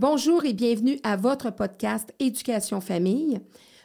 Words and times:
Bonjour 0.00 0.46
et 0.46 0.54
bienvenue 0.54 0.98
à 1.02 1.16
votre 1.16 1.50
podcast 1.50 2.14
Éducation 2.20 2.80
Famille. 2.80 3.38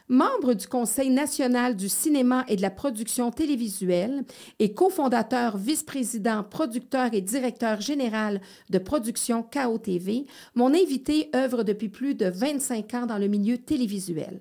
Membre 0.08 0.54
du 0.54 0.66
Conseil 0.66 1.10
national 1.10 1.76
du 1.76 1.90
cinéma 1.90 2.46
et 2.48 2.56
de 2.56 2.62
la 2.62 2.70
production 2.70 3.30
télévisuelle 3.30 4.24
et 4.58 4.72
cofondateur, 4.72 5.58
vice-président, 5.58 6.42
producteur 6.42 7.10
et 7.12 7.20
directeur 7.20 7.82
général 7.82 8.40
de 8.70 8.78
production 8.78 9.42
KOTV, 9.42 10.24
mon 10.54 10.72
invité 10.72 11.28
œuvre 11.36 11.64
depuis 11.64 11.90
plus 11.90 12.14
de 12.14 12.30
25 12.30 12.94
ans 12.94 13.04
dans 13.04 13.18
le 13.18 13.28
milieu 13.28 13.58
télévisuel. 13.58 14.38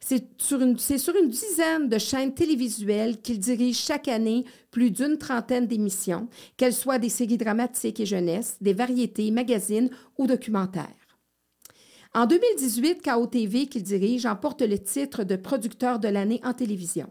C'est 0.00 0.28
sur, 0.40 0.60
une, 0.60 0.78
sur 0.78 1.14
une 1.16 1.28
dizaine 1.28 1.88
de 1.88 1.98
chaînes 1.98 2.34
télévisuelles 2.34 3.20
qu'il 3.20 3.38
dirige 3.38 3.78
chaque 3.78 4.08
année 4.08 4.44
plus 4.70 4.90
d'une 4.90 5.18
trentaine 5.18 5.66
d'émissions, 5.66 6.28
qu'elles 6.56 6.74
soient 6.74 6.98
des 6.98 7.08
séries 7.08 7.38
dramatiques 7.38 8.00
et 8.00 8.06
jeunesse, 8.06 8.56
des 8.60 8.72
variétés, 8.72 9.30
magazines 9.30 9.90
ou 10.16 10.26
documentaires. 10.26 10.86
En 12.14 12.26
2018, 12.26 13.02
KOTV, 13.02 13.66
qu'il 13.66 13.82
dirige, 13.82 14.26
emporte 14.26 14.62
le 14.62 14.78
titre 14.78 15.24
de 15.24 15.36
producteur 15.36 15.98
de 15.98 16.08
l'année 16.08 16.40
en 16.42 16.54
télévision. 16.54 17.10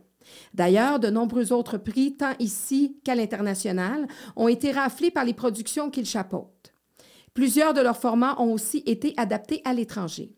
D'ailleurs, 0.53 0.99
de 0.99 1.09
nombreux 1.09 1.53
autres 1.53 1.77
prix, 1.77 2.15
tant 2.17 2.33
ici 2.39 2.97
qu'à 3.03 3.15
l'international, 3.15 4.07
ont 4.35 4.47
été 4.47 4.71
raflés 4.71 5.11
par 5.11 5.25
les 5.25 5.33
productions 5.33 5.89
qu'il 5.89 6.05
chapeaute. 6.05 6.73
Plusieurs 7.33 7.73
de 7.73 7.81
leurs 7.81 7.99
formats 7.99 8.39
ont 8.41 8.51
aussi 8.51 8.83
été 8.85 9.13
adaptés 9.15 9.61
à 9.63 9.73
l'étranger. 9.73 10.36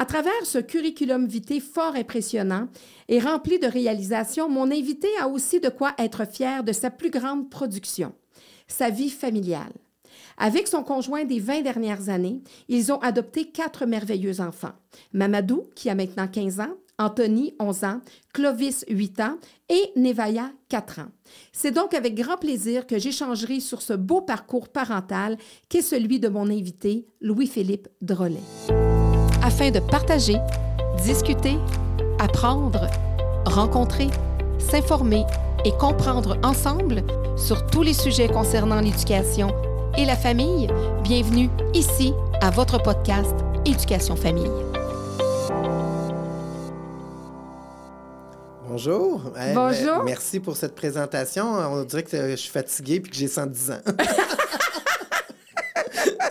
À 0.00 0.04
travers 0.04 0.44
ce 0.44 0.58
curriculum 0.58 1.26
vitae 1.26 1.58
fort 1.58 1.96
impressionnant 1.96 2.68
et 3.08 3.18
rempli 3.18 3.58
de 3.58 3.66
réalisations, 3.66 4.48
mon 4.48 4.70
invité 4.70 5.08
a 5.20 5.26
aussi 5.26 5.58
de 5.58 5.70
quoi 5.70 5.92
être 5.98 6.24
fier 6.24 6.62
de 6.62 6.72
sa 6.72 6.88
plus 6.88 7.10
grande 7.10 7.50
production, 7.50 8.12
sa 8.68 8.90
vie 8.90 9.10
familiale. 9.10 9.72
Avec 10.36 10.68
son 10.68 10.84
conjoint 10.84 11.24
des 11.24 11.40
20 11.40 11.62
dernières 11.62 12.10
années, 12.10 12.40
ils 12.68 12.92
ont 12.92 13.00
adopté 13.00 13.46
quatre 13.46 13.86
merveilleux 13.86 14.40
enfants. 14.40 14.74
Mamadou, 15.12 15.64
qui 15.74 15.90
a 15.90 15.96
maintenant 15.96 16.28
15 16.28 16.60
ans, 16.60 16.76
Anthony, 17.00 17.54
11 17.58 17.82
ans, 17.82 18.00
Clovis, 18.32 18.84
8 18.88 19.20
ans 19.20 19.36
et 19.68 19.90
Nevaya, 19.96 20.52
4 20.68 21.00
ans. 21.00 21.10
C'est 21.52 21.72
donc 21.72 21.92
avec 21.92 22.14
grand 22.14 22.36
plaisir 22.36 22.86
que 22.86 23.00
j'échangerai 23.00 23.58
sur 23.58 23.82
ce 23.82 23.94
beau 23.94 24.20
parcours 24.20 24.68
parental 24.68 25.38
qu'est 25.68 25.82
celui 25.82 26.20
de 26.20 26.28
mon 26.28 26.48
invité, 26.48 27.04
Louis-Philippe 27.20 27.88
Drolet. 28.00 28.38
Afin 29.42 29.70
de 29.70 29.78
partager, 29.80 30.36
discuter, 31.04 31.58
apprendre, 32.18 32.88
rencontrer, 33.46 34.08
s'informer 34.58 35.24
et 35.64 35.72
comprendre 35.72 36.36
ensemble 36.42 37.02
sur 37.36 37.66
tous 37.66 37.82
les 37.82 37.94
sujets 37.94 38.28
concernant 38.28 38.80
l'éducation 38.80 39.54
et 39.96 40.04
la 40.04 40.16
famille, 40.16 40.68
bienvenue 41.02 41.48
ici 41.72 42.12
à 42.40 42.50
votre 42.50 42.82
podcast 42.82 43.34
Éducation 43.64 44.16
Famille. 44.16 44.50
Bonjour. 48.68 49.22
Bonjour. 49.54 50.04
merci 50.04 50.40
pour 50.40 50.56
cette 50.56 50.74
présentation. 50.74 51.46
On 51.46 51.84
dirait 51.84 52.02
que 52.02 52.30
je 52.30 52.36
suis 52.36 52.50
fatiguée 52.50 52.96
et 52.96 53.02
que 53.02 53.14
j'ai 53.14 53.28
110 53.28 53.70
ans. 53.70 53.78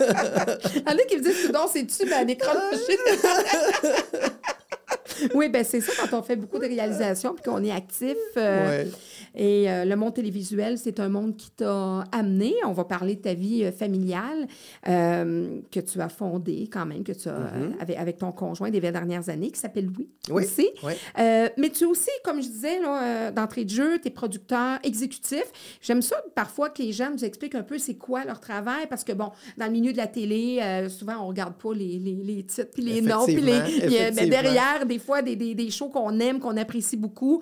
Anna 0.86 1.02
qui 1.08 1.16
me 1.16 1.22
dit 1.22 1.30
que 1.30 1.36
c'est-tu 1.72 2.06
ma 2.08 2.24
oui, 5.34 5.48
ben 5.48 5.64
c'est 5.64 5.80
ça 5.80 5.92
quand 6.00 6.18
on 6.18 6.22
fait 6.22 6.36
beaucoup 6.36 6.58
de 6.58 6.66
réalisations 6.66 7.34
puis 7.34 7.42
qu'on 7.42 7.62
est 7.64 7.72
actif. 7.72 8.16
Euh, 8.36 8.84
et 9.34 9.70
euh, 9.70 9.84
le 9.84 9.96
monde 9.96 10.14
télévisuel, 10.14 10.78
c'est 10.78 11.00
un 11.00 11.08
monde 11.08 11.36
qui 11.36 11.50
t'a 11.50 12.04
amené. 12.12 12.54
On 12.64 12.72
va 12.72 12.84
parler 12.84 13.16
de 13.16 13.20
ta 13.20 13.34
vie 13.34 13.64
euh, 13.64 13.72
familiale 13.72 14.46
euh, 14.88 15.60
que 15.70 15.80
tu 15.80 16.00
as 16.00 16.08
fondée 16.08 16.68
quand 16.72 16.86
même, 16.86 17.04
que 17.04 17.12
tu 17.12 17.28
as 17.28 17.32
mm-hmm. 17.32 17.96
avec, 17.96 18.18
ton 18.18 18.32
conjoint 18.32 18.70
des 18.70 18.80
20 18.80 18.92
dernières 18.92 19.28
années, 19.28 19.50
qui 19.50 19.60
s'appelle 19.60 19.86
Louis 19.86 20.08
oui. 20.30 20.44
aussi. 20.44 20.68
mais 21.16 21.70
tu 21.70 21.84
aussi, 21.84 22.10
comme 22.24 22.42
je 22.42 22.48
disais, 22.48 22.80
d'entrée 23.32 23.64
de 23.64 23.70
jeu, 23.70 23.98
tu 24.00 24.08
es 24.08 24.10
producteur 24.10 24.78
exécutif. 24.82 25.44
J'aime 25.80 26.02
ça 26.02 26.16
parfois 26.34 26.70
que 26.70 26.82
les 26.82 26.92
gens 26.92 27.10
nous 27.10 27.24
expliquent 27.24 27.54
un 27.54 27.62
peu 27.62 27.78
c'est 27.78 27.96
quoi 27.96 28.24
leur 28.24 28.40
travail, 28.40 28.86
parce 28.88 29.04
que, 29.04 29.12
bon, 29.12 29.30
dans 29.56 29.66
le 29.66 29.72
milieu 29.72 29.92
de 29.92 29.96
la 29.96 30.06
télé, 30.06 30.60
souvent, 30.88 31.22
on 31.22 31.28
regarde 31.28 31.54
pas 31.54 31.72
les, 31.74 31.98
les, 31.98 32.14
les 32.14 32.42
titres, 32.44 32.70
puis 32.72 32.82
les 32.82 33.00
noms, 33.00 33.24
puis 33.24 33.36
les... 33.36 34.10
mais 34.14 34.26
derrière, 34.26 34.84
des 34.86 34.98
fois, 34.98 35.22
des, 35.22 35.36
des, 35.36 35.54
des 35.54 35.70
shows 35.70 35.88
qu'on 35.88 36.18
aime, 36.18 36.40
qu'on 36.40 36.56
apprécie 36.56 36.96
beaucoup, 36.96 37.40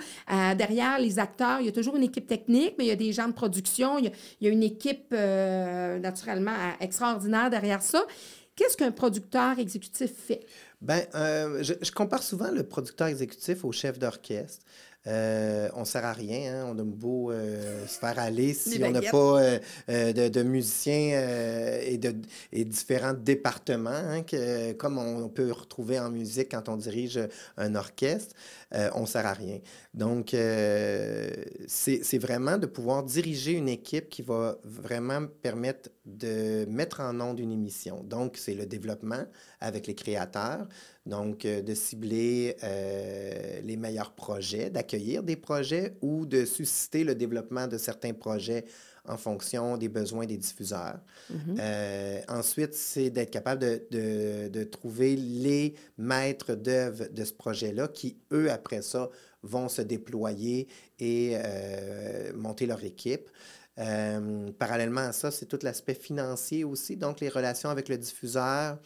derrière 0.56 0.98
les 0.98 1.18
acteurs, 1.18 1.60
il 1.60 1.66
y 1.66 1.68
a 1.68 1.72
toujours 1.76 1.96
une 1.96 2.04
équipe 2.04 2.26
technique, 2.26 2.74
mais 2.78 2.84
il 2.84 2.88
y 2.88 2.92
a 2.92 2.96
des 2.96 3.12
gens 3.12 3.28
de 3.28 3.32
production, 3.32 3.98
il 3.98 4.10
y 4.40 4.46
a, 4.46 4.50
une 4.50 4.62
équipe 4.62 5.12
euh, 5.12 5.98
naturellement 5.98 6.56
extraordinaire 6.80 7.50
derrière 7.50 7.82
ça. 7.82 8.04
Qu'est-ce 8.54 8.76
qu'un 8.76 8.90
producteur 8.90 9.58
exécutif 9.58 10.10
fait? 10.16 10.46
Bien, 10.80 11.02
euh, 11.14 11.62
je, 11.62 11.74
je, 11.80 11.92
compare 11.92 12.22
souvent 12.22 12.50
le 12.50 12.62
producteur 12.62 13.08
exécutif 13.08 13.64
au 13.64 13.72
chef 13.72 13.98
d'orchestre. 13.98 14.64
Euh, 15.06 15.68
on 15.74 15.80
ne 15.80 15.84
sert 15.84 16.04
à 16.04 16.12
rien. 16.12 16.62
Hein? 16.62 16.66
On 16.68 16.78
a 16.78 16.82
beau 16.82 17.30
euh, 17.30 17.86
se 17.86 17.98
faire 17.98 18.18
aller 18.18 18.54
si 18.54 18.82
on 18.82 18.90
n'a 18.90 19.02
pas 19.02 19.40
euh, 19.88 20.12
de, 20.12 20.42
musiciens 20.42 21.80
et 21.82 21.98
de 21.98 22.14
et 22.52 22.64
différents 22.64 23.14
départements, 23.14 23.90
hein, 23.90 24.22
que, 24.22 24.72
comme 24.72 24.98
on 24.98 25.28
peut 25.28 25.52
retrouver 25.52 25.98
en 25.98 26.10
musique 26.10 26.50
quand 26.50 26.68
on 26.68 26.76
dirige 26.76 27.20
un 27.56 27.74
orchestre, 27.74 28.34
on 28.94 29.02
ne 29.02 29.06
sert 29.06 29.26
à 29.26 29.32
rien. 29.32 29.58
Donc, 29.94 30.30
c'est 31.66 32.18
vraiment 32.18 32.58
de 32.58 32.66
pouvoir 32.66 33.02
diriger 33.04 33.52
une 33.52 33.68
équipe 33.68 34.08
qui 34.08 34.22
va 34.22 34.58
vraiment 34.64 35.26
permettre 35.42 35.90
de 36.04 36.66
mettre 36.68 37.00
en 37.00 37.20
onde 37.20 37.40
une 37.40 37.52
émission. 37.52 38.02
Donc, 38.02 38.36
c'est 38.36 38.54
le 38.54 38.66
développement 38.66 39.24
avec 39.60 39.86
les 39.86 39.94
créateurs, 39.94 40.66
donc, 41.06 41.44
euh, 41.44 41.62
de 41.62 41.72
cibler 41.72 42.56
euh, 42.64 43.60
les 43.62 43.76
meilleurs 43.76 44.12
projets, 44.12 44.70
d'accueillir 44.70 45.22
des 45.22 45.36
projets 45.36 45.94
ou 46.02 46.26
de 46.26 46.44
susciter 46.44 47.04
le 47.04 47.14
développement 47.14 47.68
de 47.68 47.78
certains 47.78 48.12
projets 48.12 48.64
en 49.08 49.16
fonction 49.16 49.76
des 49.76 49.88
besoins 49.88 50.26
des 50.26 50.36
diffuseurs. 50.36 50.98
Mm-hmm. 51.32 51.56
Euh, 51.60 52.20
ensuite, 52.28 52.74
c'est 52.74 53.10
d'être 53.10 53.30
capable 53.30 53.60
de, 53.60 54.48
de, 54.48 54.64
trouver 54.64 55.14
les 55.14 55.74
maîtres 55.96 56.56
d'œuvre 56.56 57.04
de 57.12 57.24
ce 57.24 57.32
projet-là 57.32 57.86
qui, 57.86 58.16
eux, 58.32 58.50
après 58.50 58.82
ça, 58.82 59.08
vont 59.44 59.68
se 59.68 59.82
déployer 59.82 60.66
et 60.98 61.36
monter 62.34 62.66
leur 62.66 62.82
équipe. 62.82 63.30
parallèlement 64.58 65.02
à 65.02 65.12
ça, 65.12 65.30
c'est 65.30 65.46
tout 65.46 65.60
l'aspect 65.62 65.94
financier 65.94 66.64
aussi, 66.64 66.96
donc 66.96 67.20
les 67.20 67.28
relations 67.28 67.70
avec 67.70 67.88
le 67.88 67.98
diffuseur, 67.98 68.76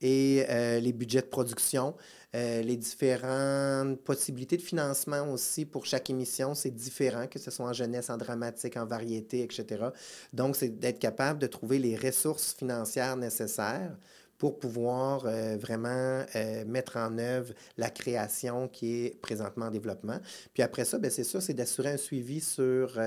et 0.00 0.44
euh, 0.48 0.80
les 0.80 0.92
budgets 0.92 1.22
de 1.22 1.26
production, 1.26 1.94
euh, 2.34 2.62
les 2.62 2.76
différentes 2.76 4.00
possibilités 4.00 4.56
de 4.56 4.62
financement 4.62 5.30
aussi 5.32 5.64
pour 5.64 5.86
chaque 5.86 6.10
émission, 6.10 6.54
c'est 6.54 6.70
différent, 6.70 7.26
que 7.26 7.38
ce 7.38 7.50
soit 7.50 7.66
en 7.66 7.72
jeunesse, 7.72 8.10
en 8.10 8.16
dramatique, 8.16 8.76
en 8.76 8.86
variété, 8.86 9.42
etc. 9.42 9.86
Donc, 10.32 10.56
c'est 10.56 10.78
d'être 10.78 10.98
capable 10.98 11.38
de 11.38 11.46
trouver 11.46 11.78
les 11.78 11.96
ressources 11.96 12.54
financières 12.54 13.16
nécessaires 13.16 13.96
pour 14.36 14.58
pouvoir 14.58 15.24
euh, 15.26 15.56
vraiment 15.56 16.24
mettre 16.66 16.96
en 16.96 17.16
œuvre 17.18 17.54
la 17.78 17.88
création 17.88 18.66
qui 18.68 19.04
est 19.04 19.20
présentement 19.20 19.66
en 19.66 19.70
développement. 19.70 20.18
Puis 20.52 20.62
après 20.62 20.84
ça, 20.84 20.98
ben, 20.98 21.10
c'est 21.10 21.24
ça, 21.24 21.40
c'est 21.40 21.54
d'assurer 21.54 21.92
un 21.92 21.96
suivi 21.96 22.40
sur 22.40 22.98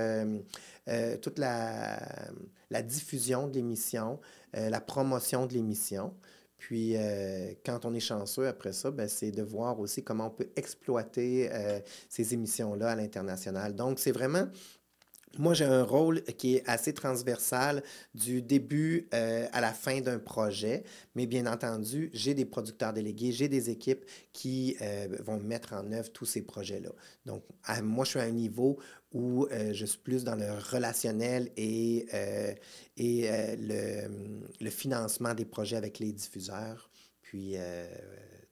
toute 1.20 1.38
la, 1.38 2.00
la, 2.70 2.82
diffusion 2.82 3.46
de 3.46 3.54
l'émission, 3.54 4.18
la 4.54 4.80
promotion 4.80 5.44
de 5.44 5.52
l'émission. 5.52 6.14
Puis, 6.58 6.96
euh, 6.96 7.52
quand 7.64 7.84
on 7.84 7.94
est 7.94 8.00
chanceux 8.00 8.48
après 8.48 8.72
ça, 8.72 8.90
ben, 8.90 9.08
c'est 9.08 9.30
de 9.30 9.42
voir 9.42 9.78
aussi 9.78 10.02
comment 10.02 10.26
on 10.26 10.30
peut 10.30 10.50
exploiter 10.56 11.48
euh, 11.52 11.78
ces 12.08 12.34
émissions-là 12.34 12.90
à 12.90 12.96
l'international. 12.96 13.74
Donc, 13.74 13.98
c'est 14.00 14.12
vraiment 14.12 14.48
moi, 15.36 15.52
j'ai 15.52 15.66
un 15.66 15.84
rôle 15.84 16.22
qui 16.22 16.56
est 16.56 16.68
assez 16.68 16.94
transversal 16.94 17.82
du 18.14 18.40
début 18.40 19.08
euh, 19.12 19.46
à 19.52 19.60
la 19.60 19.72
fin 19.72 20.00
d'un 20.00 20.18
projet, 20.18 20.84
mais 21.14 21.26
bien 21.26 21.46
entendu, 21.46 22.10
j'ai 22.14 22.32
des 22.32 22.46
producteurs 22.46 22.94
délégués, 22.94 23.30
j'ai 23.30 23.46
des 23.46 23.68
équipes 23.68 24.04
qui 24.32 24.76
vont 25.20 25.38
mettre 25.38 25.74
en 25.74 25.92
œuvre 25.92 26.10
tous 26.10 26.24
ces 26.24 26.42
projets-là. 26.42 26.90
Donc, 27.26 27.44
moi, 27.82 28.06
je 28.06 28.10
suis 28.10 28.18
à 28.18 28.22
un 28.22 28.30
niveau 28.30 28.78
où 29.12 29.46
euh, 29.46 29.72
je 29.72 29.86
suis 29.86 29.98
plus 29.98 30.24
dans 30.24 30.34
le 30.34 30.46
relationnel 30.70 31.50
et, 31.56 32.06
euh, 32.12 32.52
et 32.96 33.30
euh, 33.30 34.06
le, 34.60 34.70
financement 34.70 35.34
des 35.34 35.44
projets 35.44 35.76
avec 35.76 35.98
les 35.98 36.12
diffuseurs. 36.12 36.90
Puis, 37.22 37.56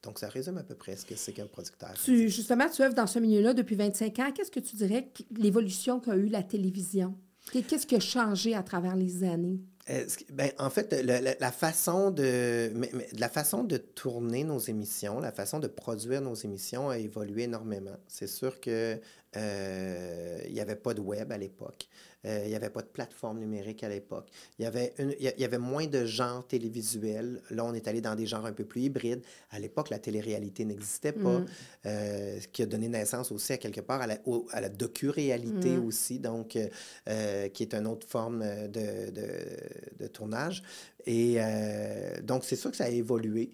donc, 0.03 0.19
ça 0.19 0.29
résume 0.29 0.59
à 0.59 0.63
peu 0.63 0.75
près 0.75 0.97
ce 0.97 1.07
que 1.07 1.17
c'est 1.17 1.33
qu'un 1.33 1.47
producteur. 1.47 1.95
Justement, 1.97 2.69
tu 2.69 2.83
œuvres 2.83 2.95
dans 2.95 3.07
ce 3.07 3.19
milieu-là 3.19 3.55
depuis 3.55 3.75
25 3.75 4.19
ans. 4.19 4.33
Qu'est-ce 4.33 4.51
que 4.51 4.61
tu 4.61 4.77
dirais 4.77 5.11
l'évolution 5.35 5.99
qu'a 5.99 6.15
eu 6.15 6.27
la 6.27 6.43
télévision? 6.43 7.15
Qu'est-ce 7.51 7.87
qui 7.87 7.97
a 7.97 8.01
changé 8.01 8.55
à 8.55 8.63
travers 8.63 8.95
les 8.95 9.25
années? 9.25 9.61
Ben, 10.33 10.51
en 10.59 10.69
fait, 10.69 10.93
la, 10.93 11.53
façon 11.53 12.11
de, 12.11 13.77
tourner 13.95 14.43
nos 14.43 14.59
émissions, 14.59 15.21
la 15.21 15.31
façon 15.31 15.61
de 15.61 15.69
produire 15.69 16.21
nos 16.21 16.35
émissions 16.35 16.91
a 16.91 16.99
évolué 16.99 17.45
énormément. 17.45 17.97
C'est 18.09 18.27
sûr 18.27 18.61
que 18.61 18.99
euh, 19.37 20.39
il 20.47 20.53
n'y 20.53 20.61
avait 20.61 20.77
pas 20.77 20.93
de 20.93 21.01
web 21.01 21.31
à 21.31 21.39
l'époque. 21.39 21.89
Euh, 22.27 22.43
il 22.45 22.49
n'y 22.49 22.55
avait 22.57 22.71
pas 22.71 22.83
de 22.83 22.89
plateforme 22.89 23.39
numérique 23.39 23.85
à 23.85 23.89
l'époque. 23.89 24.29
Il 24.59 24.65
y, 24.65 24.67
avait 24.67 24.93
il 24.99 25.41
y 25.41 25.45
avait 25.45 25.59
moins 25.59 25.87
de 25.87 26.05
genres 26.05 26.47
télévisuels. 26.47 27.41
Là, 27.51 27.65
on 27.65 27.75
est 27.75 27.87
allé 27.89 28.01
dans 28.01 28.15
des 28.15 28.27
genres 28.27 28.47
un 28.47 28.53
peu 28.53 28.65
plus 28.65 28.83
hybrides. 28.83 29.23
À 29.51 29.59
l'époque, 29.59 29.91
la 29.91 29.99
télé-réalité 29.99 30.65
n'existait 30.65 31.13
pas, 31.13 31.39
mm. 31.39 31.47
euh, 31.87 32.41
ce 32.41 32.49
qui 32.49 32.63
a 32.63 32.67
donné 32.67 32.89
naissance 32.89 33.31
aussi 33.31 33.53
à 33.53 33.59
quelque 33.59 33.81
part 33.81 34.01
à 34.01 34.07
la, 34.07 34.19
à 34.53 34.61
la 34.61 34.69
docu-réalité 34.69 35.77
mm. 35.77 35.87
aussi, 35.87 36.19
donc, 36.19 36.59
euh, 37.09 37.49
qui 37.49 37.63
est 37.63 37.75
une 37.75 37.87
autre 37.87 38.07
forme 38.09 38.41
de, 38.69 39.11
de, 39.11 39.29
de 40.01 40.07
tournage. 40.09 40.63
Et 41.09 41.39
donc, 42.25 42.43
c'est 42.43 42.57
sûr 42.57 42.73
que 42.73 42.77
ça 42.77 42.87
a 42.87 42.89
évolué. 42.89 43.53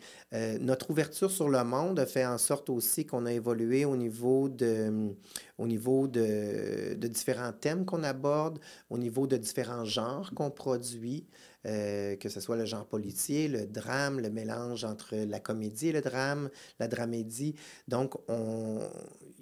Notre 0.60 0.90
ouverture 0.90 1.30
sur 1.30 1.50
le 1.50 1.62
monde 1.64 1.98
a 2.00 2.06
fait 2.06 2.24
en 2.24 2.38
sorte 2.38 2.70
aussi 2.70 3.04
qu'on 3.04 3.26
a 3.26 3.32
évolué 3.32 3.84
au 3.84 3.94
niveau 3.94 4.48
de, 4.48 5.12
au 5.58 5.66
niveau 5.66 6.08
de, 6.08 6.94
de 6.94 7.08
différents 7.08 7.52
thèmes 7.52 7.84
qu'on 7.84 8.04
aborde, 8.04 8.58
au 8.90 8.98
niveau 8.98 9.26
de 9.26 9.36
différents 9.36 9.84
genres 9.84 10.32
qu'on 10.34 10.50
produit. 10.50 11.26
Euh, 11.64 12.16
que 12.16 12.28
ce 12.28 12.40
soit 12.40 12.56
le 12.56 12.64
genre 12.64 12.84
policier, 12.84 13.46
le 13.46 13.66
drame, 13.66 14.18
le 14.18 14.30
mélange 14.30 14.82
entre 14.82 15.14
la 15.14 15.38
comédie 15.38 15.88
et 15.88 15.92
le 15.92 16.00
drame, 16.00 16.50
la 16.80 16.88
dramédie. 16.88 17.54
Donc, 17.86 18.14
on, 18.28 18.80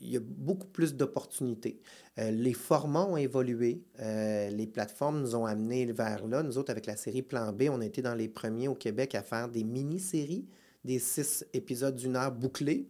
il 0.02 0.10
y 0.10 0.16
a 0.18 0.20
beaucoup 0.20 0.66
plus 0.66 0.94
d'opportunités. 0.94 1.80
Euh, 2.18 2.30
les 2.30 2.52
formats 2.52 3.06
ont 3.06 3.16
évolué. 3.16 3.82
Euh, 4.00 4.50
les 4.50 4.66
plateformes 4.66 5.20
nous 5.20 5.34
ont 5.34 5.46
amenés 5.46 5.90
vers 5.92 6.26
là. 6.26 6.42
Nous 6.42 6.58
autres, 6.58 6.70
avec 6.70 6.84
la 6.84 6.96
série 6.96 7.22
Plan 7.22 7.52
B, 7.52 7.64
on 7.70 7.80
a 7.80 7.86
été 7.86 8.02
dans 8.02 8.14
les 8.14 8.28
premiers 8.28 8.68
au 8.68 8.74
Québec 8.74 9.14
à 9.14 9.22
faire 9.22 9.48
des 9.48 9.64
mini-séries, 9.64 10.46
des 10.84 10.98
six 10.98 11.46
épisodes 11.54 11.96
d'une 11.96 12.16
heure 12.16 12.32
bouclés. 12.32 12.86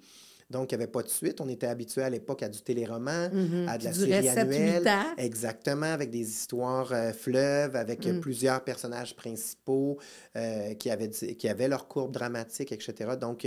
Donc, 0.51 0.73
il 0.73 0.77
n'y 0.77 0.83
avait 0.83 0.91
pas 0.91 1.03
de 1.03 1.09
suite. 1.09 1.41
On 1.41 1.49
était 1.49 1.67
habitué 1.67 2.03
à 2.03 2.11
l'époque 2.11 2.43
à 2.43 2.49
du 2.49 2.61
téléroman, 2.61 3.31
mm-hmm. 3.31 3.69
à 3.69 3.79
de 3.79 3.85
la 3.85 3.93
série 3.93 4.29
annuelle. 4.29 4.91
Exactement, 5.17 5.87
avec 5.87 6.11
des 6.11 6.29
histoires 6.29 6.93
euh, 6.93 7.13
fleuves, 7.13 7.77
avec 7.77 8.07
mm. 8.07 8.21
plusieurs 8.21 8.63
personnages 8.65 9.15
principaux 9.15 9.99
qui, 10.79 10.91
avaient, 10.91 11.11
qui 11.11 11.49
avaient 11.49 11.69
leur 11.69 11.89
courbe 11.89 12.13
dramatique, 12.13 12.73
etc. 12.73 13.13
Donc, 13.21 13.47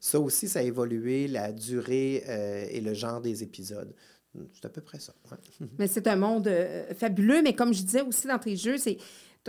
ça 0.00 0.20
aussi, 0.20 0.48
ça 0.48 0.60
a 0.60 0.62
évolué, 0.62 1.28
la 1.28 1.52
durée 1.52 2.24
et 2.70 2.80
le 2.80 2.94
genre 2.94 3.20
des 3.20 3.42
épisodes. 3.42 3.92
C'est 4.52 4.64
à 4.64 4.68
peu 4.68 4.80
près 4.80 4.98
ça. 4.98 5.12
mais 5.78 5.86
c'est 5.86 6.06
un 6.06 6.16
monde 6.16 6.48
euh, 6.48 6.92
fabuleux, 6.94 7.42
mais 7.42 7.54
comme 7.54 7.72
je 7.72 7.82
disais 7.82 8.02
aussi 8.02 8.26
dans 8.26 8.38
tes 8.38 8.56
jeux, 8.56 8.78
c'est 8.78 8.98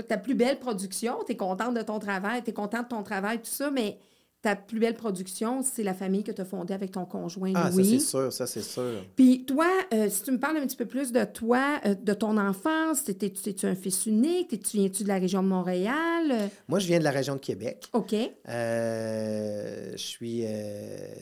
ta 0.08 0.18
plus 0.18 0.36
belle 0.36 0.60
production, 0.60 1.20
tu 1.26 1.32
es 1.32 1.38
contente 1.38 1.74
de 1.76 1.82
ton 1.82 2.00
travail, 2.00 2.44
tu 2.44 2.50
es 2.50 2.54
contente 2.54 2.86
de 2.86 2.90
ton 2.90 3.04
travail, 3.04 3.38
tout 3.40 3.50
ça, 3.50 3.72
mais 3.72 3.98
ta 4.46 4.56
plus 4.56 4.80
belle 4.80 4.94
production, 4.94 5.64
c'est 5.64 5.82
la 5.82 5.96
famille 5.96 6.24
que 6.24 6.32
tu 6.32 6.40
as 6.40 6.46
fondée 6.46 6.76
avec 6.76 6.92
ton 6.92 7.06
conjoint 7.06 7.52
ah, 7.56 7.72
ça 7.72 7.84
c'est 7.84 8.00
sûr, 8.00 8.32
ça 8.32 8.46
c'est 8.46 8.62
sûr. 8.62 9.04
Puis 9.16 9.44
toi, 9.44 9.66
euh, 9.92 10.08
si 10.08 10.22
tu 10.22 10.32
me 10.32 10.40
parles 10.40 10.58
un 10.58 10.68
petit 10.68 10.76
peu 10.76 10.86
plus 10.86 11.12
de 11.12 11.24
toi, 11.24 11.82
euh, 11.84 11.96
de 11.96 12.14
ton 12.14 12.38
enfance, 12.38 13.10
es-tu 13.10 13.66
un 13.66 13.74
fils 13.74 14.06
unique? 14.06 14.54
Viens-tu 14.72 15.02
de 15.02 15.08
la 15.08 15.18
région 15.18 15.42
de 15.42 15.48
Montréal? 15.48 16.52
Moi, 16.68 16.78
je 16.78 16.86
viens 16.86 17.00
de 17.00 17.04
la 17.04 17.10
région 17.10 17.34
de 17.34 17.40
Québec. 17.40 17.90
OK. 17.94 18.14
je 18.46 19.94
suis... 19.96 20.46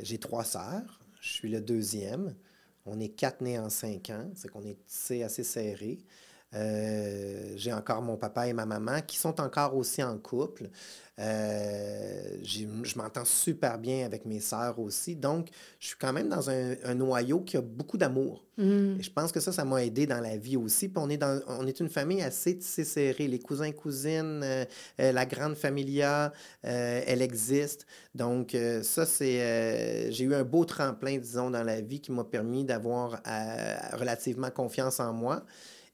J'ai 0.01 0.17
trois 0.17 0.43
sœurs. 0.43 0.99
Je 1.21 1.29
suis 1.31 1.49
le 1.49 1.61
deuxième. 1.61 2.35
On 2.85 2.99
est 2.99 3.07
quatre 3.07 3.39
nés 3.39 3.57
en 3.57 3.69
cinq 3.69 4.09
ans, 4.09 4.29
c'est 4.35 4.49
qu'on 4.49 4.65
est 4.65 5.23
assez 5.23 5.43
serré. 5.43 5.99
Euh, 6.55 7.53
j'ai 7.55 7.73
encore 7.73 8.01
mon 8.01 8.15
papa 8.15 8.47
et 8.47 8.53
ma 8.53 8.65
maman 8.65 9.01
qui 9.05 9.17
sont 9.17 9.39
encore 9.41 9.75
aussi 9.75 10.03
en 10.03 10.17
couple. 10.17 10.69
Euh, 11.19 12.37
je 12.43 12.97
m'entends 12.97 13.25
super 13.25 13.77
bien 13.77 14.05
avec 14.05 14.25
mes 14.25 14.39
sœurs 14.39 14.79
aussi. 14.79 15.15
Donc, 15.15 15.49
je 15.79 15.87
suis 15.87 15.95
quand 15.97 16.11
même 16.11 16.27
dans 16.27 16.49
un, 16.49 16.95
noyau 16.95 17.41
qui 17.41 17.57
a 17.57 17.61
beaucoup 17.61 17.97
d'amour. 17.97 18.43
Mm. 18.57 18.99
Et 18.99 19.03
je 19.03 19.11
pense 19.11 19.31
que 19.31 19.39
ça, 19.39 19.51
ça 19.51 19.63
m'a 19.63 19.83
aidé 19.83 20.07
dans 20.07 20.19
la 20.19 20.37
vie 20.37 20.57
aussi. 20.57 20.89
Puis 20.89 20.97
on 20.97 21.09
est, 21.09 21.17
dans, 21.17 21.39
on 21.47 21.67
est 21.67 21.79
une 21.79 21.89
famille 21.89 22.21
assez 22.21 22.57
tissée 22.57 22.83
serrée. 22.83 23.27
Les 23.27 23.39
cousins, 23.39 23.71
cousines, 23.71 24.41
euh, 24.43 24.65
la 24.97 25.25
grande 25.25 25.55
familia, 25.55 26.33
elle 26.61 27.21
existe. 27.21 27.85
Donc, 28.15 28.55
ça, 28.83 29.05
c'est... 29.05 30.11
j'ai 30.11 30.23
eu 30.23 30.33
un 30.33 30.43
beau 30.43 30.65
tremplin, 30.65 31.17
disons, 31.17 31.49
dans 31.51 31.63
la 31.63 31.81
vie 31.81 31.99
qui 31.99 32.11
m'a 32.11 32.23
permis 32.23 32.63
d'avoir 32.63 33.21
relativement 33.93 34.49
confiance 34.49 34.99
en 34.99 35.13
moi 35.13 35.43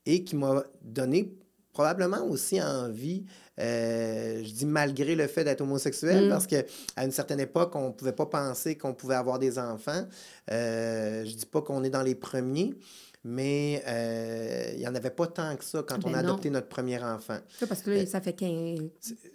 et 0.09 0.23
qui 0.23 0.35
m'a 0.35 0.63
donné 0.81 1.31
probablement 1.71 2.25
aussi 2.25 2.61
envie, 2.61 3.23
euh, 3.59 4.41
je 4.43 4.51
dis 4.51 4.65
malgré 4.65 5.15
le 5.15 5.27
fait 5.27 5.43
d'être 5.43 5.61
homosexuel, 5.61 6.25
mm. 6.25 6.29
parce 6.29 6.47
qu'à 6.47 6.63
une 6.97 7.11
certaine 7.11 7.39
époque, 7.39 7.75
on 7.75 7.89
ne 7.89 7.93
pouvait 7.93 8.11
pas 8.13 8.25
penser 8.25 8.75
qu'on 8.75 8.93
pouvait 8.93 9.15
avoir 9.15 9.37
des 9.37 9.59
enfants. 9.59 10.03
Euh, 10.51 11.23
je 11.25 11.35
dis 11.35 11.45
pas 11.45 11.61
qu'on 11.61 11.83
est 11.83 11.91
dans 11.91 12.01
les 12.01 12.15
premiers, 12.15 12.73
mais 13.23 13.83
euh, 13.87 14.71
il 14.73 14.79
n'y 14.79 14.87
en 14.87 14.95
avait 14.95 15.11
pas 15.11 15.27
tant 15.27 15.55
que 15.55 15.63
ça 15.63 15.83
quand 15.87 16.03
on 16.05 16.09
a 16.09 16.21
ben 16.21 16.29
adopté 16.29 16.49
notre 16.49 16.67
premier 16.69 16.99
enfant. 17.03 17.37
parce 17.67 17.81
que 17.81 17.91
là, 17.91 18.05
ça 18.07 18.19
fait 18.19 18.33
15... 18.33 18.79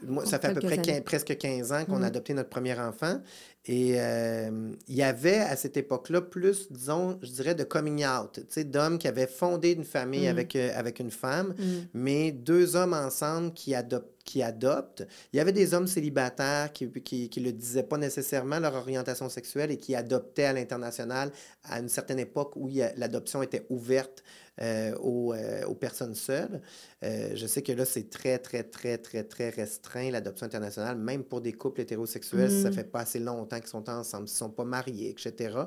Moi, 0.02 0.26
ça 0.26 0.40
fait 0.40 0.48
à 0.48 0.54
peu 0.54 0.60
près 0.60 1.00
presque 1.02 1.36
15 1.36 1.72
ans 1.72 1.84
qu'on 1.84 1.96
a 1.96 2.00
mm. 2.00 2.04
adopté 2.04 2.34
notre 2.34 2.50
premier 2.50 2.78
enfant. 2.78 3.20
Et 3.66 3.94
euh, 3.96 4.72
il 4.88 4.94
y 4.94 5.02
avait 5.02 5.38
à 5.38 5.56
cette 5.56 5.78
époque-là 5.78 6.20
plus, 6.20 6.70
disons, 6.70 7.18
je 7.22 7.30
dirais, 7.30 7.54
de 7.54 7.64
coming 7.64 8.04
out, 8.04 8.40
d'hommes 8.58 8.98
qui 8.98 9.08
avaient 9.08 9.26
fondé 9.26 9.72
une 9.72 9.84
famille 9.84 10.26
mm. 10.26 10.30
avec, 10.30 10.56
euh, 10.56 10.70
avec 10.74 11.00
une 11.00 11.10
femme, 11.10 11.54
mm. 11.58 11.64
mais 11.94 12.30
deux 12.30 12.76
hommes 12.76 12.92
ensemble 12.92 13.54
qui 13.54 13.74
adoptent 13.74 14.13
qui 14.24 14.42
adoptent. 14.42 15.06
Il 15.32 15.36
y 15.36 15.40
avait 15.40 15.52
des 15.52 15.74
hommes 15.74 15.86
célibataires 15.86 16.72
qui 16.72 16.86
ne 16.86 16.90
qui, 16.90 17.28
qui 17.28 17.40
le 17.40 17.52
disaient 17.52 17.82
pas 17.82 17.98
nécessairement 17.98 18.58
leur 18.58 18.74
orientation 18.74 19.28
sexuelle 19.28 19.70
et 19.70 19.76
qui 19.76 19.94
adoptaient 19.94 20.44
à 20.44 20.52
l'international 20.52 21.30
à 21.64 21.78
une 21.78 21.88
certaine 21.88 22.18
époque 22.18 22.52
où 22.56 22.70
l'adoption 22.96 23.42
était 23.42 23.66
ouverte 23.68 24.22
euh, 24.60 24.94
aux, 25.00 25.34
euh, 25.34 25.64
aux, 25.66 25.74
personnes 25.74 26.14
seules. 26.14 26.60
Euh, 27.02 27.32
je 27.34 27.44
sais 27.44 27.60
que 27.62 27.72
là, 27.72 27.84
c'est 27.84 28.08
très, 28.08 28.38
très, 28.38 28.62
très, 28.62 28.98
très, 28.98 29.24
très 29.24 29.50
restreint, 29.50 30.12
l'adoption 30.12 30.46
internationale, 30.46 30.96
même 30.96 31.24
pour 31.24 31.40
des 31.40 31.52
couples 31.52 31.80
hétérosexuels, 31.80 32.62
ça 32.62 32.70
mm. 32.70 32.72
fait 32.72 32.84
pas 32.84 33.00
assez 33.00 33.18
longtemps 33.18 33.58
qu'ils 33.58 33.66
sont 33.66 33.90
ensemble, 33.90 34.28
ils 34.28 34.32
ne 34.32 34.36
sont 34.36 34.50
pas 34.50 34.62
mariés, 34.62 35.10
etc. 35.10 35.58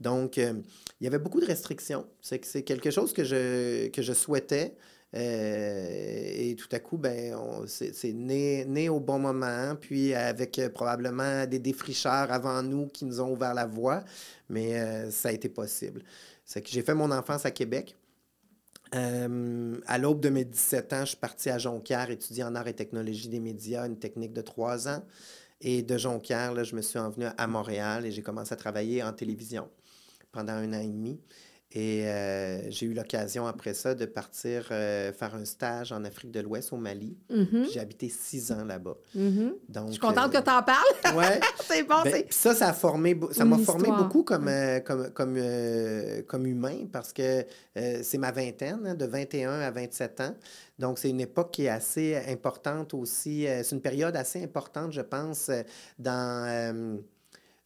Donc, 0.00 0.36
il 0.36 0.54
y 1.00 1.06
avait 1.06 1.18
beaucoup 1.18 1.40
de 1.40 1.46
restrictions. 1.46 2.04
C'est 2.20 2.62
quelque 2.62 2.90
chose 2.90 3.14
que 3.14 3.24
je, 3.24 3.88
que 3.88 4.02
je 4.02 4.12
souhaitais. 4.12 4.76
Et 5.12 6.54
tout 6.58 6.68
à 6.72 6.78
coup, 6.78 6.98
ben, 6.98 7.34
c'est 7.66 8.12
né, 8.12 8.64
né, 8.66 8.88
au 8.88 9.00
bon 9.00 9.18
moment, 9.18 9.74
puis 9.80 10.14
avec 10.14 10.60
probablement 10.74 11.46
des 11.46 11.58
défricheurs 11.58 12.30
avant 12.30 12.62
nous 12.62 12.86
qui 12.88 13.04
nous 13.04 13.20
ont 13.20 13.32
ouvert 13.32 13.54
la 13.54 13.66
voie, 13.66 14.04
mais 14.50 15.10
ça 15.10 15.30
a 15.30 15.32
été 15.32 15.48
possible. 15.48 16.02
C'est 16.44 16.62
que 16.62 16.70
j'ai 16.70 16.82
fait 16.82 16.94
mon 16.94 17.10
enfance 17.10 17.44
à 17.44 17.50
Québec. 17.50 17.96
Euh, 18.94 19.78
à 19.86 19.98
l'aube 19.98 20.20
de 20.20 20.28
mes 20.28 20.44
17 20.44 20.92
ans, 20.92 21.00
je 21.00 21.06
suis 21.06 21.16
parti 21.16 21.50
à 21.50 21.58
Jonquière 21.58 22.10
étudier 22.10 22.44
en 22.44 22.54
art 22.54 22.68
et 22.68 22.72
technologie 22.72 23.28
des 23.28 23.40
médias, 23.40 23.86
une 23.86 23.98
technique 23.98 24.32
de 24.32 24.42
trois 24.42 24.88
ans. 24.88 25.02
Et 25.60 25.82
de 25.82 25.98
Jonquière, 25.98 26.52
là, 26.52 26.62
je 26.62 26.76
me 26.76 26.82
suis 26.82 26.98
envenu 26.98 27.26
à 27.36 27.46
Montréal 27.46 28.06
et 28.06 28.12
j'ai 28.12 28.22
commencé 28.22 28.52
à 28.52 28.56
travailler 28.56 29.02
en 29.02 29.12
télévision 29.12 29.68
pendant 30.30 30.52
un 30.52 30.72
an 30.72 30.80
et 30.80 30.86
demi. 30.86 31.18
Et 31.78 32.06
euh, 32.06 32.70
j'ai 32.70 32.86
eu 32.86 32.94
l'occasion 32.94 33.46
après 33.46 33.74
ça 33.74 33.94
de 33.94 34.06
partir 34.06 34.68
euh, 34.70 35.12
faire 35.12 35.34
un 35.34 35.44
stage 35.44 35.92
en 35.92 36.06
Afrique 36.06 36.30
de 36.30 36.40
l'Ouest, 36.40 36.72
au 36.72 36.78
Mali. 36.78 37.18
Mm-hmm. 37.30 37.70
J'ai 37.70 37.80
habité 37.80 38.08
six 38.08 38.50
ans 38.50 38.64
là-bas. 38.64 38.96
Mm-hmm. 39.14 39.52
Donc, 39.68 39.88
Je 39.88 39.92
suis 39.92 40.00
contente 40.00 40.32
que 40.32 40.38
tu 40.38 40.50
en 40.50 40.62
parles. 40.62 40.86
ouais. 41.14 41.38
c'est 41.60 41.82
bon. 41.82 42.00
Ben, 42.02 42.24
ça, 42.30 42.54
ça 42.54 42.72
formé, 42.72 43.20
ça 43.32 43.44
m'a 43.44 43.58
formé 43.58 43.90
beaucoup 43.90 44.22
comme, 44.22 44.48
euh, 44.48 44.80
comme, 44.80 45.10
comme, 45.10 45.38
comme 46.26 46.46
humain 46.46 46.86
parce 46.90 47.12
que 47.12 47.44
c'est 47.74 48.18
ma 48.18 48.32
vingtaine, 48.32 48.80
hein, 48.86 48.94
de 48.94 49.04
21 49.04 49.60
à 49.60 49.70
27 49.70 50.20
ans. 50.22 50.34
Donc, 50.78 50.98
c'est 50.98 51.10
une 51.10 51.20
époque 51.20 51.50
qui 51.50 51.66
est 51.66 51.68
assez 51.68 52.16
importante 52.26 52.94
aussi. 52.94 53.46
c'est 53.46 53.72
une 53.72 53.82
période 53.82 54.16
assez 54.16 54.42
importante, 54.42 54.92
je 54.92 55.02
pense, 55.02 55.50
dans 55.98 56.98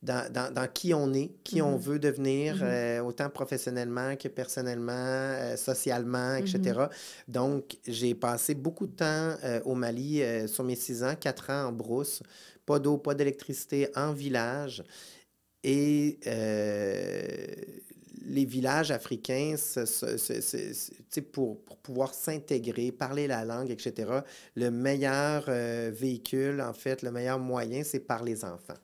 dans, 0.03 0.33
dans, 0.33 0.53
dans, 0.53 0.67
qui 0.67 0.95
on 0.95 1.13
est, 1.13 1.31
qui 1.45 1.61
on 1.61 1.77
mm-hmm. 1.77 1.83
veut 1.83 1.99
devenir, 1.99 2.57
mm-hmm. 2.57 2.63
euh, 2.63 3.01
autant 3.01 3.29
professionnellement 3.29 4.17
que 4.17 4.29
personnellement, 4.29 4.93
euh, 4.93 5.57
socialement, 5.57 6.37
etc. 6.37 6.59
Mm-hmm. 6.59 6.89
Donc, 7.29 7.77
j'ai 7.87 8.15
passé 8.15 8.55
beaucoup 8.55 8.87
de 8.87 8.97
temps 8.97 9.35
euh, 9.45 9.61
au 9.65 9.75
Mali 9.75 10.23
sur 10.49 10.65
mes 10.65 10.77
six 10.77 11.03
ans, 11.03 11.15
quatre 11.19 11.51
ans 11.51 11.69
en 11.69 11.73
brousse, 11.73 12.23
pas 12.65 12.79
d'eau, 12.79 12.97
pas 12.97 13.15
d'électricité, 13.15 13.89
en 13.95 14.13
village. 14.13 14.83
Et 15.63 16.19
les 18.25 18.45
villages 18.47 18.91
africains, 18.91 19.57
pour, 21.33 21.61
pour, 21.63 21.77
pouvoir 21.79 22.15
s'intégrer, 22.15 22.93
parler 22.93 23.27
la 23.27 23.45
langue, 23.45 23.71
etc., 23.71 24.21
le 24.55 24.71
meilleur 24.71 25.51
véhicule, 25.91 26.63
en 26.63 26.73
fait, 26.73 27.03
le 27.03 27.11
meilleur 27.11 27.39
moyen, 27.39 27.83
c'est 27.85 28.01
par 28.01 28.25
les 28.25 28.43
enfants. 28.43 28.79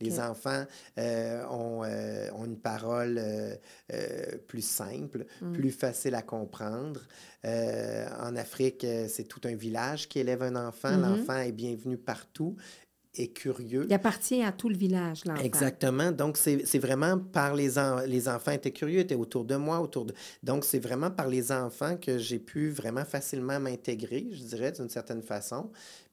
Les 0.00 0.20
enfants 0.20 0.64
euh, 0.98 1.44
ont, 1.46 1.82
euh, 1.84 2.28
ont, 2.32 2.44
une 2.44 2.58
parole 2.58 3.18
euh, 3.18 4.36
plus 4.46 4.64
simple, 4.64 5.26
mm. 5.40 5.52
plus 5.52 5.70
facile 5.70 6.14
à 6.14 6.22
comprendre. 6.22 7.00
en 7.44 8.36
Afrique, 8.36 8.86
c'est 9.08 9.28
tout 9.28 9.40
un 9.44 9.54
village 9.54 10.08
qui 10.08 10.18
élève 10.18 10.42
un 10.42 10.56
enfant. 10.56 10.90
Mm-hmm. 10.90 11.00
L'enfant 11.00 11.38
est 11.38 11.52
bienvenu 11.52 11.96
partout. 11.96 12.56
est 13.14 13.32
curieux. 13.32 13.86
Il 13.88 13.94
appartient 13.94 14.42
à 14.42 14.52
tout 14.52 14.68
le 14.68 14.76
village, 14.76 15.24
l'enfant. 15.24 15.42
Exactement. 15.42 16.12
Donc, 16.12 16.36
c'est 16.36 16.78
vraiment 16.78 17.18
par 17.18 17.54
les, 17.54 17.72
les 18.06 18.28
enfants 18.28 18.52
étaient 18.52 18.70
curieux, 18.70 19.00
étaient 19.00 19.14
autour 19.14 19.44
de 19.44 19.56
moi, 19.56 19.80
autour 19.80 20.04
de... 20.06 20.14
Donc, 20.42 20.64
c'est 20.64 20.78
vraiment 20.78 21.10
par 21.10 21.28
les 21.28 21.50
enfants 21.50 21.96
que 21.96 22.18
j'ai 22.18 22.38
pu 22.38 22.70
vraiment 22.70 23.04
facilement 23.04 23.58
m'intégrer, 23.58 24.28
je 24.32 24.42
dirais, 24.42 24.72
d'une 24.72 24.88
certaine 24.88 25.22
façon. 25.22 25.70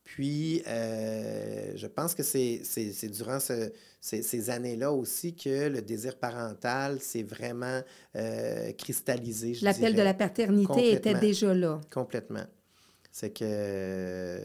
Puis, 0.08 0.64
euh, 0.68 1.74
je 1.76 1.86
pense 1.86 2.16
que 2.16 2.24
c'est 2.24 3.10
durant 3.12 3.40
ces, 3.42 4.50
années-là 4.50 4.94
aussi 4.94 5.36
que 5.36 5.68
le 5.68 5.82
désir 5.82 6.16
parental 6.16 7.02
s'est 7.02 7.24
vraiment 7.24 7.82
euh, 8.16 8.72
cristallisé. 8.72 9.58
L'appel 9.62 9.96
de 9.96 10.02
la 10.02 10.14
paternité 10.14 10.94
était 10.94 11.14
déjà 11.16 11.54
là. 11.54 11.82
Complètement. 11.92 12.46
C'est 13.12 13.32
que, 13.32 14.40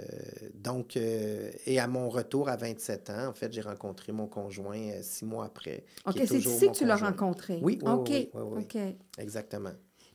donc, 0.55 0.97
euh, 0.97 1.53
et 1.67 1.79
à 1.79 1.87
mon 1.87 2.09
retour 2.09 2.49
à 2.49 2.57
27 2.57 3.11
ans, 3.11 3.29
en 3.29 3.33
fait, 3.33 3.53
j'ai 3.53 3.61
rencontré 3.61 4.11
mon 4.11 4.27
conjoint 4.27 4.91
six 5.03 5.25
mois 5.25 5.45
après. 5.45 5.85
OK, 6.07 6.15
c'est 6.27 6.39
ici 6.39 6.67
que 6.73 6.77
tu 6.77 6.87
l'as 6.87 6.97
rencontré. 6.97 7.61
Oui, 7.63 7.79
oui, 7.83 8.31
oui, 8.35 8.67
oui, 8.75 8.97
Exactement. 9.17 9.73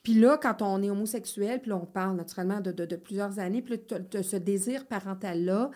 Puis 0.07 0.13
là, 0.13 0.39
quand 0.41 0.61
on 0.61 0.81
est 0.81 0.89
homosexuel, 0.89 1.59
puis 1.59 1.71
là, 1.71 1.75
on 1.75 1.85
parle 1.85 2.15
naturellement 2.15 2.61
de, 2.61 2.71
de, 2.71 2.95
plusieurs 2.95 3.39
années, 3.39 3.61
puis 3.61 3.77
ce 4.23 4.37
désir 4.37 4.85
parental-là, 4.85 5.69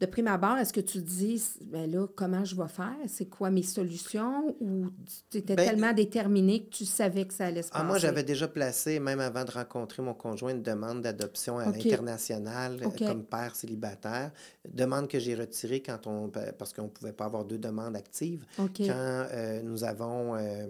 de 0.00 0.04
prime 0.04 0.26
abord, 0.26 0.58
est-ce 0.58 0.74
que 0.74 0.82
tu 0.82 0.98
dis, 0.98 1.42
ben 1.62 1.90
là, 1.90 2.06
comment 2.14 2.44
je 2.44 2.54
vais 2.54 2.68
faire? 2.68 2.94
C'est 3.06 3.30
quoi 3.30 3.48
mes 3.48 3.62
solutions? 3.62 4.54
Ou 4.60 4.88
tu 5.30 5.38
étais 5.38 5.56
ben, 5.56 5.66
tellement 5.66 5.94
déterminé 5.94 6.64
que 6.64 6.76
tu 6.76 6.84
savais 6.84 7.24
que 7.24 7.32
ça 7.32 7.46
allait 7.46 7.62
se 7.62 7.70
passer? 7.70 7.82
Ah, 7.82 7.86
moi, 7.86 7.96
j'avais 7.96 8.22
déjà 8.22 8.48
placé, 8.48 9.00
même 9.00 9.20
avant 9.20 9.46
de 9.46 9.50
rencontrer 9.50 10.02
mon 10.02 10.12
conjoint, 10.12 10.50
une 10.50 10.62
demande 10.62 11.00
d'adoption 11.00 11.58
à 11.58 11.64
l'international 11.64 12.82
euh, 12.82 13.06
comme 13.06 13.24
père 13.24 13.56
célibataire. 13.56 14.30
Demande 14.70 15.08
que 15.08 15.18
j'ai 15.18 15.34
retirée 15.34 15.80
quand 15.80 16.06
on, 16.06 16.30
parce 16.58 16.74
qu'on 16.74 16.82
ne 16.82 16.88
pouvait 16.88 17.14
pas 17.14 17.24
avoir 17.24 17.46
deux 17.46 17.56
demandes 17.56 17.96
actives. 17.96 18.44
Quand 18.58 18.66
euh, 18.78 19.62
nous 19.62 19.84
avons... 19.84 20.36
Euh, 20.36 20.66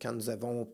quand 0.00 0.12
nous 0.12 0.30
avons 0.30 0.68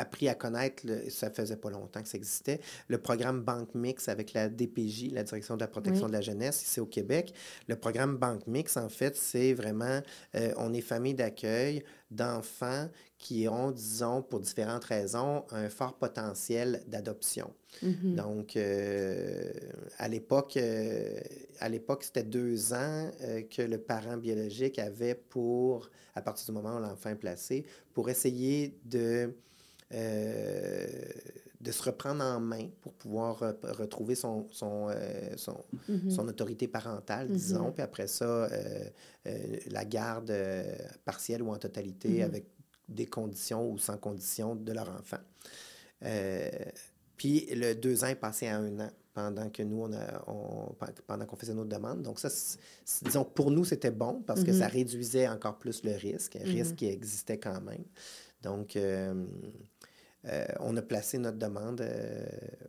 appris 0.00 0.28
à 0.28 0.34
connaître, 0.34 0.82
ça 1.08 1.30
faisait 1.30 1.56
pas 1.56 1.70
longtemps 1.70 2.02
que 2.02 2.08
ça 2.08 2.16
existait, 2.16 2.60
le 2.88 2.98
programme 2.98 3.42
Banque 3.42 3.74
Mix 3.74 4.08
avec 4.08 4.32
la 4.32 4.48
DPJ, 4.48 5.12
la 5.12 5.22
Direction 5.22 5.56
de 5.56 5.60
la 5.60 5.68
protection 5.68 6.08
de 6.08 6.12
la 6.12 6.20
jeunesse, 6.20 6.62
ici 6.62 6.80
au 6.80 6.86
Québec. 6.86 7.34
Le 7.68 7.76
programme 7.76 8.16
Banque 8.16 8.46
Mix, 8.46 8.76
en 8.76 8.88
fait, 8.88 9.16
c'est 9.16 9.52
vraiment, 9.52 10.00
euh, 10.34 10.52
on 10.56 10.72
est 10.72 10.80
famille 10.80 11.14
d'accueil 11.14 11.84
d'enfants 12.10 12.88
qui 13.18 13.46
ont, 13.48 13.70
disons, 13.70 14.22
pour 14.22 14.40
différentes 14.40 14.84
raisons, 14.84 15.44
un 15.50 15.68
fort 15.68 15.94
potentiel 15.94 16.82
d'adoption. 16.88 17.52
Mm-hmm. 17.84 18.14
Donc, 18.14 18.56
euh, 18.56 19.52
à 19.98 20.08
l'époque, 20.08 20.56
euh, 20.56 21.20
à 21.60 21.68
l'époque, 21.68 22.02
c'était 22.04 22.24
deux 22.24 22.72
ans 22.72 23.10
que 23.50 23.62
le 23.62 23.78
parent 23.78 24.16
biologique 24.16 24.78
avait 24.78 25.14
pour, 25.14 25.90
à 26.14 26.22
partir 26.22 26.46
du 26.46 26.52
moment 26.52 26.76
où 26.78 26.80
l'enfant 26.80 27.10
est 27.10 27.16
placé, 27.16 27.66
pour 27.92 28.08
essayer 28.08 28.78
de 28.84 29.34
euh, 29.92 30.86
de 31.60 31.72
se 31.72 31.82
reprendre 31.82 32.24
en 32.24 32.40
main 32.40 32.68
pour 32.80 32.94
pouvoir 32.94 33.38
retrouver 33.62 34.14
son, 34.14 34.46
son, 34.50 34.88
euh, 34.88 35.34
mm-hmm. 35.34 36.10
son, 36.10 36.26
autorité 36.28 36.68
parentale, 36.68 37.28
mm-hmm. 37.28 37.32
disons, 37.32 37.72
puis 37.72 37.82
après 37.82 38.06
ça, 38.06 38.24
euh, 38.24 38.84
la 39.66 39.84
garde 39.84 40.32
partielle 41.04 41.42
ou 41.42 41.50
en 41.50 41.58
totalité 41.58 42.20
mm-hmm. 42.20 42.24
avec 42.24 42.46
des 42.88 43.06
conditions 43.06 43.70
ou 43.70 43.78
sans 43.78 43.98
conditions 43.98 44.54
de 44.54 44.72
leur 44.72 44.88
enfant. 44.88 45.20
puis 47.16 47.46
le 47.54 47.74
deux 47.74 48.04
ans 48.04 48.08
est 48.08 48.14
passé 48.14 48.46
à 48.46 48.56
un 48.56 48.80
an 48.80 48.90
pendant 49.12 49.50
que 49.50 49.62
nous, 49.62 49.82
on, 49.82 49.92
a, 49.92 50.86
pendant 51.06 51.26
qu'on 51.26 51.36
faisait 51.36 51.52
nos 51.52 51.64
demandes. 51.64 52.02
Donc 52.02 52.20
ça, 52.20 52.30
disons, 53.02 53.24
pour 53.24 53.50
nous, 53.50 53.64
c'était 53.64 53.90
bon 53.90 54.22
parce 54.26 54.44
que 54.44 54.52
ça 54.52 54.68
réduisait 54.68 55.28
encore 55.28 55.58
plus 55.58 55.82
le 55.82 55.92
risque, 55.92 56.36
un 56.36 56.44
risque 56.44 56.76
qui 56.76 56.86
existait 56.86 57.38
quand 57.38 57.60
même. 57.60 57.84
Donc, 58.42 58.76
euh, 58.76 59.26
on 60.58 60.76
a 60.76 60.82
placé 60.82 61.18
notre 61.18 61.38
demande 61.38 61.80
euh, 61.80 62.26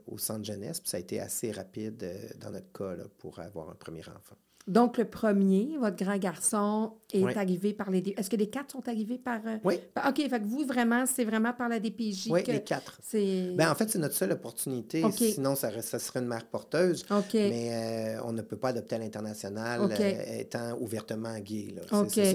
au 0.08 0.17
centre 0.17 0.46
jeunesse, 0.46 0.79
puis 0.79 0.89
ça 0.89 0.98
a 0.98 1.00
été 1.00 1.20
assez 1.20 1.51
rapide 1.51 2.03
euh, 2.03 2.29
dans 2.39 2.51
notre 2.51 2.72
cas 2.72 2.96
pour 3.17 3.39
avoir 3.39 3.70
un 3.70 3.75
premier 3.75 4.08
enfant. 4.08 4.38
Donc, 4.68 4.98
le 4.98 5.06
premier, 5.06 5.77
votre 5.80 5.96
grand 5.96 6.18
garçon, 6.18 6.94
est 7.13 7.38
arrivé 7.38 7.74
par 7.74 7.89
les... 7.89 8.13
Est-ce 8.15 8.30
que 8.30 8.36
les 8.36 8.50
quatre 8.50 8.72
sont 8.72 8.88
arrivés 8.88 9.18
par... 9.18 9.39
Oui. 9.63 9.75
OK, 10.08 10.18
fait 10.18 10.39
que 10.39 10.46
vous, 10.46 10.65
vraiment, 10.65 11.06
c'est 11.06 11.25
vraiment 11.25 11.53
par 11.53 11.68
la 11.68 11.80
DPJ 11.80 12.27
Oui, 12.30 12.44
les 12.48 12.63
quatre. 12.63 13.00
Ben, 13.13 13.72
en 13.72 13.75
fait, 13.75 13.89
c'est 13.89 14.00
notre 14.00 14.15
seule 14.15 14.32
opportunité. 14.32 15.03
Sinon, 15.12 15.56
ça, 15.56 15.82
ça, 15.82 16.00
serait 16.00 16.20
une 16.20 16.27
mère 16.27 16.46
porteuse. 16.46 17.06
OK. 17.10 17.34
Mais 17.34 18.15
on 18.24 18.32
ne 18.32 18.41
peut 18.41 18.58
pas 18.58 18.70
adopter 18.70 18.96
à 18.96 19.00
l'international 19.00 19.91
étant 20.39 20.77
ouvertement 20.80 21.38
gay. 21.39 21.75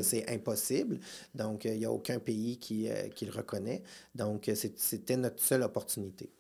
C'est 0.03 0.29
impossible. 0.31 0.99
Donc, 1.35 1.65
il 1.65 1.79
n'y 1.79 1.85
a 1.85 1.93
aucun 1.93 2.19
pays 2.19 2.59
qui, 2.59 2.89
qui 3.15 3.27
le 3.27 3.33
reconnaît. 3.33 3.83
Donc, 4.15 4.51
c'était 4.55 5.17
notre 5.17 5.43
seule 5.43 5.63
opportunité. 5.63 6.31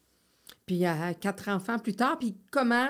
Puis, 0.64 0.76
il 0.76 0.80
y 0.80 0.86
a 0.86 1.14
quatre 1.14 1.48
enfants 1.48 1.78
plus 1.78 1.94
tard, 1.94 2.18
puis 2.18 2.36
comment... 2.50 2.88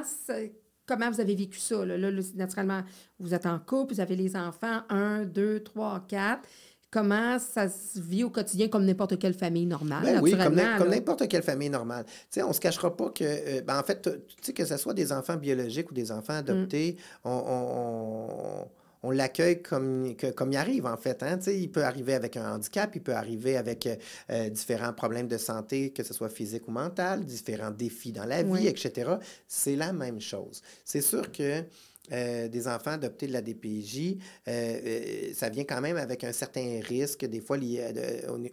Comment 0.87 1.11
vous 1.11 1.21
avez 1.21 1.35
vécu 1.35 1.59
ça? 1.59 1.85
Là? 1.85 2.11
naturellement, 2.35 2.83
vous 3.19 3.35
êtes 3.35 3.47
en 3.47 3.59
couple, 3.59 3.95
vous 3.95 4.01
avez 4.01 4.17
les 4.17 4.37
enfants, 4.37 4.83
un, 4.89 5.25
deux, 5.25 5.61
trois, 5.61 6.05
quatre. 6.09 6.49
Comment 6.91 7.39
ça 7.39 7.69
se 7.69 8.01
vit 8.01 8.23
au 8.25 8.31
quotidien 8.31 8.69
comme 8.69 8.85
n'importe 8.85 9.19
quelle 9.19 9.35
famille 9.35 9.67
normale? 9.67 10.05
Ben 10.05 10.21
oui, 10.23 10.37
comme 10.37 10.55
n'importe 10.89 11.29
quelle 11.29 11.43
famille 11.43 11.69
normale. 11.69 12.05
Tu 12.07 12.13
sais, 12.31 12.43
on 12.43 12.49
ne 12.49 12.53
se 12.55 12.61
cachera 12.61 12.97
pas 12.97 13.11
que, 13.11 13.25
euh, 13.25 13.61
ben 13.63 13.79
en 13.79 13.83
fait, 13.83 14.01
tu 14.03 14.11
sais, 14.41 14.53
que 14.53 14.65
ce 14.65 14.77
soit 14.77 14.95
des 14.95 15.13
enfants 15.13 15.37
biologiques 15.37 15.91
ou 15.91 15.95
des 15.95 16.13
enfants 16.13 16.35
adoptés, 16.35 16.97
mm. 16.97 17.29
on 17.29 17.45
on 17.47 18.69
l'accueille 19.05 19.63
comme, 19.63 20.15
comme 20.35 20.53
il 20.53 20.57
arrive, 20.57 20.87
en 20.87 20.97
fait. 20.97 21.23
Hein? 21.23 21.39
Il 21.47 21.71
peut 21.71 21.85
arriver 21.85 22.15
avec 22.15 22.37
un 22.37 22.55
handicap, 22.55 22.95
il 22.95 23.03
peut 23.03 23.15
arriver 23.15 23.57
avec 23.57 23.87
euh, 23.87 23.97
euh, 24.31 24.49
différents 24.49 24.93
problèmes 24.93 25.29
de 25.29 25.39
santé, 25.39 25.91
que 25.91 26.03
ce 26.03 26.15
soit 26.15 26.29
physique 26.29 26.69
ou 26.69 26.71
mental, 26.71 27.25
différents 27.25 27.71
défis 27.71 28.13
dans 28.13 28.25
la 28.25 28.43
vie, 28.43 28.67
etc. 28.67 29.13
C'est 29.47 29.77
la 29.77 29.93
même 29.93 30.21
chose. 30.21 30.63
C'est 30.85 31.03
sûr 31.03 31.31
que 31.33 31.65
euh, 32.13 32.49
des 32.49 32.69
enfants 32.69 32.93
adoptés 32.93 33.27
de 33.27 33.33
la 33.33 33.43
DPJ, 33.43 34.17
euh, 34.47 34.51
euh, 34.51 35.35
ça 35.35 35.49
vient 35.49 35.65
quand 35.65 35.81
même 35.81 35.97
avec 35.97 36.23
un 36.25 36.33
certain 36.33 36.81
risque, 36.83 37.25
des 37.25 37.41
fois 37.41 37.57
lié 37.57 37.83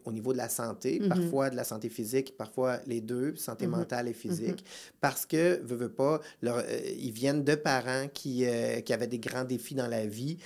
au, 0.06 0.12
niveau 0.12 0.34
de 0.34 0.38
la 0.38 0.50
santé, 0.50 1.00
mm-hmm. 1.00 1.08
parfois 1.08 1.50
de 1.50 1.56
la 1.56 1.64
santé 1.64 1.90
physique, 1.90 2.36
parfois 2.38 2.80
les 2.88 3.02
deux, 3.02 3.36
santé 3.36 3.66
mm-hmm. 3.66 3.70
mentale 3.70 4.08
et 4.08 4.14
physique, 4.14 4.62
mm-hmm. 4.62 4.94
parce 5.02 5.26
que, 5.26 5.62
veut, 5.64 5.76
veut 5.76 5.92
pas, 5.92 6.20
ils 6.42 7.12
viennent 7.12 7.44
de 7.44 7.56
parents 7.56 8.08
qui, 8.14 8.46
qui 8.86 8.94
avaient 8.94 9.08
des 9.08 9.20
grands 9.20 9.44
défis 9.44 9.76
dans 9.76 9.88
la 9.88 10.06
vie, 10.06 10.38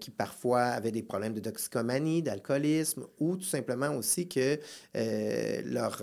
qui 0.00 0.10
parfois 0.10 0.62
avaient 0.62 0.92
des 0.92 1.02
problèmes 1.02 1.34
de 1.34 1.40
toxicomanie, 1.40 2.22
d'alcoolisme, 2.22 3.04
ou 3.18 3.36
tout 3.36 3.44
simplement 3.44 3.94
aussi 3.96 4.28
que 4.28 4.58
leur, 5.64 6.02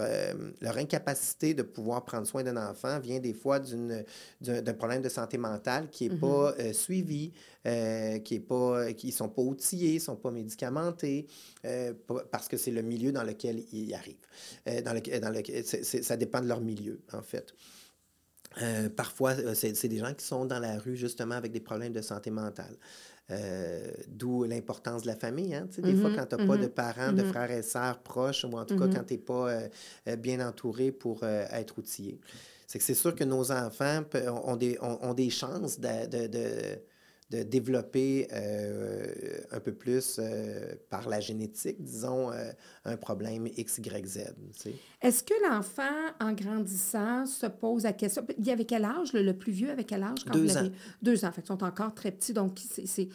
leur 0.62 0.78
incapacité 0.78 1.54
de 1.54 1.64
pouvoir 1.64 2.06
prendre 2.06 2.26
soin 2.26 2.44
d'un 2.44 2.58
enfant 2.58 3.00
vient 3.00 3.20
des 3.20 3.34
fois 3.34 3.60
d'un 3.60 4.74
problème 4.74 5.02
de 5.02 5.10
santé 5.10 5.38
mentale 5.38 5.90
qui 5.90 6.10
n'est 6.10 6.16
pas 6.16 6.39
euh, 6.48 6.74
suivis, 6.74 7.32
euh, 7.66 8.20
qui 8.20 8.36
est 8.36 8.40
pas, 8.40 8.94
qui 8.94 9.12
sont 9.12 9.30
pas 9.30 9.42
outillés, 9.42 10.00
sont 10.00 10.16
pas 10.16 10.32
médicamentés, 10.32 11.28
euh, 11.66 11.94
parce 12.32 12.48
que 12.48 12.58
c'est 12.58 12.72
le 12.72 12.82
milieu 12.82 13.12
dans 13.12 13.24
lequel 13.24 13.64
ils 13.72 13.94
arrivent. 13.94 14.16
dans 14.84 14.94
le, 14.94 15.20
dans 15.20 15.30
le, 15.30 16.02
ça 16.04 16.18
dépend 16.18 16.42
de 16.42 16.48
leur 16.48 16.62
milieu, 16.62 17.02
en 17.14 17.22
fait. 17.22 17.54
parfois, 18.96 19.36
c'est 19.54 19.88
des 19.88 19.98
gens 19.98 20.14
qui 20.14 20.26
sont 20.26 20.46
dans 20.46 20.60
la 20.60 20.80
rue 20.80 20.96
justement 20.96 21.36
avec 21.36 21.52
des 21.52 21.60
problèmes 21.60 21.94
de 21.94 22.02
santé 22.02 22.32
mentale. 22.32 22.76
D'où 24.08 24.44
l'importance 24.46 25.04
de 25.04 25.08
la 25.08 25.16
famille. 25.16 25.54
Hein? 25.54 25.68
Des 25.78 25.96
fois, 25.96 26.10
mm-hmm. 26.10 26.16
quand 26.16 26.26
tu 26.26 26.36
n'as 26.36 26.48
pas 26.48 26.58
de 26.58 26.66
mm-hmm. 26.66 26.70
parents, 26.70 27.12
de 27.14 27.22
mm-hmm. 27.22 27.30
frères 27.30 27.52
et 27.52 27.62
sœurs 27.62 28.00
proches, 28.02 28.44
ou 28.44 28.58
en 28.58 28.66
tout 28.66 28.76
cas 28.76 28.88
quand 28.88 29.04
tu 29.04 29.14
n'es 29.14 29.20
pas 29.20 29.60
bien 30.18 30.48
entouré 30.48 30.92
pour 30.92 31.24
être 31.24 31.78
outillé 31.78 32.20
c'est 32.70 32.78
que 32.78 32.86
c'est 32.86 32.94
sûr 32.94 33.16
que 33.16 33.24
nos 33.24 33.52
enfants 33.52 34.04
ont 34.46 34.56
des, 34.56 34.78
ont, 34.80 35.16
des 35.16 35.32
chances 35.32 35.80
de, 35.80 36.28
de, 36.28 36.80
de 37.32 37.42
développer 37.42 38.28
euh, 38.32 39.40
un 39.52 39.60
peu 39.60 39.74
plus 39.74 40.18
euh, 40.20 40.76
par 40.92 41.10
la 41.10 41.20
génétique, 41.20 41.82
disons, 41.82 42.32
euh, 42.32 42.52
un 42.86 42.96
problème 42.96 43.48
X, 43.48 43.80
Y, 43.80 44.06
Z. 44.06 44.20
Est-ce 45.02 45.24
que 45.24 45.34
l'enfant, 45.50 45.82
en 46.20 46.34
grandissant, 46.34 47.26
se 47.26 47.48
pose 47.48 47.86
la 47.86 47.94
question... 47.94 48.24
Il 48.38 48.46
y 48.46 48.52
avait 48.52 48.66
quel 48.66 48.86
âge, 48.86 49.14
le, 49.14 49.34
plus 49.34 49.52
vieux, 49.52 49.72
avec 49.72 49.88
quel 49.88 50.04
âge? 50.04 50.24
Quand 50.26 50.34
deux 50.34 50.56
ans. 50.56 50.70
Deux 51.02 51.26
ans, 51.26 51.32
fait 51.32 51.42
ils 51.42 51.48
sont 51.48 51.64
encore 51.64 51.96
très 51.96 52.12
petits, 52.12 52.34
donc 52.34 52.60
c'est... 52.86 53.10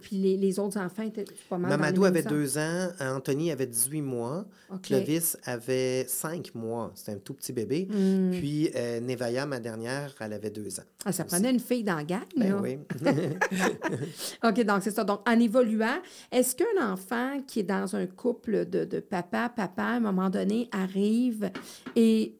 Puis 0.00 0.16
les, 0.16 0.36
les, 0.38 0.58
autres 0.58 0.78
enfants 0.78 1.02
étaient 1.02 1.26
pas 1.50 1.58
mal 1.58 1.70
Mamadou 1.70 2.04
avait 2.04 2.22
deux 2.22 2.56
ans, 2.56 2.88
Anthony 3.00 3.52
avait 3.52 3.66
18 3.66 4.00
mois, 4.00 4.46
Clovis 4.82 5.36
avait 5.44 6.06
cinq 6.08 6.54
mois, 6.54 6.90
c'était 6.94 7.12
un 7.12 7.18
tout 7.18 7.34
petit 7.34 7.52
bébé, 7.52 7.86
hmm. 7.90 8.30
puis 8.30 8.70
Nevaya, 9.02 9.44
ma 9.44 9.60
dernière, 9.60 10.14
elle 10.20 10.32
avait 10.32 10.50
deux 10.50 10.80
ans. 10.80 10.84
Ah, 11.04 11.12
ça 11.12 11.24
prenait 11.24 11.50
une 11.50 11.60
fille 11.60 11.84
dans 11.84 11.96
la 11.96 12.04
gang, 12.04 12.22
ben 12.36 12.60
oui. 12.62 12.78
OK, 14.44 14.64
donc 14.64 14.82
c'est 14.82 14.90
ça. 14.90 15.04
Donc, 15.04 15.20
en 15.28 15.38
évoluant, 15.38 16.00
est-ce 16.30 16.56
qu'un 16.56 16.92
enfant 16.92 17.40
qui 17.46 17.60
est 17.60 17.64
dans 17.64 17.94
un 17.96 18.06
couple 18.06 18.66
de, 18.66 18.84
de, 18.84 19.00
papa, 19.00 19.50
papa, 19.54 19.82
à 19.82 19.96
un 19.96 20.00
moment 20.00 20.30
donné, 20.30 20.68
arrive 20.72 21.50
et 21.96 22.38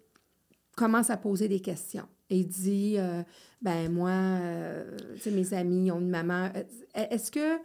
commence 0.77 1.11
à 1.11 1.17
poser 1.17 1.49
des 1.49 1.61
questions 1.61 2.07
et 2.31 2.45
dit 2.45 2.95
euh, 2.99 3.23
ben 3.63 3.89
moi, 3.91 4.11
euh, 4.11 4.85
tu 5.15 5.21
sais, 5.21 5.31
mes 5.31 5.55
amis 5.55 5.91
ont 5.93 6.01
une 6.01 6.11
maman. 6.11 6.51
Euh, 6.57 6.63
est-ce 7.11 7.31
que 7.31 7.59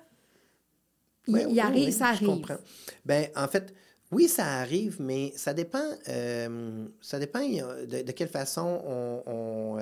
il, 1.28 1.60
arrive, 1.60 1.92
ça 1.92 2.08
arrive? 2.08 2.22
Je 2.22 2.34
comprends. 2.34 2.58
Ben, 3.04 3.28
en 3.36 3.48
fait, 3.48 3.74
oui, 4.12 4.30
ça 4.30 4.46
arrive, 4.60 5.02
mais 5.02 5.34
ça 5.36 5.54
dépend, 5.54 5.84
euh, 6.08 6.88
ça 7.02 7.20
dépend 7.20 7.42
de, 7.42 8.12
quelle 8.12 8.30
façon 8.30 8.82
on, 9.26 9.78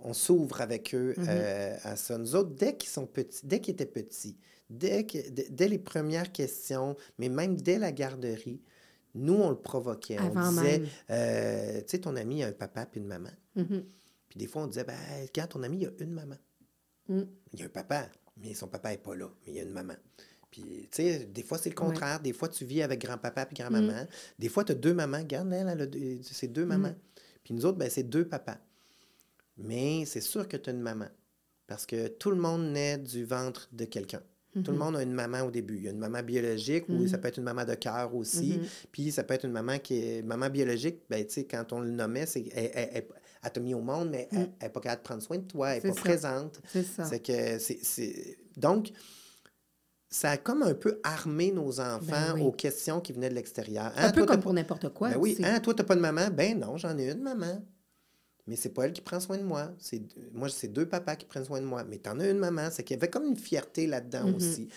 on, 0.00 0.12
s'ouvre 0.12 0.62
avec 0.62 0.94
eux 0.94 1.14
mm-hmm. 1.16 1.80
à 1.84 1.94
ça. 1.94 2.18
Nous 2.18 2.34
autres, 2.34 2.50
dès 2.50 2.76
qu'ils 2.76 2.90
sont 2.90 3.06
petits, 3.06 3.46
dès 3.46 3.60
qu'ils 3.60 3.74
étaient 3.74 3.86
petits, 3.86 4.36
dès, 4.68 5.04
que, 5.04 5.18
dès 5.28 5.68
les 5.68 5.78
premières 5.78 6.32
questions, 6.32 6.96
mais 7.18 7.28
même 7.28 7.56
dès 7.56 7.78
la 7.78 7.92
garderie, 7.92 8.62
nous, 9.14 9.34
on 9.34 9.50
le 9.50 9.56
provoquait. 9.56 10.18
on 10.18 10.50
disait, 10.50 10.80
tu 10.80 11.84
sais, 11.86 11.98
ton 11.98 12.16
ami 12.16 12.42
a 12.42 12.48
un 12.48 12.52
papa 12.52 12.86
puis 12.86 13.00
une 13.00 13.06
maman. 13.06 13.30
Mm-hmm. 13.56 13.82
Puis 14.30 14.38
des 14.38 14.46
fois, 14.46 14.62
on 14.62 14.66
disait, 14.68 14.84
ben, 14.84 14.96
quand 15.34 15.46
ton 15.48 15.62
ami, 15.62 15.78
il 15.78 15.82
y 15.82 15.86
a 15.86 15.90
une 15.98 16.12
maman. 16.12 16.36
Mm. 17.08 17.22
Il 17.52 17.58
y 17.58 17.62
a 17.62 17.66
un 17.66 17.68
papa, 17.68 18.08
mais 18.38 18.54
son 18.54 18.68
papa 18.68 18.90
n'est 18.90 18.98
pas 18.98 19.14
là, 19.14 19.28
mais 19.42 19.52
il 19.52 19.56
y 19.56 19.60
a 19.60 19.64
une 19.64 19.72
maman. 19.72 19.96
Puis, 20.50 20.62
tu 20.62 21.02
sais, 21.02 21.26
des 21.26 21.42
fois, 21.42 21.58
c'est 21.58 21.68
le 21.68 21.74
contraire. 21.74 22.20
Des 22.20 22.32
fois, 22.32 22.48
tu 22.48 22.64
vis 22.64 22.82
avec 22.82 23.00
grand-papa 23.00 23.46
puis 23.46 23.56
grand-maman. 23.56 24.04
Mm. 24.04 24.08
Des 24.38 24.48
fois, 24.48 24.64
tu 24.64 24.72
as 24.72 24.76
deux 24.76 24.94
mamans. 24.94 25.18
Regarde, 25.18 25.52
elle, 25.52 26.20
c'est 26.22 26.48
deux 26.48 26.64
mamans. 26.64 26.88
Mm. 26.88 26.96
Puis 27.44 27.54
nous 27.54 27.66
autres, 27.66 27.78
ben, 27.78 27.90
c'est 27.90 28.04
deux 28.04 28.26
papas. 28.26 28.58
Mais 29.58 30.04
c'est 30.06 30.20
sûr 30.20 30.48
que 30.48 30.56
tu 30.56 30.70
as 30.70 30.72
une 30.72 30.80
maman. 30.80 31.08
Parce 31.66 31.86
que 31.86 32.08
tout 32.08 32.30
le 32.30 32.36
monde 32.36 32.72
naît 32.72 32.98
du 32.98 33.24
ventre 33.24 33.68
de 33.72 33.84
quelqu'un. 33.84 34.22
Tout 34.52 34.58
le 34.58 34.72
mm-hmm. 34.72 34.78
monde 34.78 34.96
a 34.96 35.02
une 35.02 35.12
maman 35.12 35.42
au 35.42 35.50
début. 35.52 35.76
Il 35.76 35.84
y 35.84 35.88
a 35.88 35.92
une 35.92 35.98
maman 35.98 36.24
biologique 36.24 36.88
ou 36.88 37.06
ça 37.06 37.18
peut 37.18 37.28
être 37.28 37.36
une 37.36 37.44
maman 37.44 37.64
de 37.64 37.74
cœur 37.74 38.12
aussi. 38.16 38.54
Mm-hmm. 38.54 38.86
Puis 38.90 39.12
ça 39.12 39.22
peut 39.22 39.34
être 39.34 39.44
une 39.44 39.52
maman 39.52 39.78
qui 39.78 40.00
est. 40.00 40.22
Maman 40.22 40.50
biologique, 40.50 41.02
ben, 41.08 41.24
tu 41.24 41.32
sais, 41.34 41.44
quand 41.44 41.72
on 41.72 41.78
le 41.78 41.90
nommait, 41.90 42.26
c'est, 42.26 42.48
elle 42.52 43.04
t'a 43.48 43.60
mis 43.60 43.72
au 43.72 43.80
monde, 43.80 44.10
mais 44.10 44.28
elle 44.32 44.38
n'est 44.38 44.68
mm. 44.68 44.72
pas 44.72 44.80
capable 44.80 45.02
de 45.02 45.04
prendre 45.04 45.22
soin 45.22 45.38
de 45.38 45.44
toi, 45.44 45.70
elle 45.70 45.82
n'est 45.82 45.90
pas 45.90 46.00
présente. 46.00 46.60
C'est 46.66 46.82
ça. 46.82 47.04
C'est 47.04 47.20
que 47.20 47.58
c'est. 47.58 48.38
Donc, 48.56 48.92
ça 50.10 50.32
a 50.32 50.36
comme 50.36 50.62
un 50.62 50.74
peu 50.74 51.00
armé 51.04 51.52
nos 51.52 51.74
ben 51.74 51.96
enfants 51.96 52.40
aux 52.40 52.52
questions 52.52 53.00
qui 53.00 53.12
venaient 53.12 53.30
de 53.30 53.34
l'extérieur. 53.34 53.92
un 53.96 54.08
hein, 54.08 54.12
peu 54.12 54.26
comme 54.26 54.40
pour 54.40 54.52
n'importe 54.52 54.88
quoi. 54.90 55.10
Ben 55.10 55.18
oui. 55.18 55.38
Hein, 55.42 55.60
toi, 55.60 55.72
tu 55.72 55.80
n'as 55.80 55.86
pas 55.86 55.94
de 55.94 56.00
maman? 56.00 56.28
Ben 56.30 56.58
non, 56.58 56.76
j'en 56.76 56.98
ai 56.98 57.10
une 57.10 57.22
maman. 57.22 57.64
Mais 58.46 58.56
c'est 58.56 58.70
pas 58.70 58.86
elle 58.86 58.92
qui 58.92 59.00
prend 59.00 59.20
soin 59.20 59.38
de 59.38 59.44
moi. 59.44 59.70
C'est 59.78 60.02
moi, 60.32 60.48
c'est 60.48 60.68
deux 60.68 60.88
papas 60.88 61.14
qui 61.14 61.26
prennent 61.26 61.44
soin 61.44 61.60
de 61.60 61.66
moi. 61.66 61.84
Mais 61.84 61.98
tu 61.98 62.10
en 62.10 62.18
as 62.18 62.28
une 62.28 62.38
maman. 62.38 62.68
C'est 62.72 62.82
qu'il 62.82 62.96
y 62.96 62.98
avait 62.98 63.08
comme 63.08 63.24
une 63.24 63.36
fierté 63.36 63.86
là-dedans 63.86 64.24
mm-hmm. 64.24 64.36
aussi. 64.36 64.68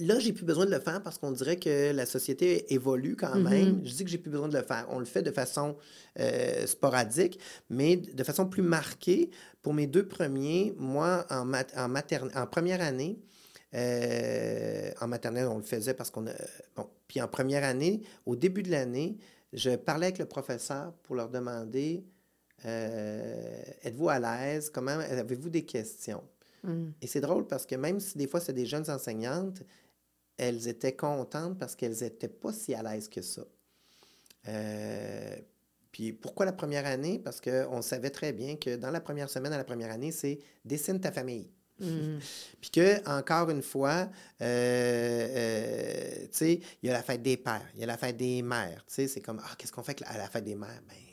Là, 0.00 0.18
j'ai 0.18 0.32
plus 0.32 0.44
besoin 0.44 0.66
de 0.66 0.70
le 0.70 0.80
faire 0.80 1.02
parce 1.02 1.18
qu'on 1.18 1.30
dirait 1.30 1.56
que 1.56 1.92
la 1.92 2.06
société 2.06 2.72
évolue 2.72 3.16
quand 3.16 3.34
mm-hmm. 3.34 3.48
même. 3.48 3.80
Je 3.84 3.94
dis 3.94 4.04
que 4.04 4.10
j'ai 4.10 4.18
plus 4.18 4.30
besoin 4.30 4.48
de 4.48 4.56
le 4.56 4.62
faire. 4.62 4.86
On 4.90 4.98
le 4.98 5.04
fait 5.04 5.22
de 5.22 5.30
façon 5.30 5.76
euh, 6.18 6.66
sporadique, 6.66 7.38
mais 7.70 7.96
de 7.96 8.24
façon 8.24 8.46
plus 8.46 8.62
marquée. 8.62 9.30
Pour 9.62 9.74
mes 9.74 9.86
deux 9.86 10.06
premiers, 10.06 10.74
moi, 10.78 11.26
en, 11.30 11.52
en, 11.52 11.94
en 11.94 12.46
première 12.46 12.80
année, 12.80 13.18
euh, 13.74 14.90
en 15.00 15.08
maternelle, 15.08 15.48
on 15.48 15.58
le 15.58 15.64
faisait 15.64 15.94
parce 15.94 16.10
qu'on 16.10 16.26
a. 16.26 16.32
Bon, 16.76 16.88
puis 17.08 17.20
en 17.20 17.28
première 17.28 17.64
année, 17.64 18.02
au 18.24 18.36
début 18.36 18.62
de 18.62 18.70
l'année, 18.70 19.18
je 19.52 19.76
parlais 19.76 20.06
avec 20.06 20.18
le 20.18 20.26
professeur 20.26 20.92
pour 21.02 21.16
leur 21.16 21.28
demander 21.28 22.04
euh, 22.64 23.62
êtes-vous 23.82 24.08
à 24.08 24.18
l'aise? 24.18 24.70
Comment 24.70 24.98
avez-vous 24.98 25.50
des 25.50 25.64
questions? 25.64 26.22
Mm. 26.62 26.88
Et 27.02 27.06
c'est 27.06 27.20
drôle 27.20 27.46
parce 27.46 27.66
que 27.66 27.74
même 27.74 28.00
si 28.00 28.16
des 28.16 28.26
fois 28.26 28.40
c'est 28.40 28.52
des 28.52 28.66
jeunes 28.66 28.88
enseignantes, 28.90 29.62
elles 30.36 30.68
étaient 30.68 30.94
contentes 30.94 31.58
parce 31.58 31.74
qu'elles 31.74 31.98
n'étaient 32.00 32.28
pas 32.28 32.52
si 32.52 32.74
à 32.74 32.82
l'aise 32.82 33.08
que 33.08 33.22
ça. 33.22 33.42
Euh, 34.48 35.36
puis 35.90 36.12
pourquoi 36.12 36.46
la 36.46 36.52
première 36.52 36.86
année? 36.86 37.18
Parce 37.18 37.40
qu'on 37.40 37.82
savait 37.82 38.10
très 38.10 38.32
bien 38.32 38.56
que 38.56 38.76
dans 38.76 38.90
la 38.90 39.00
première 39.00 39.30
semaine 39.30 39.52
à 39.52 39.56
la 39.56 39.64
première 39.64 39.90
année, 39.90 40.12
c'est 40.12 40.38
dessine 40.64 41.00
ta 41.00 41.10
famille. 41.10 41.50
Mm. 41.80 42.18
Puis 42.60 42.70
que, 42.70 43.08
encore 43.08 43.50
une 43.50 43.62
fois, 43.62 44.08
euh, 44.42 45.28
euh, 45.36 46.20
tu 46.24 46.28
sais, 46.32 46.60
il 46.82 46.86
y 46.86 46.90
a 46.90 46.92
la 46.92 47.02
fête 47.02 47.22
des 47.22 47.36
pères, 47.36 47.66
il 47.74 47.80
y 47.80 47.82
a 47.82 47.86
la 47.86 47.96
fête 47.96 48.16
des 48.16 48.42
mères. 48.42 48.84
Tu 48.86 48.94
sais, 48.94 49.08
c'est 49.08 49.20
comme, 49.20 49.40
ah, 49.44 49.54
qu'est-ce 49.56 49.72
qu'on 49.72 49.82
fait 49.82 50.02
à 50.06 50.18
la 50.18 50.28
fête 50.28 50.44
des 50.44 50.54
mères? 50.54 50.82
Ben, 50.88 51.05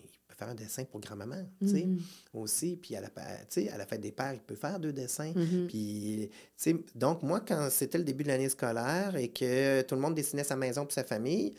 faire 0.44 0.52
un 0.52 0.56
dessin 0.56 0.84
pour 0.86 1.00
grand-maman, 1.00 1.44
tu 1.62 1.70
sais, 1.70 1.86
mm-hmm. 1.86 2.00
aussi. 2.34 2.78
Puis 2.82 2.96
à 2.96 3.02
la, 3.02 3.08
à 3.08 3.78
la 3.78 3.86
fête 3.86 4.02
des 4.02 4.12
pères, 4.12 4.34
il 4.34 4.40
peut 4.40 4.56
faire 4.56 4.80
deux 4.80 4.94
dessins. 4.94 5.32
Mm-hmm. 5.32 5.68
Puis, 5.68 6.30
tu 6.32 6.38
sais, 6.56 6.76
donc 6.96 7.24
moi, 7.24 7.42
quand 7.46 7.70
c'était 7.72 7.98
le 7.98 8.04
début 8.04 8.24
de 8.24 8.30
l'année 8.30 8.50
scolaire 8.50 9.16
et 9.16 9.30
que 9.30 9.82
tout 9.82 9.96
le 9.96 10.02
monde 10.02 10.16
dessinait 10.16 10.44
sa 10.44 10.56
maison 10.56 10.84
pour 10.84 10.92
sa 10.94 11.04
famille, 11.04 11.54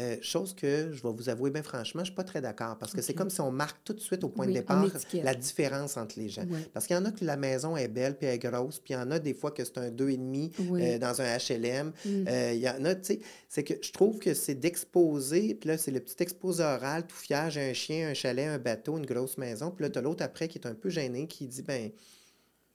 euh, 0.00 0.16
chose 0.20 0.54
que 0.54 0.90
je 0.92 1.02
vais 1.02 1.12
vous 1.12 1.30
avouer 1.30 1.50
bien 1.50 1.62
franchement, 1.62 2.00
je 2.04 2.10
ne 2.10 2.12
suis 2.12 2.14
pas 2.14 2.24
très 2.24 2.42
d'accord 2.42 2.76
parce 2.76 2.92
que 2.92 3.00
c'est 3.00 3.14
comme 3.14 3.30
si 3.30 3.40
on 3.40 3.50
marque 3.50 3.78
tout 3.84 3.94
de 3.94 4.00
suite 4.00 4.22
au 4.22 4.28
point 4.28 4.46
de 4.46 4.52
départ 4.52 4.86
la 5.14 5.34
différence 5.34 5.96
entre 5.96 6.18
les 6.18 6.28
gens. 6.28 6.44
Parce 6.74 6.86
qu'il 6.86 6.94
y 6.94 6.98
en 6.98 7.06
a 7.06 7.10
que 7.10 7.24
la 7.24 7.38
maison 7.38 7.74
est 7.74 7.88
belle 7.88 8.16
puis 8.16 8.26
elle 8.26 8.34
est 8.34 8.38
grosse, 8.38 8.78
puis 8.80 8.92
il 8.92 8.98
y 8.98 9.00
en 9.00 9.10
a 9.10 9.18
des 9.18 9.32
fois 9.32 9.50
que 9.50 9.64
c'est 9.64 9.78
un 9.78 9.90
2,5 9.90 10.52
euh, 10.58 10.98
dans 10.98 11.20
un 11.22 11.36
HLM. 11.38 11.92
Mm. 12.04 12.28
Euh, 12.28 12.52
il 12.52 12.60
y 12.60 12.68
en 12.68 12.84
a, 12.84 12.94
tu 12.96 13.04
sais, 13.04 13.20
c'est 13.48 13.64
que 13.64 13.74
je 13.80 13.90
trouve 13.92 14.18
que 14.18 14.34
c'est 14.34 14.54
d'exposer, 14.54 15.54
puis 15.54 15.68
là, 15.68 15.78
c'est 15.78 15.90
le 15.90 16.00
petit 16.00 16.22
exposé 16.22 16.62
oral, 16.62 17.06
tout 17.06 17.16
fier, 17.16 17.50
j'ai 17.50 17.70
un 17.70 17.72
chien, 17.72 18.10
un 18.10 18.14
chalet, 18.14 18.46
un 18.46 18.58
bateau, 18.58 18.98
une 18.98 19.06
grosse 19.06 19.38
maison, 19.38 19.70
puis 19.70 19.84
là, 19.84 19.90
tu 19.90 19.98
as 19.98 20.02
l'autre 20.02 20.22
après 20.22 20.48
qui 20.48 20.58
est 20.58 20.66
un 20.66 20.74
peu 20.74 20.90
gêné 20.90 21.26
qui 21.26 21.46
dit, 21.46 21.62
ben 21.62 21.90
tu 21.90 21.94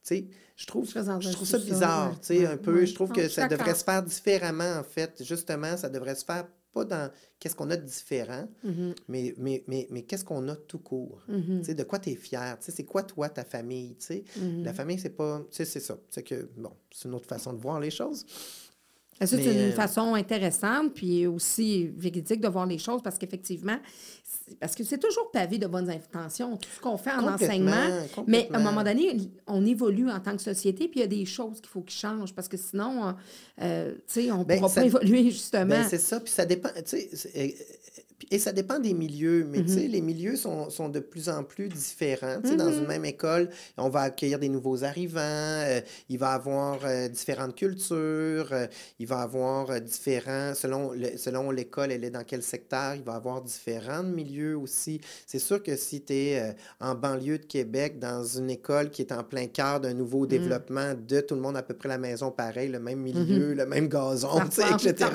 sais, 0.02 0.26
je 0.56 0.66
trouve, 0.66 0.88
je, 0.88 1.32
trouve 1.32 1.48
ça 1.48 1.58
bizarre, 1.60 2.20
tu 2.20 2.28
sais, 2.28 2.46
un 2.46 2.58
peu. 2.58 2.86
Je 2.86 2.94
trouve 2.94 3.12
que 3.12 3.30
ça 3.30 3.48
devrait 3.48 3.76
se 3.76 3.84
faire 3.84 4.04
différemment, 4.04 4.80
en 4.80 4.84
fait. 4.84 5.24
Justement, 5.24 5.78
ça 5.78 5.90
devrait 5.90 6.16
se 6.16 6.26
faire 6.26 6.46
pas 6.74 6.86
dans 6.86 7.12
qu'est-ce 7.40 7.56
qu'on 7.56 7.70
a 7.70 7.78
de 7.78 7.86
différent, 7.86 8.48
mm-hmm. 8.66 8.96
mais, 9.08 9.34
mais, 9.38 9.64
mais, 9.68 9.88
mais 9.92 10.02
qu'est-ce 10.04 10.26
qu'on 10.26 10.48
a 10.50 10.56
tout 10.56 10.80
court. 10.80 11.22
Mm-hmm. 11.30 11.60
Tu 11.60 11.66
sais, 11.66 11.76
de 11.76 11.84
quoi 11.84 12.00
tu 12.00 12.10
es 12.10 12.16
fier? 12.16 12.58
Tu 12.60 12.66
sais, 12.66 12.72
c'est 12.72 12.86
quoi, 12.86 13.04
toi, 13.04 13.30
ta 13.30 13.44
famille? 13.44 13.96
Tu 13.96 14.06
sais, 14.06 14.24
La 14.36 14.42
mm-hmm. 14.42 14.74
famille, 14.74 15.00
c'est 15.00 15.12
pas... 15.12 15.40
Tu 15.52 15.58
sais, 15.58 15.66
c'est 15.66 15.80
ça. 15.80 15.98
C'est 16.10 16.24
que, 16.24 16.50
bon, 16.58 16.72
c'est 16.92 17.08
une 17.08 17.16
autre 17.16 17.28
façon 17.28 17.54
de 17.54 17.60
voir 17.60 17.80
les 17.80 17.92
choses. 17.92 18.26
C'est 19.26 19.44
une 19.44 19.60
euh, 19.60 19.72
façon 19.72 20.14
intéressante, 20.14 20.94
puis 20.94 21.28
aussi 21.28 21.88
véridique 21.98 22.42
de 22.42 22.48
voir 22.48 22.66
les 22.66 22.78
choses, 22.78 23.02
parce 23.02 23.18
qu'effectivement, 23.18 23.78
parce 24.60 24.76
que 24.76 24.84
c'est 24.84 24.98
toujours 24.98 25.32
pavé 25.32 25.58
de 25.58 25.68
bonnes 25.68 25.90
intentions, 25.90 26.58
tout 26.58 26.70
ce 26.76 26.82
qu'on 26.82 26.98
fait 26.98 27.12
en 27.12 27.28
enseignement. 27.28 28.06
Mais 28.28 28.50
à 28.52 28.58
un 28.58 28.64
moment 28.64 28.84
donné, 28.84 29.18
on 29.48 29.66
évolue 29.66 30.10
en 30.10 30.20
tant 30.20 30.36
que 30.36 30.42
société, 30.42 30.88
puis 30.88 31.00
il 31.00 31.02
y 31.02 31.06
a 31.06 31.08
des 31.08 31.26
choses 31.26 31.62
qu'il 31.62 31.70
faut 31.70 31.82
qu'ils 31.82 32.00
changent, 32.00 32.34
parce 32.34 32.48
que 32.48 32.58
sinon, 32.58 33.16
euh, 33.62 33.94
tu 33.94 34.02
sais, 34.08 34.32
on 34.32 34.40
ne 34.40 34.44
ben, 34.44 34.60
pourra 34.60 34.74
pas 34.74 34.86
évoluer, 34.86 35.32
justement. 35.32 35.68
Ben, 35.68 35.88
c'est 35.90 36.00
ça, 36.00 36.20
puis 36.20 36.32
ça 36.32 36.46
dépend, 36.46 36.70
et 38.32 38.40
ça 38.40 38.52
dépend 38.52 38.80
des 38.80 38.94
milieux, 38.94 39.46
mais 39.50 39.64
tu 39.64 39.70
sais, 39.70 39.80
mm-hmm. 39.82 39.92
les 39.92 40.02
milieux 40.02 40.36
sont, 40.36 40.70
sont, 40.70 40.90
de 40.90 41.00
plus 41.00 41.30
en 41.30 41.44
plus 41.44 41.68
différents. 41.68 42.40
Dans 42.40 42.72
une 42.72 42.84
mm-hmm. 42.84 42.88
même 42.88 43.06
école, 43.06 43.50
on 43.78 43.90
va 43.90 44.02
accueillir 44.02 44.40
des 44.40 44.50
nouveaux 44.50 44.84
arrivants, 44.84 45.20
euh, 45.22 45.82
il 46.10 46.18
va 46.18 46.32
avoir 46.32 46.80
euh, 46.84 47.08
différentes 47.08 47.56
cultures, 47.56 48.50
euh, 48.52 48.68
il 49.00 49.08
va 49.08 49.22
avoir 49.22 49.80
différents, 49.82 50.54
selon, 50.56 50.92
selon 51.18 51.52
l'école, 51.52 51.92
elle 51.92 52.04
est 52.04 52.10
dans 52.10 52.24
quel 52.24 52.44
secteur, 52.44 52.96
il 52.96 53.04
va 53.04 53.16
avoir 53.16 53.42
différents 53.42 54.04
milieux 54.04 54.58
aussi. 54.58 55.02
C'est 55.26 55.40
sûr 55.40 55.62
que 55.62 55.76
si 55.76 56.02
tu 56.02 56.14
es 56.14 56.56
en 56.80 56.96
banlieue 56.96 57.38
de 57.38 57.46
Québec, 57.46 58.00
dans 58.00 58.24
une 58.24 58.50
école 58.50 58.90
qui 58.90 59.02
est 59.02 59.12
en 59.12 59.24
plein 59.24 59.48
cœur 59.48 59.80
d'un 59.80 59.94
nouveau 59.94 60.26
mm. 60.26 60.28
développement 60.28 60.94
de 60.96 61.22
tout 61.22 61.36
le 61.36 61.42
monde 61.42 61.58
à 61.58 61.64
peu 61.64 61.74
près 61.74 61.90
la 61.90 61.98
maison 61.98 62.32
pareil, 62.32 62.70
le 62.70 62.80
même 62.80 63.00
milieu, 63.00 63.54
le 63.54 63.66
même 63.66 63.88
gazon, 63.88 64.42
etc. 64.46 65.10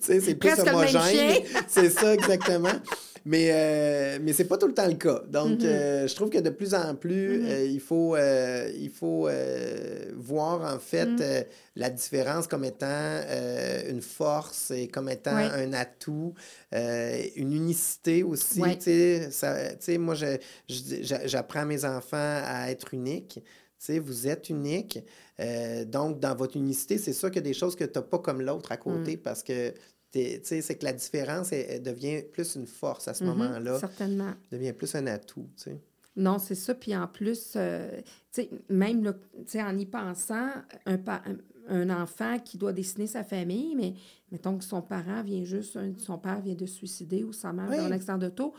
C'est 0.00 0.34
plus 0.34 0.58
homogène. 0.60 1.42
C'est 1.68 1.90
ça, 1.90 2.14
exactement. 2.14 2.33
Exactement. 2.34 2.80
Mais, 3.26 3.48
euh, 3.50 4.18
mais 4.20 4.34
c'est 4.34 4.44
pas 4.44 4.58
tout 4.58 4.66
le 4.66 4.74
temps 4.74 4.86
le 4.86 4.94
cas. 4.94 5.22
Donc, 5.28 5.60
mm-hmm. 5.60 5.66
euh, 5.66 6.06
je 6.06 6.14
trouve 6.14 6.28
que 6.28 6.38
de 6.38 6.50
plus 6.50 6.74
en 6.74 6.94
plus, 6.94 7.38
mm-hmm. 7.38 7.48
euh, 7.48 7.64
il 7.64 7.80
faut, 7.80 8.16
euh, 8.16 8.70
il 8.78 8.90
faut 8.90 9.28
voir 10.14 10.74
en 10.74 10.78
fait 10.78 11.06
mm. 11.06 11.46
la 11.76 11.90
différence 11.90 12.46
comme 12.46 12.64
étant 12.64 13.20
une 13.88 14.02
force 14.02 14.70
et 14.70 14.88
comme 14.88 15.08
étant 15.08 15.36
un 15.36 15.72
atout, 15.72 16.34
une 16.72 17.52
unicité 17.52 18.22
aussi. 18.22 18.62
Sais, 18.80 19.98
moi, 19.98 20.14
j'apprends 20.68 21.60
à 21.60 21.64
mes 21.64 21.84
enfants 21.84 22.42
à 22.44 22.70
être 22.70 22.92
uniques. 22.92 23.40
sais, 23.78 23.98
vous 23.98 24.28
êtes 24.28 24.50
unique. 24.50 24.98
donc, 25.86 26.20
dans 26.20 26.34
votre 26.34 26.56
unicité, 26.58 26.98
c'est 26.98 27.14
sûr 27.14 27.30
qu'il 27.30 27.36
y 27.36 27.46
a 27.46 27.48
des 27.48 27.54
choses 27.54 27.74
que 27.74 27.84
tu 27.84 27.98
n'as 27.98 28.02
pas 28.02 28.18
comme 28.18 28.42
l'autre 28.42 28.70
à 28.70 28.76
côté 28.76 29.16
mm. 29.16 29.20
parce 29.20 29.42
que 29.42 29.72
c'est 30.42 30.78
que 30.78 30.84
la 30.84 30.92
différence 30.92 31.52
elle, 31.52 31.82
devient 31.82 32.22
plus 32.22 32.54
une 32.54 32.66
force 32.66 33.08
à 33.08 33.14
ce 33.14 33.24
mm-hmm. 33.24 33.26
moment-là. 33.26 33.78
Certainement. 33.78 34.32
devient 34.52 34.72
plus 34.72 34.94
un 34.94 35.06
atout. 35.06 35.46
Non, 36.16 36.38
c'est 36.38 36.54
ça. 36.54 36.74
Puis 36.74 36.94
en 36.94 37.08
plus, 37.08 37.54
euh, 37.56 38.00
même 38.68 39.12
en 39.56 39.78
y 39.78 39.86
pensant, 39.86 40.50
un, 40.86 40.98
un, 41.68 41.90
enfant 41.90 42.38
qui 42.38 42.56
doit 42.56 42.72
dessiner 42.72 43.06
sa 43.06 43.24
famille, 43.24 43.74
mais 43.74 43.94
mettons 44.30 44.56
que 44.56 44.64
son 44.64 44.82
parent 44.82 45.22
vient 45.22 45.44
juste, 45.44 45.78
son 45.98 46.18
père 46.18 46.40
vient 46.40 46.54
de 46.54 46.66
se 46.66 46.76
suicider 46.76 47.24
ou 47.24 47.32
sa 47.32 47.52
mère 47.52 47.68
dans 47.68 47.88
l'accident 47.88 48.18
d'auto. 48.18 48.54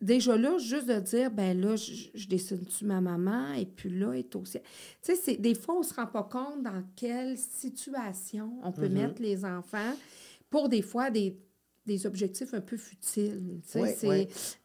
Déjà 0.00 0.36
là, 0.36 0.58
juste 0.58 0.88
de 0.88 1.00
dire, 1.00 1.30
ben 1.30 1.58
là, 1.58 1.74
je, 1.74 2.28
dessine-tu 2.28 2.84
ma 2.84 3.00
maman 3.00 3.54
et 3.54 3.64
puis 3.64 3.88
là, 3.88 4.12
est 4.12 4.36
aussi. 4.36 4.58
Tu 5.02 5.16
sais, 5.16 5.36
des 5.38 5.54
fois, 5.54 5.76
on 5.76 5.80
ne 5.80 5.84
se 5.84 5.94
rend 5.94 6.06
pas 6.06 6.22
compte 6.22 6.62
dans 6.62 6.84
quelle 6.94 7.38
situation 7.38 8.58
on 8.62 8.72
peut 8.72 8.88
mm-hmm. 8.88 8.92
mettre 8.92 9.22
les 9.22 9.44
enfants 9.46 9.94
pour 10.50 10.68
des 10.68 10.82
fois 10.82 11.10
des 11.10 11.38
des 11.86 12.04
objectifs 12.04 12.52
un 12.52 12.60
peu 12.60 12.76
futiles. 12.76 13.60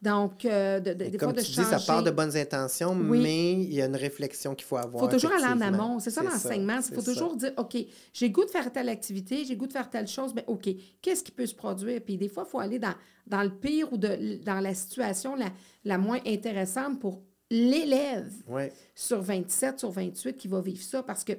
Donc, 0.02 0.44
euh, 0.44 0.80
de, 0.80 0.92
des 0.92 1.18
fois, 1.18 1.32
de 1.32 1.40
tu 1.40 1.52
changer... 1.52 1.62
dis, 1.62 1.70
ça 1.70 1.78
part 1.86 2.02
de 2.02 2.10
bonnes 2.10 2.36
intentions, 2.36 2.94
mais 2.94 3.52
il 3.52 3.72
y 3.72 3.80
a 3.80 3.86
une 3.86 3.96
réflexion 3.96 4.54
qu'il 4.54 4.66
faut 4.66 4.76
avoir. 4.76 5.04
Il 5.04 5.06
faut 5.06 5.12
toujours 5.12 5.32
aller 5.32 5.46
en 5.46 5.60
amont. 5.60 6.00
C'est 6.00 6.10
ça 6.10 6.22
l'enseignement. 6.22 6.80
Il 6.88 6.94
faut 6.94 7.02
toujours 7.02 7.36
dire, 7.36 7.52
OK, 7.56 7.76
j'ai 8.12 8.30
goût 8.30 8.44
de 8.44 8.50
faire 8.50 8.70
telle 8.72 8.88
activité, 8.88 9.44
j'ai 9.44 9.56
goût 9.56 9.66
de 9.66 9.72
faire 9.72 9.88
telle 9.88 10.08
chose, 10.08 10.34
mais 10.34 10.44
OK, 10.48 10.68
qu'est-ce 11.00 11.22
qui 11.22 11.32
peut 11.32 11.46
se 11.46 11.54
produire? 11.54 12.00
Puis 12.02 12.16
des 12.16 12.28
fois, 12.28 12.44
il 12.46 12.50
faut 12.50 12.60
aller 12.60 12.78
dans, 12.78 12.94
dans 13.26 13.42
le 13.42 13.50
pire 13.50 13.92
ou 13.92 13.96
de, 13.96 14.42
dans 14.44 14.60
la 14.60 14.74
situation 14.74 15.36
la, 15.36 15.50
la 15.84 15.98
moins 15.98 16.18
intéressante 16.26 16.98
pour 16.98 17.22
l'élève 17.52 18.32
sur 18.94 19.20
27, 19.20 19.78
sur 19.78 19.90
28 19.90 20.36
qui 20.36 20.48
va 20.48 20.60
vivre 20.60 20.82
ça 20.82 21.02
parce 21.02 21.22
que 21.22 21.34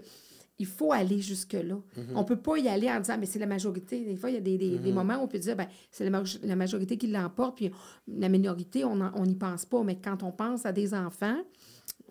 il 0.59 0.65
faut 0.65 0.91
aller 0.91 1.19
jusque-là. 1.19 1.75
Mhm. 1.75 2.15
On 2.15 2.21
ne 2.21 2.25
peut 2.25 2.37
pas 2.37 2.57
y 2.57 2.67
aller 2.67 2.89
en 2.89 2.99
disant, 2.99 3.17
mais 3.19 3.25
c'est 3.25 3.39
la 3.39 3.45
majorité. 3.45 4.03
Des 4.05 4.15
fois, 4.15 4.29
il 4.29 4.35
y 4.35 4.37
a 4.37 4.41
des, 4.41 4.57
des, 4.57 4.77
mhm. 4.77 4.93
moments 4.93 5.15
où 5.15 5.23
on 5.23 5.27
peut 5.27 5.39
dire, 5.39 5.55
ben, 5.55 5.67
c'est 5.91 6.09
la, 6.09 6.55
majorité 6.55 6.97
qui 6.97 7.07
l'emporte, 7.07 7.57
puis 7.57 7.71
la 8.07 8.29
minorité, 8.29 8.83
on 8.85 9.25
n'y 9.25 9.35
pense 9.35 9.65
pas. 9.65 9.83
Mais 9.83 9.95
quand 9.95 10.23
on 10.23 10.31
pense 10.31 10.65
à 10.65 10.71
des 10.71 10.93
enfants, 10.93 11.41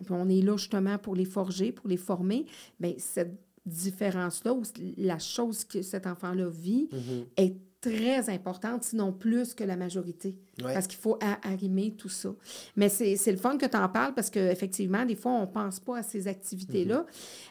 puis 0.03 0.13
on 0.13 0.27
est 0.29 0.41
là 0.41 0.57
justement 0.57 0.97
pour 0.97 1.15
les 1.15 1.25
forger, 1.25 1.71
pour 1.71 1.87
les 1.87 1.97
former, 1.97 2.45
bien, 2.79 2.93
cette 2.97 3.39
différence-là, 3.65 4.53
ou 4.53 4.63
la 4.97 5.19
chose 5.19 5.63
que 5.63 5.81
cet 5.81 6.05
enfant-là 6.05 6.49
vit, 6.49 6.89
mhm. 6.91 7.25
est 7.37 7.55
très 7.83 8.29
importante, 8.29 8.83
sinon 8.83 9.11
plus 9.11 9.53
que 9.53 9.63
la 9.63 9.75
majorité. 9.75 10.37
Parce 10.61 10.87
qu'il 10.87 10.99
faut 10.99 11.19
arrimer 11.43 11.95
tout 11.95 12.09
ça. 12.09 12.33
Mais 12.77 12.87
c'est 12.87 13.31
le 13.31 13.37
fun 13.37 13.57
que 13.57 13.65
tu 13.65 13.75
en 13.75 13.89
parles 13.89 14.13
parce 14.13 14.29
qu'effectivement, 14.29 15.05
des 15.05 15.15
fois, 15.15 15.33
on 15.33 15.41
ne 15.41 15.45
pense 15.51 15.79
pas 15.79 15.97
à 15.97 16.03
ces 16.03 16.27
activités-là. 16.27 17.05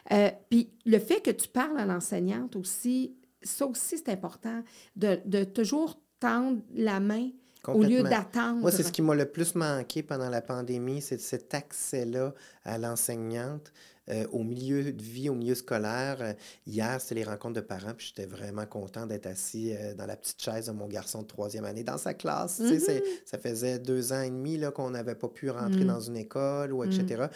Mm-hmm. 0.09 0.13
Euh, 0.13 0.31
puis 0.49 0.69
le 0.85 0.99
fait 0.99 1.21
que 1.21 1.31
tu 1.31 1.47
parles 1.47 1.77
à 1.77 1.85
l'enseignante 1.85 2.55
aussi, 2.55 3.15
ça 3.43 3.67
aussi, 3.67 3.97
c'est 3.97 4.09
important, 4.09 4.63
de, 4.95 5.19
de 5.25 5.43
toujours 5.43 6.01
tendre 6.19 6.61
la 6.73 6.99
main 6.99 7.29
au 7.67 7.83
lieu 7.83 8.03
d'attendre. 8.03 8.61
Moi, 8.61 8.71
c'est 8.71 8.83
ce 8.83 8.91
qui 8.91 9.01
m'a 9.01 9.15
le 9.15 9.25
plus 9.25 9.55
manqué 9.55 10.03
pendant 10.03 10.29
la 10.29 10.41
pandémie, 10.41 11.01
c'est 11.01 11.19
cet 11.19 11.53
accès-là 11.53 12.33
à 12.63 12.77
l'enseignante. 12.77 13.71
Euh, 14.09 14.27
au 14.33 14.43
milieu 14.43 14.91
de 14.91 15.01
vie, 15.01 15.29
au 15.29 15.33
milieu 15.33 15.55
scolaire. 15.55 16.17
Euh, 16.19 16.33
hier, 16.67 16.99
c'était 16.99 17.15
les 17.15 17.23
rencontres 17.23 17.53
de 17.53 17.61
parents, 17.61 17.93
puis 17.95 18.07
j'étais 18.07 18.27
vraiment 18.27 18.65
content 18.65 19.05
d'être 19.05 19.27
assis 19.27 19.73
euh, 19.73 19.93
dans 19.93 20.05
la 20.05 20.17
petite 20.17 20.41
chaise 20.41 20.65
de 20.65 20.73
mon 20.73 20.87
garçon 20.87 21.21
de 21.21 21.27
troisième 21.27 21.63
année 21.63 21.85
dans 21.85 21.97
sa 21.97 22.13
classe. 22.13 22.59
Mm-hmm. 22.59 23.01
Ça 23.23 23.37
faisait 23.37 23.79
deux 23.79 24.11
ans 24.11 24.21
et 24.21 24.29
demi 24.29 24.59
qu'on 24.75 24.89
n'avait 24.89 25.15
pas 25.15 25.29
pu 25.29 25.49
rentrer 25.49 25.85
mm. 25.85 25.87
dans 25.87 26.01
une 26.01 26.17
école, 26.17 26.73
ou 26.73 26.83
etc. 26.83 27.23
Mm. 27.23 27.29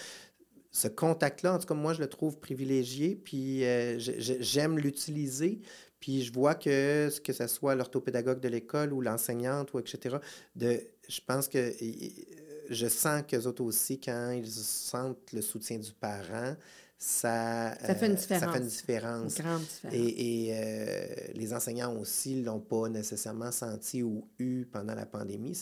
Ce 0.74 0.90
contact-là, 0.90 1.54
en 1.54 1.60
tout 1.60 1.68
cas, 1.68 1.74
moi, 1.74 1.94
je 1.94 2.02
le 2.02 2.08
trouve 2.08 2.38
privilégié, 2.38 3.16
puis 3.16 3.64
j'aime 3.98 4.78
l'utiliser. 4.78 5.62
Puis 6.00 6.22
je 6.22 6.32
vois 6.32 6.54
que, 6.54 7.10
que 7.22 7.34
ce 7.34 7.48
soit 7.48 7.74
l'orthopédagogue 7.76 8.40
de 8.40 8.48
l'école 8.50 8.94
ou 8.94 9.02
l'enseignante, 9.02 9.74
ou 9.74 9.80
etc., 9.80 10.18
de, 10.56 10.82
je 11.08 11.22
pense 11.26 11.48
que 11.48 11.74
je 12.70 12.88
sens 12.88 13.24
qu'eux 13.28 13.46
autres 13.46 13.64
aussi, 13.64 14.00
quand 14.00 14.32
ils 14.32 14.50
sentent 14.52 15.32
le 15.34 15.42
soutien 15.42 15.78
du 15.78 15.92
parent, 15.92 16.56
ça, 17.00 17.76
ça 17.80 17.94
fait 17.96 18.08
une 18.08 18.16
différence. 18.16 18.44
Euh, 18.44 18.46
ça 18.46 18.54
fait 18.54 18.60
une 18.60 18.68
différence. 18.68 19.38
Une 19.38 19.44
grande 19.44 19.62
différence. 19.62 19.94
Et, 19.94 20.48
et 20.48 20.54
euh, 20.54 21.16
les 21.36 21.54
enseignants 21.54 21.96
aussi 21.96 22.36
ne 22.36 22.46
l'ont 22.46 22.60
pas 22.60 22.90
nécessairement 22.90 23.52
senti 23.52 24.02
ou 24.02 24.28
eu 24.40 24.66
pendant 24.66 24.96
la 24.96 25.06
pandémie. 25.06 25.56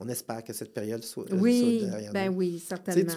On 0.00 0.08
espère 0.08 0.44
que 0.44 0.52
cette 0.52 0.72
période 0.72 1.02
soit, 1.02 1.26
oui, 1.32 1.80
derrière 1.84 2.12
ben 2.12 2.28
oui, 2.28 2.62
certainement. 2.64 3.12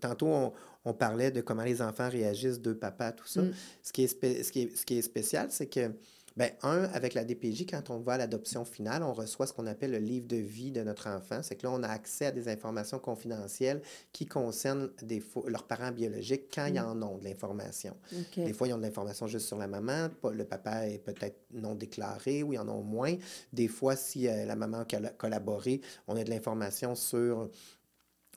tantôt, 0.00 0.26
on, 0.26 0.52
on, 0.84 0.92
parlait 0.92 1.30
de 1.30 1.40
comment 1.40 1.62
les 1.62 1.80
enfants 1.80 2.08
réagissent, 2.08 2.60
deux 2.60 2.74
papas, 2.74 3.12
tout 3.12 3.28
ça. 3.28 3.42
Mm. 3.42 3.52
Ce, 3.80 3.92
qui 3.92 4.02
est 4.02 4.08
ce, 4.08 4.50
qui 4.50 4.62
est, 4.62 4.76
ce 4.76 4.84
qui 4.84 4.98
est 4.98 5.02
spécial, 5.02 5.48
c'est 5.52 5.66
que 5.66 5.92
Bien, 6.36 6.50
un, 6.62 6.84
avec 6.92 7.14
la 7.14 7.24
DPJ, 7.24 7.64
quand 7.66 7.88
on 7.88 7.98
va 7.98 8.14
à 8.14 8.18
l'adoption 8.18 8.66
finale, 8.66 9.02
on 9.02 9.14
reçoit 9.14 9.46
ce 9.46 9.54
qu'on 9.54 9.66
appelle 9.66 9.92
le 9.92 9.98
livre 9.98 10.26
de 10.26 10.36
vie 10.36 10.70
de 10.70 10.82
notre 10.82 11.08
enfant. 11.08 11.40
C'est 11.42 11.56
que 11.56 11.66
là, 11.66 11.72
on 11.72 11.82
a 11.82 11.88
accès 11.88 12.26
à 12.26 12.30
des 12.30 12.48
informations 12.48 12.98
confidentielles 12.98 13.80
qui 14.12 14.26
concernent 14.26 14.90
des 15.02 15.22
leurs 15.46 15.66
parents 15.66 15.92
biologiques 15.92 16.54
quand 16.54 16.66
ils 16.66 16.74
mm. 16.80 16.84
en 16.84 17.02
ont 17.02 17.16
de 17.16 17.24
l'information. 17.24 17.96
Des 18.36 18.52
fois, 18.52 18.68
ils 18.68 18.74
ont 18.74 18.78
de 18.78 18.82
l'information 18.82 19.26
juste 19.26 19.46
sur 19.46 19.56
la 19.56 19.66
maman. 19.66 20.08
Le 20.30 20.44
papa 20.44 20.86
est 20.86 20.98
peut-être 20.98 21.38
non 21.54 21.74
déclaré 21.74 22.42
ou 22.42 22.52
ils 22.52 22.58
en 22.58 22.68
ont 22.68 22.82
moins. 22.82 23.16
Des 23.54 23.68
fois, 23.68 23.96
si 23.96 24.28
euh, 24.28 24.44
la 24.44 24.56
maman 24.56 24.80
a 24.80 24.84
collaboré, 25.16 25.80
on 26.06 26.16
a 26.16 26.24
de 26.24 26.30
l'information 26.30 26.94
sur 26.94 27.48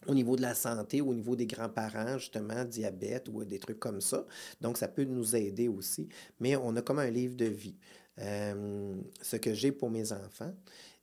au 0.07 0.13
niveau 0.13 0.35
de 0.35 0.41
la 0.41 0.55
santé, 0.55 1.01
au 1.01 1.13
niveau 1.13 1.35
des 1.35 1.45
grands-parents, 1.45 2.17
justement, 2.17 2.63
diabète 2.65 3.27
ou 3.29 3.43
des 3.43 3.59
trucs 3.59 3.79
comme 3.79 4.01
ça. 4.01 4.25
Donc, 4.62 4.77
ça 4.77 4.88
peut 4.88 5.03
nous 5.03 5.35
aider 5.35 5.67
aussi. 5.67 6.07
Mais 6.39 6.55
on 6.55 6.75
a 6.75 6.81
comme 6.81 6.99
un 6.99 7.09
livre 7.09 7.35
de 7.35 7.45
vie. 7.45 7.75
Euh, 8.21 8.95
ce 9.21 9.38
que 9.38 9.53
j'ai 9.53 9.71
pour 9.71 9.89
mes 9.89 10.12
enfants. 10.12 10.53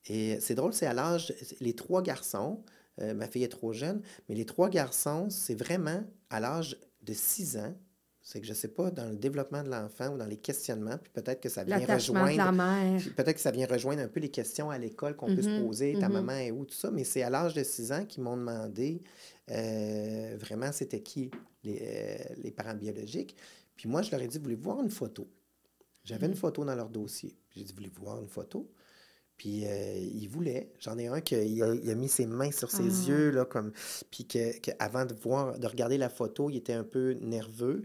Et 0.06 0.38
c'est 0.40 0.54
drôle, 0.54 0.74
c'est 0.74 0.86
à 0.86 0.92
l'âge, 0.92 1.32
les 1.60 1.74
trois 1.74 2.02
garçons, 2.02 2.62
euh, 3.00 3.14
ma 3.14 3.26
fille 3.26 3.42
est 3.42 3.48
trop 3.48 3.72
jeune, 3.72 4.02
mais 4.28 4.34
les 4.34 4.44
trois 4.44 4.68
garçons, 4.68 5.28
c'est 5.30 5.54
vraiment 5.54 6.04
à 6.28 6.40
l'âge 6.40 6.78
de 7.02 7.14
6 7.14 7.56
ans, 7.56 7.74
c'est 8.26 8.40
que 8.40 8.46
je 8.46 8.50
ne 8.50 8.56
sais 8.56 8.66
pas, 8.66 8.90
dans 8.90 9.08
le 9.08 9.14
développement 9.14 9.62
de 9.62 9.68
l'enfant 9.68 10.08
ou 10.08 10.18
dans 10.18 10.26
les 10.26 10.36
questionnements, 10.36 10.98
puis 10.98 11.12
peut-être 11.12 11.40
que 11.40 11.48
ça 11.48 11.62
vient 11.62 11.78
rejoindre. 11.78 12.26
Peut-être 13.14 13.34
que 13.34 13.40
ça 13.40 13.52
vient 13.52 13.68
rejoindre 13.68 14.02
un 14.02 14.08
peu 14.08 14.18
les 14.18 14.32
questions 14.32 14.68
à 14.68 14.78
l'école 14.78 15.14
qu'on 15.14 15.32
peut 15.32 15.42
se 15.42 15.48
mm-hmm, 15.48 15.64
poser, 15.64 15.96
ta 16.00 16.08
mm-hmm. 16.08 16.12
maman 16.12 16.32
est 16.32 16.50
où, 16.50 16.64
tout 16.64 16.74
ça, 16.74 16.90
mais 16.90 17.04
c'est 17.04 17.22
à 17.22 17.30
l'âge 17.30 17.54
de 17.54 17.62
6 17.62 17.92
ans 17.92 18.04
qu'ils 18.04 18.24
m'ont 18.24 18.36
demandé 18.36 19.00
euh, 19.52 20.36
vraiment 20.40 20.72
c'était 20.72 21.02
qui 21.02 21.30
les, 21.62 21.78
euh, 21.80 22.34
les, 22.42 22.50
parents 22.50 22.74
biologiques. 22.74 23.36
Puis 23.76 23.88
moi, 23.88 24.02
je 24.02 24.10
leur 24.10 24.20
ai 24.20 24.26
dit, 24.26 24.40
voulez-vous 24.40 24.64
voir 24.64 24.82
une 24.82 24.90
photo? 24.90 25.28
J'avais 26.02 26.26
une 26.26 26.32
mm. 26.32 26.36
photo 26.36 26.64
dans 26.64 26.74
leur 26.74 26.88
dossier. 26.88 27.38
J'ai 27.54 27.62
dit, 27.62 27.72
voulez-vous 27.74 28.02
voir 28.02 28.20
une 28.20 28.28
photo? 28.28 28.68
Puis 29.36 29.66
euh, 29.66 29.98
il 29.98 30.28
voulait. 30.28 30.72
J'en 30.80 30.96
ai 30.98 31.08
un 31.08 31.20
qui 31.20 31.34
a, 31.34 31.42
il 31.42 31.62
a, 31.62 31.94
mis 31.94 32.08
ses 32.08 32.26
mains 32.26 32.52
sur 32.52 32.70
ses 32.70 33.04
ah. 33.04 33.08
yeux, 33.08 33.30
là, 33.30 33.44
comme. 33.44 33.72
Puis 34.10 34.24
que, 34.24 34.58
que, 34.60 34.70
avant 34.78 35.04
de 35.04 35.14
voir, 35.14 35.58
de 35.58 35.66
regarder 35.66 35.98
la 35.98 36.08
photo, 36.08 36.48
il 36.48 36.56
était 36.56 36.72
un 36.72 36.84
peu 36.84 37.12
nerveux. 37.20 37.84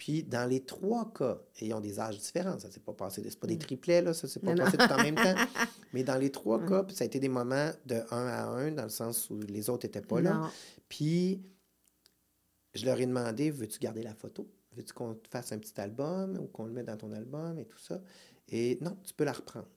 Puis 0.00 0.22
dans 0.22 0.48
les 0.48 0.60
trois 0.60 1.12
cas, 1.12 1.38
et 1.60 1.66
ils 1.66 1.74
ont 1.74 1.80
des 1.80 2.00
âges 2.00 2.18
différents, 2.18 2.58
ça 2.58 2.70
s'est 2.70 2.80
pas 2.80 2.94
passé, 2.94 3.22
c'est 3.22 3.38
pas 3.38 3.46
des 3.46 3.56
mm. 3.56 3.58
triplets, 3.58 4.00
là, 4.00 4.14
ça 4.14 4.28
s'est 4.28 4.40
pas 4.40 4.54
passé 4.54 4.78
tout 4.78 4.92
en 4.92 5.02
même 5.02 5.14
temps. 5.14 5.34
Mais 5.92 6.02
dans 6.04 6.16
les 6.16 6.30
trois 6.30 6.58
cas, 6.64 6.86
ça 6.88 7.04
a 7.04 7.06
été 7.06 7.20
des 7.20 7.28
moments 7.28 7.70
de 7.84 7.96
un 8.10 8.26
à 8.26 8.46
un, 8.46 8.72
dans 8.72 8.84
le 8.84 8.88
sens 8.88 9.28
où 9.28 9.40
les 9.40 9.68
autres 9.68 9.86
n'étaient 9.86 10.00
pas 10.00 10.22
là. 10.22 10.50
Puis 10.88 11.42
je 12.74 12.86
leur 12.86 12.98
ai 12.98 13.04
demandé, 13.04 13.50
veux-tu 13.50 13.78
garder 13.78 14.02
la 14.02 14.14
photo? 14.14 14.48
Veux-tu 14.74 14.94
qu'on 14.94 15.14
te 15.14 15.28
fasse 15.28 15.52
un 15.52 15.58
petit 15.58 15.78
album 15.78 16.38
ou 16.38 16.46
qu'on 16.46 16.64
le 16.64 16.72
mette 16.72 16.86
dans 16.86 16.96
ton 16.96 17.12
album 17.12 17.58
et 17.58 17.66
tout 17.66 17.78
ça? 17.78 18.00
Et 18.48 18.78
non, 18.80 18.96
tu 19.04 19.12
peux 19.12 19.24
la 19.24 19.32
reprendre. 19.32 19.68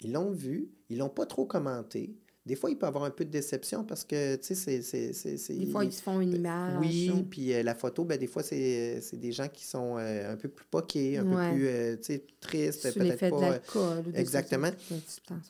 Ils 0.00 0.12
l'ont 0.12 0.30
vu, 0.30 0.70
ils 0.88 0.98
l'ont 0.98 1.08
pas 1.08 1.26
trop 1.26 1.44
commenté. 1.44 2.14
Des 2.48 2.56
fois, 2.56 2.70
il 2.70 2.78
peut 2.78 2.86
y 2.86 2.88
avoir 2.88 3.04
un 3.04 3.10
peu 3.10 3.26
de 3.26 3.30
déception 3.30 3.84
parce 3.84 4.06
que, 4.06 4.36
tu 4.36 4.54
sais, 4.54 4.80
c'est... 4.80 5.54
Des 5.54 5.66
fois, 5.66 5.84
ils 5.84 5.92
se 5.92 6.00
font 6.00 6.18
une 6.18 6.32
image. 6.32 6.78
Oui, 6.80 7.12
puis 7.28 7.52
euh, 7.52 7.62
la 7.62 7.74
photo, 7.74 8.04
ben, 8.04 8.16
des 8.16 8.26
fois, 8.26 8.42
c'est 8.42 9.02
des 9.12 9.32
gens 9.32 9.48
qui 9.48 9.66
sont 9.66 9.98
euh, 9.98 10.32
un 10.32 10.36
peu 10.36 10.48
plus 10.48 10.64
poqués, 10.64 11.18
un 11.18 11.24
peu 11.24 11.52
plus, 11.52 11.68
euh, 11.68 11.96
tu 11.96 12.04
sais, 12.04 12.24
tristes, 12.40 12.94
peut-être 12.94 13.28
pas... 13.28 14.00
De 14.00 14.18
Exactement. 14.18 14.70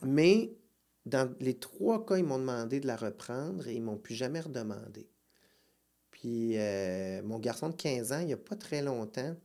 Mais 0.03 0.51
dans 1.07 1.33
les 1.39 1.55
trois 1.55 2.05
cas, 2.05 2.17
ils 2.17 2.25
m'ont 2.25 2.41
demandé 2.41 2.81
de 2.81 2.89
la 2.89 2.97
reprendre 2.97 3.69
et 3.69 3.75
ils 3.75 3.83
m'ont 3.83 3.97
plus 3.97 4.17
jamais 4.17 4.41
redemandé. 4.41 5.09
Puis 6.11 6.57
mon 7.23 7.39
garçon 7.39 7.69
de 7.69 7.77
15 7.77 8.13
ans, 8.13 8.19
il 8.19 8.27
n'y 8.27 8.33
a 8.33 8.37
pas 8.37 8.57
très 8.57 8.83
longtemps, 8.83 9.37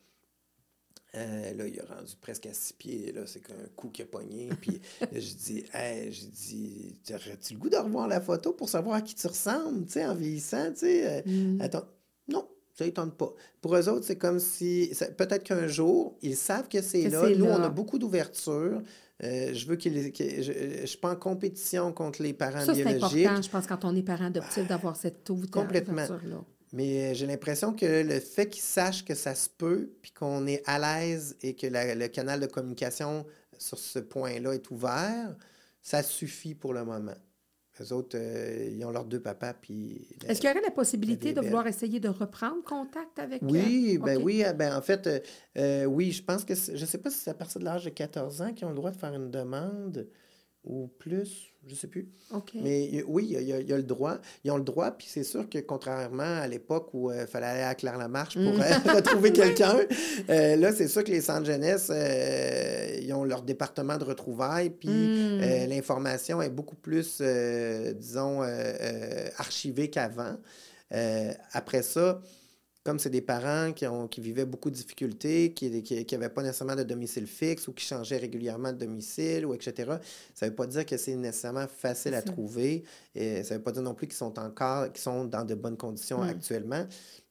euh, 1.15 1.53
là, 1.53 1.67
il 1.67 1.79
a 1.79 1.85
rendu 1.95 2.13
presque 2.19 2.47
à 2.47 2.53
six 2.53 2.73
pieds. 2.73 3.11
Là, 3.11 3.21
c'est 3.25 3.39
qu'un 3.39 3.53
coup 3.75 3.89
qui 3.89 4.01
a 4.01 4.05
pogné. 4.05 4.49
Puis 4.61 4.81
je 5.11 5.33
dis, 5.35 5.63
hey, 5.73 6.11
j'ai 6.11 6.25
dit, 6.27 6.95
aurais-tu 7.11 7.53
le 7.53 7.59
goût 7.59 7.69
de 7.69 7.77
revoir 7.77 8.07
la 8.07 8.19
photo 8.19 8.53
pour 8.53 8.69
savoir 8.69 8.97
à 8.97 9.01
qui 9.01 9.13
tu 9.13 9.27
ressembles, 9.27 9.85
tu 9.85 9.93
sais, 9.93 10.05
en 10.05 10.15
vieillissant, 10.15 10.71
tu 10.71 10.79
sais? 10.79 11.07
Euh, 11.07 11.21
mm. 11.25 11.61
Attends, 11.61 11.85
non, 12.27 12.47
ça 12.73 12.89
tente 12.91 13.15
pas. 13.15 13.31
Pour 13.61 13.75
eux 13.75 13.89
autres, 13.89 14.05
c'est 14.05 14.17
comme 14.17 14.39
si, 14.39 14.91
peut-être 15.17 15.43
qu'un 15.43 15.67
jour, 15.67 16.17
ils 16.21 16.35
savent 16.35 16.67
que 16.67 16.81
c'est 16.81 17.09
là. 17.09 17.29
Nous, 17.29 17.45
on 17.45 17.61
a 17.61 17.69
beaucoup 17.69 17.99
d'ouverture. 17.99 18.81
Euh, 19.23 19.53
je 19.53 19.67
veux 19.67 19.75
qu'ils. 19.75 20.11
je 20.15 20.81
ne 20.81 20.85
suis 20.85 20.97
pas 20.97 21.11
en 21.11 21.15
compétition 21.15 21.93
contre 21.93 22.23
les 22.23 22.33
parents 22.33 22.61
ça, 22.61 22.73
biologiques. 22.73 22.99
C'est 22.99 23.25
important, 23.25 23.41
je 23.41 23.49
pense, 23.49 23.67
quand 23.67 23.85
on 23.85 23.95
est 23.95 24.01
parent 24.01 24.25
adoptif, 24.25 24.67
d'avoir 24.67 24.95
cette 24.95 25.29
ouverture. 25.29 25.61
Complètement. 25.61 26.07
Mais 26.73 27.11
euh, 27.11 27.13
j'ai 27.13 27.27
l'impression 27.27 27.71
que 27.71 28.03
le 28.03 28.19
fait 28.19 28.49
qu'ils 28.49 28.63
sachent 28.63 29.05
que 29.05 29.13
ça 29.15 29.35
se 29.35 29.47
peut, 29.47 29.91
puis 30.01 30.11
qu'on 30.11 30.47
est 30.47 30.61
à 30.65 30.79
l'aise 30.79 31.37
et 31.41 31.55
que 31.55 31.67
le 31.67 32.07
canal 32.07 32.39
de 32.39 32.47
communication 32.47 33.25
sur 33.57 33.77
ce 33.77 33.99
point-là 33.99 34.53
est 34.53 34.71
ouvert, 34.71 35.35
ça 35.81 36.01
suffit 36.01 36.55
pour 36.55 36.73
le 36.73 36.83
moment. 36.83 37.15
Les 37.79 37.91
autres, 37.91 38.17
euh, 38.19 38.69
ils 38.71 38.83
ont 38.85 38.91
leurs 38.91 39.05
deux 39.05 39.19
papas. 39.19 39.53
Puis 39.53 40.07
Est-ce 40.27 40.39
qu'il 40.39 40.49
y 40.49 40.51
aurait 40.51 40.61
la 40.61 40.71
possibilité 40.71 41.33
de 41.33 41.41
vouloir 41.41 41.65
essayer 41.67 41.99
de 41.99 42.09
reprendre 42.09 42.63
contact 42.63 43.17
avec 43.19 43.41
Oui, 43.43 43.97
ben 43.97 44.21
oui. 44.21 44.43
Ben 44.55 44.75
en 44.75 44.81
fait, 44.81 45.09
euh, 45.57 45.85
oui, 45.85 46.11
je 46.11 46.23
pense 46.23 46.43
que 46.43 46.53
je 46.55 46.71
ne 46.71 46.85
sais 46.85 46.99
pas 46.99 47.09
si 47.09 47.17
c'est 47.17 47.31
à 47.31 47.35
partir 47.35 47.59
de 47.59 47.65
l'âge 47.65 47.85
de 47.85 47.89
14 47.89 48.41
ans 48.41 48.53
qu'ils 48.53 48.65
ont 48.65 48.71
le 48.71 48.75
droit 48.75 48.91
de 48.91 48.97
faire 48.97 49.13
une 49.13 49.31
demande. 49.31 50.07
Ou 50.63 50.87
plus, 50.99 51.53
je 51.65 51.73
ne 51.73 51.75
sais 51.75 51.87
plus. 51.87 52.09
Mais 52.55 53.03
oui, 53.07 53.27
il 53.29 53.47
y, 53.47 53.73
a, 53.73 53.77
le 53.77 53.83
droit. 53.83 54.17
Ils 54.43 54.51
ont 54.51 54.57
le 54.57 54.63
droit, 54.63 54.91
puis 54.91 55.07
c'est 55.09 55.23
sûr 55.23 55.49
que 55.49 55.59
contrairement 55.59 56.23
à 56.23 56.47
l'époque 56.47 56.89
où 56.93 57.11
il 57.11 57.27
fallait 57.27 57.47
aller 57.47 57.63
à 57.63 57.75
Claire-Lamarche 57.75 58.35
pour 58.35 58.53
mm. 58.53 58.61
retrouver 58.95 59.33
quelqu'un, 59.33 59.77
là, 60.27 60.73
c'est 60.73 60.87
sûr 60.87 61.03
que 61.03 61.11
les 61.11 61.21
centres 61.21 61.45
jeunesse, 61.45 61.91
ils 61.91 63.13
ont 63.13 63.23
leur 63.23 63.41
département 63.41 63.97
de 63.97 64.05
retrouvailles, 64.05 64.69
puis 64.69 64.89
mm. 64.89 65.69
l'information 65.69 66.41
est 66.41 66.49
beaucoup 66.49 66.77
plus, 66.77 67.21
disons, 67.95 68.41
archivée 69.37 69.89
qu'avant. 69.89 70.37
après 71.53 71.81
ça, 71.81 72.21
comme 72.83 72.99
c'est 72.99 73.09
des 73.09 73.21
parents 73.21 73.71
qui, 73.71 73.87
ont, 73.87 74.07
qui 74.09 74.19
vivaient 74.19 74.45
beaucoup 74.45 74.69
de 74.69 74.75
difficultés, 74.75 75.53
qui 75.53 75.69
n'avaient 76.11 76.29
pas 76.29 76.43
nécessairement 76.43 76.75
de 76.75 76.83
domicile 76.83 77.27
fixe 77.27 77.67
ou 77.69 77.73
qui 77.73 77.85
changeaient 77.85 78.17
régulièrement 78.17 78.73
de 78.73 78.77
domicile, 78.77 79.45
ou 79.45 79.53
etc., 79.53 79.93
ça 80.33 80.45
ne 80.45 80.49
veut 80.49 80.55
pas 80.55 80.67
dire 80.67 80.85
que 80.85 80.97
c'est 80.97 81.15
nécessairement 81.15 81.67
facile 81.67 82.13
à 82.13 82.21
trouver. 82.21 82.83
Et 83.15 83.43
ça 83.43 83.53
ne 83.53 83.59
veut 83.59 83.63
pas 83.63 83.71
dire 83.71 83.83
non 83.83 83.93
plus 83.93 84.07
qu'ils 84.07 84.17
sont 84.17 84.37
encore 84.37 84.91
qu'ils 84.91 85.01
sont 85.01 85.23
dans 85.23 85.45
de 85.45 85.55
bonnes 85.55 85.77
conditions 85.77 86.21
actuellement. 86.21 86.85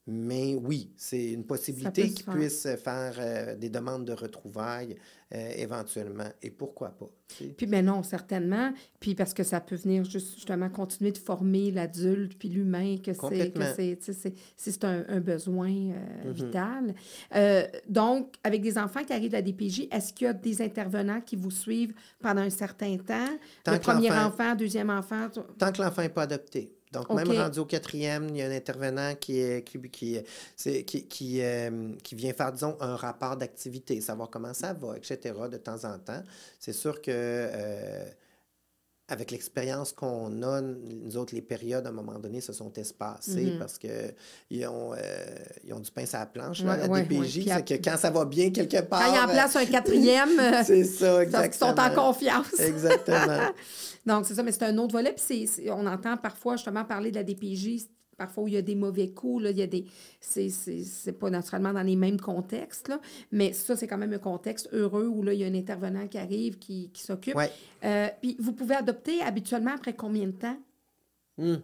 Mais 0.08 0.56
oui, 0.56 0.90
c'est 0.96 1.30
une 1.30 1.44
possibilité 1.44 2.10
qu'ils 2.10 2.26
puissent 2.26 2.66
faire 2.82 3.14
euh, 3.18 3.54
des 3.54 3.68
demandes 3.68 4.04
de 4.04 4.12
retrouvailles 4.12 4.96
euh, 5.32 5.52
éventuellement. 5.56 6.26
Et 6.42 6.50
pourquoi 6.50 6.88
pas? 6.88 7.08
Puis, 7.56 7.66
ben 7.66 7.84
non, 7.84 8.02
certainement. 8.02 8.72
Puis 8.98 9.14
parce 9.14 9.32
que 9.32 9.44
ça 9.44 9.60
peut 9.60 9.76
venir 9.76 10.04
justement 10.04 10.68
continuer 10.70 11.12
de 11.12 11.18
former 11.18 11.70
l'adulte 11.70 12.36
puis 12.36 12.48
l'humain, 12.48 12.96
que 12.96 13.12
c'est 13.12 13.98
c'est 14.56 14.84
un, 14.84 15.04
un, 15.08 15.20
besoin 15.20 15.70
euh, 15.70 15.94
mm-hmm. 16.24 16.32
vital. 16.32 16.94
donc, 17.88 18.34
avec 18.42 18.60
des 18.60 18.78
enfants 18.78 19.04
qui 19.04 19.12
arrivent 19.12 19.36
à 19.36 19.38
la 19.38 19.42
DPJ, 19.42 19.86
est-ce 19.92 20.12
qu'il 20.12 20.26
y 20.26 20.30
a 20.30 20.32
des 20.32 20.62
intervenants 20.62 21.20
qui 21.20 21.36
vous 21.36 21.52
suivent 21.52 21.94
pendant 22.20 22.42
un 22.42 22.50
certain 22.50 22.96
temps? 22.96 23.38
le 23.68 23.78
premier 23.78 24.10
enfant, 24.10 24.56
deuxième 24.56 24.90
enfant? 24.90 25.28
Tant 25.58 25.70
que 25.70 25.80
l'enfant 25.80 26.02
n'est 26.02 26.08
pas 26.08 26.22
adopté. 26.22 26.74
Donc, 26.92 27.10
même 27.10 27.30
rendu 27.30 27.58
au 27.60 27.64
quatrième, 27.64 28.28
il 28.28 28.36
y 28.36 28.42
a 28.42 28.46
un 28.46 28.50
intervenant 28.50 29.14
qui, 29.14 29.42
qui, 29.64 29.80
qui, 29.88 30.18
qui, 30.84 31.06
qui, 31.06 31.42
euh, 31.42 31.94
qui 32.02 32.14
vient 32.14 32.34
faire, 32.34 32.52
disons, 32.52 32.76
un 32.80 32.96
rapport 32.96 33.36
d'activité, 33.36 34.00
savoir 34.02 34.28
comment 34.28 34.52
ça 34.52 34.74
va, 34.74 34.96
etc., 34.96 35.18
de 35.50 35.56
temps 35.56 35.84
en 35.84 35.98
temps. 35.98 36.22
C'est 36.60 36.74
sûr 36.74 37.00
que 37.00 37.10
euh, 37.10 38.04
avec 39.08 39.30
l'expérience 39.30 39.92
qu'on 39.92 40.42
a, 40.42 40.60
nous 40.60 41.16
autres, 41.16 41.34
les 41.34 41.42
périodes, 41.42 41.86
à 41.86 41.90
un 41.90 41.92
moment 41.92 42.18
donné, 42.18 42.40
se 42.40 42.52
sont 42.52 42.72
espacées 42.74 43.46
mm-hmm. 43.46 43.58
parce 43.58 43.78
qu'ils 43.78 44.66
ont, 44.66 44.94
euh, 44.94 44.98
ils 45.64 45.74
ont 45.74 45.80
du 45.80 45.90
pain 45.90 46.06
sur 46.06 46.18
la 46.18 46.26
planche. 46.26 46.62
la 46.62 46.88
DPJ, 46.88 47.44
c'est 47.46 47.64
que 47.64 47.74
quand 47.82 47.96
ça 47.96 48.10
va 48.10 48.24
bien 48.24 48.50
quelque 48.50 48.80
part... 48.80 49.02
Quand 49.02 49.14
ils 49.14 49.24
en 49.24 49.28
place 49.28 49.56
un 49.56 49.66
quatrième, 49.66 50.30
c'est 50.64 50.84
ça, 50.84 51.22
exactement. 51.22 51.72
Qu'ils 51.74 51.90
sont 51.92 52.00
en 52.00 52.06
confiance. 52.06 52.52
exactement. 52.60 53.50
Donc, 54.06 54.26
c'est 54.26 54.34
ça, 54.34 54.42
mais 54.42 54.52
c'est 54.52 54.64
un 54.64 54.78
autre 54.78 54.92
volet. 54.92 55.14
Puis 55.14 55.48
on 55.68 55.86
entend 55.86 56.16
parfois 56.16 56.56
justement 56.56 56.84
parler 56.84 57.10
de 57.10 57.16
la 57.16 57.24
DPJ, 57.24 57.86
parfois 58.16 58.44
où 58.44 58.48
il 58.48 58.54
y 58.54 58.56
a 58.56 58.62
des 58.62 58.74
mauvais 58.74 59.10
coups, 59.10 59.44
là, 59.44 59.50
il 59.50 59.58
y 59.58 59.62
a 59.62 59.66
des. 59.66 59.86
C'est 60.20 61.18
pas 61.18 61.30
naturellement 61.30 61.72
dans 61.72 61.82
les 61.82 61.96
mêmes 61.96 62.20
contextes, 62.20 62.88
là, 62.88 63.00
mais 63.30 63.52
ça, 63.52 63.76
c'est 63.76 63.86
quand 63.86 63.98
même 63.98 64.12
un 64.12 64.18
contexte 64.18 64.68
heureux 64.72 65.06
où 65.06 65.22
là, 65.22 65.32
il 65.32 65.40
y 65.40 65.44
a 65.44 65.46
un 65.46 65.54
intervenant 65.54 66.06
qui 66.08 66.18
arrive, 66.18 66.58
qui, 66.58 66.90
qui 66.92 67.02
s'occupe. 67.02 67.36
Euh, 67.84 68.08
puis 68.20 68.36
vous 68.38 68.52
pouvez 68.52 68.74
adopter 68.74 69.22
habituellement 69.22 69.74
après 69.74 69.94
combien 69.94 70.26
de 70.26 70.32
temps? 70.32 70.58
Hmm. 71.38 71.56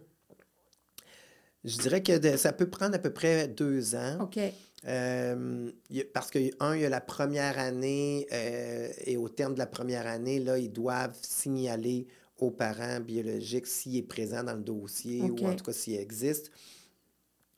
Je 1.63 1.77
dirais 1.77 2.01
que 2.01 2.37
ça 2.37 2.53
peut 2.53 2.69
prendre 2.69 2.95
à 2.95 2.99
peu 2.99 3.11
près 3.11 3.47
deux 3.47 3.95
ans. 3.95 4.19
OK. 4.21 4.39
Euh, 4.87 5.71
parce 6.13 6.31
que, 6.31 6.39
un, 6.61 6.75
il 6.75 6.81
y 6.81 6.85
a 6.85 6.89
la 6.89 7.01
première 7.01 7.59
année, 7.59 8.27
euh, 8.31 8.89
et 9.05 9.17
au 9.17 9.27
terme 9.27 9.53
de 9.53 9.59
la 9.59 9.65
première 9.65 10.07
année, 10.07 10.39
là, 10.39 10.57
ils 10.57 10.71
doivent 10.71 11.17
signaler 11.21 12.07
aux 12.39 12.51
parents 12.51 12.99
biologiques 12.99 13.67
s'il 13.67 13.97
est 13.97 14.03
présent 14.03 14.43
dans 14.43 14.55
le 14.55 14.63
dossier 14.63 15.21
ou 15.21 15.45
en 15.45 15.55
tout 15.55 15.65
cas 15.65 15.73
s'il 15.73 15.95
existe. 15.95 16.51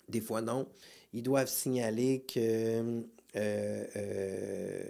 Des 0.10 0.22
fois, 0.22 0.41
non. 0.41 0.67
Ils 1.13 1.24
doivent 1.24 1.50
signaler 1.50 2.24
que 2.28 3.04
euh, 3.36 3.86
euh, 3.96 4.84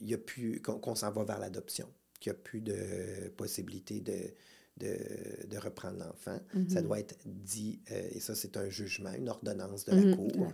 y 0.00 0.14
a 0.14 0.18
plus, 0.18 0.60
qu'on, 0.62 0.94
s'en 0.94 1.10
va 1.10 1.24
vers 1.24 1.38
l'adoption, 1.38 1.86
qu'il 2.20 2.32
n'y 2.32 2.38
a 2.38 2.40
plus 2.42 2.60
de 2.60 3.28
possibilité 3.36 4.00
de, 4.00 4.32
de, 4.78 5.58
reprendre 5.58 5.98
l'enfant. 5.98 6.38
Ça 6.52 6.58
mm-hmm. 6.58 6.82
doit 6.82 7.00
être 7.00 7.16
dit, 7.26 7.80
euh, 7.90 8.08
et 8.12 8.20
ça, 8.20 8.34
c'est 8.34 8.56
un 8.56 8.68
jugement, 8.70 9.12
une 9.12 9.28
ordonnance 9.28 9.84
de 9.84 9.92
la 9.92 10.02
mm-hmm. 10.02 10.16
Cour. 10.16 10.52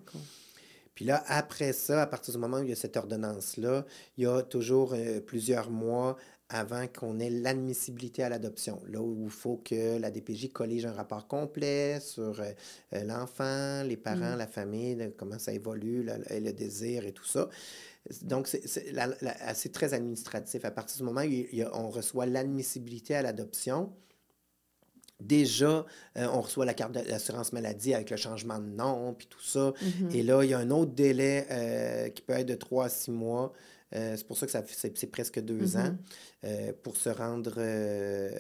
Puis 0.94 1.04
là, 1.04 1.22
après 1.28 1.72
ça, 1.72 2.02
à 2.02 2.06
partir 2.08 2.34
du 2.34 2.40
moment 2.40 2.58
où 2.58 2.64
il 2.64 2.70
y 2.70 2.72
a 2.72 2.76
cette 2.76 2.96
ordonnance-là, 2.96 3.86
il 4.16 4.24
y 4.24 4.26
a 4.26 4.42
toujours 4.42 4.96
plusieurs 5.26 5.70
mois 5.70 6.16
avant 6.50 6.86
qu'on 6.86 7.20
ait 7.20 7.30
l'admissibilité 7.30 8.22
à 8.22 8.30
l'adoption. 8.30 8.80
Là 8.88 9.00
où 9.00 9.24
il 9.24 9.30
faut 9.30 9.60
que 9.62 9.98
la 9.98 10.10
DPJ 10.10 10.50
collige 10.50 10.86
un 10.86 10.92
rapport 10.92 11.26
complet 11.26 12.00
sur 12.00 12.40
euh, 12.40 12.52
euh, 12.94 13.04
l'enfant, 13.04 13.82
les 13.82 13.98
parents, 13.98 14.34
mm. 14.34 14.38
la 14.38 14.46
famille, 14.46 15.12
comment 15.18 15.38
ça 15.38 15.52
évolue, 15.52 16.02
le, 16.02 16.14
le, 16.40 16.52
désir 16.52 17.04
et 17.04 17.12
tout 17.12 17.26
ça. 17.26 17.50
Donc, 18.22 18.46
c'est 18.46 19.72
très 19.72 19.92
administratif. 19.92 20.64
À 20.64 20.70
partir 20.70 20.96
du 20.96 21.02
moment 21.02 21.20
où 21.20 21.62
on 21.74 21.90
reçoit 21.90 22.26
l'admissibilité 22.26 23.14
à 23.14 23.22
l'adoption, 23.22 23.92
Déjà, 25.20 25.84
euh, 26.16 26.28
on 26.32 26.42
reçoit 26.42 26.64
la 26.64 26.74
carte 26.74 26.92
d'assurance 26.92 27.52
maladie 27.52 27.92
avec 27.92 28.08
le 28.08 28.16
changement 28.16 28.60
de 28.60 28.68
nom, 28.68 29.14
puis 29.14 29.26
tout 29.26 29.42
ça. 29.42 29.72
Mm-hmm. 29.82 30.14
Et 30.14 30.22
là, 30.22 30.44
il 30.44 30.50
y 30.50 30.54
a 30.54 30.58
un 30.60 30.70
autre 30.70 30.92
délai 30.92 32.12
qui 32.14 32.22
peut 32.22 32.34
être 32.34 32.46
de 32.46 32.54
3 32.54 32.84
à 32.84 32.88
6 32.88 33.10
mois 33.10 33.52
euh, 33.94 34.14
c'est 34.16 34.26
pour 34.26 34.36
ça 34.36 34.46
que 34.46 34.52
ça, 34.52 34.62
c'est, 34.66 35.06
presque 35.06 35.40
deux 35.40 35.60
mm-hmm. 35.60 35.78
ans 35.78 35.96
euh, 36.44 36.72
pour 36.82 36.96
se 36.96 37.08
rendre 37.08 37.54
euh, 37.56 38.30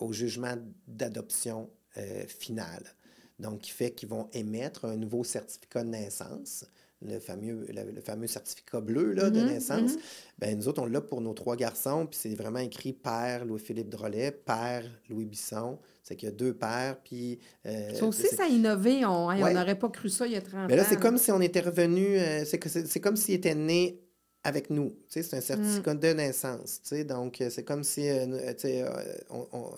au 0.00 0.12
jugement 0.12 0.54
d'adoption 0.86 1.70
final. 2.26 2.82
Donc, 3.38 3.60
qui 3.60 3.70
fait 3.70 3.90
qu'ils 3.90 4.08
vont 4.08 4.28
émettre 4.32 4.86
un 4.86 4.96
nouveau 4.96 5.24
certificat 5.24 5.84
de 5.84 5.90
naissance, 5.90 6.64
le 7.02 7.18
fameux, 7.18 7.66
le, 7.68 8.00
fameux 8.00 8.26
certificat 8.26 8.80
bleu 8.80 9.12
là, 9.12 9.28
de 9.28 9.38
mm-hmm. 9.38 9.46
naissance. 9.46 9.90
Mm-hmm. 9.90 10.38
Ben, 10.38 10.58
nous 10.58 10.68
autres, 10.68 10.80
on 10.80 10.86
l'a 10.86 11.02
pour 11.02 11.20
nos 11.20 11.34
trois 11.34 11.56
garçons, 11.56 12.06
puis 12.06 12.18
c'est 12.22 12.34
vraiment 12.34 12.60
écrit 12.60 12.94
Père 12.94 13.44
Louis-Philippe 13.44 13.90
Drolet, 13.90 14.30
Père 14.32 14.84
Louis 15.10 15.26
Bisson. 15.26 15.78
C'est 16.02 16.16
qu'il 16.16 16.30
y 16.30 16.32
a 16.32 16.34
deux 16.34 16.54
pères, 16.54 16.96
puis... 17.04 17.40
ça 17.64 18.06
aussi, 18.06 18.28
ça 18.28 18.44
a 18.44 18.46
innové. 18.46 19.04
On 19.04 19.30
n'aurait 19.34 19.78
pas 19.78 19.90
cru 19.90 20.08
ça 20.08 20.26
il 20.26 20.32
y 20.32 20.36
a 20.36 20.40
30 20.40 20.68
Mais 20.68 20.76
là, 20.76 20.84
c'est 20.84 20.98
comme 20.98 21.18
si 21.18 21.30
on 21.30 21.42
était 21.42 21.60
revenu... 21.60 22.16
c'est, 22.46 22.86
c'est 22.86 23.00
comme 23.00 23.16
s'il 23.16 23.34
était 23.34 23.54
né 23.54 24.00
avec 24.44 24.70
nous. 24.70 24.92
C'est 25.08 25.34
un 25.34 25.40
certificat 25.40 25.94
mm. 25.94 26.00
de 26.00 26.08
naissance. 26.08 26.80
Donc, 27.06 27.40
euh, 27.40 27.50
c'est 27.50 27.64
comme 27.64 27.84
si 27.84 28.08
euh, 28.08 28.52
euh, 28.64 28.88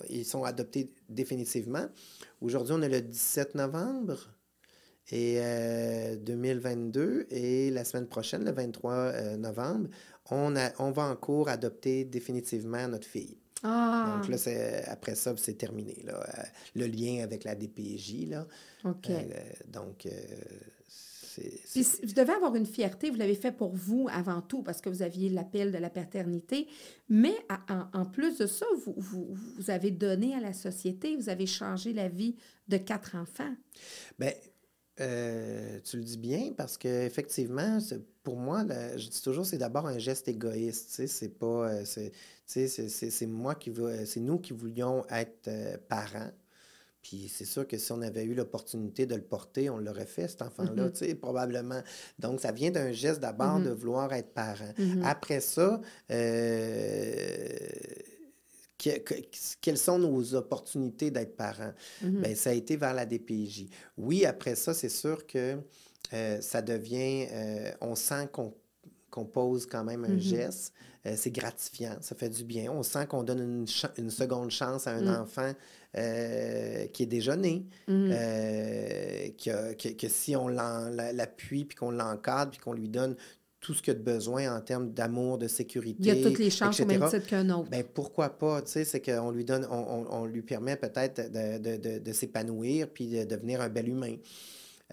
ils 0.09 0.25
sont 0.25 0.43
adoptés 0.43 0.91
définitivement. 1.09 1.85
Aujourd'hui, 2.41 2.73
on 2.77 2.81
est 2.81 2.89
le 2.89 3.01
17 3.01 3.55
novembre 3.55 4.31
et 5.11 5.39
2022 6.21 7.27
et 7.29 7.69
la 7.69 7.85
semaine 7.85 8.07
prochaine, 8.07 8.43
le 8.43 8.51
23 8.51 9.37
novembre, 9.37 9.89
on, 10.31 10.55
a, 10.55 10.71
on 10.79 10.89
va 10.89 11.03
en 11.03 11.15
cours 11.15 11.47
adopter 11.47 12.05
définitivement 12.05 12.87
notre 12.87 13.07
fille. 13.07 13.37
Ah. 13.61 14.17
Donc 14.17 14.29
là, 14.29 14.37
après 14.87 15.13
ça, 15.13 15.33
c'est 15.37 15.59
terminé. 15.59 16.01
Là, 16.03 16.25
le 16.75 16.87
lien 16.87 17.23
avec 17.23 17.43
la 17.43 17.53
DPJ. 17.53 18.29
Là. 18.29 18.47
OK. 18.83 19.11
donc, 19.67 20.07
vous 21.37 22.13
devez 22.13 22.33
avoir 22.33 22.55
une 22.55 22.65
fierté, 22.65 23.09
vous 23.09 23.17
l'avez 23.17 23.35
fait 23.35 23.51
pour 23.51 23.73
vous 23.75 24.07
avant 24.11 24.41
tout, 24.41 24.63
parce 24.63 24.81
que 24.81 24.89
vous 24.89 25.01
aviez 25.01 25.29
l'appel 25.29 25.71
de 25.71 25.77
la 25.77 25.89
paternité, 25.89 26.67
mais 27.09 27.35
en, 27.93 28.05
plus 28.05 28.37
de 28.37 28.47
ça, 28.47 28.65
vous, 28.85 28.95
vous, 28.97 29.69
avez 29.69 29.91
donné 29.91 30.35
à 30.35 30.39
la 30.39 30.53
société, 30.53 31.15
vous 31.15 31.29
avez 31.29 31.45
changé 31.45 31.93
la 31.93 32.09
vie 32.09 32.35
de 32.67 32.77
quatre 32.77 33.15
enfants. 33.15 33.53
Bien, 34.19 34.31
euh, 35.01 35.79
tu 35.83 35.97
le 35.97 36.03
dis 36.03 36.17
bien, 36.17 36.53
parce 36.55 36.77
qu'effectivement, 36.77 37.79
pour 38.23 38.37
moi, 38.37 38.65
je 38.95 39.09
dis 39.09 39.21
toujours, 39.21 39.45
c'est 39.45 39.57
d'abord 39.57 39.87
un 39.87 39.99
geste 39.99 40.27
égoïste. 40.27 41.05
C'est 41.07 41.37
pas. 41.37 41.69
Euh, 41.69 42.09
c'est 42.45 43.27
moi 43.27 43.55
qui. 43.55 43.71
C'est 44.05 44.19
nous 44.21 44.39
qui 44.39 44.53
voulions 44.53 45.05
être 45.09 45.47
euh, 45.47 45.77
parents. 45.89 46.31
Puis 47.05 47.31
c'est 47.31 47.45
sûr 47.45 47.67
que 47.67 47.77
si 47.77 47.91
on 47.91 48.01
avait 48.01 48.23
eu 48.23 48.33
l'opportunité 48.33 49.05
de 49.05 49.13
le 49.13 49.21
porter, 49.21 49.69
on 49.69 49.77
l'aurait 49.77 50.07
fait, 50.07 50.27
cet 50.27 50.41
enfant-là, 50.41 50.87
mm-hmm. 50.87 50.91
tu 50.91 51.05
sais, 51.05 51.13
probablement. 51.13 51.79
Donc, 52.17 52.41
ça 52.41 52.51
vient 52.51 52.71
d'un 52.71 52.91
geste 52.91 53.19
d'abord 53.19 53.59
de 53.59 53.69
mm-hmm. 53.69 53.73
vouloir 53.73 54.11
être 54.13 54.33
parent. 54.33 54.73
Mm-hmm. 54.79 55.03
Après 55.03 55.39
ça, 55.39 55.79
euh, 56.09 57.59
quelles 59.61 59.77
sont 59.77 59.99
nos 59.99 60.33
opportunités 60.33 61.11
d'être 61.11 61.37
parent? 61.37 61.73
Bien, 62.01 62.33
ça 62.33 62.49
a 62.49 62.53
été 62.53 62.75
vers 62.75 62.95
la 62.95 63.05
DPJ. 63.05 63.67
Oui, 63.99 64.25
après 64.25 64.55
ça, 64.55 64.73
c'est 64.73 64.89
sûr 64.89 65.27
que 65.27 65.59
euh, 66.11 66.41
ça 66.41 66.63
devient, 66.63 67.27
euh, 67.31 67.71
on 67.81 67.93
sent 67.93 68.29
qu'on 68.31 69.25
pose 69.25 69.67
quand 69.67 69.83
même 69.83 70.05
un 70.05 70.17
geste. 70.17 70.73
c'est 71.15 71.31
gratifiant, 71.31 71.97
ça 72.01 72.15
fait 72.15 72.29
du 72.29 72.43
bien. 72.43 72.71
On 72.71 72.81
sent 72.81 73.05
qu'on 73.05 73.21
donne 73.21 73.41
une, 73.41 73.65
une, 73.99 74.09
seconde 74.09 74.49
chance 74.49 74.87
à 74.87 74.91
un 74.91 75.03
mm. 75.03 75.21
enfant 75.21 75.53
euh, 75.97 76.87
qui 76.87 77.03
est 77.03 77.07
déjà 77.07 77.35
né, 77.35 77.65
mm. 77.87 78.09
euh, 78.11 79.27
que, 79.37 80.07
si 80.07 80.35
on 80.35 80.47
l'appuie, 80.47 81.65
puis 81.65 81.77
qu'on 81.77 81.91
l'encadre, 81.91 82.51
puis 82.51 82.59
qu'on 82.59 82.73
lui 82.73 82.89
donne 82.89 83.15
tout 83.61 83.73
ce 83.73 83.81
qu'il 83.81 83.93
y 83.93 83.95
a 83.95 83.99
de 83.99 84.03
besoin 84.03 84.55
en 84.55 84.61
termes 84.61 84.91
d'amour, 84.91 85.37
de 85.37 85.47
sécurité. 85.47 85.97
Il 86.01 86.07
y 86.07 86.11
a 86.11 86.21
toutes 86.21 86.37
les 86.37 86.51
chances 86.51 86.79
au 86.79 86.85
même 86.85 87.09
titre 87.09 87.25
qu'un 87.25 87.49
autre. 87.49 87.69
Ben, 87.69 87.83
pourquoi 87.83 88.29
pas? 88.29 88.61
Tu 88.61 88.71
sais, 88.71 88.83
c'est 88.85 89.01
qu'on 89.01 89.31
lui 89.31 89.43
donne, 89.43 89.65
on, 89.71 90.05
on, 90.09 90.25
lui 90.25 90.43
permet 90.43 90.75
peut-être 90.75 91.31
de, 91.31 91.57
de, 91.57 91.77
de, 91.77 91.97
de 91.99 92.13
s'épanouir 92.13 92.87
puis 92.89 93.07
de 93.07 93.23
devenir 93.23 93.61
un 93.61 93.69
bel 93.69 93.89
humain. 93.89 94.17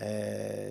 Euh, 0.00 0.70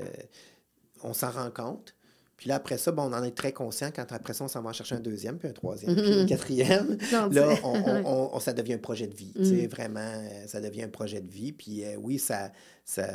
on 1.04 1.14
s'en 1.14 1.30
rend 1.30 1.52
compte. 1.52 1.94
Puis 2.42 2.50
là, 2.50 2.56
après 2.56 2.80
ça, 2.80 2.92
bon, 2.92 3.04
on 3.04 3.14
en 3.14 3.24
est 3.24 3.38
très 3.38 3.52
conscient 3.52 3.92
quand 3.96 4.12
après 4.12 4.34
ça, 4.34 4.44
on 4.44 4.48
s'en 4.48 4.64
va 4.64 4.74
chercher 4.74 4.96
un 4.96 5.00
deuxième, 5.00 5.38
puis 5.38 5.48
un 5.48 5.54
troisième, 5.54 5.96
puis 5.96 6.22
un 6.22 6.26
quatrième. 6.26 6.98
là, 7.12 7.54
on, 7.64 8.34
on, 8.34 8.40
ça 8.40 8.52
devient 8.52 8.74
un 8.74 8.78
projet 8.80 9.06
de 9.06 9.14
vie. 9.14 9.32
Tu 9.36 9.46
sais, 9.46 9.68
mm. 9.68 9.70
vraiment, 9.70 10.00
euh, 10.00 10.48
ça 10.48 10.60
devient 10.60 10.82
un 10.82 10.90
projet 10.90 11.22
de 11.22 11.30
vie. 11.30 11.52
Puis 11.52 11.86
euh, 11.86 11.98
oui, 12.00 12.18
ça, 12.18 12.52
ça, 12.84 13.08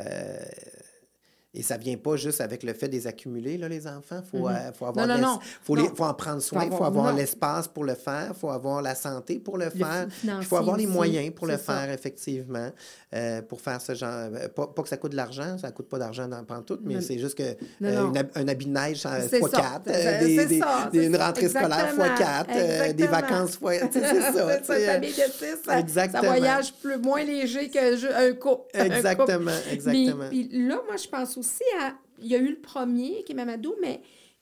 et 1.57 1.63
ça 1.63 1.75
ne 1.75 1.81
vient 1.81 1.97
pas 1.97 2.15
juste 2.17 2.39
avec 2.39 2.61
le 2.61 2.71
fait 2.73 2.87
de 2.87 2.91
les 2.91 3.07
accumuler, 3.07 3.57
là, 3.57 3.67
les 3.67 3.87
enfants. 3.87 4.21
Il 4.23 4.29
faut, 4.29 4.47
mm-hmm. 4.47 4.67
euh, 4.67 4.71
faut, 4.73 4.85
avoir 4.85 5.07
non, 5.07 5.39
faut, 5.63 5.75
faut, 5.75 6.03
en 6.03 6.13
prendre 6.13 6.39
soin, 6.39 6.65
il 6.65 6.71
faut 6.71 6.83
avoir 6.83 7.11
l'espace 7.13 7.67
pour 7.67 7.83
le 7.83 7.95
faire, 7.95 8.31
il 8.35 8.39
faut 8.39 8.51
avoir 8.51 8.83
la 8.83 8.93
santé 8.93 9.39
pour 9.39 9.57
le 9.57 9.71
faire, 9.71 10.07
il 10.23 10.43
faut 10.43 10.57
avoir 10.57 10.77
les 10.77 10.85
moyens 10.85 11.33
pour 11.33 11.47
le 11.47 11.57
faire, 11.57 11.89
effectivement, 11.89 12.69
euh, 13.15 13.41
pour 13.41 13.59
faire 13.59 13.81
ce 13.81 13.95
genre. 13.95 14.29
Euh, 14.33 14.47
pas, 14.49 14.67
pas, 14.67 14.83
que 14.83 14.89
ça 14.89 14.97
coûte 14.97 15.13
de 15.13 15.17
l'argent, 15.17 15.57
ça 15.57 15.67
ne 15.67 15.71
coûte 15.71 15.89
pas 15.89 15.97
d'argent 15.97 16.27
dans 16.27 16.61
tout, 16.61 16.77
mais 16.83 17.01
c'est 17.01 17.17
juste 17.17 17.35
que 17.35 17.55
un 17.81 18.47
habit 18.47 18.65
de 18.67 18.71
neige 18.71 19.03
x4, 19.03 20.19
des, 20.19 20.45
des, 20.91 21.05
une 21.05 21.15
rentrée 21.15 21.49
scolaire 21.49 21.95
x4, 21.97 22.93
des 22.93 23.07
vacances 23.07 23.57
x4. 23.59 23.89
C'est 23.97 24.21
ça. 24.21 24.63
ça, 25.65 25.79
exactement. 25.79 26.21
ça 26.21 26.27
voyage 26.27 26.73
plus, 26.73 26.97
moins 26.97 27.23
léger 27.23 27.69
qu'un 27.69 28.33
couple. 28.39 28.65
Exactement, 28.73 29.51
exactement. 29.71 30.29
Puis 30.29 30.49
là, 30.51 30.79
moi, 30.85 30.97
je 30.97 31.07
pense 31.07 31.37
aussi 31.37 31.46
à. 31.79 31.95
Il 32.19 32.27
y 32.27 32.35
a 32.35 32.39
eu 32.39 32.49
le 32.49 32.59
premier 32.59 33.23
qui 33.23 33.33
est 33.33 33.35
Mamadou, 33.35 33.75
mais 33.81 34.01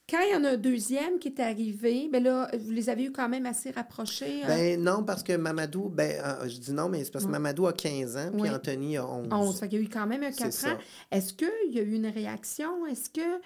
quand 0.10 0.22
il 0.22 0.34
y 0.34 0.36
en 0.36 0.44
a 0.44 0.52
un 0.52 0.58
deuxième 0.58 1.18
qui 1.18 1.30
est 1.30 1.40
arrivé, 1.40 2.10
ben 2.12 2.24
là, 2.24 2.50
vous 2.60 2.70
les 2.70 2.90
avez 2.90 3.06
eu 3.06 3.12
quand 3.12 3.28
même 3.28 3.46
assez 3.48 3.72
rapprochés. 3.72 4.44
Hein? 4.44 4.48
Ben 4.48 4.84
non, 4.84 5.04
parce 5.04 5.24
que 5.24 5.36
Mamadou, 5.36 5.90
ben, 5.90 6.22
euh, 6.24 6.48
je 6.48 6.58
dis 6.58 6.72
non, 6.72 6.90
mais 6.90 7.04
c'est 7.04 7.12
parce 7.12 7.26
que 7.26 7.32
Mamadou 7.32 7.66
a 7.66 7.74
15 7.74 8.18
ans, 8.18 8.32
puis 8.32 8.50
Anthony 8.50 8.98
a 8.98 9.08
11. 9.08 9.28
11, 9.32 9.60
fait 9.60 9.68
qu'il 9.68 9.80
y 9.80 9.82
a 9.82 9.86
eu 9.86 9.90
quand 9.90 10.06
même 10.06 10.24
un 10.24 10.32
4 10.32 10.66
ans. 10.68 10.78
Est-ce 11.10 11.34
qu'il 11.34 11.72
y 11.72 11.80
a 11.80 11.82
eu 11.82 11.94
une 11.94 12.08
réaction? 12.08 12.86
Est-ce 12.86 13.10
que, 13.10 13.38
tu 13.38 13.42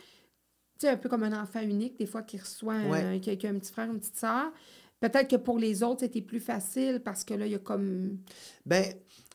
sais, 0.81 0.89
un 0.89 0.97
peu 0.97 1.07
comme 1.07 1.23
un 1.23 1.41
enfant 1.41 1.61
unique, 1.61 1.97
des 1.97 2.05
fois, 2.05 2.23
qui 2.23 2.37
reçoit 2.37 2.73
un, 2.73 3.19
qui 3.19 3.29
a 3.29 3.49
un 3.49 3.59
petit 3.59 3.71
frère, 3.71 3.89
une 3.89 3.99
petite 3.99 4.19
soeur, 4.19 4.51
peut-être 4.99 5.29
que 5.29 5.37
pour 5.37 5.59
les 5.59 5.81
autres, 5.81 6.01
c'était 6.01 6.21
plus 6.21 6.41
facile 6.41 7.01
parce 7.03 7.23
que 7.23 7.35
là, 7.35 7.45
il 7.45 7.53
y 7.53 7.55
a 7.55 7.59
comme... 7.59 8.17
Ben, 8.65 8.83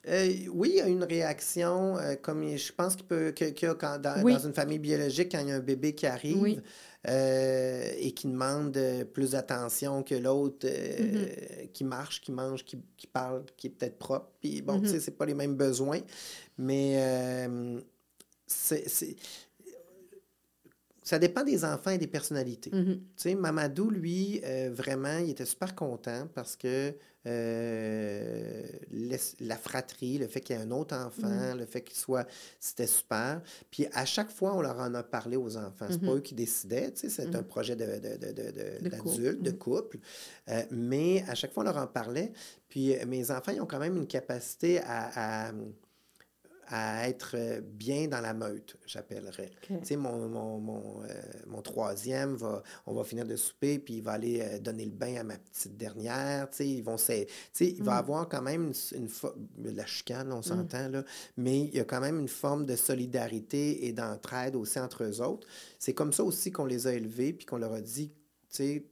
euh, 0.09 0.33
oui, 0.53 0.71
il 0.75 0.77
y 0.77 0.81
a 0.81 0.89
une 0.89 1.05
réaction, 1.05 1.97
euh, 1.97 2.15
comme 2.21 2.57
je 2.57 2.73
pense 2.73 2.97
qu'il 2.97 3.07
peut, 3.07 3.33
que, 3.33 3.51
que 3.51 3.73
quand, 3.73 3.99
dans, 3.99 4.23
dans, 4.23 4.39
une 4.39 4.53
famille 4.53 4.79
biologique, 4.79 5.33
quand 5.33 5.41
il 5.41 5.49
y 5.49 5.53
a 5.53 5.57
un 5.57 5.61
bébé 5.61 5.95
qui 5.95 6.07
arrive 6.07 6.63
euh, 7.09 7.93
et 7.99 8.13
qui 8.13 8.27
demande 8.27 8.79
plus 9.13 9.31
d'attention 9.31 10.03
que 10.03 10.15
l'autre, 10.15 10.67
mm-hmm. 10.67 11.71
qui 11.73 11.85
marche, 11.85 12.21
qui 12.21 12.33
mange, 12.33 12.65
qui, 12.65 12.79
qui, 12.97 13.07
parle, 13.07 13.45
qui 13.57 13.69
est 13.69 13.71
peut-être 13.71 13.99
propre. 13.99 14.31
Puis 14.41 14.61
bon, 14.61 14.81
tu 14.81 14.89
sais, 14.89 14.97
mm-hmm. 14.97 15.01
c'est 15.01 15.17
pas 15.17 15.27
les 15.27 15.35
mêmes 15.35 15.57
besoins, 15.57 16.01
mais 16.59 17.49
c'est 18.47 19.17
ça 21.05 21.19
dépend 21.19 21.45
des 21.45 21.65
enfants 21.65 21.91
et 21.91 21.99
des 21.99 22.09
personnalités. 22.09 22.71
Mm-hmm. 22.71 22.95
Tu 22.95 23.01
sais, 23.17 23.35
Mamadou, 23.37 23.91
lui, 23.91 24.41
vraiment, 24.73 25.19
il 25.19 25.31
était 25.31 25.45
super 25.45 25.75
content 25.75 26.27
parce 26.35 26.57
que 26.57 26.95
euh, 27.27 28.63
la 29.41 29.57
fratrie, 29.57 30.19
le 30.19 30.27
fait 30.27 30.41
qu'il 30.41 30.57
y 30.57 30.59
ait 30.59 30.63
un 30.63 30.71
autre 30.71 30.95
enfant, 30.95 31.55
mm. 31.55 31.59
le 31.59 31.65
fait 31.65 31.81
qu'il 31.81 31.97
soit, 31.97 32.27
c'était 32.61 32.87
super. 32.87 33.41
Puis 33.71 33.87
à 33.93 34.05
chaque 34.05 34.31
fois, 34.31 34.55
on 34.55 34.61
leur 34.61 34.79
en 34.79 34.93
a 34.95 35.03
parlé 35.03 35.37
aux 35.37 35.57
enfants. 35.57 35.87
C'est 35.89 36.01
pas 36.01 36.07
mm-hmm. 36.07 36.17
eux 36.17 36.21
qui 36.21 36.35
décidaient, 36.35 36.93
tu 36.93 37.01
sais, 37.01 37.09
c'est 37.09 37.35
un 37.35 37.41
mm-hmm. 37.41 37.45
projet 37.45 37.77
de, 37.77 37.87
d'adulte, 38.89 39.43
de, 39.43 39.51
couple. 39.53 39.99
Euh, 40.51 40.63
mais 40.71 41.25
à 41.27 41.35
chaque 41.35 41.53
fois, 41.53 41.63
on 41.63 41.67
leur 41.67 41.79
en 41.79 41.87
parlait. 41.87 42.33
Puis 42.69 42.95
euh, 42.95 43.07
mes 43.07 43.31
enfants, 43.31 43.53
ils 43.53 43.61
ont 43.61 43.67
quand 43.67 43.79
même 43.79 43.97
une 43.97 44.07
capacité 44.07 44.81
à 44.81 45.49
à 45.49 45.53
être 46.71 47.33
euh, 47.35 47.61
bien 47.61 48.09
dans 48.09 48.21
la 48.21 48.35
meute, 48.35 48.77
j'appellerais. 48.87 49.51
Tu 49.67 49.75
sais, 49.83 49.97
mon, 49.97 50.29
mon, 50.29 50.59
mon, 50.59 51.03
euh, 51.03 51.07
mon, 51.47 51.63
troisième, 51.63 52.35
va, 52.35 52.63
on 52.87 52.95
va 52.95 53.05
finir 53.05 53.27
de 53.27 53.37
souper, 53.37 53.79
puis 53.79 53.95
il 53.95 54.03
va 54.03 54.13
aller 54.13 54.41
euh, 54.41 54.59
donner 54.59 54.85
le 54.85 54.91
bain 54.91 55.17
à 55.17 55.25
ma 55.25 55.37
petite 55.37 55.77
dernière. 55.77 56.49
Tu 56.51 56.57
sais, 56.57 56.69
ils 56.69 56.83
vont... 56.83 56.97
Tu 56.97 57.05
sais, 57.05 57.27
il 57.61 57.83
va 57.83 57.95
mm. 57.95 57.99
avoir 57.99 58.29
quand 58.29 58.43
même 58.43 58.73
une, 58.93 59.09
une 59.65 59.75
la 59.75 59.87
chicane, 59.87 60.33
on 60.33 60.39
mm. 60.39 60.43
s'entend, 60.43 60.89
là, 60.89 61.05
mais 61.37 61.61
il 61.61 61.75
y 61.75 61.81
a 61.81 61.85
quand 61.85 62.01
même 62.01 62.21
une 62.21 62.29
forme 62.29 62.67
de 62.67 62.77
solidarité 62.77 63.87
et 63.87 63.93
d'entraide 63.93 64.57
aussi 64.57 64.79
entre 64.79 65.05
eux 65.05 65.21
autres. 65.21 65.47
C'est 65.79 65.95
comme 65.95 66.13
ça 66.13 66.25
aussi 66.25 66.51
qu'on 66.51 66.67
les 66.67 66.87
a 66.87 66.93
élevés, 66.93 67.33
puis 67.33 67.47
qu'on 67.47 67.59
leur 67.59 67.73
a 67.73 67.81
dit, 67.81 68.09
tu 68.09 68.57
sais, 68.57 68.87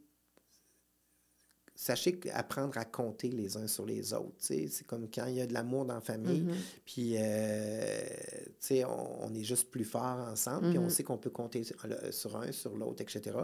sachez 1.83 2.12
qu'apprendre 2.12 2.79
à 2.79 2.85
compter 2.85 3.29
les 3.29 3.57
uns 3.57 3.66
sur 3.66 3.85
les 3.85 4.12
autres, 4.14 4.37
c'est 4.38 4.68
comme 4.87 5.09
quand 5.12 5.27
il 5.27 5.35
y 5.35 5.40
a 5.40 5.47
de 5.47 5.53
l'amour 5.53 5.85
dans 5.85 5.95
la 5.95 6.01
famille, 6.01 6.42
mm-hmm. 6.42 6.55
puis 6.85 7.14
euh, 7.16 8.85
on, 8.87 9.27
on, 9.27 9.35
est 9.35 9.42
juste 9.42 9.68
plus 9.68 9.85
fort 9.85 10.29
ensemble, 10.31 10.71
puis 10.71 10.79
on 10.79 10.87
mm-hmm. 10.87 10.90
sait 10.90 11.03
qu'on 11.03 11.18
peut 11.18 11.31
compter 11.31 11.64
sur 12.12 12.37
un, 12.37 12.53
sur 12.53 12.77
l'autre, 12.77 13.03
etc. 13.03 13.37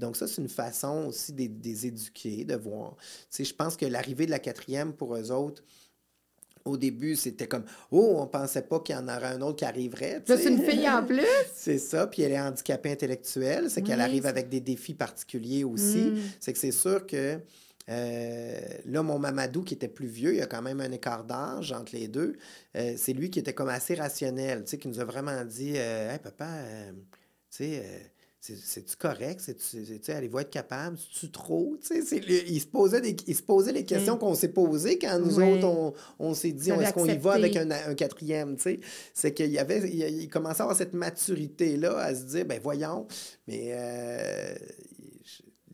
Donc 0.00 0.16
ça, 0.16 0.26
c'est 0.26 0.42
une 0.42 0.48
façon 0.48 1.06
aussi 1.06 1.32
de, 1.32 1.48
les 1.62 1.86
éduquer, 1.86 2.44
de 2.44 2.56
voir. 2.56 2.96
Je 3.32 3.52
pense 3.52 3.76
que 3.76 3.86
l'arrivée 3.86 4.26
de 4.26 4.32
la 4.32 4.40
quatrième 4.40 4.92
pour 4.92 5.14
eux 5.14 5.30
autres, 5.30 5.62
au 6.64 6.76
début, 6.76 7.14
c'était 7.14 7.46
comme 7.46 7.64
Oh, 7.90 8.16
on 8.18 8.26
pensait 8.26 8.62
pas 8.62 8.80
qu'il 8.80 8.96
y 8.96 8.98
en 8.98 9.06
aurait 9.06 9.26
un 9.26 9.40
autre 9.42 9.56
qui 9.56 9.64
arriverait. 9.66 10.22
C'est 10.26 10.44
une 10.46 10.62
fille 10.62 10.88
en 10.88 11.04
plus. 11.04 11.26
c'est 11.54 11.78
ça. 11.78 12.06
Puis 12.06 12.22
elle 12.22 12.32
est 12.32 12.40
handicapée 12.40 12.90
intellectuelle. 12.90 13.70
C'est 13.70 13.82
qu'elle 13.82 14.00
arrive 14.00 14.26
avec 14.26 14.48
des 14.48 14.60
défis 14.60 14.94
particuliers 14.94 15.62
aussi. 15.62 16.10
Mm. 16.10 16.18
C'est 16.40 16.52
que 16.54 16.58
c'est 16.58 16.72
sûr 16.72 17.06
que 17.06 17.38
euh, 17.90 18.60
là, 18.86 19.02
mon 19.02 19.18
Mamadou, 19.18 19.62
qui 19.62 19.74
était 19.74 19.88
plus 19.88 20.06
vieux, 20.06 20.32
il 20.32 20.38
y 20.38 20.42
a 20.42 20.46
quand 20.46 20.62
même 20.62 20.80
un 20.80 20.90
écart 20.92 21.24
d'âge 21.24 21.72
entre 21.72 21.94
les 21.94 22.08
deux. 22.08 22.36
Euh, 22.76 22.94
c'est 22.96 23.12
lui 23.12 23.30
qui 23.30 23.38
était 23.38 23.52
comme 23.52 23.68
assez 23.68 23.94
rationnel, 23.94 24.64
tu 24.64 24.70
sais, 24.70 24.78
qui 24.78 24.88
nous 24.88 25.00
a 25.00 25.04
vraiment 25.04 25.44
dit 25.44 25.74
euh, 25.76 26.12
Hey, 26.12 26.18
papa, 26.18 26.46
tu 27.50 27.64
sais, 27.64 28.12
c'est-tu 28.40 28.96
correct? 28.96 29.40
Allez-vous 30.08 30.38
être 30.38 30.50
capable? 30.50 30.98
C'est-tu 30.98 31.30
trop? 31.30 31.76
il, 31.90 32.60
se 32.60 32.66
posait 32.66 33.00
des, 33.00 33.16
il 33.26 33.34
se 33.34 33.42
posait 33.42 33.72
les 33.72 33.84
questions 33.84 34.18
qu'on 34.18 34.34
s'est 34.34 34.52
posées 34.52 34.98
quand 34.98 35.18
nous 35.18 35.38
autres, 35.40 35.64
on, 35.64 35.94
on 36.18 36.34
s'est 36.34 36.52
dit 36.52 36.70
est-ce 36.70 36.92
qu'on 36.92 37.06
y 37.06 37.16
va 37.16 37.32
avec 37.32 37.56
un, 37.56 37.70
un 37.70 37.94
quatrième? 37.94 38.56
C'est 39.14 39.32
qu'il 39.32 39.50
y 39.50 39.58
avait, 39.58 39.88
il, 39.88 40.28
commençait 40.28 40.60
à 40.60 40.64
avoir 40.64 40.76
cette 40.76 40.92
maturité-là 40.92 41.96
à 41.96 42.14
se 42.14 42.24
dire 42.24 42.44
ben 42.44 42.60
voyons, 42.62 43.06
mais 43.48 43.72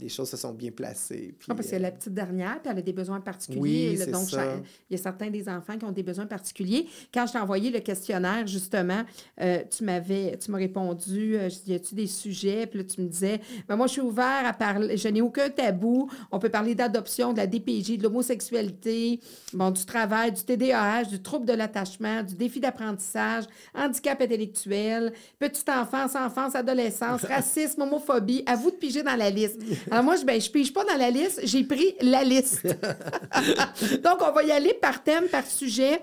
les 0.00 0.08
choses 0.08 0.28
se 0.28 0.36
sont 0.36 0.52
bien 0.52 0.70
placées. 0.70 1.34
Puis, 1.38 1.48
parce 1.48 1.66
que 1.66 1.76
la 1.76 1.88
euh, 1.88 1.90
petite 1.90 2.14
dernière, 2.14 2.60
puis 2.60 2.70
elle 2.70 2.78
a 2.78 2.82
des 2.82 2.92
besoins 2.92 3.20
particuliers. 3.20 3.96
Oui, 3.98 4.10
donc, 4.10 4.28
ça. 4.28 4.56
il 4.88 4.96
y 4.96 5.00
a 5.00 5.02
certains 5.02 5.30
des 5.30 5.48
enfants 5.48 5.76
qui 5.76 5.84
ont 5.84 5.92
des 5.92 6.02
besoins 6.02 6.26
particuliers. 6.26 6.86
Quand 7.12 7.26
je 7.26 7.32
t'ai 7.32 7.38
envoyé 7.38 7.70
le 7.70 7.80
questionnaire, 7.80 8.46
justement, 8.46 9.02
euh, 9.40 9.62
tu 9.70 9.84
m'avais, 9.84 10.36
tu 10.38 10.50
m'as 10.50 10.58
répondu, 10.58 11.36
euh, 11.36 11.48
y 11.66 11.74
a-tu 11.74 11.94
des 11.94 12.06
sujets? 12.06 12.66
Puis 12.66 12.78
là, 12.78 12.84
tu 12.84 13.00
me 13.00 13.08
disais, 13.08 13.40
ben, 13.68 13.76
moi, 13.76 13.86
je 13.86 13.92
suis 13.92 14.00
ouvert 14.00 14.46
à 14.46 14.52
parler, 14.52 14.96
je 14.96 15.08
n'ai 15.08 15.20
aucun 15.20 15.50
tabou. 15.50 16.10
On 16.30 16.38
peut 16.38 16.48
parler 16.48 16.74
d'adoption, 16.74 17.32
de 17.32 17.38
la 17.38 17.46
DPJ, 17.46 17.98
de 17.98 18.02
l'homosexualité, 18.02 19.20
bon, 19.52 19.70
du 19.70 19.84
travail, 19.84 20.32
du 20.32 20.42
TDAH, 20.42 21.04
du 21.04 21.20
trouble 21.20 21.46
de 21.46 21.52
l'attachement, 21.52 22.22
du 22.22 22.34
défi 22.34 22.60
d'apprentissage, 22.60 23.44
handicap 23.74 24.20
intellectuel, 24.20 25.12
petite 25.38 25.68
enfance, 25.68 26.14
enfance, 26.14 26.54
adolescence, 26.54 27.24
racisme, 27.24 27.82
homophobie. 27.82 28.42
À 28.46 28.56
vous 28.56 28.70
de 28.70 28.76
piger 28.76 29.02
dans 29.02 29.16
la 29.16 29.30
liste. 29.30 29.60
Alors 29.90 30.04
moi, 30.04 30.16
je, 30.16 30.24
ben, 30.24 30.40
pige 30.40 30.72
pas 30.72 30.84
dans 30.84 30.96
la 30.96 31.10
liste, 31.10 31.40
j'ai 31.44 31.64
pris 31.64 31.94
la 32.00 32.24
liste. 32.24 32.66
Donc, 34.02 34.18
on 34.20 34.32
va 34.32 34.42
y 34.44 34.52
aller 34.52 34.74
par 34.74 35.02
thème, 35.02 35.28
par 35.28 35.46
sujet. 35.46 36.00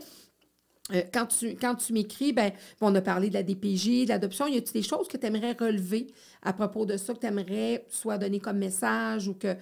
Euh, 0.93 1.01
quand 1.13 1.25
tu, 1.25 1.55
quand 1.55 1.75
tu 1.75 1.93
m'écris, 1.93 2.33
ben, 2.33 2.51
on 2.81 2.93
a 2.95 3.01
parlé 3.01 3.29
de 3.29 3.33
la 3.33 3.43
DPJ, 3.43 4.05
de 4.05 4.09
l'adoption. 4.09 4.47
Y 4.47 4.57
a-t-il 4.57 4.81
des 4.81 4.87
choses 4.87 5.07
que 5.07 5.17
tu 5.17 5.25
aimerais 5.25 5.55
relever 5.59 6.07
à 6.43 6.53
propos 6.53 6.85
de 6.85 6.97
ça, 6.97 7.13
que 7.13 7.19
tu 7.19 7.27
aimerais 7.27 7.85
soit 7.89 8.17
donner 8.17 8.39
comme 8.39 8.57
message 8.57 9.27
ou 9.27 9.33
que 9.33 9.55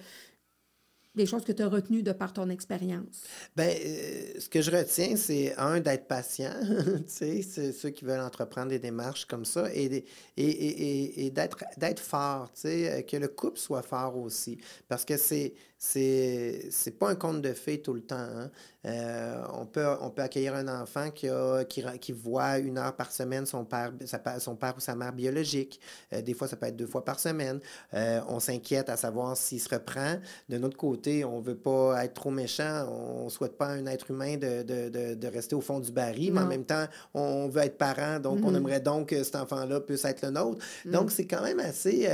des 1.16 1.26
choses 1.26 1.44
que 1.44 1.52
tu 1.52 1.62
as 1.62 1.68
retenues 1.68 2.02
de 2.02 2.12
par 2.12 2.32
ton 2.32 2.48
expérience? 2.50 3.22
Bien, 3.56 3.68
euh, 3.68 4.38
ce 4.38 4.48
que 4.48 4.60
je 4.60 4.70
retiens, 4.70 5.16
c'est 5.16 5.56
un, 5.56 5.80
d'être 5.80 6.06
patient, 6.06 6.54
tu 6.60 7.02
sais, 7.06 7.42
c'est 7.42 7.72
ceux 7.72 7.90
qui 7.90 8.04
veulent 8.04 8.20
entreprendre 8.20 8.68
des 8.68 8.78
démarches 8.78 9.24
comme 9.26 9.44
ça, 9.44 9.72
et, 9.74 10.04
et, 10.36 10.44
et, 10.44 11.26
et 11.26 11.30
d'être, 11.30 11.64
d'être 11.78 12.00
fort, 12.00 12.50
tu 12.54 12.62
sais, 12.62 12.92
euh, 12.92 13.02
que 13.02 13.16
le 13.16 13.28
couple 13.28 13.58
soit 13.58 13.82
fort 13.82 14.16
aussi. 14.16 14.58
Parce 14.88 15.04
que 15.04 15.16
c'est, 15.16 15.54
c'est, 15.78 16.68
c'est 16.70 16.98
pas 16.98 17.10
un 17.10 17.14
conte 17.14 17.42
de 17.42 17.52
fées 17.52 17.82
tout 17.82 17.92
le 17.92 18.00
temps. 18.00 18.16
Hein. 18.16 18.50
Euh, 18.86 19.42
on, 19.52 19.66
peut, 19.66 19.86
on 20.00 20.10
peut 20.10 20.22
accueillir 20.22 20.54
un 20.54 20.68
enfant 20.68 21.10
qui, 21.10 21.28
a, 21.28 21.64
qui, 21.64 21.84
qui 22.00 22.12
voit 22.12 22.58
une 22.58 22.78
heure 22.78 22.94
par 22.96 23.12
semaine 23.12 23.44
son 23.44 23.64
père, 23.64 23.92
son 24.38 24.56
père 24.56 24.74
ou 24.76 24.80
sa 24.80 24.94
mère 24.94 25.12
biologique. 25.12 25.78
Euh, 26.14 26.22
des 26.22 26.32
fois, 26.32 26.48
ça 26.48 26.56
peut 26.56 26.66
être 26.66 26.76
deux 26.76 26.86
fois 26.86 27.04
par 27.04 27.20
semaine. 27.20 27.60
Euh, 27.92 28.20
on 28.28 28.40
s'inquiète 28.40 28.88
à 28.88 28.96
savoir 28.96 29.36
s'il 29.36 29.60
se 29.60 29.68
reprend. 29.68 30.16
De 30.48 30.56
notre 30.56 30.78
côté, 30.78 31.26
on 31.26 31.40
ne 31.40 31.44
veut 31.44 31.56
pas 31.58 32.02
être 32.04 32.14
trop 32.14 32.30
méchant. 32.30 32.86
On 32.88 33.24
ne 33.24 33.30
souhaite 33.30 33.58
pas 33.58 33.68
un 33.68 33.84
être 33.84 34.10
humain 34.10 34.38
de, 34.38 34.62
de, 34.62 34.88
de, 34.88 35.14
de, 35.14 35.28
rester 35.28 35.54
au 35.54 35.60
fond 35.60 35.80
du 35.80 35.92
baril, 35.92 36.32
mais 36.32 36.40
en 36.40 36.46
même 36.46 36.64
temps, 36.64 36.86
on 37.12 37.48
veut 37.48 37.62
être 37.62 37.76
parent, 37.76 38.18
donc 38.18 38.38
on 38.42 38.52
mm-hmm. 38.52 38.56
aimerait 38.56 38.80
donc 38.80 39.08
que 39.10 39.22
cet 39.22 39.36
enfant-là 39.36 39.80
puisse 39.80 40.04
être 40.06 40.22
le 40.22 40.30
nôtre. 40.30 40.64
Mm. 40.86 40.90
Donc, 40.92 41.10
c'est 41.10 41.26
quand 41.26 41.42
même 41.42 41.60
assez... 41.60 42.08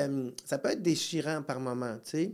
ça 0.44 0.58
peut 0.58 0.70
être 0.70 0.82
déchirant 0.82 1.42
par 1.42 1.60
moment, 1.60 1.94
tu 2.02 2.10
sais 2.10 2.32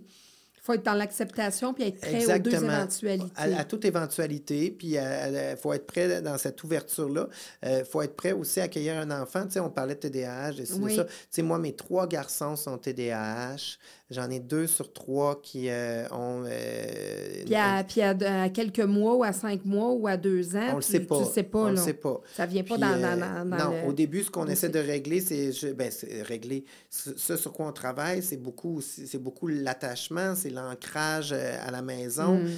faut 0.68 0.74
être 0.74 0.84
dans 0.84 0.94
l'acceptation 0.94 1.72
puis 1.72 1.84
être 1.84 2.00
prêt 2.00 2.26
aux 2.26 2.38
deux 2.38 2.54
éventualités. 2.54 3.32
À, 3.36 3.64
toute 3.64 3.86
éventualité, 3.86 4.70
puis 4.70 4.96
il 4.96 5.56
faut 5.60 5.72
être 5.72 5.86
prêt 5.86 6.20
dans 6.20 6.36
cette 6.36 6.62
ouverture-là. 6.62 7.28
Il 7.62 7.68
euh, 7.68 7.84
faut 7.84 8.02
être 8.02 8.14
prêt 8.14 8.32
aussi 8.32 8.60
à 8.60 8.64
accueillir 8.64 8.98
un 8.98 9.10
enfant. 9.10 9.44
Tu 9.44 9.52
sais, 9.52 9.60
on 9.60 9.70
parlait 9.70 9.94
de 9.94 10.00
TDAH 10.00 10.52
et 10.58 10.66
ça. 10.66 10.76
Tu 10.76 11.10
sais, 11.30 11.42
moi, 11.42 11.58
mes 11.58 11.74
trois 11.74 12.06
garçons 12.06 12.54
sont 12.54 12.76
TDAH. 12.76 13.78
J'en 14.11 14.30
ai 14.30 14.40
deux 14.40 14.66
sur 14.66 14.90
trois 14.94 15.38
qui 15.42 15.68
euh, 15.68 16.09
ont. 16.09 16.42
Euh, 16.46 17.44
puis, 17.44 17.54
à, 17.54 17.84
puis 17.84 18.00
à, 18.00 18.48
quelques 18.48 18.80
mois 18.80 19.16
ou 19.16 19.22
à 19.22 19.34
cinq 19.34 19.66
mois 19.66 19.92
ou 19.92 20.06
à 20.06 20.16
deux 20.16 20.56
ans. 20.56 20.70
On 20.72 20.76
le 20.76 20.82
sait 20.82 21.00
pas. 21.00 21.18
Tu 21.18 21.30
sais 21.30 21.42
pas. 21.42 21.59
On 21.59 21.70
le 21.70 21.76
sait 21.76 21.92
pas. 21.92 22.18
Ça 22.34 22.46
vient 22.46 22.64
pas 22.64 22.78
dans, 22.78 22.98
dans, 22.98 23.44
dans, 23.44 23.44
Non, 23.44 23.86
au 23.86 23.92
début, 23.92 24.22
ce 24.22 24.30
qu'on 24.30 24.46
essaie 24.46 24.70
de 24.70 24.78
régler, 24.78 25.20
c'est. 25.20 25.74
Ben, 25.74 25.92
régler. 26.22 26.64
Ce, 26.88 27.36
sur 27.36 27.52
quoi 27.52 27.66
on 27.66 27.72
travaille, 27.72 28.22
c'est 28.22 28.38
beaucoup, 28.38 28.80
c'est 28.80 29.18
beaucoup 29.18 29.46
l'attachement, 29.46 30.34
c'est 30.34 30.50
l'ancrage 30.50 31.32
euh, 31.32 31.56
à 31.66 31.70
la 31.70 31.82
maison, 31.82 32.38
mm. 32.38 32.48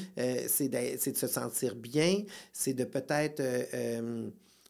c'est 0.46 0.68
de, 0.68 1.10
de, 1.10 1.16
se 1.16 1.26
sentir 1.26 1.74
bien, 1.74 2.22
c'est 2.52 2.74
de 2.74 2.84
peut-être 2.84 3.42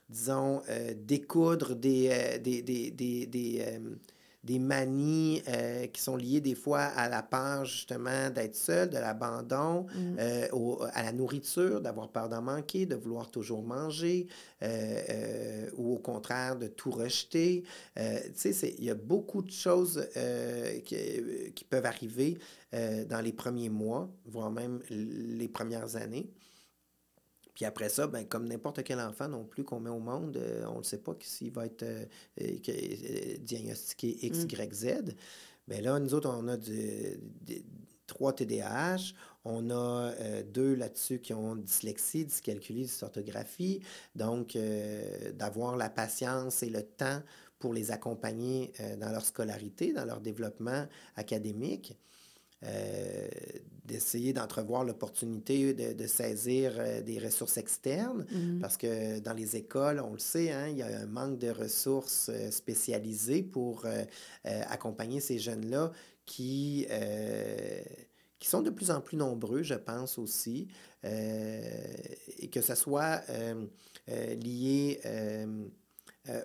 disons, 0.09 0.62
découdre 0.97 1.74
des, 1.74 2.39
des, 2.43 2.62
des, 2.62 2.91
des 2.91 3.26
des 3.26 3.64
manies 4.59 5.43
euh, 5.49 5.86
qui 5.86 6.01
sont 6.01 6.16
liées 6.16 6.41
des 6.41 6.55
fois 6.55 6.80
à 6.80 7.09
la 7.09 7.22
peur 7.22 7.64
justement 7.64 8.30
d'être 8.30 8.57
seul, 8.57 8.88
de 8.88 8.97
l'abandon, 8.97 9.86
mm. 9.95 10.16
euh, 10.18 10.86
à 10.93 11.03
la 11.03 11.12
nourriture, 11.12 11.80
d'avoir 11.80 12.09
peur 12.09 12.28
d'en 12.28 12.43
manquer, 12.43 12.86
de 12.86 12.95
vouloir 12.95 13.30
toujours 13.30 13.62
manger, 13.62 14.26
euh, 14.62 15.68
ou 15.76 15.95
au 15.95 15.99
contraire 15.99 16.57
de 16.57 16.68
tout 16.68 16.91
rejeter. 16.91 17.64
tu 17.97 18.03
sais, 18.34 18.74
il 18.78 18.84
y 18.84 18.91
a 18.91 18.95
beaucoup 18.95 19.43
de 19.43 19.51
choses 19.51 20.09
qui, 20.84 20.97
qui, 21.55 21.64
peuvent 21.64 21.86
arriver 21.86 22.38
dans 22.72 23.20
les 23.22 23.32
premiers 23.32 23.68
mois, 23.68 24.09
voire 24.26 24.51
même 24.51 24.80
les 24.91 25.49
premières 25.49 25.97
années. 25.97 26.30
Puis 27.61 27.67
après 27.67 27.91
ça, 27.91 28.07
ben, 28.07 28.25
comme 28.27 28.49
n'importe 28.49 28.83
quel 28.85 28.99
enfant 29.01 29.29
non 29.29 29.45
plus 29.45 29.65
qu'on 29.65 29.81
met 29.81 29.91
au 29.91 29.99
monde, 29.99 30.39
euh, 30.39 30.65
on 30.75 30.79
ne 30.79 30.83
sait 30.83 30.97
pas 30.97 31.13
s'il 31.21 31.53
va 31.53 31.67
être 31.67 31.83
euh, 31.83 32.07
euh, 32.41 33.37
diagnostiqué 33.39 34.17
X, 34.25 34.45
mm. 34.45 34.49
Y, 34.49 34.73
Z. 34.73 34.87
Bien 35.69 35.83
là, 35.83 36.01
nous 36.01 36.15
autres, 36.15 36.31
on 36.31 36.49
a 36.49 36.57
trois 38.07 38.33
TDAH. 38.33 39.13
On 39.45 39.69
a 39.69 40.11
deux 40.43 40.75
là-dessus 40.75 41.19
qui 41.19 41.35
ont 41.35 41.55
dyslexie, 41.55 42.25
dyscalculie, 42.25 42.85
dysorthographie. 42.85 43.83
Donc, 44.15 44.57
d'avoir 45.35 45.77
la 45.77 45.91
patience 45.91 46.63
et 46.63 46.71
le 46.71 46.83
temps 46.83 47.21
pour 47.59 47.75
les 47.75 47.91
accompagner 47.91 48.73
dans 48.99 49.11
leur 49.11 49.25
scolarité, 49.25 49.93
dans 49.93 50.07
leur 50.07 50.23
développement 50.23 50.87
académique. 51.15 51.95
Euh, 52.67 53.29
d'essayer 53.87 54.33
d'entrevoir 54.33 54.85
l'opportunité 54.85 55.75
de, 55.75 56.07
saisir 56.07 56.75
euh, 56.79 57.01
des 57.01 57.19
ressources 57.19 57.57
externes, 57.57 58.25
mm-hmm. 58.31 58.61
parce 58.61 58.77
que 58.77 59.19
dans 59.19 59.33
les 59.33 59.57
écoles, 59.57 59.99
on 59.99 60.13
le 60.13 60.19
sait, 60.21 60.53
hein, 60.53 60.69
il 60.69 60.77
y 60.77 60.83
a 60.83 61.01
un 61.01 61.07
manque 61.07 61.39
de 61.39 61.51
ressources 61.51 62.29
euh, 62.29 62.53
spécialisées 62.53 63.43
pour 63.43 63.87
accompagner 64.45 65.21
ces 65.21 65.39
jeunes-là 65.39 65.91
qui, 66.25 66.87
qui 68.39 68.49
sont 68.49 68.63
de 68.63 68.71
plus 68.71 68.91
en 68.93 69.01
plus 69.01 69.17
nombreux, 69.17 69.63
je 69.63 69.75
pense 69.75 70.19
aussi, 70.19 70.69
et 71.03 72.49
que 72.53 72.61
ce 72.61 72.75
soit 72.75 73.23
lié 74.07 75.01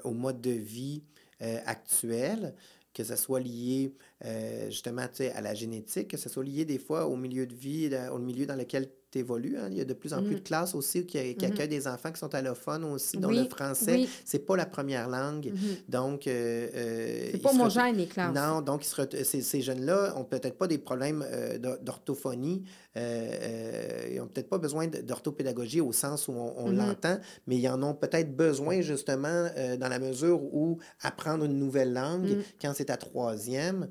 au 0.03 0.11
mode 0.11 0.41
de 0.41 0.51
vie 0.51 1.03
actuel, 1.39 2.55
que 2.95 3.03
ce 3.03 3.15
soit 3.15 3.41
lié 3.41 3.93
euh, 4.23 4.69
justement 4.69 5.03
à 5.03 5.41
la 5.41 5.53
génétique, 5.53 6.07
que 6.07 6.17
ce 6.17 6.29
soit 6.29 6.43
lié 6.43 6.65
des 6.65 6.79
fois 6.79 7.05
au 7.07 7.17
milieu 7.17 7.45
de 7.45 7.53
vie, 7.53 7.91
au 8.11 8.17
milieu 8.17 8.45
dans 8.47 8.55
lequel 8.55 8.89
tu 9.16 9.20
évolues. 9.20 9.57
Hein. 9.57 9.68
Il 9.72 9.78
y 9.78 9.82
a 9.82 9.86
de 9.86 9.93
plus 9.93 10.13
en 10.13 10.22
plus 10.22 10.36
de 10.36 10.39
mm. 10.39 10.43
classes 10.43 10.76
aussi 10.76 11.05
qui, 11.05 11.18
qui 11.18 11.45
mm-hmm. 11.45 11.51
accueillent 11.51 11.68
des 11.68 11.88
enfants 11.88 12.11
qui 12.11 12.20
sont 12.20 12.34
allophones 12.36 12.84
aussi, 12.84 13.18
dont 13.18 13.30
le 13.30 13.45
français, 13.45 14.03
ce 14.03 14.09
c'est 14.26 14.39
pas 14.39 14.55
la 14.55 14.66
première 14.66 15.07
langue. 15.07 15.47
Mm-hmm. 15.47 15.89
Donc, 15.89 16.28
euh, 16.28 16.68
euh 16.76 17.30
c'est 17.32 17.41
pas 17.41 17.51
homogène, 17.51 17.95
les 17.95 18.07
classes. 18.07 18.36
Non, 18.36 18.61
donc 18.61 18.84
ces, 18.84 19.41
ces 19.41 19.61
jeunes-là 19.61 20.13
ont 20.18 20.24
peut-être 20.24 20.57
pas 20.57 20.68
des 20.68 20.78
problèmes 20.78 21.26
euh, 21.26 21.57
d'orthophonie, 21.82 22.63
ils 22.95 24.18
n'ont 24.18 24.28
peut-être 24.28 24.49
pas 24.49 24.57
besoin 24.57 24.88
d'orthopédagogie 24.88 25.82
au 25.82 25.91
sens 25.91 26.28
où 26.28 26.32
on, 26.32 26.72
mm-hmm. 26.72 26.76
l'entend, 26.76 27.20
mais 27.47 27.57
ils 27.57 27.68
en 27.68 27.82
ont 27.84 27.93
peut-être 27.93 28.36
besoin 28.36 28.82
justement 28.82 29.49
dans 29.80 29.89
la 29.89 29.99
mesure 29.99 30.41
où 30.41 30.80
apprendre 31.01 31.45
une 31.45 31.59
nouvelle 31.59 31.93
langue, 31.93 32.38
mm. 32.38 32.43
quand 32.61 32.74
c'est 32.74 32.86
ta 32.86 32.97
troisième, 32.97 33.89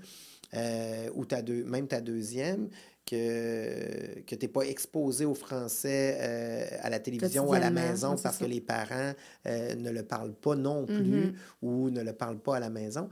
euh, 0.56 1.08
ou 1.14 1.24
ta 1.24 1.42
deux, 1.42 1.64
même 1.64 1.88
ta 1.88 2.00
deuxième, 2.00 2.68
que, 3.06 4.20
que 4.20 4.34
tu 4.34 4.46
n'es 4.46 4.48
pas 4.48 4.62
exposé 4.62 5.24
au 5.24 5.34
français 5.34 6.18
euh, 6.20 6.78
à 6.82 6.90
la 6.90 6.98
télévision 7.00 7.48
ou 7.48 7.52
à 7.52 7.58
la 7.58 7.70
maison 7.70 8.16
parce 8.22 8.38
que 8.38 8.44
les 8.44 8.60
parents 8.60 9.12
euh, 9.46 9.74
ne 9.74 9.90
le 9.90 10.02
parlent 10.02 10.34
pas 10.34 10.54
non 10.54 10.86
plus 10.86 11.26
mm-hmm. 11.26 11.34
ou 11.62 11.90
ne 11.90 12.02
le 12.02 12.12
parlent 12.12 12.40
pas 12.40 12.56
à 12.56 12.60
la 12.60 12.70
maison. 12.70 13.08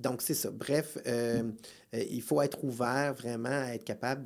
Donc, 0.00 0.22
c'est 0.22 0.34
ça. 0.34 0.50
Bref, 0.50 0.98
il 1.92 2.22
faut 2.22 2.40
être 2.40 2.64
ouvert 2.64 3.14
vraiment 3.14 3.48
à 3.48 3.74
être 3.74 3.84
capable 3.84 4.24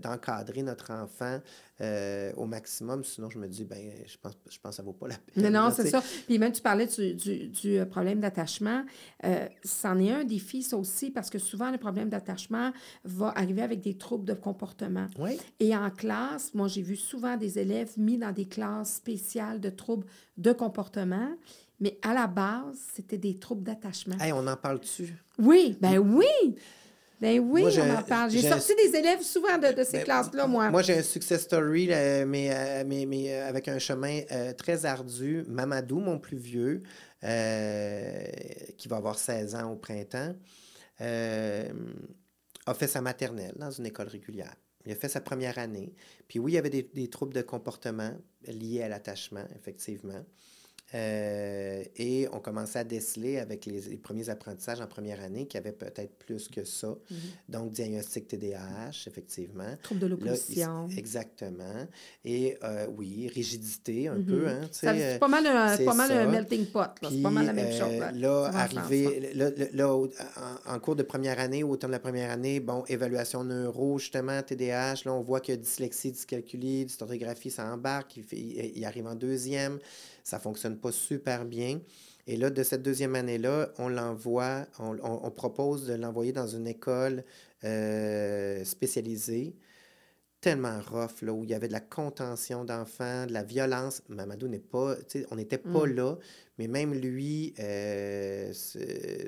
d'encadrer 0.00 0.60
de, 0.60 0.66
notre 0.66 0.92
enfant 0.92 1.40
euh, 1.80 2.32
au 2.36 2.46
maximum. 2.46 3.02
Sinon, 3.02 3.30
je 3.30 3.38
me 3.38 3.48
dis, 3.48 3.64
ben, 3.64 3.90
je 4.06 4.16
pense, 4.16 4.32
je 4.48 4.58
pense 4.60 4.70
que 4.70 4.76
ça 4.76 4.82
ne 4.82 4.86
vaut 4.86 4.92
pas 4.92 5.08
la 5.08 5.16
peine. 5.16 5.42
Mais 5.42 5.50
non, 5.50 5.72
c'est 5.74 5.88
ça. 5.88 6.02
Puis 6.26 6.38
même, 6.38 6.52
tu 6.52 6.62
parlais 6.62 6.86
du, 6.86 7.14
du, 7.14 7.48
du 7.48 7.78
euh, 7.78 7.84
problème 7.84 8.20
d'attachement. 8.20 8.84
Euh, 9.24 9.48
c'en 9.64 9.98
est 9.98 10.12
un 10.12 10.22
défi, 10.22 10.62
ça 10.62 10.76
aussi, 10.76 11.10
parce 11.10 11.30
que 11.30 11.38
souvent, 11.40 11.72
le 11.72 11.78
problème 11.78 12.08
d'attachement 12.08 12.72
va 13.02 13.32
arriver 13.36 13.62
avec 13.62 13.80
des 13.80 13.98
troubles 13.98 14.24
de 14.24 14.34
comportement. 14.34 15.08
Oui. 15.18 15.36
Et 15.58 15.76
en 15.76 15.90
classe, 15.90 16.54
moi, 16.54 16.68
j'ai 16.68 16.82
vu 16.82 16.94
souvent 16.94 17.36
des 17.36 17.58
élèves 17.58 17.90
mis 17.96 18.18
dans 18.18 18.32
des 18.32 18.46
classes 18.46 18.94
spéciales 18.94 19.60
de 19.60 19.70
troubles 19.70 20.06
de 20.36 20.52
comportement. 20.52 21.28
Mais 21.80 21.98
à 22.02 22.14
la 22.14 22.26
base, 22.26 22.78
c'était 22.94 23.18
des 23.18 23.38
troubles 23.38 23.64
d'attachement. 23.64 24.16
Hey, 24.20 24.32
on 24.32 24.46
en 24.46 24.56
parle-tu? 24.56 25.14
Oui, 25.38 25.76
ben 25.80 25.98
oui! 25.98 26.56
Ben 27.20 27.40
oui, 27.40 27.64
on 27.78 27.90
en 27.90 28.02
parle. 28.02 28.30
J'ai 28.30 28.42
sorti 28.42 28.74
des 28.74 28.98
élèves 28.98 29.22
souvent 29.22 29.56
de, 29.56 29.82
ces 29.84 29.98
ben, 29.98 30.04
classes-là, 30.04 30.46
moi. 30.46 30.70
Moi, 30.70 30.82
j'ai 30.82 30.98
un 30.98 31.02
success 31.02 31.42
story, 31.42 31.86
mais, 31.86 32.50
euh, 32.52 32.84
mais, 32.86 33.06
mais, 33.06 33.32
euh, 33.32 33.48
avec 33.48 33.68
un 33.68 33.78
chemin 33.78 34.20
euh, 34.30 34.52
très 34.52 34.84
ardu. 34.84 35.42
Mamadou, 35.48 36.00
mon 36.00 36.18
plus 36.18 36.36
vieux, 36.36 36.82
qui 37.22 38.88
va 38.88 38.96
avoir 38.96 39.18
16 39.18 39.54
ans 39.54 39.72
au 39.72 39.76
printemps, 39.76 40.34
a 41.00 42.74
fait 42.74 42.88
sa 42.88 43.00
maternelle 43.00 43.54
dans 43.56 43.70
une 43.70 43.86
école 43.86 44.08
régulière. 44.08 44.54
Il 44.84 44.92
a 44.92 44.94
fait 44.94 45.08
sa 45.08 45.22
première 45.22 45.58
année. 45.58 45.94
Puis 46.28 46.38
oui, 46.38 46.52
il 46.52 46.54
y 46.56 46.58
avait 46.58 46.68
des, 46.68 46.82
des 46.82 47.08
troubles 47.08 47.32
de 47.32 47.40
comportement 47.40 48.12
liés 48.46 48.82
à 48.82 48.88
l'attachement, 48.88 49.44
effectivement. 49.56 50.22
Euh, 50.94 51.82
et 51.96 52.28
on 52.32 52.38
commençait 52.38 52.78
à 52.78 52.84
déceler 52.84 53.38
avec 53.38 53.66
les, 53.66 53.80
premiers 53.96 54.28
apprentissages 54.28 54.80
en 54.80 54.86
première 54.86 55.20
année 55.20 55.46
qui 55.46 55.56
avaient 55.56 55.72
peut-être 55.72 56.14
plus 56.18 56.46
que 56.48 56.64
ça. 56.64 56.88
Mhm. 56.88 57.16
Donc, 57.48 57.72
diagnostic 57.72 58.28
TDAH, 58.28 59.06
effectivement. 59.06 59.76
Trouble 59.82 60.00
de 60.00 60.06
l'opposition. 60.06 60.88
Exactement. 60.96 61.86
Et 62.24 62.56
euh, 62.62 62.86
oui, 62.96 63.28
rigidité 63.34 64.08
un 64.08 64.16
mhm. 64.16 64.26
peu. 64.26 64.48
Hein, 64.48 64.60
c'est 64.70 65.18
pas 65.18 65.26
mal, 65.26 65.46
un, 65.46 65.76
pas 65.84 65.94
mal 65.94 66.12
un 66.12 66.30
melting 66.30 66.66
pot. 66.66 66.90
C'est 67.02 67.22
pas 67.22 67.30
mal 67.30 67.46
la 67.46 67.52
même 67.52 67.72
chose. 67.72 67.98
Là, 67.98 68.12
là 68.12 68.50
arrivé, 68.54 69.32
là, 69.34 69.50
là, 69.72 69.96
en, 70.66 70.78
cours 70.78 70.96
de 70.96 71.02
première 71.02 71.40
année, 71.40 71.64
au 71.64 71.76
terme 71.76 71.90
de 71.92 71.96
la 71.96 72.00
première 72.00 72.30
année, 72.30 72.60
bon, 72.60 72.84
évaluation 72.86 73.42
neuro, 73.42 73.98
justement, 73.98 74.40
TDAH, 74.42 75.02
là, 75.06 75.14
on 75.14 75.22
voit 75.22 75.40
que 75.40 75.52
dyslexie, 75.52 76.12
dyscalculie, 76.12 76.84
dysorthographie, 76.84 77.50
ça 77.50 77.66
embarque. 77.72 78.16
Il, 78.16 78.76
il 78.76 78.84
arrive 78.84 79.06
en 79.06 79.14
deuxième 79.16 79.80
ça 80.24 80.38
fonctionne 80.38 80.78
pas 80.78 80.83
super 80.92 81.44
bien. 81.44 81.80
Et 82.26 82.36
là, 82.36 82.50
de 82.50 82.62
cette 82.62 82.82
deuxième 82.82 83.14
année-là, 83.14 83.70
on 83.78 83.88
l'envoie, 83.88 84.66
on, 84.78 85.30
propose 85.30 85.86
de 85.86 85.94
l'envoyer 85.94 86.32
dans 86.32 86.46
une 86.46 86.66
école 86.66 87.22
euh, 87.64 88.64
spécialisée, 88.64 89.54
tellement 90.40 90.80
rough, 90.80 91.22
là, 91.22 91.32
où 91.32 91.44
il 91.44 91.50
y 91.50 91.54
avait 91.54 91.68
de 91.68 91.72
la 91.72 91.80
contention 91.80 92.64
d'enfants, 92.64 93.26
de 93.26 93.32
la 93.32 93.42
violence. 93.42 94.02
Mamadou 94.08 94.48
n'est 94.48 94.58
pas, 94.58 94.94
on 95.30 95.36
n'était 95.36 95.58
pas 95.58 95.86
mm. 95.86 95.94
là, 95.94 96.16
mais 96.58 96.66
même 96.66 96.94
lui, 96.94 97.52
euh, 97.58 98.52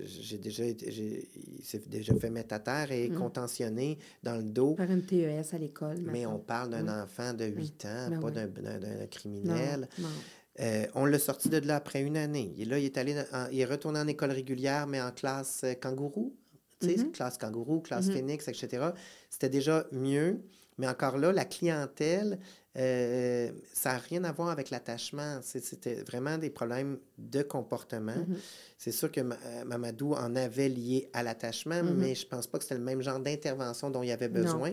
j'ai 0.07 0.39
déjà, 0.39 0.65
il 0.65 1.65
s'est 1.65 1.83
déjà 1.87 2.15
fait 2.15 2.31
mettre 2.31 2.55
à 2.55 2.61
terre 2.61 2.93
et 2.93 3.11
mm. 3.11 3.15
contentionné 3.15 3.99
dans 4.23 4.37
le 4.37 4.45
dos. 4.45 4.75
Par 4.75 4.91
une 4.91 5.05
TES 5.05 5.53
à 5.53 5.59
l'école. 5.59 5.99
Mais 6.01 6.25
on 6.25 6.39
parle 6.39 6.71
d'un 6.71 7.03
enfant 7.03 7.35
de 7.35 7.45
8 7.45 7.85
ans, 7.85 8.11
ben 8.11 8.21
pas 8.21 8.31
d'un 8.31 9.07
criminel. 9.11 9.89
Euh, 10.61 10.87
on 10.95 11.05
l'a 11.05 11.19
sorti 11.19 11.49
de 11.49 11.59
là 11.59 11.77
après 11.77 12.03
une 12.03 12.17
année. 12.17 12.55
Et 12.59 12.65
là, 12.65 12.79
il 12.79 12.85
est, 12.85 12.97
allé 12.97 13.17
il 13.53 13.61
est 13.61 13.65
retourné 13.65 14.01
en 14.01 14.07
école 14.07 14.31
régulière, 14.31 14.87
mais 14.87 15.01
en 15.01 15.11
classe 15.11 15.63
euh, 15.65 15.75
kangourou. 15.75 16.35
Tu 16.81 16.89
sais, 16.89 16.95
mm-hmm. 16.97 17.11
classe 17.13 17.39
kangourou, 17.39 17.81
classe 17.81 18.07
mm-hmm. 18.07 18.13
phoenix, 18.13 18.49
etc. 18.49 18.89
C'était 19.31 19.49
déjà 19.49 19.87
mieux. 19.93 20.41
Mais 20.79 20.89
encore 20.89 21.17
là, 21.17 21.33
la 21.33 21.47
clientèle, 21.47 22.39
euh, 22.77 23.51
ça 23.73 23.93
n'a 23.93 23.99
rien 23.99 24.25
à 24.25 24.33
voir 24.33 24.51
avec 24.51 24.69
l'attachement. 24.71 25.41
C'était 25.43 26.03
vraiment 26.03 26.37
des 26.37 26.51
problèmes 26.51 26.99
de 27.17 27.43
comportement. 27.43 28.13
Mm-hmm. 28.13 28.37
C'est 28.77 28.93
sûr 28.93 29.11
que 29.11 29.23
Mamadou 29.65 30.13
en 30.13 30.37
avait 30.37 30.69
lié 30.69 31.09
à 31.15 31.23
l'attachement, 31.23 31.83
mais 31.83 32.15
je 32.15 32.27
ne 32.27 32.31
pense 32.31 32.47
pas 32.47 32.59
que 32.59 32.65
c'était 32.65 32.77
le 32.77 32.85
même 32.85 33.01
genre 33.01 33.21
d'intervention 33.21 33.89
dont 33.89 34.03
il 34.03 34.11
avait 34.11 34.29
besoin. 34.29 34.73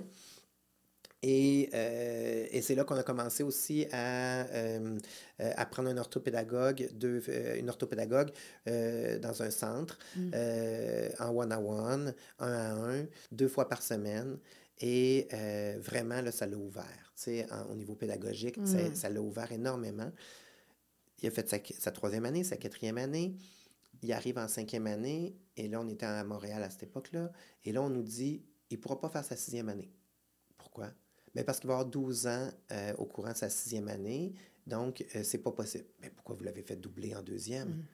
Et, 1.26 1.70
euh, 1.74 2.46
et 2.52 2.62
c'est 2.62 2.76
là 2.76 2.84
qu'on 2.84 2.98
a 2.98 3.04
commencé 3.04 3.44
aussi 3.44 3.88
à, 3.92 4.46
apprendre 5.56 5.90
un 5.90 5.98
orthopédagogue, 5.98 6.88
une 7.02 7.70
orthopédagogue 7.70 8.32
dans 8.66 9.42
un 9.42 9.50
centre, 9.50 9.98
mm. 10.16 10.32
en 11.20 11.30
one-on-one, 11.30 12.14
un 12.40 12.52
à 12.52 12.74
un, 12.74 13.06
deux 13.32 13.48
fois 13.48 13.68
par 13.68 13.82
semaine. 13.82 14.38
Et 14.80 15.28
euh, 15.34 15.78
vraiment, 15.80 16.22
là, 16.22 16.32
ça 16.32 16.46
l'a 16.46 16.58
ouvert. 16.58 17.14
au 17.70 17.76
niveau 17.76 17.96
pédagogique, 17.96 18.58
mm. 18.58 18.96
ça 18.96 19.10
l'a 19.10 19.22
ouvert 19.22 19.52
énormément. 19.52 20.12
Il 21.22 21.28
a 21.28 21.32
fait 21.32 21.48
sa, 21.80 21.92
troisième 21.92 22.26
année, 22.26 22.44
sa 22.44 22.58
quatrième 22.58 22.98
année. 22.98 23.36
Il 24.02 24.12
arrive 24.12 24.38
en 24.38 24.50
cinquième 24.50 24.88
année, 24.88 25.38
et 25.56 25.70
là, 25.70 25.80
on 25.80 25.88
était 25.88 26.06
à 26.06 26.24
Montréal 26.26 26.62
à 26.64 26.70
cette 26.70 26.84
époque-là. 26.84 27.32
Et 27.64 27.72
là, 27.72 27.82
on 27.82 27.90
nous 27.90 28.04
dit, 28.04 28.44
il 28.70 28.78
ne 28.78 28.82
pourra 28.82 29.00
pas 29.00 29.10
faire 29.10 29.24
sa 29.24 29.38
sixième 29.38 29.70
année. 29.70 29.90
Pourquoi? 30.58 30.92
Bien, 31.34 31.44
parce 31.44 31.60
qu'il 31.60 31.68
va 31.68 31.76
avoir 31.76 31.90
12 31.90 32.28
ans 32.28 32.50
euh, 32.72 32.94
au 32.98 33.06
courant 33.06 33.32
de 33.32 33.38
sa 33.38 33.50
sixième 33.50 33.88
année, 33.88 34.34
donc 34.68 35.04
euh, 35.16 35.24
c'est 35.24 35.40
pas 35.40 35.52
possible. 35.52 35.86
Mais 36.02 36.10
pourquoi 36.10 36.36
vous 36.36 36.44
l'avez 36.44 36.62
fait 36.62 36.76
doubler 36.76 37.16
en 37.16 37.24
deuxième? 37.24 37.70
Mm. 37.70 37.86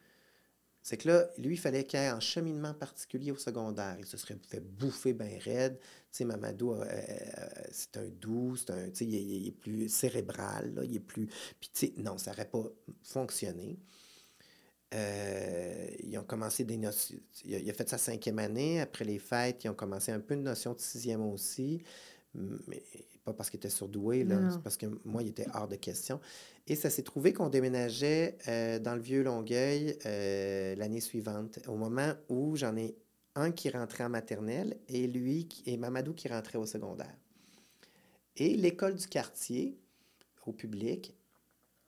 C'est 0.81 0.97
que 0.97 1.09
là, 1.09 1.29
lui, 1.37 1.55
il 1.55 1.59
fallait 1.59 1.83
qu'il 1.83 1.99
ait 1.99 2.07
un 2.07 2.19
cheminement 2.19 2.73
particulier 2.73 3.31
au 3.31 3.37
secondaire. 3.37 3.95
Il 3.99 4.05
se 4.05 4.17
serait 4.17 4.37
fait 4.47 4.61
bouffer 4.61 5.13
bien 5.13 5.37
raide. 5.39 5.77
Tu 5.79 5.85
sais, 6.11 6.25
Mamadou, 6.25 6.73
euh, 6.73 6.83
euh, 6.83 7.47
c'est 7.71 7.97
un 7.97 8.07
doux, 8.07 8.55
c'est 8.55 8.71
un, 8.71 8.89
tu 8.89 8.95
sais, 8.95 9.05
il, 9.05 9.47
est 9.47 9.51
plus 9.51 9.89
cérébral, 9.89 10.73
là, 10.73 10.83
il 10.83 10.95
est 10.95 10.99
plus... 10.99 11.27
Puis, 11.59 11.69
tu 11.73 11.87
sais, 11.87 11.93
non, 11.97 12.17
ça 12.17 12.31
n'aurait 12.31 12.49
pas 12.49 12.63
fonctionné. 13.03 13.77
Euh, 14.95 15.87
ils 15.99 16.17
ont 16.17 16.23
commencé 16.23 16.63
des 16.63 16.77
notions... 16.77 17.19
Il 17.45 17.69
a 17.69 17.73
fait 17.73 17.87
sa 17.87 17.97
cinquième 17.97 18.39
année. 18.39 18.81
Après 18.81 19.05
les 19.05 19.19
fêtes, 19.19 19.65
ils 19.65 19.69
ont 19.69 19.75
commencé 19.75 20.11
un 20.11 20.19
peu 20.19 20.33
une 20.33 20.43
notion 20.43 20.73
de 20.73 20.79
sixième 20.79 21.21
aussi. 21.21 21.83
Mais 22.35 22.83
pas 23.25 23.33
parce 23.33 23.49
qu'il 23.49 23.57
était 23.57 23.69
surdoué, 23.69 24.23
là, 24.23 24.51
c'est 24.51 24.61
parce 24.61 24.77
que 24.77 24.85
moi, 25.03 25.23
il 25.23 25.29
était 25.29 25.47
hors 25.53 25.67
de 25.67 25.75
question. 25.75 26.19
Et 26.67 26.75
ça 26.75 26.89
s'est 26.89 27.03
trouvé 27.03 27.33
qu'on 27.33 27.49
déménageait 27.49 28.37
euh, 28.47 28.79
dans 28.79 28.95
le 28.95 29.01
vieux 29.01 29.23
Longueuil 29.23 29.97
euh, 30.05 30.75
l'année 30.75 31.01
suivante, 31.01 31.59
au 31.67 31.75
moment 31.75 32.13
où 32.29 32.55
j'en 32.55 32.75
ai 32.77 32.95
un 33.35 33.51
qui 33.51 33.69
rentrait 33.69 34.03
en 34.03 34.09
maternelle 34.09 34.77
et 34.87 35.07
lui 35.07 35.47
et 35.65 35.77
Mamadou 35.77 36.13
qui 36.13 36.27
rentrait 36.27 36.57
au 36.57 36.65
secondaire. 36.65 37.15
Et 38.35 38.55
l'école 38.55 38.95
du 38.95 39.07
quartier, 39.07 39.77
au 40.45 40.53
public, 40.53 41.15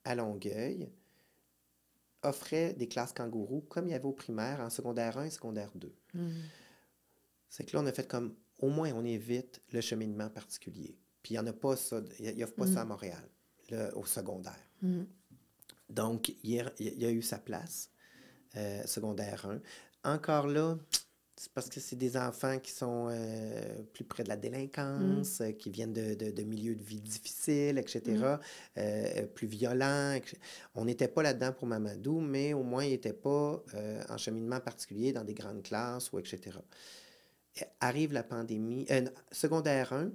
à 0.03 0.15
Longueuil, 0.15 0.89
offrait 2.23 2.73
des 2.73 2.87
classes 2.87 3.13
kangourous 3.13 3.61
comme 3.61 3.87
il 3.87 3.91
y 3.91 3.95
avait 3.95 4.05
au 4.05 4.11
primaire, 4.11 4.59
en 4.59 4.69
secondaire 4.69 5.17
1 5.17 5.25
et 5.25 5.29
secondaire 5.29 5.71
2. 5.75 5.93
Mmh. 6.13 6.29
C'est 7.49 7.65
que 7.65 7.75
là, 7.75 7.83
on 7.83 7.85
a 7.85 7.91
fait 7.91 8.07
comme, 8.07 8.35
au 8.61 8.69
moins, 8.69 8.91
on 8.93 9.03
évite 9.03 9.61
le 9.71 9.81
cheminement 9.81 10.29
particulier. 10.29 10.97
Puis 11.23 11.33
il 11.33 11.37
n'y 11.37 11.39
en 11.39 11.47
a 11.47 11.53
pas 11.53 11.75
ça, 11.75 12.01
il 12.19 12.35
n'y 12.35 12.43
a, 12.43 12.47
pas 12.47 12.67
ça 12.67 12.81
à 12.81 12.85
mm. 12.85 12.87
Montréal, 12.87 13.29
au 13.95 14.05
secondaire. 14.05 14.67
Mm. 14.81 15.03
Donc, 15.89 16.29
il 16.43 16.51
y, 16.51 16.59
a, 16.59 16.71
il 16.79 17.01
y, 17.01 17.05
a, 17.05 17.11
eu 17.11 17.21
sa 17.21 17.37
place, 17.37 17.89
euh, 18.55 18.81
secondaire 18.85 19.45
1. 19.45 20.13
Encore 20.13 20.47
là, 20.47 20.77
c'est 21.35 21.51
parce 21.51 21.69
que 21.69 21.79
c'est 21.79 21.95
des 21.95 22.17
enfants 22.17 22.59
qui 22.59 22.71
sont 22.71 23.09
euh, 23.11 23.83
plus 23.93 24.05
près 24.05 24.23
de 24.23 24.29
la 24.29 24.37
délinquance, 24.37 25.41
mm. 25.41 25.53
qui 25.53 25.69
viennent 25.69 25.93
de, 25.93 26.13
de, 26.13 26.43
milieux 26.43 26.75
de 26.75 26.83
vie 26.83 27.01
difficiles, 27.01 27.77
etc., 27.77 28.37
euh, 28.77 29.27
plus 29.27 29.47
violents. 29.47 30.17
On 30.75 30.85
n'était 30.85 31.09
pas 31.09 31.23
là-dedans 31.23 31.51
pour 31.51 31.67
Mamadou, 31.67 32.21
mais 32.21 32.53
au 32.53 32.63
moins, 32.63 32.85
il 32.85 32.91
n'était 32.91 33.13
pas 33.13 33.61
en 34.09 34.17
cheminement 34.17 34.61
particulier 34.61 35.11
dans 35.11 35.25
des 35.25 35.33
grandes 35.33 35.63
classes 35.63 36.11
ou 36.13 36.19
etc. 36.19 36.57
arrive 37.79 38.13
la 38.13 38.23
pandémie, 38.23 38.87
secondaire 39.31 39.93
1, 39.93 40.11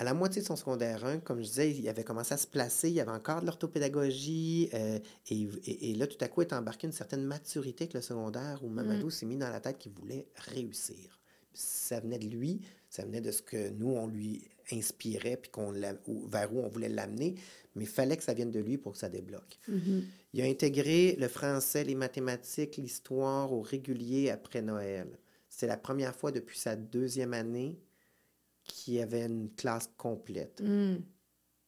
à 0.00 0.04
la 0.04 0.14
moitié 0.14 0.40
de 0.40 0.46
son 0.46 0.56
secondaire 0.56 1.04
1, 1.04 1.18
comme 1.18 1.42
je 1.42 1.48
disais, 1.48 1.72
il 1.72 1.86
avait 1.86 2.04
commencé 2.04 2.32
à 2.32 2.38
se 2.38 2.46
placer, 2.46 2.88
il 2.88 2.94
y 2.94 3.00
avait 3.00 3.10
encore 3.10 3.42
de 3.42 3.46
l'orthopédagogie, 3.46 4.70
euh, 4.72 4.98
et, 5.28 5.94
là, 5.94 6.06
tout 6.06 6.16
à 6.22 6.28
coup, 6.28 6.40
est 6.40 6.54
embarqué 6.54 6.86
une 6.86 6.92
certaine 6.94 7.22
maturité 7.22 7.84
avec 7.84 7.92
le 7.92 8.00
secondaire 8.00 8.64
où 8.64 8.68
Mamadou 8.70 9.08
mm. 9.08 9.10
s'est 9.10 9.26
mis 9.26 9.36
dans 9.36 9.50
la 9.50 9.60
tête 9.60 9.76
qu'il 9.76 9.92
voulait 9.92 10.26
réussir. 10.36 11.20
Ça 11.52 12.00
venait 12.00 12.18
de 12.18 12.28
lui, 12.28 12.62
ça 12.88 13.04
venait 13.04 13.20
de 13.20 13.30
ce 13.30 13.42
que 13.42 13.68
nous, 13.72 13.90
on 13.90 14.06
lui 14.06 14.48
inspirait, 14.72 15.36
puis 15.36 15.50
qu'on 15.50 15.70
vers 15.72 16.54
où 16.54 16.60
on 16.60 16.68
voulait 16.68 16.88
l'amener, 16.88 17.34
mais 17.74 17.84
il 17.84 17.90
fallait 17.90 18.16
que 18.16 18.24
ça 18.24 18.32
vienne 18.32 18.50
de 18.50 18.60
lui 18.60 18.78
pour 18.78 18.92
que 18.92 18.98
ça 18.98 19.10
débloque. 19.10 19.58
Mm-hmm. 19.68 20.02
Il 20.32 20.40
a 20.40 20.46
intégré 20.46 21.14
le 21.16 21.28
français, 21.28 21.84
les 21.84 21.94
mathématiques, 21.94 22.78
l'histoire 22.78 23.52
au 23.52 23.60
régulier 23.60 24.30
après 24.30 24.62
Noël. 24.62 25.18
C'est 25.60 25.66
la 25.66 25.76
première 25.76 26.16
fois 26.16 26.32
depuis 26.32 26.58
sa 26.58 26.74
deuxième 26.74 27.34
année 27.34 27.78
qui 28.64 28.98
avait 28.98 29.26
une 29.26 29.54
classe 29.54 29.90
complète. 29.98 30.62
Hmm. 30.62 31.00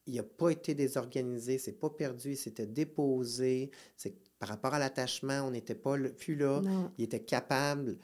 Il 0.07 0.15
n'a 0.15 0.23
pas 0.23 0.49
été 0.49 0.73
désorganisé, 0.73 1.59
c'est 1.59 1.73
pas 1.79 1.91
perdu, 1.91 2.31
il 2.31 2.37
s'était 2.37 2.65
déposé. 2.65 3.69
C'est 3.95 4.15
par 4.39 4.49
rapport 4.49 4.73
à 4.73 4.79
l'attachement, 4.79 5.43
on 5.43 5.51
n'était 5.51 5.75
pas 5.75 5.95
plus 6.09 6.35
là. 6.35 6.63
Il 6.97 7.03
était 7.03 7.23
capable 7.23 7.99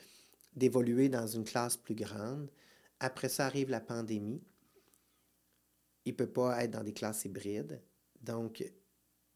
d'évoluer 0.56 1.10
dans 1.10 1.26
une 1.26 1.44
classe 1.44 1.76
plus 1.76 1.96
grande. 1.96 2.52
Après 3.00 3.28
ça 3.28 3.48
arrive 3.48 3.72
la 3.72 3.82
pandémie. 3.82 4.44
Il 6.06 6.12
ne 6.12 6.18
peut 6.18 6.30
pas 6.32 6.64
être 6.64 6.70
dans 6.70 6.84
des 6.84 6.94
classes 6.94 7.26
hybrides. 7.26 7.82
Donc, 8.22 8.64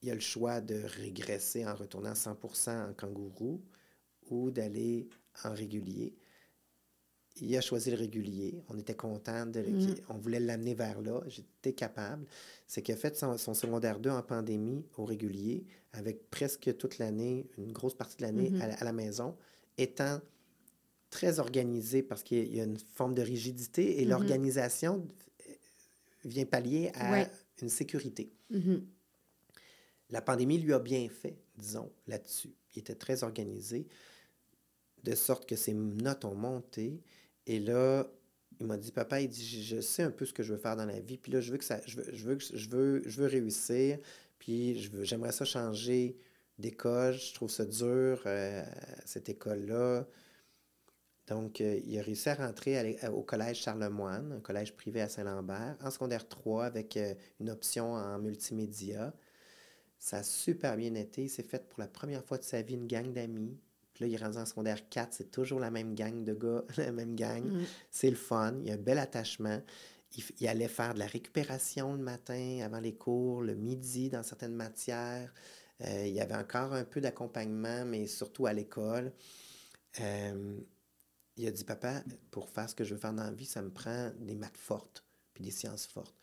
il 0.03 0.11
a 0.11 0.13
le 0.13 0.19
choix 0.19 0.61
de 0.61 0.83
régresser 0.83 1.65
en 1.65 1.73
retournant 1.73 2.13
100% 2.13 2.91
en 2.91 2.93
kangourou 2.93 3.65
ou 4.29 4.51
d'aller 4.51 5.09
en 5.43 5.55
régulier 5.55 6.15
il 7.41 7.57
a 7.57 7.61
choisi 7.61 7.89
le 7.89 7.97
régulier. 7.97 8.63
On 8.69 8.77
était 8.77 8.95
content. 8.95 9.45
De, 9.45 9.61
mm. 9.61 9.95
On 10.09 10.17
voulait 10.17 10.39
l'amener 10.39 10.73
vers 10.73 11.01
là. 11.01 11.21
J'étais 11.27 11.73
capable. 11.73 12.25
C'est 12.67 12.81
qu'il 12.81 12.93
a 12.93 12.97
fait 12.97 13.15
son, 13.17 13.37
secondaire 13.37 13.99
2 13.99 14.09
en 14.09 14.21
pandémie 14.21 14.85
au 14.97 15.05
régulier, 15.05 15.65
avec 15.93 16.29
presque 16.29 16.75
toute 16.77 16.97
l'année, 16.97 17.47
une 17.57 17.71
grosse 17.71 17.95
partie 17.95 18.17
de 18.17 18.23
l'année 18.23 18.51
mm-hmm. 18.51 18.77
à, 18.79 18.83
la 18.83 18.93
maison, 18.93 19.35
étant 19.77 20.21
très 21.09 21.39
organisé 21.39 22.01
parce 22.01 22.23
qu'il 22.23 22.53
y 22.53 22.59
a 22.59 22.63
une 22.63 22.79
forme 22.79 23.13
de 23.13 23.21
rigidité 23.21 23.99
et 24.01 24.05
mm-hmm. 24.05 24.09
l'organisation 24.09 25.07
vient 26.25 26.45
pallier 26.45 26.91
à 26.95 27.27
une 27.61 27.69
sécurité. 27.69 28.31
Mm-hmm. 28.51 28.81
La 30.09 30.21
pandémie 30.21 30.59
lui 30.59 30.73
a 30.73 30.79
bien 30.79 31.07
fait, 31.09 31.37
disons, 31.57 31.91
là-dessus. 32.07 32.53
Il 32.75 32.79
était 32.79 32.95
très 32.95 33.23
organisé, 33.23 33.87
de 35.03 35.15
sorte 35.15 35.47
que 35.47 35.55
ses 35.55 35.73
notes 35.73 36.25
ont 36.25 36.35
monté 36.35 37.01
et 37.47 37.59
là, 37.59 38.07
il 38.59 38.67
m'a 38.67 38.77
dit, 38.77 38.91
papa, 38.91 39.21
il 39.21 39.29
dit, 39.29 39.63
je 39.63 39.81
sais 39.81 40.03
un 40.03 40.11
peu 40.11 40.25
ce 40.25 40.33
que 40.33 40.43
je 40.43 40.53
veux 40.53 40.59
faire 40.59 40.75
dans 40.75 40.85
la 40.85 40.99
vie. 40.99 41.17
Puis 41.17 41.31
là, 41.31 41.41
je 41.41 41.51
veux 41.51 41.57
que 41.57 41.65
ça, 41.65 41.79
je 41.85 41.97
veux, 41.97 42.13
je 42.13 42.23
veux, 42.25 42.37
je 42.39 42.69
veux, 42.69 43.01
je 43.05 43.21
veux 43.21 43.27
réussir. 43.27 43.99
Puis 44.39 44.79
je 44.81 44.91
veux, 44.91 45.03
j'aimerais 45.03 45.31
ça 45.31 45.45
changer 45.45 46.17
d'école. 46.59 47.13
Je 47.13 47.33
trouve 47.33 47.49
ça 47.49 47.65
dur, 47.65 48.21
euh, 48.25 48.63
cette 49.05 49.29
école-là. 49.29 50.07
Donc, 51.27 51.61
euh, 51.61 51.79
il 51.85 51.97
a 51.99 52.01
réussi 52.01 52.29
à 52.29 52.35
rentrer 52.35 52.97
au 53.09 53.23
collège 53.23 53.61
Charlemagne, 53.61 54.31
un 54.33 54.39
collège 54.41 54.75
privé 54.75 55.01
à 55.01 55.07
Saint-Lambert, 55.09 55.77
en 55.81 55.89
secondaire 55.89 56.27
3 56.27 56.65
avec 56.65 56.97
euh, 56.97 57.13
une 57.39 57.49
option 57.49 57.93
en 57.93 58.19
multimédia. 58.19 59.13
Ça 59.99 60.17
a 60.17 60.23
super 60.23 60.75
bien 60.75 60.95
été. 60.95 61.23
Il 61.23 61.29
s'est 61.29 61.43
fait 61.43 61.67
pour 61.69 61.79
la 61.79 61.87
première 61.87 62.25
fois 62.25 62.37
de 62.37 62.43
sa 62.43 62.61
vie 62.61 62.75
une 62.75 62.87
gang 62.87 63.13
d'amis. 63.13 63.57
Là, 64.03 64.07
il 64.09 64.13
est 64.15 64.17
rendu 64.17 64.37
en 64.37 64.45
secondaire 64.45 64.89
4, 64.89 65.13
c'est 65.13 65.31
toujours 65.31 65.61
la 65.61 65.71
même 65.71 65.95
gang 65.95 66.25
de 66.25 66.33
gars, 66.33 66.65
la 66.77 66.91
même 66.91 67.15
gang. 67.15 67.45
Mm. 67.45 67.63
C'est 67.89 68.09
le 68.09 68.17
fun, 68.17 68.53
il 68.59 68.67
y 68.67 68.71
a 68.71 68.73
un 68.73 68.77
bel 68.77 68.99
attachement. 68.99 69.61
Il, 70.39 70.47
allait 70.47 70.67
faire 70.67 70.93
de 70.93 70.99
la 70.99 71.07
récupération 71.07 71.93
le 71.93 72.03
matin 72.03 72.59
avant 72.63 72.81
les 72.81 72.93
cours, 72.93 73.41
le 73.41 73.55
midi 73.55 74.09
dans 74.09 74.21
certaines 74.21 74.55
matières. 74.55 75.33
Euh, 75.81 76.05
il 76.05 76.13
y 76.13 76.19
avait 76.19 76.35
encore 76.35 76.73
un 76.73 76.83
peu 76.83 76.99
d'accompagnement, 76.99 77.85
mais 77.85 78.05
surtout 78.05 78.45
à 78.45 78.51
l'école. 78.51 79.13
Euh, 80.01 80.59
il 81.37 81.47
a 81.47 81.51
dit, 81.51 81.63
papa, 81.63 82.03
pour 82.29 82.49
faire 82.49 82.69
ce 82.69 82.75
que 82.75 82.83
je 82.83 82.93
veux 82.93 82.99
faire 82.99 83.13
dans 83.13 83.23
la 83.23 83.31
vie, 83.31 83.45
ça 83.45 83.61
me 83.61 83.71
prend 83.71 84.11
des 84.19 84.35
maths 84.35 84.57
fortes, 84.57 85.05
puis 85.33 85.45
des 85.45 85.51
sciences 85.51 85.87
fortes. 85.87 86.13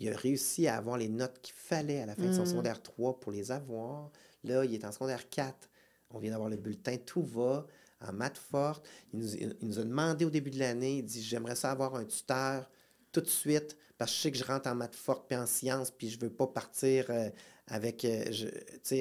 il 0.00 0.12
a 0.12 0.16
réussi 0.16 0.66
à 0.66 0.76
avoir 0.76 0.98
les 0.98 1.08
notes 1.08 1.40
qu'il 1.40 1.54
fallait 1.54 2.00
à 2.00 2.06
la 2.06 2.16
fin 2.16 2.26
de 2.26 2.32
son 2.32 2.42
mm. 2.42 2.46
secondaire 2.46 2.82
3 2.82 3.20
pour 3.20 3.30
les 3.30 3.52
avoir. 3.52 4.10
Là, 4.42 4.64
il 4.64 4.74
est 4.74 4.84
en 4.84 4.90
secondaire 4.90 5.30
4. 5.30 5.70
On 6.12 6.18
vient 6.18 6.30
d'avoir 6.30 6.48
le 6.48 6.56
bulletin, 6.56 6.96
tout 6.98 7.22
va 7.22 7.66
en 8.06 8.12
maths 8.12 8.38
forte. 8.38 8.86
Il 9.12 9.54
nous, 9.62 9.78
a 9.78 9.84
demandé 9.84 10.24
au 10.24 10.30
début 10.30 10.50
de 10.50 10.58
l'année, 10.58 10.98
il 10.98 11.04
dit 11.04 11.22
J'aimerais 11.22 11.54
ça 11.54 11.70
avoir 11.70 11.94
un 11.94 12.04
tuteur 12.04 12.70
tout 13.12 13.20
de 13.20 13.28
suite 13.28 13.76
parce 13.98 14.10
que 14.10 14.16
je 14.16 14.22
sais 14.22 14.32
que 14.32 14.38
je 14.38 14.44
rentre 14.44 14.68
en 14.68 14.74
maths 14.74 14.94
forte 14.94 15.26
puis 15.28 15.36
en 15.36 15.46
sciences, 15.46 15.90
puis 15.90 16.10
je 16.10 16.18
veux 16.18 16.30
pas 16.30 16.46
partir 16.46 17.06
euh, 17.10 17.28
avec, 17.68 18.04
euh, 18.04 18.24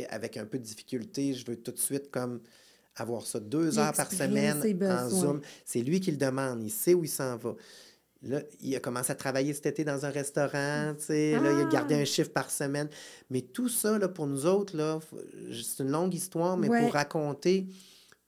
avec 0.10 0.38
un 0.38 0.46
peu 0.46 0.60
de 0.60 0.64
difficulté. 0.64 1.34
Je 1.34 1.46
veux 1.46 1.56
tout 1.58 1.72
de 1.72 1.80
suite 1.80 2.12
comme 2.12 2.42
avoir 2.96 3.26
ça 3.26 3.40
deux 3.40 3.80
heures 3.80 3.94
par 3.94 4.12
semaine 4.12 4.62
en 4.84 5.10
Zoom. 5.10 5.42
C'est 5.66 5.82
lui 5.82 6.00
qui 6.00 6.12
le 6.12 6.18
demande, 6.18 6.62
il 6.64 6.70
sait 6.72 6.94
où 6.94 7.04
il 7.04 7.10
s'en 7.10 7.38
va. 7.38 7.56
Là, 8.24 8.42
il 8.62 8.76
a 8.76 8.80
commencé 8.80 9.12
à 9.12 9.16
travailler 9.16 9.52
cet 9.54 9.66
été 9.66 9.84
dans 9.84 10.06
un 10.06 10.10
restaurant, 10.10 10.94
tu 10.96 11.06
sais, 11.06 11.32
là, 11.32 11.52
il 11.54 11.62
a 11.62 11.66
gardé 11.66 11.96
un 11.96 12.02
ah! 12.02 12.06
chiffre 12.06 12.32
par 12.32 12.52
semaine. 12.52 12.88
Mais 13.32 13.42
tout 13.42 13.68
ça, 13.68 13.98
là, 13.98 14.08
pour 14.08 14.28
nous 14.28 14.46
autres, 14.46 14.78
là, 14.78 15.00
c'est 15.52 15.82
une 15.82 15.90
longue 15.90 16.14
histoire, 16.14 16.56
mais 16.56 16.68
pour 16.68 16.94
raconter 16.94 17.68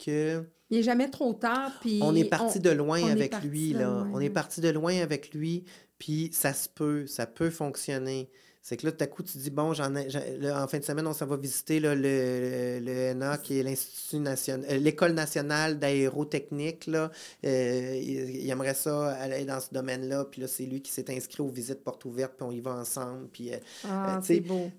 que... 0.04 0.44
Il 0.72 0.78
n'est 0.78 0.84
jamais 0.84 1.12
trop 1.12 1.34
tard, 1.34 1.72
puis... 1.80 2.00
On 2.02 2.16
est 2.16 2.26
parti 2.26 2.60
de 2.60 2.72
loin 2.72 3.04
avec 3.08 3.39
lui, 3.44 3.74
là. 3.74 4.08
On 4.14 4.20
est 4.20 4.32
parti 4.32 4.62
de 4.62 4.70
loin 4.70 5.00
avec 5.00 5.32
lui, 5.34 5.64
puis 6.00 6.32
ça 6.34 6.54
se 6.54 6.68
peut, 6.68 7.06
ça 7.06 7.28
peut 7.28 7.52
fonctionner. 7.52 8.32
C'est 8.64 8.78
que 8.78 8.86
là, 8.86 8.93
tout 8.93 9.03
à 9.03 9.07
coup, 9.07 9.24
tu 9.24 9.38
dis, 9.38 9.49
bon, 9.49 9.74
j'en 9.74 9.93
ai, 9.93 10.07
en 10.49 10.68
fin 10.70 10.80
de 10.80 10.86
semaine, 10.86 11.05
on 11.05 11.11
s'en 11.11 11.26
va 11.26 11.36
visiter 11.36 11.82
le, 11.82 11.95
le 11.95 13.14
NA, 13.14 13.38
qui 13.38 13.59
est 13.59 13.64
l'Institut 13.64 14.20
national, 14.20 14.66
euh, 14.72 14.78
l'École 14.78 15.11
nationale 15.11 15.80
d'aérotechnique. 15.80 16.88
Là. 16.88 17.11
Euh, 17.45 17.99
il, 18.01 18.49
aimerait 18.49 18.74
ça 18.74 19.09
aller 19.16 19.43
dans 19.43 19.59
ce 19.59 19.74
domaine-là. 19.74 20.24
Puis 20.32 20.39
là, 20.39 20.47
c'est 20.47 20.64
lui 20.64 20.82
qui 20.82 20.93
s'est 20.93 21.14
inscrit 21.14 21.41
aux 21.41 21.49
visites 21.49 21.84
portes 21.84 22.05
ouvertes, 22.05 22.36
puis 22.38 22.47
on 22.47 22.51
y 22.53 22.61
va 22.61 22.72
ensemble. 22.72 23.28
Puis, 23.34 23.53
euh, 23.53 23.57
ah, 23.84 24.22
c'est 24.24 24.39
beau. 24.39 24.72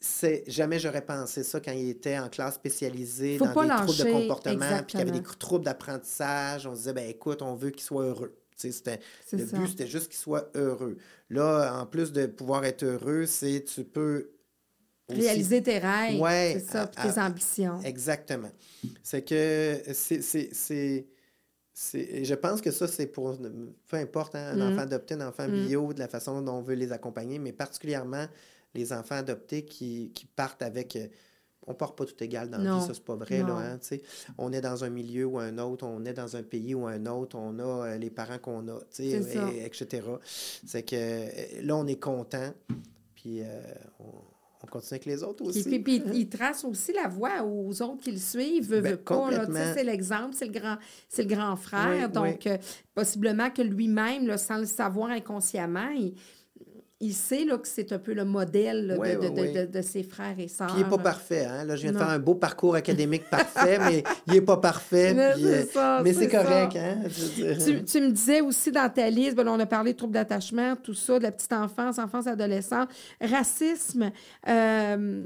C'est, 0.00 0.44
jamais 0.46 0.78
j'aurais 0.78 1.04
pensé 1.04 1.42
ça 1.42 1.60
quand 1.60 1.72
il 1.72 1.90
était 1.90 2.18
en 2.18 2.30
classe 2.30 2.54
spécialisée 2.54 3.36
dans 3.36 3.48
des 3.48 3.52
troubles 3.52 3.98
de 3.98 4.12
comportement, 4.12 4.76
puis 4.78 4.86
qu'il 4.86 4.98
y 4.98 5.02
avait 5.02 5.10
des 5.10 5.22
troubles 5.38 5.66
d'apprentissage. 5.66 6.66
On 6.66 6.72
se 6.72 6.78
disait, 6.78 6.94
ben 6.94 7.06
écoute, 7.06 7.42
on 7.42 7.54
veut 7.54 7.68
qu'il 7.68 7.82
soit 7.82 8.04
heureux. 8.04 8.34
C'était, 8.60 9.00
le 9.32 9.44
but, 9.44 9.68
c'était 9.68 9.86
juste 9.86 10.08
qu'il 10.08 10.18
soit 10.18 10.50
heureux. 10.54 10.96
Là, 11.30 11.80
en 11.80 11.86
plus 11.86 12.12
de 12.12 12.26
pouvoir 12.26 12.64
être 12.64 12.84
heureux, 12.84 13.26
c'est 13.26 13.64
tu 13.64 13.84
peux 13.84 14.30
Réaliser 15.14 15.62
tes 15.62 15.78
rêves, 15.78 16.20
c'est 16.52 16.70
ça, 16.70 16.86
tes 16.86 17.20
ambitions. 17.20 17.80
Exactement. 17.82 18.50
C'est 19.02 19.22
que 19.22 19.80
c'est, 19.92 20.22
c'est, 20.22 21.06
je 21.74 22.34
pense 22.34 22.60
que 22.60 22.70
ça, 22.70 22.86
c'est 22.86 23.06
pour, 23.06 23.36
peu 23.88 23.96
importe, 23.96 24.34
hein, 24.34 24.52
un 24.52 24.56
mm. 24.56 24.72
enfant 24.72 24.82
adopté, 24.82 25.14
un 25.14 25.28
enfant 25.28 25.48
mm. 25.48 25.66
bio, 25.66 25.92
de 25.92 25.98
la 25.98 26.08
façon 26.08 26.40
dont 26.42 26.54
on 26.54 26.62
veut 26.62 26.74
les 26.74 26.92
accompagner, 26.92 27.38
mais 27.38 27.52
particulièrement 27.52 28.26
les 28.74 28.92
enfants 28.92 29.16
adoptés 29.16 29.64
qui, 29.64 30.12
qui 30.14 30.26
partent 30.26 30.62
avec 30.62 30.96
euh, 30.96 31.08
on 31.66 31.74
part 31.74 31.94
pas 31.94 32.04
tout 32.04 32.22
égal 32.22 32.48
dans 32.48 32.58
la 32.58 32.74
vie, 32.76 32.86
ça 32.86 32.94
c'est 32.94 33.04
pas 33.04 33.16
vrai. 33.16 33.42
Là, 33.42 33.56
hein, 33.56 33.78
on 34.38 34.52
est 34.52 34.60
dans 34.60 34.84
un 34.84 34.90
milieu 34.90 35.26
ou 35.26 35.38
un 35.38 35.58
autre, 35.58 35.86
on 35.86 36.04
est 36.04 36.12
dans 36.12 36.36
un 36.36 36.42
pays 36.42 36.74
ou 36.74 36.86
un 36.86 37.06
autre, 37.06 37.36
on 37.36 37.58
a 37.58 37.62
euh, 37.62 37.98
les 37.98 38.10
parents 38.10 38.38
qu'on 38.38 38.66
a, 38.68 38.78
etc. 38.98 40.02
C'est 40.66 40.82
que 40.82 40.96
euh, 40.96 41.62
là, 41.62 41.76
on 41.76 41.86
est 41.86 42.00
content, 42.00 42.52
puis 43.14 43.42
euh, 43.42 43.60
on, 43.98 44.66
continue 44.70 44.92
avec 44.92 45.06
les 45.06 45.22
autres 45.24 45.44
aussi. 45.44 45.64
Puis, 45.64 45.80
puis, 45.80 46.02
il 46.14 46.28
trace 46.28 46.64
aussi 46.64 46.92
la 46.92 47.08
voie 47.08 47.42
aux 47.42 47.82
autres 47.82 48.02
qui 48.02 48.12
le 48.12 48.18
suivent, 48.18 48.80
ben, 48.80 49.74
c'est 49.74 49.82
l'exemple, 49.82 50.32
c'est 50.32 50.46
le 50.46 50.52
grand, 50.52 50.76
c'est 51.08 51.24
le 51.24 51.34
grand 51.34 51.56
frère, 51.56 52.08
donc 52.08 52.48
possiblement 52.94 53.50
que 53.50 53.62
lui-même, 53.62 54.36
sans 54.36 54.58
le 54.58 54.66
savoir 54.66 55.10
inconsciemment, 55.10 55.90
il 55.90 56.14
il 57.02 57.14
sait 57.14 57.46
là, 57.46 57.56
que 57.56 57.66
c'est 57.66 57.92
un 57.92 57.98
peu 57.98 58.12
le 58.12 58.26
modèle 58.26 58.98
de, 59.00 59.66
de, 59.66 59.82
ses 59.82 60.02
frères 60.02 60.38
et 60.38 60.48
sœurs. 60.48 60.70
il 60.76 60.82
n'est 60.82 60.88
pas 60.88 60.98
parfait. 60.98 61.46
Hein? 61.46 61.64
Là, 61.64 61.74
je 61.74 61.82
viens 61.82 61.92
de 61.92 61.98
faire 61.98 62.10
un 62.10 62.18
beau 62.18 62.34
parcours 62.34 62.74
académique 62.74 63.24
parfait, 63.30 63.78
mais 63.78 64.04
il 64.26 64.34
n'est 64.34 64.40
pas 64.42 64.58
parfait. 64.58 65.14
mais 66.04 66.12
c'est 66.12 66.28
correct. 66.28 66.76
Hein? 66.76 67.08
Tu, 67.86 68.00
me 68.00 68.10
disais 68.10 68.42
aussi 68.42 68.70
dans 68.70 68.90
ta 68.92 69.08
liste, 69.08 69.34
ben, 69.34 69.48
on 69.48 69.58
a 69.58 69.66
parlé 69.66 69.92
de 69.92 69.96
troubles 69.96 70.12
d'attachement, 70.12 70.76
tout 70.76 70.94
ça, 70.94 71.18
de 71.18 71.22
la 71.22 71.32
petite 71.32 71.54
enfance, 71.54 71.98
enfance, 71.98 72.26
adolescence, 72.26 72.88
racisme. 73.18 74.10
Euh, 74.46 75.22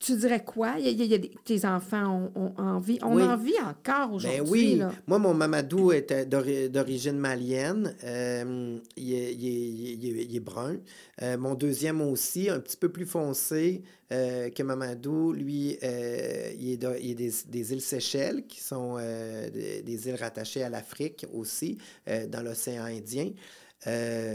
tu 0.00 0.16
dirais 0.16 0.44
quoi? 0.44 0.76
Il 0.78 1.04
y 1.04 1.14
a, 1.14 1.18
tes 1.44 1.64
enfants 1.64 2.30
ont, 2.36 2.54
envie. 2.56 2.98
On 3.02 3.20
en 3.20 3.36
vit 3.36 3.58
encore 3.60 4.08
ben 4.08 4.14
aujourd'hui. 4.14 4.80
oui. 4.80 4.82
Moi, 5.08 5.18
mon 5.18 5.34
Mamadou 5.34 5.90
était 5.90 6.24
d'origine 6.24 7.18
malienne. 7.18 7.96
Euh, 8.04 8.78
il, 8.96 10.36
est, 10.36 10.40
brun. 10.40 10.76
Euh, 11.22 11.36
mon 11.36 11.54
deuxième 11.54 12.00
aussi, 12.00 12.48
un 12.48 12.60
petit 12.60 12.76
peu 12.76 12.90
plus 12.90 13.06
foncé 13.06 13.82
euh, 14.12 14.50
que 14.50 14.62
Mamadou. 14.62 15.32
Lui, 15.32 15.76
il 15.82 16.72
est, 16.72 17.14
des, 17.48 17.72
îles 17.72 17.80
Seychelles, 17.80 18.46
qui 18.46 18.60
sont 18.60 18.98
des, 18.98 19.82
des, 19.82 20.08
îles 20.08 20.14
rattachées 20.14 20.62
à 20.62 20.68
l'Afrique 20.68 21.26
aussi, 21.34 21.78
dans 22.06 22.42
l'océan 22.42 22.84
Indien. 22.84 23.32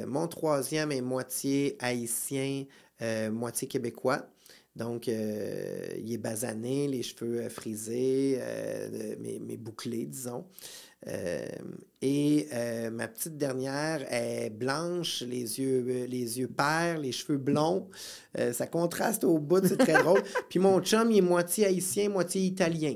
mon 0.08 0.28
troisième 0.28 0.92
est 0.92 1.02
moitié 1.02 1.78
haïtien, 1.80 2.66
moitié 3.32 3.70
québécois. 3.70 4.28
Donc, 4.76 5.08
euh, 5.08 5.86
il 6.00 6.14
est 6.14 6.18
basané, 6.18 6.88
les 6.88 7.04
cheveux 7.04 7.42
euh, 7.42 7.50
frisés, 7.50 8.40
euh, 8.40 9.16
mais, 9.20 9.58
bouclés, 9.58 10.06
disons. 10.06 10.46
et 12.02 12.48
ma 12.92 13.08
petite 13.08 13.38
dernière 13.38 14.02
est 14.12 14.50
blanche, 14.50 15.22
les 15.22 15.60
yeux, 15.60 16.06
les 16.10 16.40
yeux 16.40 16.48
pairs, 16.48 16.98
les 16.98 17.12
cheveux 17.12 17.38
blonds. 17.38 17.88
ça 18.52 18.68
contraste 18.68 19.24
au 19.24 19.38
bout, 19.38 19.66
c'est 19.68 19.78
très 19.78 20.02
drôle. 20.02 20.24
Puis 20.50 20.60
mon 20.60 20.80
chum, 20.82 21.12
il 21.12 21.18
est 21.18 21.22
moitié 21.22 21.66
haïtien, 21.66 22.10
moitié 22.10 22.42
italien. 22.42 22.96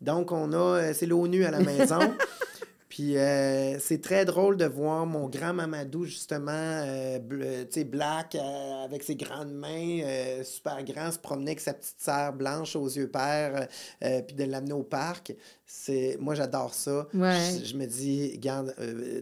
Donc, 0.00 0.32
on 0.32 0.52
a, 0.52 0.92
c'est 0.92 1.06
l'ONU 1.06 1.44
à 1.44 1.50
la 1.50 1.60
maison. 1.60 2.00
Puis 2.94 3.16
euh, 3.16 3.76
c'est 3.80 4.00
très 4.00 4.24
drôle 4.24 4.56
de 4.56 4.66
voir 4.66 5.04
mon 5.04 5.28
grand 5.28 5.52
Mamadou, 5.52 6.04
justement, 6.04 6.52
euh, 6.52 7.18
tu 7.64 7.66
sais, 7.70 7.82
black, 7.82 8.36
euh, 8.36 8.84
avec 8.84 9.02
ses 9.02 9.16
grandes 9.16 9.52
mains, 9.52 9.98
super 10.44 10.84
grand, 10.84 11.10
se 11.10 11.18
promener 11.18 11.50
avec 11.50 11.60
sa 11.60 11.74
petite 11.74 11.96
sœur 11.98 12.32
blanche 12.32 12.76
aux 12.76 12.86
yeux 12.86 13.08
pères, 13.08 13.66
puis 14.00 14.36
de 14.36 14.44
l'amener 14.44 14.74
au 14.74 14.84
parc. 14.84 15.34
C'est, 15.66 16.18
moi, 16.20 16.36
j'adore 16.36 16.72
ça. 16.72 17.08
Je, 17.12 17.76
me 17.76 17.86
dis, 17.86 18.30
regarde, 18.34 18.72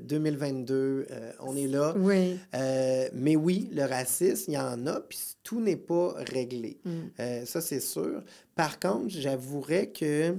2022, 0.02 1.06
on 1.40 1.56
est 1.56 1.66
là. 1.66 1.94
Oui. 1.96 2.38
mais 3.14 3.36
oui, 3.36 3.70
le 3.72 3.86
racisme, 3.86 4.50
il 4.50 4.54
y 4.54 4.58
en 4.58 4.86
a, 4.86 5.00
puis 5.00 5.18
tout 5.42 5.62
n'est 5.62 5.76
pas 5.76 6.12
réglé. 6.30 6.78
Mm. 6.84 7.46
ça, 7.46 7.62
c'est 7.62 7.80
sûr. 7.80 8.22
Par 8.54 8.78
contre, 8.78 9.08
j'avouerais 9.08 9.86
que 9.86 10.36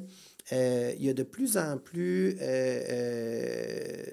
euh, 0.54 0.94
il 0.98 1.06
y 1.06 1.10
a 1.10 1.14
de 1.14 1.24
plus 1.24 1.58
en 1.58 1.78
plus 1.78 2.38
euh, 2.42 2.84
euh, 2.90 4.04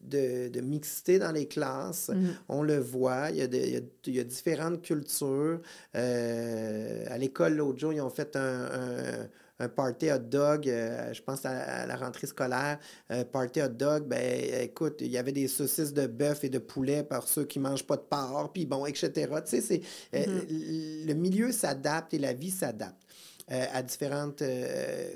de, 0.00 0.48
de, 0.48 0.60
mixité 0.60 1.18
dans 1.18 1.30
les 1.30 1.46
classes. 1.46 2.08
Mm. 2.08 2.30
On 2.48 2.62
le 2.62 2.78
voit. 2.78 3.30
Il 3.30 3.36
y 3.36 3.42
a, 3.42 3.44
il 3.44 4.14
y 4.14 4.20
a, 4.20 4.24
différentes 4.24 4.82
cultures. 4.82 5.60
à 5.94 7.18
l'école, 7.18 7.54
l'autre 7.54 7.78
jour, 7.78 7.92
ils 7.92 8.00
ont 8.00 8.10
fait 8.10 8.34
un, 8.36 9.28
un, 9.60 9.68
party 9.68 10.10
hot 10.10 10.18
dog, 10.18 10.64
je 10.64 11.22
pense 11.22 11.46
à, 11.46 11.86
la 11.86 11.94
rentrée 11.94 12.26
scolaire, 12.26 12.80
un 13.08 13.22
party 13.22 13.62
hot 13.62 13.68
dog, 13.68 14.08
ben 14.08 14.20
écoute, 14.60 14.96
il 15.00 15.06
y 15.06 15.18
avait 15.18 15.30
des 15.30 15.46
saucisses 15.46 15.92
de 15.92 16.08
bœuf 16.08 16.42
et 16.42 16.48
de 16.48 16.58
poulet 16.58 17.04
par 17.04 17.28
ceux 17.28 17.44
qui 17.44 17.60
mangent 17.60 17.86
pas 17.86 17.96
de 17.96 18.02
porc, 18.02 18.50
puis 18.52 18.66
bon, 18.66 18.84
etc. 18.86 19.12
Tu 19.44 19.60
sais, 19.60 19.60
c'est, 19.60 19.82
mm-hmm. 20.12 21.06
le 21.06 21.14
milieu 21.14 21.52
s'adapte 21.52 22.12
et 22.12 22.18
la 22.18 22.32
vie 22.32 22.50
s'adapte. 22.50 23.01
Euh, 23.52 23.64
à 23.74 23.82
différentes. 23.82 24.40
Euh, 24.40 25.10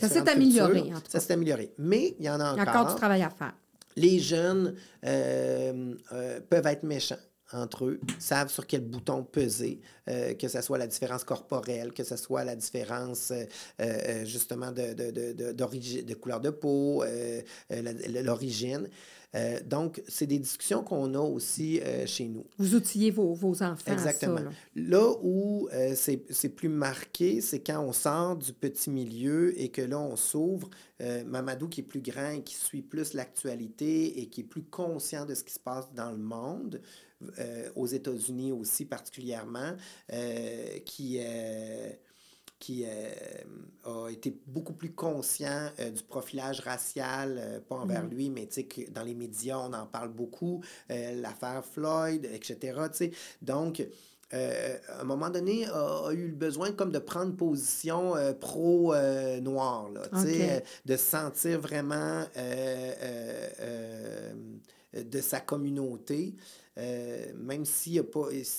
ça 0.00 0.08
s'est 0.08 0.28
amélioré. 0.28 0.92
ça 1.08 1.20
s'est 1.20 1.32
amélioré. 1.32 1.72
Mais 1.78 2.16
il 2.18 2.24
y 2.24 2.30
en 2.30 2.40
a 2.40 2.52
encore. 2.52 2.56
Il 2.56 2.66
y 2.66 2.68
a 2.68 2.70
encore 2.80 2.92
du 2.92 2.94
travail 2.96 3.22
à 3.22 3.30
faire. 3.30 3.54
Les 3.94 4.18
jeunes 4.18 4.74
euh, 5.04 5.94
peuvent 6.50 6.66
être 6.66 6.82
méchants 6.82 7.14
entre 7.52 7.84
eux, 7.86 8.00
savent 8.18 8.50
sur 8.50 8.66
quel 8.66 8.82
bouton 8.82 9.22
peser, 9.22 9.80
que 10.06 10.48
ce 10.48 10.60
soit 10.60 10.78
la 10.78 10.86
différence 10.86 11.24
corporelle, 11.24 11.92
que 11.92 12.04
ce 12.04 12.16
soit 12.16 12.44
la 12.44 12.56
différence 12.56 13.32
justement 14.24 14.72
de, 14.72 14.94
de, 14.94 15.10
de, 15.10 15.52
de, 15.52 16.14
couleur 16.14 16.40
de 16.40 16.50
peau, 16.50 17.04
l'origine. 18.24 18.88
Euh, 19.36 19.58
donc, 19.64 20.02
c'est 20.08 20.26
des 20.26 20.38
discussions 20.38 20.82
qu'on 20.82 21.14
a 21.14 21.18
aussi 21.18 21.80
euh, 21.80 22.06
chez 22.06 22.26
nous. 22.26 22.44
Vous 22.58 22.74
outillez 22.74 23.10
vos, 23.10 23.34
vos 23.34 23.62
enfants. 23.62 23.92
Exactement. 23.92 24.40
là. 24.74 25.10
où 25.22 25.68
euh, 25.72 25.94
c'est 25.94 26.48
plus 26.48 26.68
marqué, 26.68 27.40
c'est 27.40 27.60
quand 27.60 27.80
on 27.80 27.92
sort 27.92 28.36
du 28.36 28.52
petit 28.52 28.90
milieu 28.90 29.58
et 29.60 29.68
que 29.68 29.82
là, 29.82 29.98
on 29.98 30.16
s'ouvre. 30.16 30.70
Mamadou, 31.26 31.68
qui 31.68 31.82
est 31.82 31.84
plus 31.84 32.00
grand 32.00 32.30
et 32.30 32.42
qui 32.42 32.54
suit 32.54 32.80
plus 32.80 33.12
l'actualité 33.12 34.18
et 34.18 34.30
qui 34.30 34.40
est 34.40 34.44
plus 34.44 34.62
conscient 34.62 35.26
de 35.26 35.34
ce 35.34 35.44
qui 35.44 35.52
se 35.52 35.60
passe 35.60 35.92
dans 35.92 36.10
le 36.10 36.16
monde, 36.16 36.80
aux 37.74 37.86
États-Unis 37.86 38.52
aussi 38.52 38.84
particulièrement, 38.84 39.72
qui 40.84 41.20
qui 42.58 42.86
a 42.86 44.10
été 44.10 44.34
beaucoup 44.46 44.72
plus 44.72 44.92
conscient 44.92 45.70
du 45.94 46.02
profilage 46.02 46.60
racial, 46.60 47.62
pas 47.68 47.76
envers 47.76 48.04
mm. 48.04 48.10
lui, 48.10 48.30
mais 48.30 48.46
que 48.46 48.90
dans 48.90 49.02
les 49.02 49.14
médias, 49.14 49.58
on 49.58 49.72
en 49.74 49.86
parle 49.86 50.08
beaucoup, 50.08 50.62
l'affaire 50.88 51.64
Floyd, 51.64 52.24
etc. 52.32 52.80
Donc, 53.42 53.86
euh, 54.34 54.76
à 54.88 55.02
un 55.02 55.04
moment 55.04 55.30
donné, 55.30 55.66
a, 55.66 56.10
eu 56.12 56.28
le 56.28 56.34
besoin 56.34 56.72
comme 56.72 56.90
de 56.90 56.98
prendre 56.98 57.36
position 57.36 58.14
pro-noir, 58.40 59.90
de 60.84 60.96
sentir 60.96 61.60
vraiment 61.60 62.24
de 64.94 65.20
sa 65.20 65.40
communauté. 65.40 66.34
Euh, 66.78 67.32
même 67.38 67.64
s'il 67.64 68.04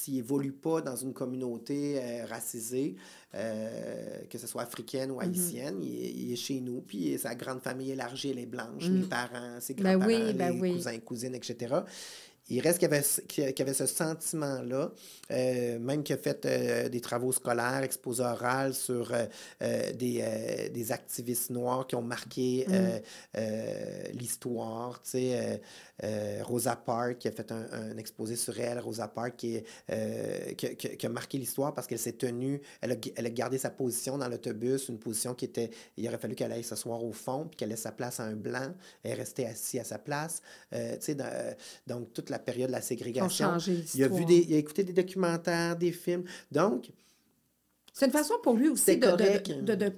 n'évolue 0.07 0.51
pas 0.51 0.81
dans 0.81 0.95
une 0.95 1.13
communauté 1.13 1.99
euh, 1.99 2.25
racisée, 2.25 2.95
euh, 3.35 4.21
que 4.27 4.39
ce 4.39 4.47
soit 4.47 4.63
africaine 4.63 5.11
ou 5.11 5.15
mhm. 5.15 5.21
haïtienne, 5.21 5.83
il, 5.83 6.33
est, 6.33 6.35
chez 6.35 6.59
nous, 6.59 6.81
puis 6.81 7.17
sa 7.19 7.35
grande 7.35 7.61
famille 7.61 7.91
élargie, 7.91 8.31
elle 8.31 8.39
est 8.39 8.47
blanche, 8.47 8.89
mes 8.89 9.01
mhm. 9.01 9.07
parents, 9.07 9.59
ses 9.59 9.75
ben 9.75 9.99
grands-parents, 9.99 10.33
ben 10.33 10.61
les 10.61 10.71
cousins, 10.71 10.99
cousines, 10.99 11.35
etc 11.35 11.75
il 12.49 12.61
reste 12.61 12.79
qu'il 12.79 13.43
y 13.43 13.61
avait, 13.61 13.73
ce 13.73 13.85
sentiment-là, 13.85 14.91
euh, 15.31 15.79
même 15.79 16.03
qu'il 16.03 16.15
a 16.15 16.17
fait 16.17 16.45
euh, 16.45 16.89
des 16.89 17.01
travaux 17.01 17.31
scolaires, 17.31 17.83
exposé 17.83 18.23
oral 18.23 18.73
sur 18.73 19.11
euh, 19.13 19.93
des, 19.93 20.91
activistes 20.91 21.49
noirs 21.49 21.85
qui 21.85 21.95
ont 21.95 22.01
marqué 22.01 22.65
mm. 22.67 23.37
l'histoire. 24.13 25.01
Sais, 26.03 26.41
Rosa 26.43 26.75
Parks 26.75 27.17
qui 27.17 27.27
a 27.27 27.31
fait 27.31 27.51
un, 27.51 27.97
exposé 27.97 28.35
sur 28.35 28.59
elle, 28.59 28.79
Rosa 28.79 29.07
Parks 29.07 29.35
qui, 29.35 29.61
qui, 30.57 31.05
a 31.05 31.09
marqué 31.09 31.37
l'histoire 31.37 31.73
parce 31.73 31.87
qu'elle 31.87 31.99
s'est 31.99 32.13
tenue, 32.13 32.61
elle 32.81 32.91
a, 32.91 32.95
elle 33.15 33.25
a, 33.25 33.29
gardé 33.29 33.57
sa 33.57 33.69
position 33.69 34.17
dans 34.17 34.27
l'autobus, 34.27 34.89
une 34.89 34.99
position 34.99 35.33
qui 35.33 35.45
était, 35.45 35.71
il 35.97 36.07
aurait 36.07 36.17
fallu 36.17 36.35
qu'elle 36.35 36.51
aille 36.51 36.63
s'asseoir 36.63 37.03
au 37.03 37.11
fond, 37.11 37.47
puis 37.47 37.57
qu'elle 37.57 37.69
laisse 37.69 37.81
sa 37.81 37.91
place 37.91 38.19
à 38.19 38.23
un 38.23 38.35
blanc, 38.35 38.73
elle 39.03 39.11
est 39.11 39.15
restée 39.15 39.45
assise 39.45 39.79
à 39.79 39.83
sa 39.83 39.97
place. 39.97 40.41
tu 40.71 40.77
sais, 40.99 41.17
donc 41.87 42.13
toute 42.13 42.29
la 42.29 42.39
période 42.39 42.67
de 42.67 42.73
la 42.73 42.81
ségrégation. 42.81 43.57
Il 43.95 44.03
a, 44.03 44.07
vu 44.07 44.25
des, 44.25 44.45
il 44.47 44.53
a 44.53 44.57
écouté 44.57 44.83
des 44.83 44.93
documentaires, 44.93 45.75
des 45.75 45.91
films. 45.91 46.23
Donc, 46.51 46.91
c'est 47.97 48.05
une 48.05 48.11
façon 48.11 48.35
pour 48.43 48.53
lui 48.53 48.69
aussi 48.69 48.95
de, 48.95 49.07
de, 49.65 49.73
de, 49.73 49.91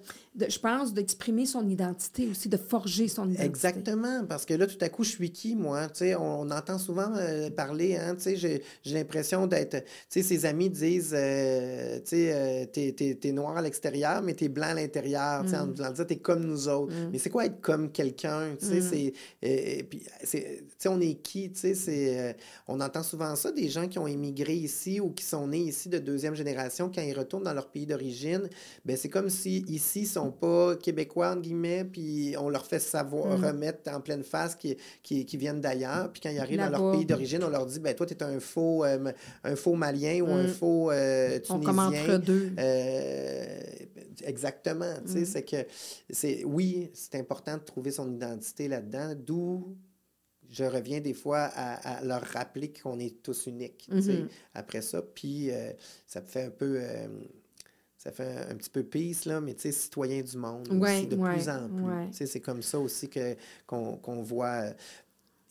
je 0.48 0.60
pense, 0.60 0.94
d'exprimer 0.94 1.46
son 1.46 1.68
identité 1.68 2.30
aussi, 2.30 2.48
de 2.48 2.56
forger 2.56 3.10
son 3.10 3.26
identité. 3.26 3.46
Exactement, 3.46 4.24
parce 4.26 4.46
que 4.46 4.54
là, 4.54 4.68
tout 4.68 4.78
à 4.80 4.88
coup, 4.88 5.04
je 5.04 5.10
suis 5.10 5.32
qui, 5.32 5.54
moi? 5.54 5.90
sais 5.92 6.16
on, 6.16 6.50
entend 6.50 6.78
souvent 6.78 7.12
euh, 7.18 7.50
parler, 7.50 7.98
hein, 7.98 8.16
j'ai 8.26 8.62
l'impression 8.86 9.48
d'être... 9.48 9.84
Ses 10.08 10.46
amis 10.46 10.70
disent, 10.70 11.14
euh, 11.14 12.00
euh, 12.14 12.66
t'es 12.68 13.32
noir 13.34 13.58
à 13.58 13.62
l'extérieur, 13.62 14.22
mais 14.22 14.34
t'es 14.34 14.48
blanc 14.48 14.68
à 14.68 14.76
l'intérieur, 14.76 15.46
sais, 15.46 15.58
en 15.58 15.68
mm. 15.68 15.74
disant, 15.74 16.06
t'es 16.08 16.18
comme 16.20 16.46
nous 16.46 16.70
autres. 16.70 16.94
Mm. 16.94 17.10
Mais 17.12 17.18
c'est 17.18 17.30
quoi 17.30 17.48
être 17.48 17.60
comme 17.60 17.92
quelqu'un? 17.92 18.54
Mm. 18.62 19.12
on 20.86 21.02
est 21.02 21.16
qui? 21.16 21.52
Sais, 21.54 22.38
on 22.66 22.80
entend 22.80 23.04
souvent 23.04 23.36
ça, 23.36 23.52
des 23.52 23.68
gens 23.68 23.90
qui 23.90 24.00
ont 24.00 24.08
émigré 24.08 24.54
ici 24.54 25.02
ou 25.02 25.10
qui 25.12 25.26
sont 25.26 25.48
nés 25.48 25.60
ici 25.60 25.90
de 25.90 26.00
deuxième 26.00 26.36
génération, 26.36 26.90
quand 26.94 27.02
ils 27.02 27.18
retournent 27.18 27.44
dans 27.44 27.54
leur 27.54 27.68
pays 27.68 27.89
d'origine, 27.90 28.50
ben 28.86 28.96
c'est 28.96 29.10
comme 29.10 29.30
si 29.30 29.66
ici, 29.68 30.06
sont 30.06 30.32
pas 30.32 30.76
québécois, 30.76 31.32
entre 31.32 31.42
guillemets, 31.42 31.84
puis 31.84 32.36
on 32.38 32.50
leur 32.50 32.66
fait 32.66 32.80
savoir, 32.80 33.38
mm. 33.38 33.46
remettre 33.46 33.92
en 33.92 34.02
pleine 34.02 34.24
face 34.24 34.56
qui, 34.56 34.78
qui, 35.04 35.38
viennent 35.38 35.62
d'ailleurs. 35.62 36.12
Puis 36.12 36.22
quand 36.22 36.30
ils 36.30 36.40
arrivent 36.40 36.60
dans 36.60 36.70
leur 36.70 36.92
pays 36.92 37.06
d'origine, 37.06 37.44
on 37.44 37.50
leur 37.50 37.66
dit, 37.66 37.80
ben 37.80 37.94
toi, 37.96 38.06
tu 38.06 38.14
es 38.14 38.24
un 38.24 38.40
faux, 38.40 38.84
euh, 38.86 39.12
un 39.44 39.56
faux 39.56 39.76
Malien 39.76 40.22
ou 40.22 40.32
un 40.32 40.44
mm. 40.44 40.48
faux 40.48 40.92
euh, 40.92 41.40
Tunisien. 41.40 41.56
On 41.56 41.60
commence 41.60 42.20
deux. 42.22 42.52
Euh, 42.58 43.60
exactement. 44.24 44.94
Tu 45.06 45.14
sais, 45.14 45.20
mm. 45.22 45.26
c'est 45.26 45.44
que, 45.44 45.66
c'est, 46.10 46.44
oui, 46.44 46.90
c'est 46.94 47.16
important 47.16 47.58
de 47.58 47.64
trouver 47.64 47.92
son 47.92 48.12
identité 48.12 48.68
là-dedans, 48.68 49.14
d'où 49.16 49.78
je 50.50 50.64
reviens 50.64 51.00
des 51.00 51.14
fois 51.14 51.42
à, 51.54 52.04
leur 52.04 52.22
rappeler 52.22 52.74
qu'on 52.74 53.00
est 53.00 53.22
tous 53.22 53.46
uniques 53.46 53.88
mm-hmm. 53.92 54.28
après 54.56 54.82
ça. 54.82 55.04
Puis 55.04 55.52
ça 56.08 56.22
me 56.22 56.26
fait 56.26 56.42
un 56.42 56.50
peu 56.50 56.82
ça 58.00 58.14
fait 58.14 58.48
un, 58.50 58.56
petit 58.56 58.70
peu 58.70 58.82
peace, 58.82 59.26
là, 59.26 59.42
mais 59.42 59.54
tu 59.54 59.64
sais, 59.64 59.72
citoyen 59.74 60.22
du 60.22 60.38
monde 60.38 60.70
aussi, 60.70 61.06
de 61.06 61.18
plus 61.18 61.50
en 61.50 61.68
plus. 61.68 62.28
C'est 62.28 62.40
comme 62.40 62.62
ça 62.62 62.80
aussi 62.80 63.10
que, 63.10 63.36
qu'on, 63.68 64.22
voit. 64.24 64.68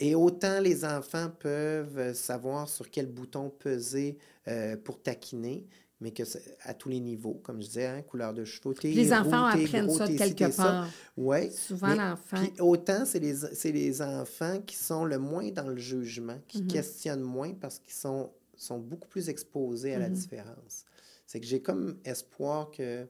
Et 0.01 0.15
autant 0.15 0.59
les 0.59 0.83
enfants 0.83 1.31
peuvent 1.39 2.15
savoir 2.15 2.67
sur 2.67 2.91
quel 2.91 3.07
bouton 3.07 3.51
peser 3.51 4.17
euh, 4.49 4.79
pour 4.83 5.03
taquiner, 5.03 5.67
mais 6.01 6.11
que 6.11 6.23
à 6.63 6.73
tous 6.73 6.89
les 6.89 7.01
niveaux, 7.01 7.39
comme 7.43 7.61
je 7.61 7.67
disais, 7.67 7.87
hein, 7.87 8.01
couleur 8.01 8.33
de 8.33 8.47
cheveux. 8.47 8.75
les 8.83 9.13
enfants 9.13 9.45
apprennent 9.45 9.91
ça 9.91 10.09
quelque 10.09 10.57
part. 10.57 10.89
Oui. 11.19 11.51
Souvent, 11.51 11.95
l'enfant. 11.95 12.43
autant, 12.61 13.05
c'est 13.05 13.19
les, 13.19 13.35
les 13.73 14.01
enfants 14.01 14.63
qui 14.63 14.77
sont 14.77 15.05
le 15.05 15.19
moins 15.19 15.51
dans 15.51 15.69
le 15.69 15.77
jugement, 15.77 16.39
qui 16.49 16.63
mm-hmm. 16.63 16.67
questionnent 16.67 17.21
moins 17.21 17.53
parce 17.53 17.79
qu'ils 17.79 17.93
sont, 17.93 18.31
sont 18.57 18.79
beaucoup 18.79 19.09
plus 19.09 19.29
exposés 19.29 19.95
à 19.95 19.99
la 19.99 20.09
mm-hmm. 20.09 20.13
différence 20.13 20.87
c'est 21.29 21.41
que 21.41 21.47
j'ai 21.47 21.61
comme 21.61 22.01
espoir 22.07 22.71
que, 22.71 23.07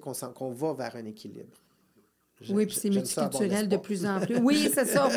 qu'on 0.00 0.12
qu'on 0.12 0.52
va 0.52 0.74
vers 0.74 0.96
un 0.96 1.04
équilibre. 1.04 1.61
Oui, 2.50 2.66
puis 2.66 2.76
c'est 2.76 2.90
multiculturel 2.90 3.68
de 3.68 3.76
plus 3.76 4.06
en 4.06 4.20
plus. 4.20 4.38
Oui, 4.38 4.70
c'est 4.72 4.86
ça. 4.86 5.08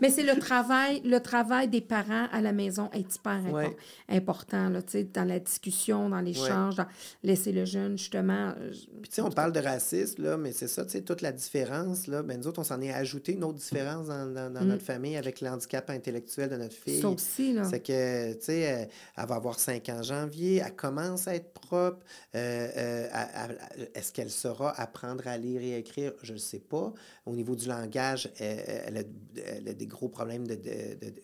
mais 0.00 0.10
c'est 0.10 0.22
le 0.22 0.38
travail, 0.38 1.00
le 1.04 1.20
travail 1.20 1.68
des 1.68 1.80
parents 1.80 2.26
à 2.32 2.40
la 2.40 2.52
maison 2.52 2.90
est 2.92 3.14
hyper 3.14 3.40
important 4.08 4.68
là, 4.68 4.80
dans 5.12 5.24
la 5.24 5.38
discussion, 5.38 6.08
dans 6.08 6.20
l'échange, 6.20 6.76
dans 6.76 6.86
laisser 7.22 7.52
le 7.52 7.64
jeune, 7.64 7.96
justement. 7.98 8.52
Euh, 8.58 8.70
puis, 9.02 9.10
tu 9.10 9.16
sais, 9.16 9.22
on 9.22 9.30
parle 9.30 9.52
de 9.52 9.60
racisme, 9.60 10.22
là, 10.22 10.36
mais 10.36 10.52
c'est 10.52 10.68
ça, 10.68 10.84
tu 10.84 10.92
sais, 10.92 11.02
toute 11.02 11.22
la 11.22 11.32
différence. 11.32 12.06
Là, 12.06 12.22
ben, 12.22 12.38
nous 12.38 12.46
autres, 12.46 12.60
on 12.60 12.64
s'en 12.64 12.80
est 12.80 12.92
ajouté 12.92 13.32
une 13.32 13.44
autre 13.44 13.58
différence 13.58 14.08
dans, 14.08 14.26
dans, 14.26 14.50
mm. 14.50 14.66
notre 14.66 14.82
famille 14.82 15.16
avec 15.16 15.40
le 15.40 15.48
handicap 15.48 15.88
intellectuel 15.90 16.50
de 16.50 16.56
notre 16.56 16.74
fille. 16.74 17.00
Ça 17.00 17.08
aussi, 17.08 17.52
là. 17.52 17.64
C'est 17.64 17.80
que, 17.80 18.32
tu 18.34 18.38
sais, 18.42 18.88
elle, 19.16 19.26
va 19.26 19.34
avoir 19.34 19.58
5 19.58 19.88
ans 19.88 19.98
en 19.98 20.02
janvier, 20.02 20.62
elle 20.64 20.74
commence 20.74 21.28
à 21.28 21.34
être 21.34 21.52
propre. 21.52 22.04
Euh, 22.34 22.68
euh, 22.76 23.08
est-ce 23.94 24.12
qu'elle 24.12 24.30
saura 24.30 24.78
apprendre 24.80 25.26
à 25.26 25.36
lire 25.36 25.62
et 25.62 25.74
à 25.74 25.78
écrire? 25.78 26.12
Je 26.24 26.32
ne 26.32 26.38
sais 26.38 26.58
pas. 26.58 26.92
Au 27.26 27.34
niveau 27.34 27.54
du 27.54 27.68
langage, 27.68 28.30
elle, 28.38 28.96
a, 28.96 29.72
des 29.72 29.86
gros 29.86 30.08
problèmes 30.08 30.46
de, 30.46 30.56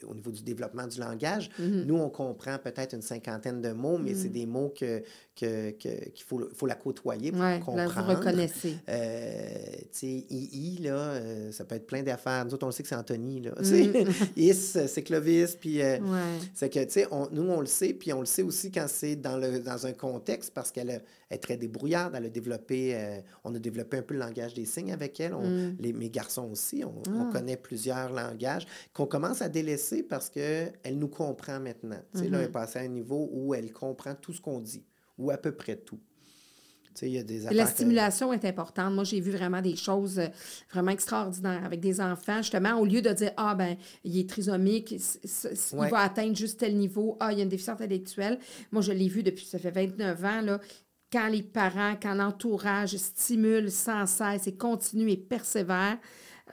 au 0.06 0.14
niveau 0.14 0.30
du 0.30 0.42
développement 0.42 0.86
du 0.86 1.00
langage. 1.00 1.50
Mm-hmm. 1.60 1.84
Nous, 1.84 1.96
on 1.96 2.10
comprend 2.10 2.58
peut-être 2.58 2.94
une 2.94 3.02
cinquantaine 3.02 3.60
de 3.60 3.72
mots, 3.72 3.98
mais 3.98 4.14
c'est 4.14 4.28
mm. 4.28 4.32
des 4.32 4.46
mots 4.46 4.72
que, 4.76 5.02
qu'il 5.40 5.74
que, 5.78 6.22
faut, 6.26 6.40
faut 6.54 6.66
la 6.66 6.74
côtoyer 6.74 7.32
pour 7.32 7.40
comprendre. 7.40 7.76
Là, 7.76 7.86
vous 7.86 8.10
reconnaissez. 8.10 8.76
Euh, 8.88 9.48
tu 9.90 9.98
sais, 9.98 10.26
II, 10.30 10.78
là, 10.82 10.92
euh, 10.92 11.52
ça 11.52 11.64
peut 11.64 11.76
être 11.76 11.86
plein 11.86 12.02
d'affaires. 12.02 12.44
Nous 12.44 12.52
autres, 12.52 12.64
on 12.64 12.68
le 12.68 12.72
sait 12.72 12.82
que 12.82 12.88
c'est 12.90 12.94
Anthony, 12.94 13.40
là. 13.40 13.52
Mm. 13.58 14.10
Is, 14.36 14.76
c'est 14.86 15.02
Clovis, 15.02 15.56
puis 15.56 15.80
euh, 15.80 15.98
c'est 16.52 16.68
que, 16.68 16.84
tu 16.84 16.90
sais, 16.90 17.08
nous, 17.32 17.50
on 17.50 17.60
le 17.60 17.66
sait, 17.66 17.94
puis 17.94 18.12
on 18.12 18.20
le 18.20 18.26
sait 18.26 18.42
aussi 18.42 18.70
quand 18.70 18.86
c'est 18.86 19.16
dans, 19.16 19.38
le, 19.38 19.60
dans 19.60 19.86
un 19.86 19.92
contexte, 19.92 20.52
parce 20.52 20.70
qu'elle 20.70 21.02
est 21.30 21.38
très 21.38 21.56
débrouillarde, 21.56 22.14
elle 22.14 22.26
a 22.26 22.28
développé, 22.28 23.20
on 23.44 23.54
a 23.54 23.58
développé 23.58 23.96
un 23.96 24.02
peu 24.02 24.14
le 24.14 24.20
langage 24.20 24.52
des 24.52 24.66
signes 24.66 24.92
avec 24.92 25.20
elle. 25.20 25.32
Mm. 25.32 25.76
les, 25.80 25.92
mes 25.92 26.10
garçons 26.10 26.50
aussi, 26.52 26.84
on, 26.84 27.02
on, 27.10 27.28
ah. 27.28 27.30
connaît 27.32 27.56
plusieurs 27.56 28.12
langages 28.12 28.66
qu'on 28.92 29.06
commence 29.06 29.40
à 29.40 29.48
délaisser 29.48 30.02
parce 30.02 30.28
qu'elle 30.28 30.98
nous 30.98 31.08
comprend 31.08 31.60
maintenant. 31.60 32.00
Tu 32.12 32.20
sais, 32.20 32.28
là, 32.28 32.38
elle 32.38 32.44
est 32.44 32.48
mm-hmm. 32.48 32.52
passée 32.52 32.78
à 32.80 32.82
un 32.82 32.88
niveau 32.88 33.30
où 33.32 33.54
elle 33.54 33.72
comprend 33.72 34.14
tout 34.14 34.32
ce 34.32 34.40
qu'on 34.40 34.60
dit 34.60 34.84
ou 35.20 35.30
à 35.30 35.36
peu 35.36 35.52
près 35.52 35.76
tout. 35.76 36.00
Y 37.02 37.18
a 37.18 37.22
des 37.22 37.40
la 37.50 37.66
stimulation 37.66 38.32
est 38.32 38.44
importante. 38.44 38.92
Moi, 38.92 39.04
j'ai 39.04 39.20
vu 39.20 39.30
vraiment 39.30 39.62
des 39.62 39.76
choses 39.76 40.18
euh, 40.18 40.26
vraiment 40.70 40.90
extraordinaires 40.90 41.64
avec 41.64 41.80
des 41.80 42.00
enfants. 42.00 42.38
Justement, 42.38 42.78
au 42.78 42.84
lieu 42.84 43.00
de 43.00 43.10
dire 43.10 43.32
Ah, 43.36 43.54
ben, 43.54 43.76
il 44.04 44.18
est 44.18 44.28
trisomique, 44.28 44.92
il 44.92 45.88
va 45.88 46.00
atteindre 46.00 46.36
juste 46.36 46.60
tel 46.60 46.76
niveau, 46.76 47.16
Ah, 47.20 47.32
il 47.32 47.38
y 47.38 47.40
a 47.40 47.44
une 47.44 47.48
déficience 47.48 47.80
intellectuelle. 47.80 48.38
Moi, 48.70 48.82
je 48.82 48.92
l'ai 48.92 49.08
vu 49.08 49.22
depuis, 49.22 49.46
ça 49.46 49.58
fait 49.58 49.70
29 49.70 50.24
ans, 50.24 50.40
là, 50.42 50.60
quand 51.12 51.28
les 51.28 51.42
parents, 51.42 51.96
quand 52.00 52.14
l'entourage 52.14 52.96
stimule 52.96 53.70
sans 53.70 54.06
cesse 54.06 54.46
et 54.46 54.56
continue 54.56 55.10
et 55.10 55.16
persévère, 55.16 55.98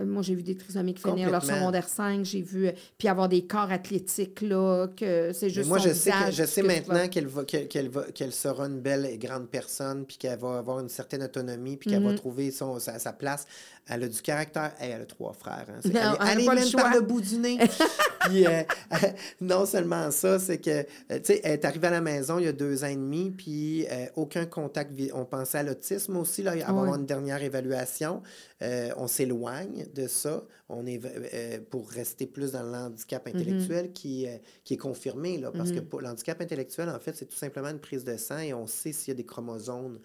moi, 0.06 0.22
j'ai 0.22 0.36
vu 0.36 0.44
des 0.44 0.56
trisomiques 0.56 1.00
finir 1.00 1.30
leur 1.30 1.44
secondaire 1.44 1.88
5. 1.88 2.26
J'ai 2.26 2.42
vu, 2.42 2.68
euh, 2.68 2.72
puis 2.98 3.08
avoir 3.08 3.30
des 3.30 3.46
corps 3.46 3.72
athlétiques, 3.72 4.42
là, 4.42 4.88
que 4.96 5.32
c'est 5.34 5.50
juste. 5.50 5.68
moi, 5.68 5.80
je 5.80 5.94
sais, 5.94 6.12
je 6.32 6.44
sais 6.44 6.62
maintenant 6.62 7.08
qu'elle 7.08 7.28
va, 7.28 7.44
qu'elle, 7.44 7.90
va, 7.90 8.04
qu'elle 8.14 8.34
sera 8.34 8.66
une 8.66 8.80
belle 8.80 9.06
et 9.06 9.18
grande 9.18 9.48
personne, 9.48 10.06
puis 10.06 10.18
qu'elle 10.18 10.40
va 10.40 10.58
avoir 10.58 10.80
une 10.80 10.90
certaine 10.90 11.24
autonomie, 11.24 11.78
puis 11.78 11.90
qu'elle 11.90 12.04
va 12.04 12.12
mm-hmm. 12.12 12.18
trouver 12.18 12.52
son, 12.52 12.80
sa, 12.80 13.00
sa, 13.00 13.14
place. 13.14 13.46
Elle 13.88 14.04
a 14.04 14.08
du 14.08 14.22
caractère. 14.22 14.74
elle 14.80 15.02
a 15.02 15.06
trois 15.06 15.34
frères. 15.34 15.66
Hein. 15.70 15.80
elle, 15.84 16.42
est 16.42 16.48
même 16.48 16.72
par 16.72 16.94
le 16.94 17.02
bout 17.02 17.22
du 17.22 17.38
nez. 17.38 17.58
puis 18.22 18.46
euh, 18.46 18.64
non 19.42 19.66
seulement 19.66 20.12
ça, 20.12 20.40
c'est 20.40 20.60
que, 20.60 20.84
tu 20.84 20.88
sais, 21.24 21.42
elle 21.44 21.54
est 21.54 21.66
arrivée 21.66 21.88
à 21.88 21.92
la 21.92 22.02
maison 22.02 22.40
il 22.40 22.46
y 22.46 22.48
a 22.48 22.54
deux 22.54 22.84
ans 22.84 22.88
et 22.88 22.96
demi, 22.96 23.32
puis 23.32 23.86
aucun 24.16 24.46
contact. 24.46 24.92
On 25.14 25.26
pensait 25.26 25.60
à 25.60 25.64
l'autisme 25.64 26.18
aussi, 26.18 26.44
là, 26.44 26.54
avoir 26.66 26.96
une 26.96 27.06
dernière 27.06 27.42
évaluation. 27.42 28.22
on 28.62 29.08
s'éloigne 29.08 29.86
de 29.94 30.08
ça. 30.08 30.44
On 30.70 30.86
est 30.86 31.00
euh, 31.06 31.60
pour 31.70 31.90
rester 31.90 32.26
plus 32.26 32.52
dans 32.52 32.64
l'handicap 32.64 33.26
intellectuel 33.26 33.94
qui, 33.94 34.28
euh, 34.28 34.38
qui 34.66 34.74
est 34.74 34.78
confirmé, 34.78 35.38
là, 35.38 35.50
parce 35.52 35.72
que 35.72 35.80
pour 35.80 36.02
l'handicap 36.02 36.42
intellectuel, 36.42 36.90
en 36.90 37.00
fait, 37.00 37.16
c'est 37.16 37.26
tout 37.26 37.38
simplement 37.38 37.70
une 37.70 37.80
prise 37.80 38.04
de 38.04 38.18
sang 38.18 38.40
et 38.40 38.54
on 38.54 38.68
sait 38.68 38.92
s'il 38.92 39.10
y 39.10 39.12
a 39.12 39.16
des 39.16 39.26
chromosomes 39.26 40.00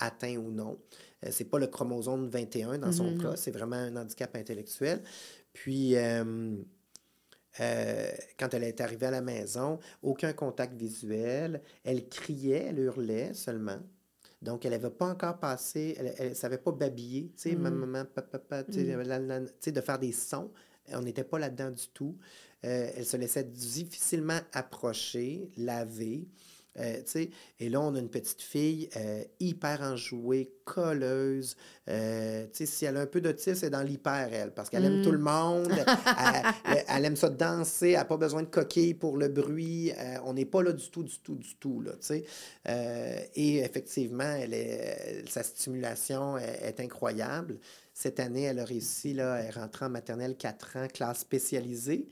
atteints 0.00 0.36
ou 0.36 0.50
non. 0.50 0.78
C'est 1.28 1.44
pas 1.44 1.58
le 1.58 1.66
chromosome 1.66 2.28
21 2.28 2.78
dans 2.78 2.92
son 2.92 3.18
cas, 3.18 3.36
c'est 3.36 3.50
vraiment 3.50 3.76
un 3.76 3.96
handicap 3.96 4.34
intellectuel. 4.36 5.02
Puis, 5.52 5.94
euh, 7.58 8.10
quand 8.38 8.54
elle 8.54 8.64
est 8.64 8.80
arrivée 8.80 9.06
à 9.06 9.10
la 9.10 9.20
maison, 9.20 9.78
aucun 10.02 10.32
contact 10.32 10.74
visuel. 10.74 11.62
Elle 11.84 12.08
criait, 12.08 12.66
elle 12.68 12.78
hurlait 12.78 13.34
seulement. 13.34 13.80
Donc, 14.40 14.64
elle 14.64 14.70
n'avait 14.70 14.90
pas 14.90 15.08
encore 15.08 15.38
passé, 15.38 15.96
elle 16.18 16.30
ne 16.30 16.34
savait 16.34 16.58
pas 16.58 16.72
babiller, 16.72 17.30
tu 17.36 17.50
sais, 17.50 17.56
maman, 17.56 17.86
mm. 17.86 18.06
papa, 18.30 18.64
tu 18.64 18.86
sais, 19.60 19.72
de 19.72 19.80
faire 19.80 19.98
des 19.98 20.12
sons. 20.12 20.50
On 20.92 21.02
n'était 21.02 21.24
pas 21.24 21.38
là-dedans 21.38 21.70
du 21.70 21.88
tout. 21.92 22.16
Euh, 22.64 22.90
elle 22.96 23.04
se 23.04 23.16
laissait 23.16 23.44
difficilement 23.44 24.38
approcher, 24.52 25.50
laver. 25.56 26.26
Euh, 26.78 27.02
et 27.58 27.68
là, 27.68 27.80
on 27.80 27.94
a 27.94 27.98
une 27.98 28.08
petite 28.08 28.42
fille 28.42 28.88
euh, 28.96 29.24
hyper 29.40 29.80
enjouée, 29.82 30.52
colleuse. 30.64 31.56
Euh, 31.88 32.46
si 32.52 32.84
elle 32.84 32.96
a 32.96 33.00
un 33.00 33.06
peu 33.06 33.20
d'autisme, 33.20 33.56
c'est 33.56 33.70
dans 33.70 33.82
l'hyper, 33.82 34.28
elle, 34.32 34.52
parce 34.52 34.70
qu'elle 34.70 34.84
aime 34.84 35.02
tout 35.02 35.10
le 35.10 35.18
mm. 35.18 35.22
monde. 35.22 35.72
elle, 36.88 37.04
aime 37.04 37.16
ça 37.16 37.28
danser, 37.28 37.90
elle 37.90 37.94
n'a 37.94 38.04
pas 38.04 38.16
besoin 38.16 38.42
de 38.42 38.48
coquilles 38.48 38.94
pour 38.94 39.16
le 39.16 39.28
bruit. 39.28 39.92
on 40.24 40.34
n'est 40.34 40.44
pas 40.44 40.62
là 40.62 40.72
du 40.72 40.90
tout, 40.90 41.02
du 41.02 41.18
tout, 41.18 41.34
du 41.34 41.56
tout. 41.56 41.82
Là, 41.82 41.92
et 43.34 43.58
effectivement, 43.58 44.36
elle 44.38 44.54
est, 44.54 45.24
sa 45.28 45.42
stimulation 45.42 46.38
est, 46.38 46.78
incroyable. 46.78 47.58
Cette 47.92 48.20
année, 48.20 48.44
elle 48.44 48.60
a 48.60 48.64
réussi, 48.64 49.12
là, 49.12 49.42
elle 49.42 49.54
rentre 49.54 49.82
en 49.82 49.90
maternelle 49.90 50.36
4 50.36 50.76
ans, 50.76 50.86
classe 50.86 51.18
spécialisée. 51.18 52.08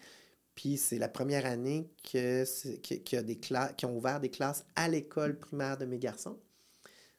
Puis 0.59 0.77
c'est 0.77 0.99
la 0.99 1.09
première 1.09 1.47
année 1.47 1.89
que, 2.03 2.43
qu'il 2.81 3.17
y 3.17 3.17
a 3.17 3.23
des 3.23 3.37
classes, 3.37 3.75
qui 3.77 3.87
ont 3.87 3.97
ouvert 3.97 4.19
des 4.19 4.29
classes 4.29 4.65
à 4.75 4.89
l'école 4.89 5.39
primaire 5.39 5.79
de 5.79 5.85
mes 5.85 6.01
garçons. 6.01 6.37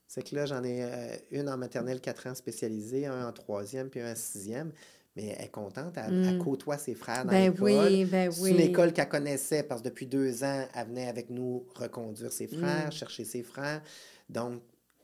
C'est 0.09 0.29
que 0.29 0.35
là, 0.35 0.45
j'en 0.45 0.61
ai 0.61 0.83
euh, 0.83 1.15
une 1.31 1.47
en 1.47 1.55
maternelle 1.55 2.01
4 2.01 2.27
ans 2.27 2.35
spécialisée, 2.35 3.05
un 3.05 3.29
en 3.29 3.31
troisième, 3.31 3.89
puis 3.89 4.01
un 4.01 4.11
en 4.11 4.15
sixième. 4.17 4.73
Mais 5.15 5.27
elle 5.37 5.45
est 5.45 5.51
contente, 5.51 5.95
elle, 5.95 6.35
mm. 6.35 6.39
côtoie 6.39 6.77
ses 6.77 6.95
frères 6.95 7.23
dans 7.23 7.31
ben 7.31 7.53
l'école. 7.53 7.87
Oui, 7.87 8.03
ben. 8.03 8.29
C'est 8.29 8.49
une 8.49 8.59
école 8.59 8.91
qu'elle 8.91 9.07
connaissait 9.07 9.63
parce 9.63 9.81
que 9.81 9.87
depuis 9.87 10.05
deux 10.05 10.43
ans, 10.43 10.65
elle 10.75 10.87
venait 10.87 11.07
avec 11.07 11.29
nous 11.29 11.65
reconduire 11.75 12.33
ses 12.33 12.47
frères, 12.47 12.89
mm. 12.89 12.91
chercher 12.91 13.23
ses 13.23 13.43
frères. 13.43 13.81
Donc, 14.27 14.61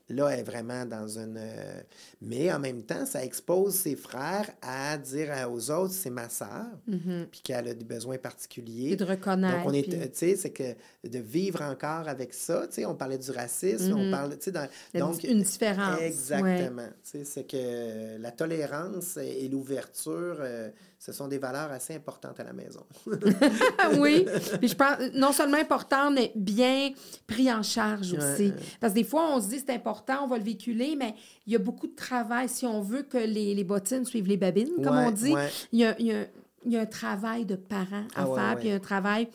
là, 0.08 0.28
elle 0.28 0.40
est 0.40 0.44
vraiment 0.44 0.84
dans 0.84 1.18
une... 1.18 1.36
Euh, 1.38 1.80
mais 2.20 2.52
en 2.52 2.58
même 2.58 2.82
temps, 2.82 3.04
ça 3.06 3.24
expose 3.24 3.74
ses 3.74 3.96
frères 3.96 4.50
à 4.62 4.96
dire 4.98 5.30
aux 5.50 5.70
autres, 5.70 5.92
c'est 5.92 6.10
ma 6.10 6.28
sœur, 6.28 6.66
mm-hmm. 6.88 7.26
puis 7.26 7.40
qu'elle 7.42 7.68
a 7.68 7.74
des 7.74 7.84
besoins 7.84 8.18
particuliers. 8.18 8.92
Et 8.92 8.96
de 8.96 9.04
reconnaître. 9.04 9.58
Donc, 9.58 9.66
on 9.66 9.72
est, 9.72 9.90
tu 9.90 10.08
sais, 10.12 10.36
c'est 10.36 10.50
que 10.50 10.74
de 11.04 11.18
vivre 11.18 11.62
encore 11.62 12.08
avec 12.08 12.34
ça, 12.34 12.66
tu 12.66 12.74
sais, 12.74 12.86
on 12.86 12.94
parlait 12.94 13.18
du 13.18 13.30
racisme, 13.30 13.94
on 13.94 14.04
mm-hmm. 14.04 14.10
parle, 14.10 14.38
tu 14.38 14.44
sais, 14.44 14.52
dans... 14.52 14.68
donc, 14.94 15.24
une 15.24 15.42
différence. 15.42 16.00
Exactement. 16.00 16.88
Tu 17.02 17.18
sais, 17.18 17.24
c'est 17.24 17.44
que 17.44 18.20
la 18.20 18.30
tolérance 18.30 19.16
et, 19.16 19.48
l'ouverture... 19.48 20.36
Euh, 20.40 20.70
ce 20.98 21.12
sont 21.12 21.28
des 21.28 21.38
valeurs 21.38 21.70
assez 21.70 21.94
importantes 21.94 22.40
à 22.40 22.44
la 22.44 22.52
maison. 22.52 22.84
oui. 23.98 24.26
Puis 24.58 24.68
je 24.68 24.74
pense, 24.74 24.98
non 25.14 25.32
seulement 25.32 25.58
important, 25.58 26.10
mais 26.10 26.32
bien 26.34 26.90
pris 27.26 27.52
en 27.52 27.62
charge 27.62 28.12
aussi. 28.12 28.52
Parce 28.80 28.92
que 28.92 28.98
des 28.98 29.04
fois, 29.04 29.34
on 29.34 29.40
se 29.40 29.48
dit 29.48 29.58
c'est 29.58 29.74
important, 29.74 30.24
on 30.24 30.26
va 30.26 30.38
le 30.38 30.44
véhiculer, 30.44 30.96
mais 30.96 31.14
il 31.46 31.52
y 31.52 31.56
a 31.56 31.58
beaucoup 31.58 31.86
de 31.86 31.94
travail 31.94 32.48
si 32.48 32.66
on 32.66 32.80
veut 32.80 33.02
que 33.02 33.18
les, 33.18 33.54
les 33.54 33.64
bottines 33.64 34.04
suivent 34.04 34.28
les 34.28 34.36
babines, 34.36 34.82
comme 34.82 34.96
on 34.96 35.10
dit. 35.10 35.34
Il 35.72 35.80
y, 35.80 35.84
a, 35.84 35.98
il, 36.00 36.06
y 36.06 36.12
a, 36.12 36.26
il 36.64 36.72
y, 36.72 36.76
a, 36.76 36.80
un 36.80 36.86
travail 36.86 37.44
de 37.44 37.56
parents 37.56 38.06
à 38.14 38.22
ah 38.22 38.34
faire, 38.34 38.56
puis 38.56 38.68
il 38.68 38.70
y 38.70 38.72
a 38.72 38.76
un 38.76 38.80
travail 38.80 39.28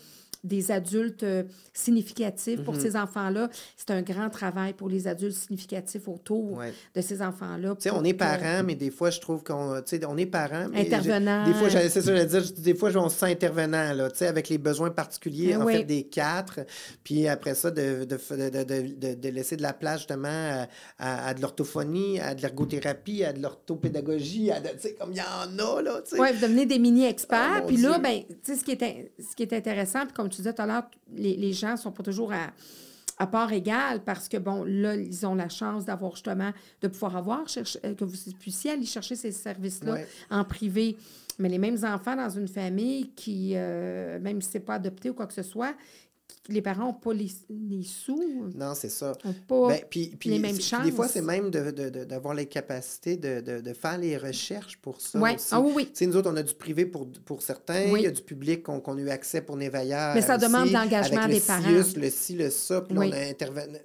des 0.43 0.71
adultes 0.71 1.23
euh, 1.23 1.43
significatifs 1.73 2.63
pour 2.63 2.73
mhm. 2.73 2.79
ces 2.79 2.95
enfants-là. 2.95 3.49
C'est 3.77 3.91
un 3.91 4.01
grand 4.01 4.29
travail 4.29 4.73
pour 4.73 4.89
les 4.89 5.07
adultes 5.07 5.35
significatifs 5.35 6.07
autour 6.07 6.59
de 6.95 7.01
ces 7.01 7.21
enfants-là. 7.21 7.75
Tu 7.75 7.83
sais, 7.83 7.91
on 7.91 8.03
est 8.03 8.13
parents, 8.13 8.63
mais 8.65 8.75
des 8.75 8.91
fois, 8.91 9.09
je 9.09 9.19
trouve 9.19 9.43
qu'on 9.43 9.81
tu 9.81 9.97
sais, 9.97 10.05
on 10.05 10.17
est 10.17 10.25
parents. 10.25 10.67
Mais 10.71 10.81
intervenant. 10.81 11.45
Des 11.45 11.53
fois, 11.53 11.69
c'est 11.69 11.89
ça, 11.89 12.01
j'allais 12.01 12.25
dire, 12.25 12.43
des 12.57 12.73
fois, 12.73 12.89
on 12.95 13.09
se 13.09 13.19
sent 13.19 13.31
intervenant, 13.31 13.93
là, 13.93 14.09
tu 14.09 14.17
sais, 14.17 14.27
avec 14.27 14.49
les 14.49 14.57
besoins 14.57 14.89
particuliers, 14.89 15.55
en 15.55 15.67
fait, 15.67 15.83
des 15.83 16.03
quatre. 16.03 16.61
Puis 17.03 17.27
après 17.27 17.55
ça, 17.55 17.71
de, 17.71 18.05
de, 18.05 18.17
de, 18.17 19.13
de, 19.13 19.29
laisser 19.29 19.57
de 19.57 19.61
la 19.61 19.73
place, 19.73 19.99
justement, 19.99 20.65
à, 20.97 21.33
de 21.33 21.41
l'orthophonie, 21.41 22.19
à 22.19 22.33
de 22.33 22.41
l'ergothérapie, 22.41 23.23
à 23.23 23.33
de 23.33 23.41
l'orthopédagogie, 23.41 24.49
tu 24.63 24.79
sais, 24.79 24.95
comme 24.95 25.11
il 25.11 25.17
y 25.17 25.21
en 25.21 25.59
a, 25.59 25.81
là, 25.81 26.01
tu 26.01 26.15
sais. 26.15 26.21
Oui, 26.21 26.29
vous 26.33 26.41
devenez 26.41 26.65
des 26.65 26.79
mini-experts. 26.79 27.57
Ah, 27.57 27.61
puis 27.61 27.77
là, 27.77 27.99
ben, 27.99 28.23
tu 28.27 28.35
sais, 28.43 28.55
ce 28.55 28.63
qui 28.63 28.71
est, 28.71 29.11
ce 29.19 29.35
qui 29.35 29.43
est 29.43 29.53
intéressant, 29.53 30.05
puis 30.05 30.13
comme 30.13 30.30
tu 30.31 30.37
disais 30.37 30.53
tout 30.53 30.61
à 30.61 30.65
l'heure, 30.65 30.83
les, 31.13 31.35
les 31.35 31.53
gens 31.53 31.73
ne 31.73 31.77
sont 31.77 31.91
pas 31.91 32.03
toujours 32.03 32.31
à, 32.33 32.51
à 33.17 33.27
part 33.27 33.53
égale 33.53 34.03
parce 34.03 34.27
que, 34.27 34.37
bon, 34.37 34.63
là, 34.63 34.95
ils 34.95 35.25
ont 35.27 35.35
la 35.35 35.49
chance 35.49 35.85
d'avoir 35.85 36.13
justement, 36.13 36.51
de 36.81 36.87
pouvoir 36.87 37.17
avoir, 37.17 37.41
euh, 37.85 37.93
que 37.93 38.03
vous 38.03 38.17
puissiez 38.39 38.71
aller 38.71 38.85
chercher 38.85 39.15
ces 39.15 39.31
services-là 39.31 39.97
en 40.29 40.43
privé. 40.43 40.97
Mais 41.37 41.49
les 41.49 41.59
mêmes 41.59 41.77
enfants 41.83 42.15
dans 42.15 42.29
une 42.29 42.47
famille 42.47 43.11
qui, 43.15 43.53
euh, 43.55 44.19
même 44.19 44.41
si 44.41 44.51
ce 44.51 44.57
n'est 44.57 44.63
pas 44.63 44.75
adopté 44.75 45.09
ou 45.09 45.13
quoi 45.13 45.27
que 45.27 45.33
ce 45.33 45.43
soit, 45.43 45.75
les 46.49 46.61
parents 46.61 46.85
n'ont 46.85 46.93
pas 46.93 47.13
les, 47.13 47.29
sous. 47.83 48.51
Non, 48.55 48.73
c'est 48.73 48.89
ça. 48.89 49.13
pas 49.47 49.67
ben, 49.67 49.81
puis, 49.89 50.11
les 50.25 50.39
mêmes 50.39 50.59
chances. 50.59 50.83
Des 50.83 50.91
fois, 50.91 51.07
c'est 51.07 51.21
même 51.21 51.51
d'avoir 51.51 52.33
les 52.33 52.47
capacités 52.47 53.17
de, 53.17 53.73
faire 53.73 53.97
les 53.97 54.17
recherches 54.17 54.77
pour 54.77 54.99
ça. 54.99 55.19
Ouais. 55.19 55.35
Aussi. 55.35 55.47
Ah, 55.51 55.61
oui, 55.61 55.71
oui. 55.75 56.07
nous 56.07 56.15
autres, 56.15 56.31
on 56.31 56.35
a 56.35 56.43
du 56.43 56.53
privé 56.53 56.85
pour, 56.85 57.07
pour 57.25 57.41
certains, 57.41 57.83
il 57.83 58.01
y 58.01 58.07
a 58.07 58.11
du 58.11 58.21
public 58.21 58.63
qu'on 58.63 58.79
a 58.79 58.99
eu 58.99 59.09
accès 59.09 59.41
pour 59.41 59.55
Névaillard. 59.55 60.15
Mais 60.15 60.21
ça 60.21 60.37
demande 60.37 60.71
l'engagement 60.71 61.27
des 61.27 61.39
parents. 61.39 61.69
le 61.69 62.09
ci, 62.09 62.35
le 62.35 62.49
ça, 62.49 62.81
puis 62.81 62.97
on 62.97 63.11
a 63.11 63.29
intervenu. 63.29 63.77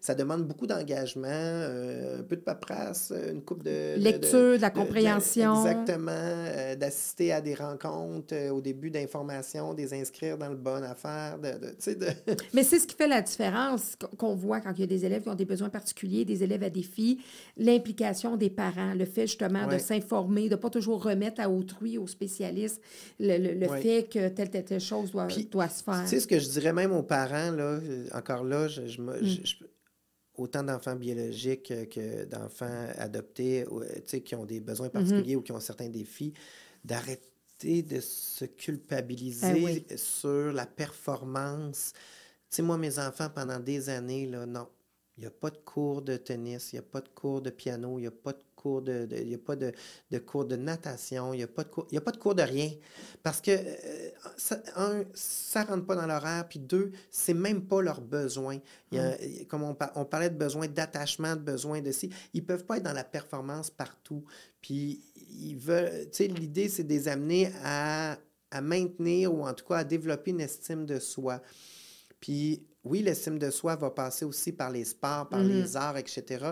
Ça 0.00 0.14
demande 0.14 0.46
beaucoup 0.46 0.66
d'engagement, 0.66 1.28
euh, 1.28 2.20
un 2.20 2.22
peu 2.22 2.36
de 2.36 2.40
paperasse, 2.40 3.12
une 3.32 3.42
coupe 3.42 3.62
de. 3.62 3.96
Lecture, 3.96 4.56
de, 4.56 4.60
la 4.60 4.70
compréhension. 4.70 5.66
exactement. 5.66 6.12
Euh, 6.12 6.76
d'assister 6.76 7.32
à 7.32 7.40
des 7.40 7.54
rencontres 7.54 8.34
euh, 8.34 8.50
au 8.50 8.60
début 8.60 8.90
d'information, 8.90 9.74
des 9.74 9.94
inscrire 9.94 10.38
dans 10.38 10.48
le 10.48 10.56
bon 10.56 10.82
affaire, 10.82 11.38
de, 11.38 12.01
Mais 12.54 12.62
c'est 12.62 12.78
ce 12.78 12.86
qui 12.86 12.94
fait 12.94 13.08
la 13.08 13.22
différence 13.22 13.96
qu'on 14.18 14.34
voit 14.34 14.60
quand 14.60 14.72
il 14.76 14.80
y 14.80 14.84
a 14.84 14.86
des 14.86 15.04
élèves 15.04 15.22
qui 15.22 15.28
ont 15.28 15.34
des 15.34 15.44
besoins 15.44 15.70
particuliers, 15.70 16.24
des 16.24 16.42
élèves 16.42 16.62
à 16.62 16.70
défi, 16.70 17.20
l'implication 17.56 18.36
des 18.36 18.50
parents, 18.50 18.94
le 18.94 19.04
fait 19.04 19.26
justement 19.26 19.66
de 19.66 19.78
s'informer, 19.78 20.44
de 20.48 20.54
ne 20.54 20.60
pas 20.60 20.70
toujours 20.70 21.02
remettre 21.02 21.40
à 21.40 21.48
autrui, 21.48 21.98
aux 21.98 22.06
spécialistes, 22.06 22.80
le, 23.18 23.66
fait 23.80 24.08
que 24.10 24.28
telle, 24.28 24.50
telle, 24.50 24.64
telle 24.64 24.80
chose 24.80 25.10
doit, 25.10 25.28
doit 25.50 25.68
se 25.68 25.82
faire. 25.82 26.02
Tu 26.04 26.08
sais, 26.08 26.20
ce 26.20 26.26
que 26.26 26.38
je 26.38 26.48
dirais 26.48 26.72
même 26.72 26.92
aux 26.92 27.02
parents, 27.02 27.50
là, 27.50 27.80
encore 28.12 28.44
là, 28.44 28.68
je, 28.68 28.86
je, 28.86 29.00
mm. 29.00 29.66
autant 30.36 30.62
d'enfants 30.62 30.96
biologiques 30.96 31.88
que 31.90 32.24
d'enfants 32.24 32.86
adoptés, 32.96 33.64
qui 34.24 34.34
ont 34.34 34.44
des 34.44 34.60
besoins 34.60 34.88
mm-hmm. 34.88 34.90
particuliers 34.90 35.36
ou 35.36 35.42
qui 35.42 35.52
ont 35.52 35.60
certains 35.60 35.88
défis, 35.88 36.32
d'arrêter 36.84 37.31
de 37.64 38.00
se 38.00 38.44
culpabiliser 38.44 39.84
ben 39.88 39.98
sur 39.98 40.52
la 40.52 40.66
performance. 40.66 41.92
Tu 42.50 42.56
sais, 42.56 42.62
moi, 42.62 42.76
mes 42.76 42.98
enfants, 42.98 43.30
pendant 43.34 43.60
des 43.60 43.88
années, 43.88 44.26
là, 44.26 44.46
non. 44.46 44.68
Il 45.16 45.20
n'y 45.20 45.26
a 45.26 45.30
pas 45.30 45.50
de 45.50 45.58
cours 45.58 46.02
de 46.02 46.16
tennis, 46.16 46.72
il 46.72 46.76
n'y 46.76 46.80
a 46.80 46.82
pas 46.82 47.00
de 47.00 47.08
cours 47.08 47.42
de 47.42 47.50
piano, 47.50 47.98
il 47.98 48.02
n'y 48.02 48.08
a 48.08 48.10
pas 48.10 48.32
de 48.32 48.42
cours 48.62 48.82
de, 48.82 49.08
il 49.10 49.34
a 49.34 49.38
pas 49.38 49.56
de, 49.56 49.72
de, 50.10 50.18
cours 50.18 50.44
de 50.44 50.56
natation, 50.56 51.34
il 51.34 51.38
n'y 51.38 51.42
a, 51.42 51.48
pas 51.48 51.64
de 51.64 51.68
cours, 51.68 51.86
il 51.90 51.98
a 51.98 52.00
pas 52.00 52.12
de 52.12 52.16
cours 52.16 52.34
de 52.34 52.42
rien. 52.42 52.70
Parce 53.22 53.40
que, 53.40 53.50
euh, 53.50 54.10
ça, 54.36 54.62
un, 54.76 55.04
ça 55.14 55.64
ne 55.64 55.70
rentre 55.70 55.86
pas 55.86 55.96
dans 55.96 56.06
l'horaire, 56.06 56.46
puis 56.48 56.60
deux, 56.60 56.92
c'est 57.10 57.34
même 57.34 57.66
pas 57.66 57.82
leurs 57.82 58.00
besoins. 58.00 58.58
Il 58.92 58.98
y 58.98 59.00
a, 59.00 59.16
Comme 59.48 59.64
on, 59.64 59.76
on, 59.96 60.04
parlait 60.04 60.30
de 60.30 60.36
besoin 60.36 60.68
d'attachement, 60.68 61.34
de 61.34 61.40
besoin 61.40 61.80
de 61.80 61.90
si, 61.90 62.10
ils 62.34 62.44
peuvent 62.44 62.64
pas 62.64 62.76
être 62.76 62.84
dans 62.84 62.92
la 62.92 63.04
performance 63.04 63.70
partout. 63.70 64.24
Puis, 64.60 65.02
ils 65.16 65.56
veulent, 65.56 66.08
tu 66.10 66.18
sais, 66.18 66.26
l'idée, 66.28 66.68
c'est 66.68 66.84
de 66.84 66.90
les 66.90 67.08
amener 67.08 67.50
à, 67.64 68.16
à 68.50 68.60
maintenir 68.60 69.34
ou 69.34 69.44
en 69.44 69.54
tout 69.54 69.64
cas 69.64 69.78
à 69.78 69.84
développer 69.84 70.30
une 70.30 70.40
estime 70.40 70.86
de 70.86 71.00
soi. 71.00 71.42
Puis, 72.20 72.64
oui, 72.84 73.00
l'estime 73.02 73.38
de 73.38 73.50
soi 73.50 73.76
va 73.76 73.90
passer 73.90 74.24
aussi 74.24 74.50
par 74.50 74.70
les 74.70 74.84
sports, 74.84 75.28
par 75.28 75.40
les 75.40 75.62
mm-hmm. 75.62 75.76
arts, 75.76 75.98
etc. 75.98 76.44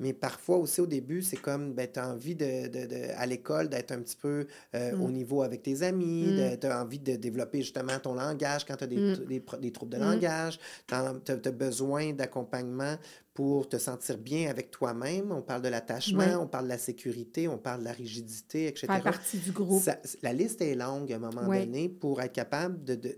Mais 0.00 0.12
parfois 0.12 0.58
aussi 0.58 0.80
au 0.80 0.86
début, 0.86 1.22
c'est 1.22 1.36
comme, 1.36 1.74
ben, 1.74 1.88
tu 1.90 2.00
as 2.00 2.08
envie 2.08 2.34
de, 2.34 2.66
de, 2.66 2.86
de 2.86 3.10
à 3.16 3.24
l'école 3.24 3.68
d'être 3.68 3.92
un 3.92 4.00
petit 4.00 4.16
peu 4.16 4.46
euh, 4.74 4.92
au 4.96 5.06
mm. 5.06 5.12
niveau 5.12 5.42
avec 5.42 5.62
tes 5.62 5.82
amis, 5.82 6.26
mm. 6.26 6.58
tu 6.58 6.66
as 6.66 6.82
envie 6.82 6.98
de 6.98 7.14
développer 7.14 7.58
justement 7.58 7.98
ton 8.00 8.14
langage 8.14 8.64
quand 8.64 8.76
tu 8.76 8.84
as 8.84 8.86
des, 8.88 9.16
des, 9.16 9.42
des, 9.60 9.72
troubles 9.72 9.92
de 9.92 10.00
langage, 10.00 10.58
tu 10.88 10.94
as, 10.94 11.52
besoin 11.52 12.12
d'accompagnement 12.12 12.96
pour 13.32 13.68
te 13.68 13.76
sentir 13.76 14.18
bien 14.18 14.50
avec 14.50 14.70
toi-même. 14.70 15.30
On 15.30 15.42
parle 15.42 15.62
de 15.62 15.68
l'attachement, 15.68 16.40
on 16.40 16.46
parle 16.46 16.64
de 16.64 16.70
la 16.70 16.78
sécurité, 16.78 17.46
on 17.48 17.58
parle 17.58 17.80
de 17.80 17.84
la 17.84 17.92
rigidité, 17.92 18.66
etc. 18.66 18.86
Faire 18.88 19.02
partie 19.02 19.38
du 19.38 19.52
groupe. 19.52 19.84
la 20.22 20.32
liste 20.32 20.62
est 20.62 20.74
longue 20.74 21.12
à 21.12 21.16
un 21.16 21.18
moment 21.20 21.46
donné 21.46 21.88
pour 21.88 22.20
être 22.22 22.32
capable 22.32 22.82
de, 22.82 22.94
de, 22.94 23.10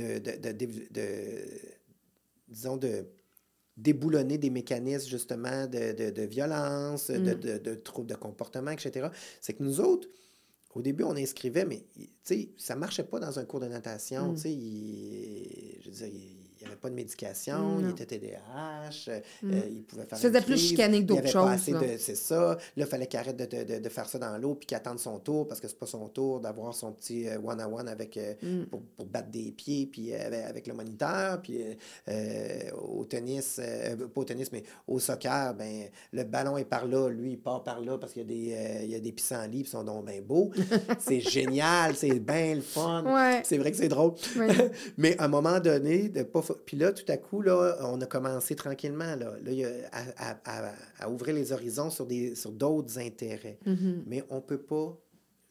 de, 0.00 0.18
de, 0.18 0.52
de, 0.90 1.04
disons, 2.48 2.76
de, 2.76 3.06
déboulonner 3.78 4.38
des 4.38 4.50
mécanismes 4.50 5.08
justement 5.08 5.66
de, 5.66 6.10
de, 6.10 6.22
violence, 6.22 7.10
de, 7.10 7.34
mm. 7.34 7.58
de, 7.60 7.74
troubles 7.74 8.08
de 8.08 8.16
comportement, 8.16 8.72
etc. 8.72 9.08
C'est 9.40 9.54
que 9.54 9.62
nous 9.62 9.80
autres, 9.80 10.08
au 10.74 10.82
début, 10.82 11.04
on 11.04 11.16
inscrivait, 11.16 11.64
mais 11.64 11.86
ça 12.56 12.74
ne 12.74 12.80
marchait 12.80 13.04
pas 13.04 13.20
dans 13.20 13.38
un 13.38 13.44
cours 13.44 13.60
de 13.60 13.68
natation. 13.68 14.32
Mm. 14.32 14.36
Je 14.36 15.84
veux 15.84 15.92
dire, 15.92 16.06
il 16.06 16.37
n'y 16.66 16.72
avait 16.72 16.80
pas 16.80 16.90
de 16.90 16.94
médication, 16.94 17.78
il 17.80 17.90
était 17.90 18.06
TDAH, 18.06 18.38
euh, 19.08 19.20
mm. 19.42 19.52
euh, 19.52 19.60
il 19.70 19.82
pouvait 19.82 20.04
faire. 20.04 20.18
Ça 20.18 20.28
faisait 20.28 20.40
plus 20.40 20.58
chicaner 20.58 21.00
que 21.00 21.06
d'autres 21.06 21.28
choses. 21.28 21.60
C'est 21.98 22.16
ça. 22.16 22.54
Là, 22.54 22.58
il 22.76 22.86
fallait 22.86 23.06
qu'il 23.06 23.18
arrête 23.18 23.36
de, 23.36 23.78
de, 23.78 23.88
faire 23.88 24.08
ça 24.08 24.18
dans 24.18 24.36
l'eau 24.38 24.54
puis 24.54 24.66
qu'il 24.66 24.76
attende 24.76 24.98
son 24.98 25.18
tour 25.18 25.46
parce 25.46 25.60
que 25.60 25.68
c'est 25.68 25.78
pas 25.78 25.86
son 25.86 26.08
tour 26.08 26.40
d'avoir 26.40 26.74
son 26.74 26.92
petit 26.92 27.28
euh, 27.28 27.38
one-on-one 27.44 27.88
avec, 27.88 28.18
mm. 28.42 28.64
pour, 28.64 28.82
pour, 28.96 29.06
battre 29.06 29.30
des 29.30 29.52
pieds 29.52 29.86
puis 29.86 30.14
avec, 30.14 30.66
le 30.66 30.74
moniteur. 30.74 31.40
Puis 31.42 31.60
au 32.74 33.04
tennis, 33.04 33.60
pas 34.14 34.20
au 34.20 34.24
tennis, 34.24 34.50
mais 34.52 34.62
au 34.86 34.98
soccer, 34.98 35.54
ben, 35.54 35.88
le 36.12 36.24
ballon 36.24 36.56
est 36.56 36.64
par 36.64 36.86
là, 36.86 37.08
lui, 37.08 37.32
il 37.32 37.38
part 37.38 37.62
par 37.62 37.80
là 37.80 37.98
parce 37.98 38.12
qu'il 38.12 38.22
y 38.22 38.24
a 38.24 38.28
des, 38.28 38.84
il 38.84 38.90
y 38.90 38.94
a 38.94 39.00
des 39.00 39.12
pissenlits 39.12 39.64
qui 39.64 39.70
sont 39.70 39.84
donc 39.84 40.06
bien 40.06 40.20
beaux. 40.20 40.50
c'est 40.98 41.20
génial, 41.20 41.94
c'est 41.94 42.18
bien 42.18 42.54
le 42.56 42.60
fun. 42.60 43.04
C'est 43.44 43.58
vrai 43.58 43.70
que 43.70 43.76
c'est 43.76 43.88
drôle. 43.88 44.14
mais 44.96 45.16
à 45.18 45.24
un 45.24 45.28
moment 45.28 45.60
donné, 45.60 46.08
de 46.08 46.22
pas 46.22 46.42
puis 46.66 46.76
là, 46.76 46.92
tout 46.92 47.10
à 47.10 47.16
coup, 47.16 47.42
là, 47.42 47.76
on 47.82 48.00
a 48.00 48.06
commencé 48.06 48.54
tranquillement 48.54 49.16
là, 49.16 49.34
à, 50.98 51.10
ouvrir 51.10 51.34
les 51.34 51.52
horizons 51.52 51.90
sur, 51.90 52.06
des, 52.06 52.34
sur 52.34 52.52
d'autres 52.52 52.98
intérêts. 52.98 53.58
Mm-hmm. 53.66 54.02
Mais 54.06 54.24
on 54.30 54.36
ne 54.36 54.40
peut 54.40 54.60
pas 54.60 54.96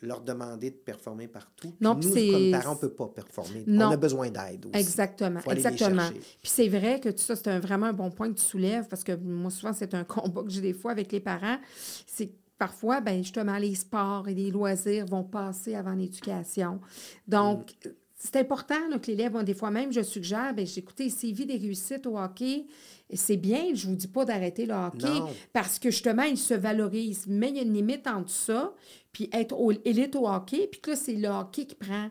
leur 0.01 0.21
demander 0.21 0.69
de 0.69 0.75
performer 0.75 1.27
partout. 1.27 1.73
Non, 1.81 1.95
nous, 1.95 2.13
comme 2.13 2.51
parents, 2.51 2.71
on 2.71 2.75
ne 2.75 2.79
peut 2.79 2.93
pas 2.93 3.07
performer. 3.07 3.63
On 3.67 3.79
a 3.79 3.97
besoin 3.97 4.29
d'aide 4.29 4.67
aussi. 4.67 4.79
Exactement, 4.79 5.39
exactement. 5.49 6.09
Puis 6.09 6.51
c'est 6.51 6.67
vrai 6.67 6.99
que 6.99 7.15
ça, 7.17 7.35
c'est 7.35 7.59
vraiment 7.59 7.87
un 7.87 7.93
bon 7.93 8.11
point 8.11 8.29
que 8.29 8.37
tu 8.37 8.45
soulèves, 8.45 8.87
parce 8.87 9.03
que 9.03 9.15
moi, 9.15 9.49
souvent, 9.49 9.73
c'est 9.73 9.93
un 9.93 10.03
combat 10.05 10.43
que 10.43 10.49
j'ai 10.49 10.61
des 10.61 10.73
fois 10.73 10.91
avec 10.91 11.11
les 11.11 11.19
parents. 11.19 11.57
C'est 12.05 12.31
parfois, 12.59 13.01
ben 13.01 13.23
justement, 13.23 13.57
les 13.57 13.75
sports 13.75 14.27
et 14.27 14.35
les 14.35 14.51
loisirs 14.51 15.05
vont 15.05 15.23
passer 15.23 15.75
avant 15.75 15.93
l'éducation. 15.93 16.79
Donc, 17.27 17.73
mm 17.85 17.89
c'est 18.19 18.35
important 18.37 18.75
que 18.99 19.11
l'élève, 19.11 19.43
des 19.43 19.53
fois 19.53 19.69
même, 19.69 19.93
je 19.93 20.01
suggère, 20.01 20.53
bien, 20.53 20.65
écoutez, 20.65 21.09
s'il 21.09 21.35
vit 21.35 21.45
des 21.45 21.57
réussites 21.57 22.07
au 22.07 22.17
hockey, 22.17 22.65
c'est 23.13 23.37
bien, 23.37 23.75
je 23.75 23.85
ne 23.85 23.91
vous 23.91 23.97
dis 23.97 24.07
pas 24.07 24.25
d'arrêter 24.25 24.65
le 24.65 24.73
hockey, 24.73 25.21
parce 25.53 25.77
que 25.77 25.91
justement, 25.91 26.23
il 26.23 26.37
se 26.37 26.55
valorise. 26.55 27.25
Mais 27.27 27.49
il 27.49 27.57
y 27.57 27.59
a 27.59 27.61
une 27.61 27.73
limite 27.73 28.07
entre 28.07 28.31
ça, 28.31 28.73
puis 29.11 29.29
être 29.31 29.55
élite 29.85 30.15
au 30.15 30.27
hockey, 30.27 30.67
puis 30.67 30.81
que 30.81 30.91
là, 30.91 30.95
c'est 30.95 31.13
le 31.13 31.29
hockey 31.29 31.65
qui 31.65 31.75
prend 31.75 32.09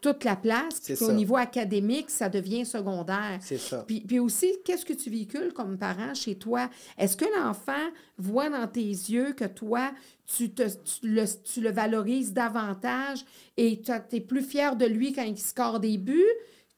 toute 0.00 0.22
la 0.22 0.36
place, 0.36 0.78
puis 0.80 1.04
au 1.04 1.12
niveau 1.12 1.36
académique, 1.36 2.08
ça 2.08 2.28
devient 2.28 2.64
secondaire. 2.64 3.38
C'est 3.40 3.58
ça. 3.58 3.82
Puis, 3.84 4.00
puis 4.00 4.20
aussi, 4.20 4.46
qu'est-ce 4.64 4.86
que 4.86 4.92
tu 4.92 5.10
véhicules 5.10 5.52
comme 5.52 5.76
parent 5.76 6.14
chez 6.14 6.36
toi? 6.36 6.70
Est-ce 6.96 7.16
que 7.16 7.24
l'enfant 7.36 7.72
voit 8.16 8.48
dans 8.48 8.68
tes 8.68 8.80
yeux 8.80 9.32
que 9.32 9.44
toi, 9.44 9.90
tu, 10.36 10.50
te, 10.50 10.62
le, 11.02 11.24
tu 11.42 11.60
le 11.60 11.70
valorises 11.70 12.32
davantage 12.32 13.24
et 13.56 13.80
tu 13.80 14.16
es 14.16 14.20
plus 14.20 14.42
fier 14.42 14.76
de 14.76 14.86
lui 14.86 15.12
quand 15.12 15.24
il 15.24 15.38
score 15.38 15.80
des 15.80 15.98
buts? 15.98 16.24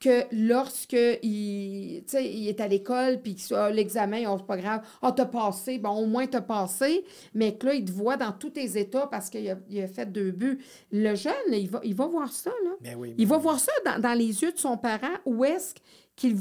que 0.01 0.24
lorsque 0.32 0.96
il, 1.22 2.03
il 2.14 2.48
est 2.48 2.61
à 2.61 2.66
l'école, 2.66 3.20
puis 3.20 3.36
l'examen, 3.72 4.24
oh, 4.28 4.36
c'est 4.38 4.46
pas 4.46 4.57
grave, 4.57 4.80
oh, 5.03 5.11
t'as 5.14 5.26
passé, 5.26 5.78
bon, 5.78 5.90
au 5.90 6.07
moins 6.07 6.26
t'as 6.26 6.40
passé, 6.40 7.05
mais 7.34 7.55
que 7.57 7.66
là, 7.66 7.74
il 7.74 7.84
te 7.84 7.92
voit 7.92 8.16
dans 8.16 8.32
tous 8.32 8.51
tes 8.51 8.78
états 8.78 9.07
parce 9.07 9.28
qu'il 9.28 9.48
a, 9.51 9.53
a, 9.53 9.86
fait 9.86 10.11
deux 10.11 10.30
buts. 10.30 10.59
Le 10.90 11.14
jeune, 11.14 11.34
il, 11.53 11.68
va, 11.68 11.80
il 11.84 11.94
va 11.94 12.07
voir 12.07 12.32
ça, 12.32 12.51
là. 12.64 12.70
Ben 12.80 12.96
oui, 12.98 13.14
il 13.18 13.26
va 13.26 13.36
voir 13.36 13.61
ça 13.61 13.72
dans, 13.84 14.01
dans, 14.01 14.14
les 14.14 14.42
yeux 14.42 14.53
de 14.53 14.59
son 14.59 14.78
parent, 14.78 15.18
où 15.26 15.44
est-ce 15.44 15.74
qu'il 16.20 16.36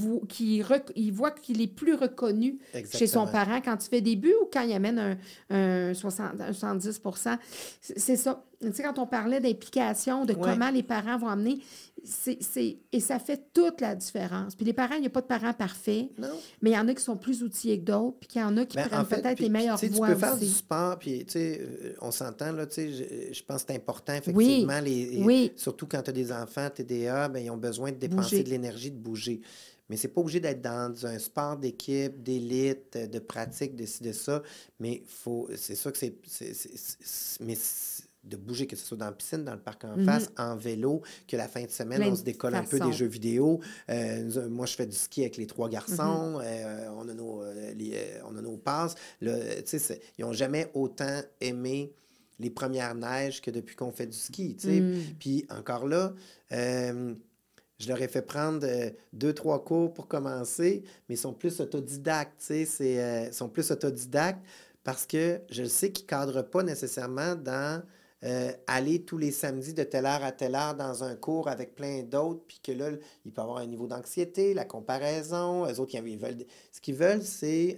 il 0.95 1.11
voit 1.13 1.31
qu'il 1.31 1.61
est 1.61 1.67
plus 1.67 1.93
reconnu 1.93 2.59
chez 2.91 3.07
son 3.07 3.25
parent. 3.25 3.61
Quand 3.63 3.77
il 3.85 3.89
fait 3.89 4.01
des 4.01 4.17
buts 4.17 4.33
ou 4.41 4.49
quand 4.51 4.61
il 4.61 4.73
amène 4.73 4.99
un, 4.99 5.17
un, 5.89 5.93
60, 5.93 6.41
un 6.41 6.51
70% 6.51 7.37
C'est 7.81 8.15
ça. 8.17 8.43
Tu 8.61 8.73
sais, 8.73 8.83
quand 8.83 8.99
on 8.99 9.07
parlait 9.07 9.39
d'implication, 9.39 10.25
de 10.25 10.33
comment 10.33 10.69
les 10.69 10.83
parents 10.83 11.17
vont 11.17 11.29
amener, 11.29 11.59
c'est, 12.03 12.77
et 12.91 12.99
ça 12.99 13.19
fait 13.19 13.51
toute 13.53 13.81
la 13.81 13.95
différence. 13.95 14.55
Puis 14.55 14.65
les 14.65 14.73
parents, 14.73 14.95
il 14.95 15.01
n'y 15.01 15.07
a 15.07 15.09
pas 15.09 15.21
de 15.21 15.27
parents 15.27 15.53
parfaits, 15.53 16.09
mais 16.61 16.71
il 16.71 16.73
y 16.73 16.77
en 16.77 16.87
a 16.87 16.93
qui 16.93 17.03
sont 17.03 17.17
plus 17.17 17.43
outillés 17.43 17.79
que 17.79 17.85
d'autres, 17.85 18.17
puis 18.19 18.29
il 18.35 18.39
y 18.39 18.43
en 18.43 18.55
a 18.57 18.65
qui 18.65 18.77
ben, 18.77 18.87
prennent 18.87 19.05
peut-être 19.05 19.39
les 19.39 19.49
meilleures 19.49 19.77
voies 19.77 20.07
Tu 20.07 20.13
peux 20.13 20.19
faire 20.19 20.37
du 20.37 20.47
sport, 20.47 20.99
puis 20.99 21.25
euh, 21.35 21.93
on 22.01 22.11
s'entend, 22.11 22.51
là, 22.51 22.65
je, 22.75 22.81
je, 23.31 23.43
pense 23.43 23.63
que 23.63 23.67
c'est 23.69 23.75
important, 23.75 24.13
effectivement, 24.13 24.79
les, 24.79 25.53
surtout 25.55 25.87
quand 25.87 26.01
tu 26.01 26.09
as 26.09 26.13
des 26.13 26.31
enfants 26.31 26.69
TDA, 26.69 27.29
ben, 27.29 27.39
ils 27.39 27.51
ont 27.51 27.57
besoin 27.57 27.91
de 27.91 27.97
dépenser 27.97 28.43
de 28.43 28.49
l'énergie, 28.49 28.91
de 28.91 28.97
bouger. 28.97 29.41
Mais 29.89 29.97
c'est 29.97 30.09
pas 30.09 30.21
obligé 30.21 30.39
d'être 30.39 30.61
dans 30.61 31.05
un 31.05 31.17
sport 31.17 31.57
d'équipe, 31.57 32.21
d'élite, 32.21 32.95
de 32.95 33.19
pratique, 33.19 33.75
de 33.75 33.87
ci, 33.87 34.03
de 34.03 34.11
ça. 34.11 34.43
Mais 34.79 35.01
faut, 35.07 35.49
c'est 35.55 35.73
sûr 35.73 35.91
que 35.91 35.97
c'est, 35.97 36.13
mais 37.39 37.57
de 38.23 38.35
bouger, 38.35 38.67
que 38.67 38.75
ce 38.75 38.85
soit 38.85 38.97
dans 38.97 39.05
la 39.05 39.11
piscine, 39.11 39.43
dans 39.43 39.53
le 39.53 39.59
parc 39.59 39.85
en 39.85 39.97
face, 40.03 40.29
mhm. 40.29 40.35
en 40.37 40.55
vélo, 40.55 41.01
que 41.27 41.37
la 41.37 41.47
fin 41.47 41.63
de 41.63 41.69
semaine, 41.69 42.03
on 42.03 42.15
se 42.15 42.23
décolle 42.23 42.55
un 42.55 42.63
peu 42.63 42.79
des 42.79 42.93
jeux 42.93 43.07
vidéo. 43.07 43.59
Euh, 43.89 44.49
moi, 44.49 44.65
je 44.65 44.75
fais 44.75 44.85
du 44.85 44.95
ski 44.95 45.21
avec 45.21 45.37
les 45.37 45.47
trois 45.47 45.69
garçons. 45.69 46.37
Mhm. 46.37 46.41
Euh, 46.43 46.89
on, 46.91 47.07
a 47.07 47.13
nos, 47.13 47.41
euh, 47.43 48.19
on 48.25 48.35
a 48.35 48.41
nos 48.41 48.57
passes. 48.57 48.95
ils 49.21 49.99
n'ont 50.19 50.33
jamais 50.33 50.69
autant 50.73 51.21
aimé 51.39 51.93
les 52.39 52.49
premières 52.49 52.95
neiges 52.95 53.41
que 53.41 53.51
depuis 53.51 53.75
qu'on 53.75 53.91
fait 53.91 54.07
du 54.07 54.17
ski. 54.17 54.55
Mhm. 54.63 55.01
Puis 55.19 55.45
encore 55.49 55.87
là, 55.87 56.13
je 56.51 57.87
leur 57.87 58.01
ai 58.01 58.09
fait 58.09 58.21
prendre 58.21 58.67
deux, 59.13 59.33
trois 59.33 59.63
cours 59.63 59.93
pour 59.93 60.07
commencer, 60.07 60.83
mais 61.07 61.15
ils 61.15 61.19
sont 61.19 61.33
plus 61.33 61.61
autodidactes, 61.61 62.43
ils 62.49 63.29
sont 63.31 63.47
plus 63.47 63.71
autodidactes 63.71 64.45
parce 64.83 65.05
que 65.05 65.41
je 65.49 65.63
sais 65.63 65.91
qu'ils 65.91 66.05
ne 66.05 66.09
cadrent 66.09 66.49
pas 66.49 66.63
nécessairement 66.63 67.35
dans 67.35 67.81
euh, 68.25 68.51
aller 68.67 69.03
tous 69.03 69.17
les 69.17 69.31
samedis 69.31 69.73
de 69.73 69.83
telle 69.83 70.05
heure 70.05 70.23
à 70.23 70.31
telle 70.31 70.55
heure 70.55 70.75
dans 70.75 71.03
un 71.03 71.15
cours 71.15 71.47
avec 71.47 71.75
plein 71.75 72.03
d'autres, 72.03 72.41
puis 72.47 72.59
que 72.61 72.71
là, 72.73 72.89
il 73.25 73.31
peut 73.31 73.41
avoir 73.41 73.59
un 73.59 73.65
niveau 73.65 73.87
d'anxiété, 73.87 74.53
la 74.53 74.65
comparaison. 74.65 75.65
Les 75.65 75.79
autres, 75.79 75.95
ils 75.95 76.17
veulent, 76.17 76.45
ce 76.71 76.81
qu'ils 76.81 76.95
veulent, 76.95 77.23
c'est 77.23 77.77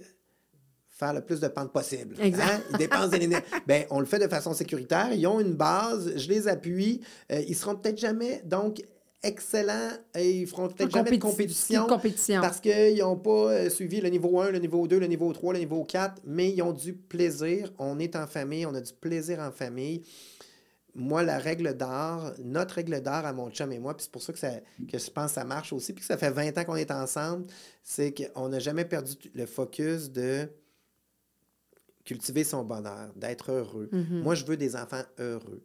faire 0.88 1.12
le 1.12 1.20
plus 1.20 1.40
de 1.40 1.48
pentes 1.48 1.72
possible. 1.72 2.16
Hein? 2.20 2.60
Ils 2.70 2.76
dépensent 2.76 3.08
de 3.08 3.16
l'énergie. 3.16 3.44
ben, 3.66 3.84
on 3.90 4.00
le 4.00 4.06
fait 4.06 4.18
de 4.18 4.28
façon 4.28 4.52
sécuritaire. 4.52 5.12
Ils 5.12 5.26
ont 5.26 5.40
une 5.40 5.54
base, 5.54 6.16
je 6.16 6.28
les 6.28 6.48
appuie. 6.48 7.00
Ils 7.30 7.36
euh, 7.36 7.44
ils 7.48 7.56
seront 7.56 7.76
peut-être 7.76 7.98
jamais, 7.98 8.42
donc, 8.44 8.82
excellents 9.22 9.90
et 10.14 10.40
ils 10.40 10.46
feront 10.46 10.68
peut-être 10.68 10.90
jamais 10.90 11.12
de 11.12 11.16
compétition, 11.16 11.86
compétition. 11.86 12.40
parce 12.40 12.60
qu'ils 12.60 12.98
n'ont 12.98 13.16
pas 13.16 13.52
euh, 13.52 13.70
suivi 13.70 14.00
le 14.00 14.08
niveau 14.08 14.40
1, 14.40 14.50
le 14.50 14.58
niveau 14.58 14.86
2, 14.86 14.98
le 14.98 15.06
niveau 15.06 15.32
3, 15.32 15.52
le 15.54 15.58
niveau 15.60 15.84
4, 15.84 16.22
mais 16.26 16.50
ils 16.50 16.62
ont 16.62 16.72
du 16.72 16.92
plaisir. 16.92 17.72
On 17.78 17.98
est 17.98 18.16
en 18.16 18.26
famille, 18.26 18.66
on 18.66 18.74
a 18.74 18.80
du 18.80 18.92
plaisir 18.92 19.38
en 19.38 19.52
famille 19.52 20.02
moi, 20.94 21.22
la 21.22 21.38
règle 21.38 21.74
d'art, 21.74 22.34
notre 22.44 22.74
règle 22.74 23.00
d'art 23.00 23.24
à 23.24 23.32
mon 23.32 23.50
chum 23.50 23.72
et 23.72 23.78
moi, 23.78 23.96
puis 23.96 24.04
c'est 24.04 24.12
pour 24.12 24.22
ça 24.22 24.32
que, 24.32 24.38
ça 24.38 24.60
que 24.90 24.98
je 24.98 25.10
pense 25.10 25.30
que 25.30 25.34
ça 25.34 25.44
marche 25.44 25.72
aussi, 25.72 25.92
puis 25.92 26.00
que 26.00 26.06
ça 26.06 26.18
fait 26.18 26.30
20 26.30 26.58
ans 26.58 26.64
qu'on 26.64 26.76
est 26.76 26.90
ensemble, 26.90 27.46
c'est 27.82 28.12
qu'on 28.12 28.48
n'a 28.48 28.58
jamais 28.58 28.84
perdu 28.84 29.14
le 29.34 29.46
focus 29.46 30.10
de 30.10 30.48
cultiver 32.04 32.44
son 32.44 32.64
bonheur, 32.64 33.12
d'être 33.16 33.52
heureux. 33.52 33.88
Mm-hmm. 33.92 34.22
Moi, 34.22 34.34
je 34.34 34.44
veux 34.44 34.56
des 34.56 34.76
enfants 34.76 35.02
heureux. 35.18 35.62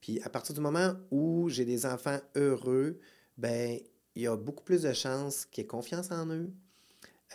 Puis 0.00 0.20
à 0.22 0.28
partir 0.28 0.54
du 0.54 0.60
moment 0.60 0.94
où 1.10 1.48
j'ai 1.48 1.64
des 1.64 1.86
enfants 1.86 2.18
heureux, 2.34 2.98
ben 3.38 3.78
il 4.14 4.22
y 4.22 4.26
a 4.26 4.36
beaucoup 4.36 4.64
plus 4.64 4.82
de 4.82 4.92
chances 4.92 5.44
qu'ils 5.46 5.64
aient 5.64 5.66
confiance 5.66 6.10
en 6.10 6.26
eux, 6.30 6.50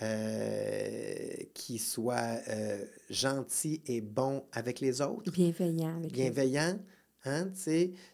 euh, 0.02 1.34
qu'ils 1.54 1.80
soient 1.80 2.40
euh, 2.50 2.86
gentils 3.10 3.82
et 3.86 4.02
bons 4.02 4.44
avec 4.52 4.80
les 4.80 5.02
autres. 5.02 5.32
Bienveillants. 5.32 6.00
Bienveillants. 6.12 6.80
Hein, 7.26 7.50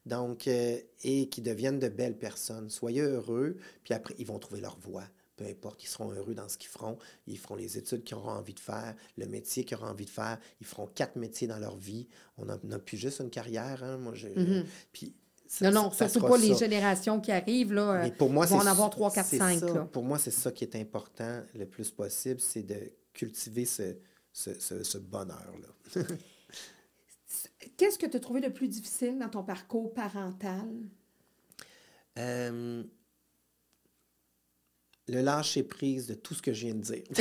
donc, 0.06 0.48
euh, 0.48 0.78
et 1.04 1.30
qui 1.30 1.42
deviennent 1.42 1.80
de 1.80 1.88
belles 1.88 2.18
personnes. 2.18 2.70
Soyez 2.70 3.02
heureux, 3.02 3.56
puis 3.84 3.94
après, 3.94 4.14
ils 4.20 4.26
vont 4.26 4.40
trouver 4.40 4.60
leur 4.60 4.78
voie. 4.80 5.06
Peu 5.38 5.46
importe, 5.46 5.84
ils 5.84 5.88
seront 5.88 6.12
heureux 6.12 6.34
dans 6.34 6.50
ce 6.50 6.58
qu'ils 6.58 6.70
feront. 6.70 6.98
Ils 7.28 7.38
feront 7.38 7.56
les 7.56 7.78
études 7.78 8.04
qu'ils 8.04 8.18
auront 8.18 8.32
envie 8.32 8.56
de 8.56 8.60
faire, 8.60 8.96
le 9.18 9.28
métier 9.28 9.64
qu'ils 9.64 9.78
auront 9.78 9.88
envie 9.88 10.06
de 10.06 10.10
faire. 10.10 10.40
Ils 10.60 10.68
feront 10.68 10.88
quatre 10.88 11.16
métiers 11.16 11.48
dans 11.48 11.60
leur 11.60 11.78
vie. 11.78 12.08
On 12.38 12.46
n'a 12.46 12.80
plus 12.80 12.98
juste 12.98 13.20
une 13.22 13.30
carrière. 13.30 13.84
Hein, 13.84 13.98
moi, 13.98 14.14
je, 14.16 14.28
mm-hmm. 14.28 14.66
puis, 14.92 15.14
non, 15.62 15.72
non, 15.72 15.92
surtout 15.92 16.20
pas 16.22 16.38
les 16.38 16.56
générations 16.56 17.22
qui 17.22 17.32
arrivent, 17.32 17.74
là, 17.74 18.02
Mais 18.04 18.12
pour 18.12 18.30
moi, 18.30 18.46
vont 18.46 18.58
en 18.58 18.66
avoir 18.66 18.90
trois, 18.90 19.12
quatre, 19.12 19.30
cinq. 19.30 19.64
Pour 19.92 20.04
moi, 20.04 20.20
c'est 20.20 20.32
ça 20.32 20.52
qui 20.52 20.64
est 20.64 20.76
important 20.76 21.42
le 21.54 21.66
plus 21.66 21.92
possible, 21.92 22.42
c'est 22.42 22.64
de 22.64 22.92
cultiver 23.14 23.66
ce, 23.66 23.96
ce, 24.34 24.84
ce 24.84 24.98
bonheur-là. 24.98 26.02
Qu'est-ce 27.76 27.98
que 27.98 28.06
tu 28.06 28.18
as 28.18 28.20
trouvé 28.20 28.42
le 28.42 28.52
plus 28.52 28.68
difficile 28.68 29.18
dans 29.20 29.30
ton 29.30 29.44
parcours 29.44 29.94
parental? 29.94 30.70
Euh, 32.18 32.84
le 35.08 35.22
lâcher-prise 35.22 36.08
de 36.08 36.14
tout 36.14 36.34
ce 36.34 36.42
que 36.42 36.54
je 36.54 36.66
viens 36.66 36.76
de 36.76 36.82
dire. 36.82 37.04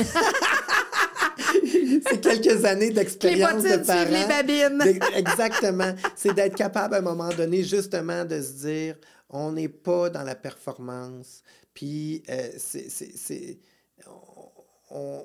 c'est 2.07 2.21
quelques 2.21 2.65
années 2.65 2.91
d'expérience 2.91 3.63
de 3.63 3.77
parents. 3.85 4.09
Les 4.09 4.25
babines. 4.25 4.81
Exactement. 5.15 5.93
C'est 6.15 6.33
d'être 6.33 6.55
capable 6.55 6.95
à 6.95 6.97
un 6.99 7.01
moment 7.01 7.29
donné 7.29 7.63
justement 7.63 8.25
de 8.25 8.41
se 8.41 8.65
dire 8.65 8.95
on 9.29 9.51
n'est 9.51 9.69
pas 9.69 10.09
dans 10.09 10.23
la 10.23 10.35
performance. 10.35 11.43
Puis 11.73 12.23
euh, 12.29 12.49
c'est, 12.57 13.59
on, 14.89 15.23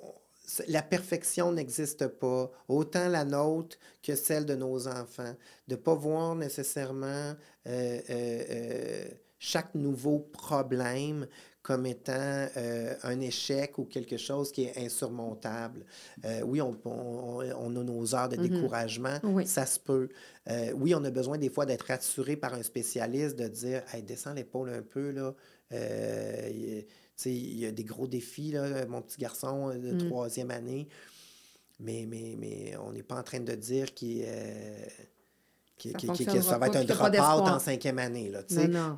la 0.69 0.83
perfection 0.83 1.53
n'existe 1.53 2.07
pas, 2.07 2.51
autant 2.69 3.09
la 3.09 3.25
nôtre 3.25 3.77
que 4.03 4.15
celle 4.15 4.47
de 4.47 4.55
nos 4.55 4.89
enfants. 4.89 5.35
De 5.69 5.75
ne 5.75 5.81
pas 5.81 5.95
voir 5.95 6.35
nécessairement 6.35 7.07
euh, 7.07 7.35
euh, 7.67 8.01
euh, 8.11 9.05
chaque 9.39 9.75
nouveau 9.75 10.19
problème 10.19 11.27
comme 11.63 11.87
étant 11.87 12.49
un 13.05 13.21
échec 13.21 13.79
ou 13.79 13.85
quelque 13.85 14.17
chose 14.17 14.51
qui 14.51 14.65
est 14.65 14.85
insurmontable. 14.85 15.85
oui, 16.45 16.61
on, 16.61 16.77
on, 16.85 17.45
on, 17.57 17.77
a 17.77 17.85
nos 17.85 18.15
heures 18.17 18.29
de 18.29 18.37
mm-hmm. 18.37 18.49
découragement, 18.49 19.19
ça 19.47 19.65
se 19.65 19.79
peut. 19.79 20.09
oui, 20.75 20.93
on 20.97 21.05
a 21.05 21.11
besoin 21.11 21.39
des 21.39 21.51
fois 21.51 21.65
d'être 21.65 21.87
rassuré 21.87 22.35
par 22.35 22.55
un 22.55 22.65
spécialiste, 22.65 23.37
de 23.37 23.47
dire 23.47 23.83
hey, 23.93 24.03
descends 24.03 24.35
l'épaule 24.35 24.71
un 24.71 24.83
peu, 24.83 25.13
là 25.13 25.35
il 27.27 27.59
y 27.59 27.67
a 27.67 27.73
des 27.73 27.85
gros 27.85 28.07
défis, 28.07 28.53
là, 28.53 28.87
mon 28.87 29.03
petit 29.03 29.19
garçon 29.19 29.71
euh, 29.71 29.79
de 29.79 29.93
mm. 29.93 30.09
troisième 30.09 30.51
année. 30.51 30.89
Mais, 31.81 32.07
mais, 32.09 32.37
mais 32.39 32.75
on 32.77 32.93
n'est 32.93 33.03
pas 33.03 33.17
en 33.17 33.23
train 33.23 33.41
de 33.41 33.55
dire 33.55 33.93
qu'il 33.93 34.25
euh, 34.25 34.87
ça, 36.43 36.59
va 36.59 36.69
être 36.69 36.77
un 36.77 36.85
drop-out 36.85 37.49
en 37.49 37.59
cinquième 37.59 37.99
année. 37.99 38.29
Là, 38.29 38.43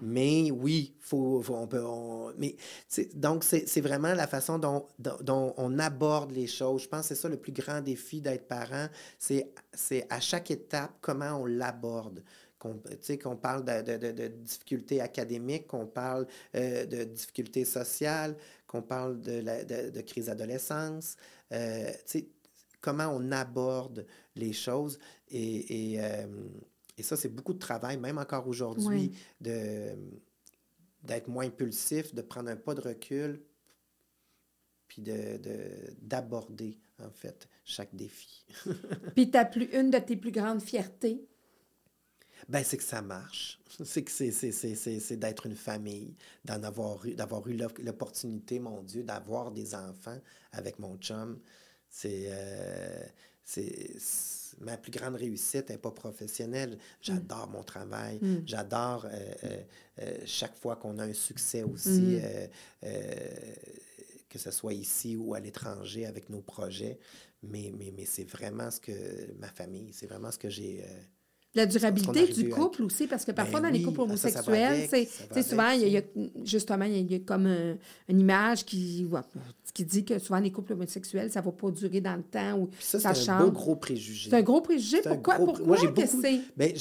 Mais 0.02 0.50
oui, 0.50 0.94
faut, 1.00 1.42
on 1.48 1.66
peut. 1.66 1.82
mais, 2.36 2.56
donc, 3.14 3.44
c'est 3.44 3.80
vraiment 3.80 4.12
la 4.14 4.26
façon 4.26 4.58
dont, 4.58 4.86
dont, 4.98 5.54
on 5.56 5.78
aborde 5.78 6.32
les 6.32 6.46
choses. 6.46 6.82
Je 6.82 6.88
pense 6.88 7.02
que 7.02 7.14
c'est 7.14 7.20
ça 7.20 7.28
le 7.28 7.36
plus 7.36 7.52
grand 7.52 7.80
défi 7.80 8.20
d'être 8.20 8.46
parent. 8.46 8.88
C'est 9.18 10.06
à 10.10 10.20
chaque 10.20 10.50
étape 10.50 10.92
comment 11.00 11.40
on 11.40 11.46
l'aborde 11.46 12.22
qu'on 13.22 13.36
parle 13.36 13.64
de, 13.64 13.96
de, 13.96 14.12
de, 14.12 14.28
difficultés 14.28 15.00
académiques, 15.00 15.66
qu'on 15.66 15.86
parle 15.86 16.26
euh, 16.54 16.86
de 16.86 17.04
difficultés 17.04 17.64
sociales, 17.64 18.36
qu'on 18.66 18.82
parle 18.82 19.20
de, 19.20 19.40
la, 19.40 19.64
de, 19.64 20.00
crise 20.00 20.26
d'adolescence. 20.26 21.16
Euh, 21.52 21.90
comment 22.80 23.08
on 23.08 23.32
aborde 23.32 24.06
les 24.36 24.52
choses. 24.52 24.98
Et, 25.28 25.92
et, 25.92 26.00
euh, 26.00 26.26
et 26.96 27.02
ça, 27.02 27.16
c'est 27.16 27.28
beaucoup 27.28 27.54
de 27.54 27.58
travail, 27.58 27.96
même 27.96 28.18
encore 28.18 28.46
aujourd'hui, 28.46 29.12
de 29.40 29.96
d'être 31.04 31.28
moins 31.28 31.44
impulsif, 31.44 32.14
de 32.14 32.22
prendre 32.22 32.50
un 32.50 32.56
pas 32.56 32.74
de 32.74 32.80
recul, 32.80 33.42
puis 34.88 35.02
d'aborder, 35.02 36.78
en 36.98 37.10
fait, 37.10 37.48
chaque 37.64 37.94
défi. 37.94 38.46
puis, 39.14 39.30
as 39.34 39.44
plus, 39.44 39.66
une 39.66 39.90
de 39.90 39.98
tes 39.98 40.16
plus 40.16 40.32
grandes 40.32 40.62
fiertés, 40.62 41.28
ben, 42.48 42.62
c'est 42.62 42.76
que 42.76 42.82
ça 42.82 43.02
marche. 43.02 43.58
C'est 43.84 44.04
que 44.04 44.10
c'est 44.10 45.16
d'être 45.16 45.46
une 45.46 45.56
famille, 45.56 46.14
d'en 46.44 46.62
avoir 46.62 47.04
eu, 47.06 47.14
d'avoir 47.14 47.46
eu 47.48 47.56
l'opportunité, 47.78 48.58
mon 48.58 48.82
Dieu, 48.82 49.02
d'avoir 49.02 49.50
des 49.50 49.74
enfants 49.74 50.18
avec 50.52 50.78
mon 50.78 50.96
chum. 50.98 51.38
C'est. 51.88 52.26
Euh, 52.28 53.04
ma 54.60 54.76
plus 54.76 54.92
grande 54.92 55.16
réussite 55.16 55.70
n'est 55.70 55.78
pas 55.78 55.90
professionnelle. 55.90 56.78
J'adore 57.00 57.48
mon 57.48 57.62
travail. 57.62 58.18
Mm. 58.22 58.42
J'adore 58.46 59.06
euh, 59.06 59.62
euh, 60.00 60.18
chaque 60.24 60.56
fois 60.56 60.76
qu'on 60.76 60.98
a 60.98 61.04
un 61.04 61.12
succès 61.12 61.62
aussi, 61.62 62.20
mm. 62.20 62.86
que 64.28 64.38
ce 64.38 64.50
soit 64.50 64.74
ici 64.74 65.16
ou 65.16 65.34
à 65.34 65.40
l'étranger 65.40 66.06
avec 66.06 66.30
nos 66.30 66.40
projets. 66.40 66.98
Mais, 67.42 67.72
mais, 67.76 67.92
mais 67.94 68.06
c'est 68.06 68.24
vraiment 68.24 68.70
ce 68.70 68.80
que 68.80 69.32
ma 69.38 69.48
famille, 69.48 69.92
c'est 69.92 70.06
vraiment 70.06 70.30
ce 70.30 70.38
que 70.38 70.48
j'ai 70.48 70.84
la 71.54 71.66
durabilité 71.66 72.26
du 72.26 72.48
couple 72.48 72.82
aussi, 72.82 73.06
parce 73.06 73.24
que 73.24 73.30
ben 73.30 73.42
parfois, 73.42 73.60
dans 73.60 73.68
les 73.68 73.82
couples 73.82 74.00
homosexuels, 74.00 74.88
c'est 74.90 75.42
souvent, 75.42 75.70
il 75.70 75.88
y, 75.88 75.96
a, 75.96 76.02
justement, 76.44 76.84
il 76.84 77.10
y 77.10 77.14
a 77.14 77.18
comme 77.20 77.46
une 78.08 78.20
image 78.20 78.64
qui, 78.64 79.06
qui 79.74 79.84
dit 79.84 80.04
que 80.04 80.20
souvent, 80.20 80.38
les 80.38 80.52
couples 80.52 80.72
homosexuels, 80.72 81.32
ça 81.32 81.40
ne 81.40 81.44
va 81.44 81.50
pas 81.50 81.70
durer 81.72 82.00
dans 82.00 82.14
le 82.14 82.22
temps 82.22 82.58
ou 82.60 82.70
ça, 82.78 83.00
ça 83.00 83.12
change. 83.12 83.24
C'est 83.24 83.30
un 83.30 83.48
gros 83.48 83.74
préjugé. 83.74 84.30
C'est 84.30 84.36
un 84.36 84.42
gros 84.42 84.60
préjugé. 84.60 85.02
Pourquoi, 85.02 85.34
pourquoi 85.34 85.66
moi, 85.66 85.76
beaucoup, 85.76 86.22
ben, 86.56 86.72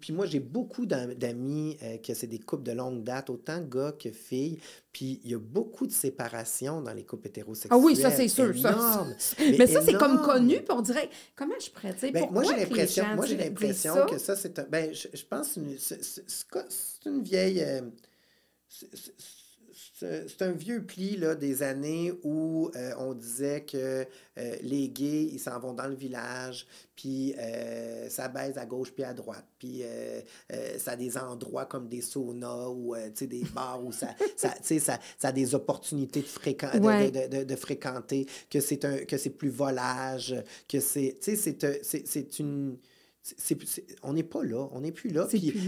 Puis 0.00 0.12
moi, 0.12 0.26
j'ai 0.26 0.38
beaucoup 0.38 0.86
d'amis 0.86 1.76
euh, 1.82 1.96
que 1.98 2.14
c'est 2.14 2.28
des 2.28 2.38
couples 2.38 2.62
de 2.62 2.70
longue 2.70 3.02
date, 3.02 3.30
autant 3.30 3.60
gars 3.60 3.92
que 3.92 4.10
filles. 4.10 4.58
Puis 4.92 5.20
il 5.24 5.32
y 5.32 5.34
a 5.34 5.38
beaucoup 5.40 5.88
de 5.88 5.92
séparations 5.92 6.80
dans 6.80 6.92
les 6.92 7.02
couples 7.02 7.26
hétérosexuels. 7.26 7.72
Ah 7.72 7.84
oui, 7.84 7.96
ça, 7.96 8.12
c'est 8.12 8.28
sûr. 8.28 8.56
Ça. 8.56 9.04
Mais, 9.40 9.66
ça, 9.66 9.82
c'est 9.82 9.94
comme 9.94 10.22
connu, 10.22 10.60
puis 10.60 10.70
on 10.70 10.82
dirait, 10.82 11.10
comment 11.34 11.54
je 11.58 11.68
pourrais 11.68 11.94
dire, 11.94 12.12
ben, 12.12 12.28
Moi, 12.30 12.44
j'ai 12.44 12.56
l'impression, 12.56 13.04
moi, 13.16 13.26
j'ai 13.26 13.36
l'impression 13.36 14.06
que 14.08 14.18
ça, 14.18 14.36
c'est 14.36 14.56
un... 14.60 14.66
Ben, 14.70 14.94
je, 14.94 15.08
je 15.12 15.24
pense 15.24 15.58
c'est 16.68 17.10
une 17.10 17.22
vieille... 17.22 17.60
Euh, 17.60 17.80
c'est 19.94 20.42
un 20.42 20.52
vieux 20.52 20.84
pli 20.84 21.16
là, 21.16 21.34
des 21.34 21.62
années 21.62 22.12
où 22.22 22.70
euh, 22.74 22.92
on 22.98 23.14
disait 23.14 23.62
que 23.62 24.06
euh, 24.38 24.56
les 24.62 24.88
gays, 24.88 25.28
ils 25.32 25.38
s'en 25.38 25.58
vont 25.58 25.72
dans 25.72 25.86
le 25.86 25.94
village, 25.94 26.66
puis 26.94 27.34
euh, 27.38 28.08
ça 28.08 28.28
baise 28.28 28.56
à 28.58 28.64
gauche 28.64 28.92
puis 28.92 29.04
à 29.04 29.12
droite. 29.12 29.44
Puis 29.58 29.82
ça 30.78 30.92
a 30.92 30.96
des 30.96 31.16
endroits 31.16 31.66
comme 31.66 31.88
des 31.88 32.00
saunas 32.00 32.68
ou 32.68 32.94
des 33.20 33.44
bars 33.54 33.84
où 33.84 33.92
ça, 33.92 34.08
ça, 34.36 34.54
ça, 34.62 34.98
ça 35.18 35.28
a 35.28 35.32
des 35.32 35.54
opportunités 35.54 36.20
de, 36.20 36.26
fréquent, 36.26 36.70
de, 36.72 37.44
de, 37.44 37.56
fréquenter, 37.56 38.26
que 38.50 38.60
c'est 38.60 39.30
plus 39.30 39.50
volage, 39.50 40.34
que 40.68 40.80
c'est 40.80 41.16
c'est 41.20 42.38
une 42.38 42.78
on 44.02 44.12
n'est 44.12 44.22
pas 44.22 44.42
là, 44.42 44.68
on 44.72 44.80
n'est 44.80 44.92
plus 44.92 45.10
là. 45.10 45.26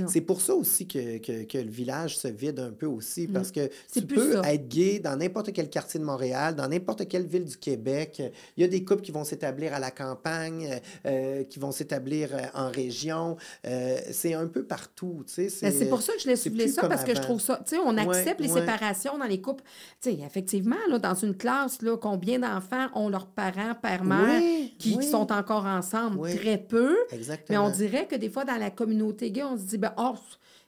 C'est 0.09 0.21
pour 0.21 0.41
ça 0.41 0.55
aussi 0.55 0.87
que, 0.87 1.19
que, 1.19 1.59
le 1.59 1.71
village 1.71 2.17
se 2.19 2.29
vide 2.29 2.61
un 2.61 2.71
peu 2.71 2.87
aussi, 2.87 3.27
mm. 3.27 3.33
parce 3.33 3.51
que 3.51 3.69
tu 3.93 4.03
peux 4.03 4.37
être 4.45 4.69
gay 4.69 4.99
dans 4.99 5.17
n'importe 5.17 5.53
quel 5.53 5.69
quartier 5.69 5.99
de 5.99 6.05
Montréal, 6.05 6.55
dans 6.55 6.69
n'importe 6.69 7.09
quelle 7.09 7.27
ville 7.27 7.45
du 7.45 7.57
Québec. 7.57 8.23
Il 8.57 8.63
y 8.63 8.65
a 8.65 8.69
des 8.69 8.85
couples 8.85 9.03
qui 9.03 9.13
vont 9.13 9.25
s'établir 9.25 9.75
à 9.75 9.79
la 9.79 9.91
campagne, 9.91 10.81
euh, 11.07 11.45
qui 11.45 11.59
vont 11.59 11.73
s'établir 11.73 12.31
euh, 12.33 12.43
en 12.55 12.71
région. 12.71 13.37
Euh, 13.67 13.99
c'est 14.11 14.35
un 14.35 14.47
peu 14.47 14.65
partout. 14.65 15.25
Ben, 15.37 15.49
c'est 15.49 15.89
pour 15.89 16.03
ça 16.03 16.13
que 16.15 16.21
je 16.21 16.29
l'ai 16.29 16.37
soulevé 16.37 16.69
ça, 16.69 16.89
parce 16.89 17.05
que 17.05 17.15
je 17.15 17.21
trouve 17.21 17.41
ça... 17.41 17.63
On 17.85 17.97
accepte 17.97 18.41
les 18.41 18.49
séparations 18.49 19.19
dans 19.19 19.27
les 19.27 19.41
couples. 19.41 19.65
effectivement, 20.05 20.77
là, 20.89 20.99
dans 20.99 21.15
une 21.15 21.37
classe, 21.37 21.83
là, 21.83 21.97
combien 21.97 22.39
d'enfants 22.39 22.89
ont 22.95 23.09
leurs 23.09 23.27
parents, 23.27 23.75
père-mère, 23.81 24.41
qui, 24.79 25.03
sont 25.03 25.33
encore 25.33 25.67
ensemble? 25.67 26.29
Très 26.37 26.59
peu. 26.59 26.97
Exactement. 27.11 27.48
Mais 27.51 27.59
on 27.59 27.71
dirait 27.71 28.07
que 28.07 28.17
des 28.17 28.31
fois, 28.31 28.45
dans 28.45 28.57
la 28.57 28.71
communauté 28.71 29.31
gay, 29.31 29.43
on 29.43 29.57
se 29.57 29.63
dit, 29.63 29.79
ben, 29.79 29.93
oh, 29.97 30.15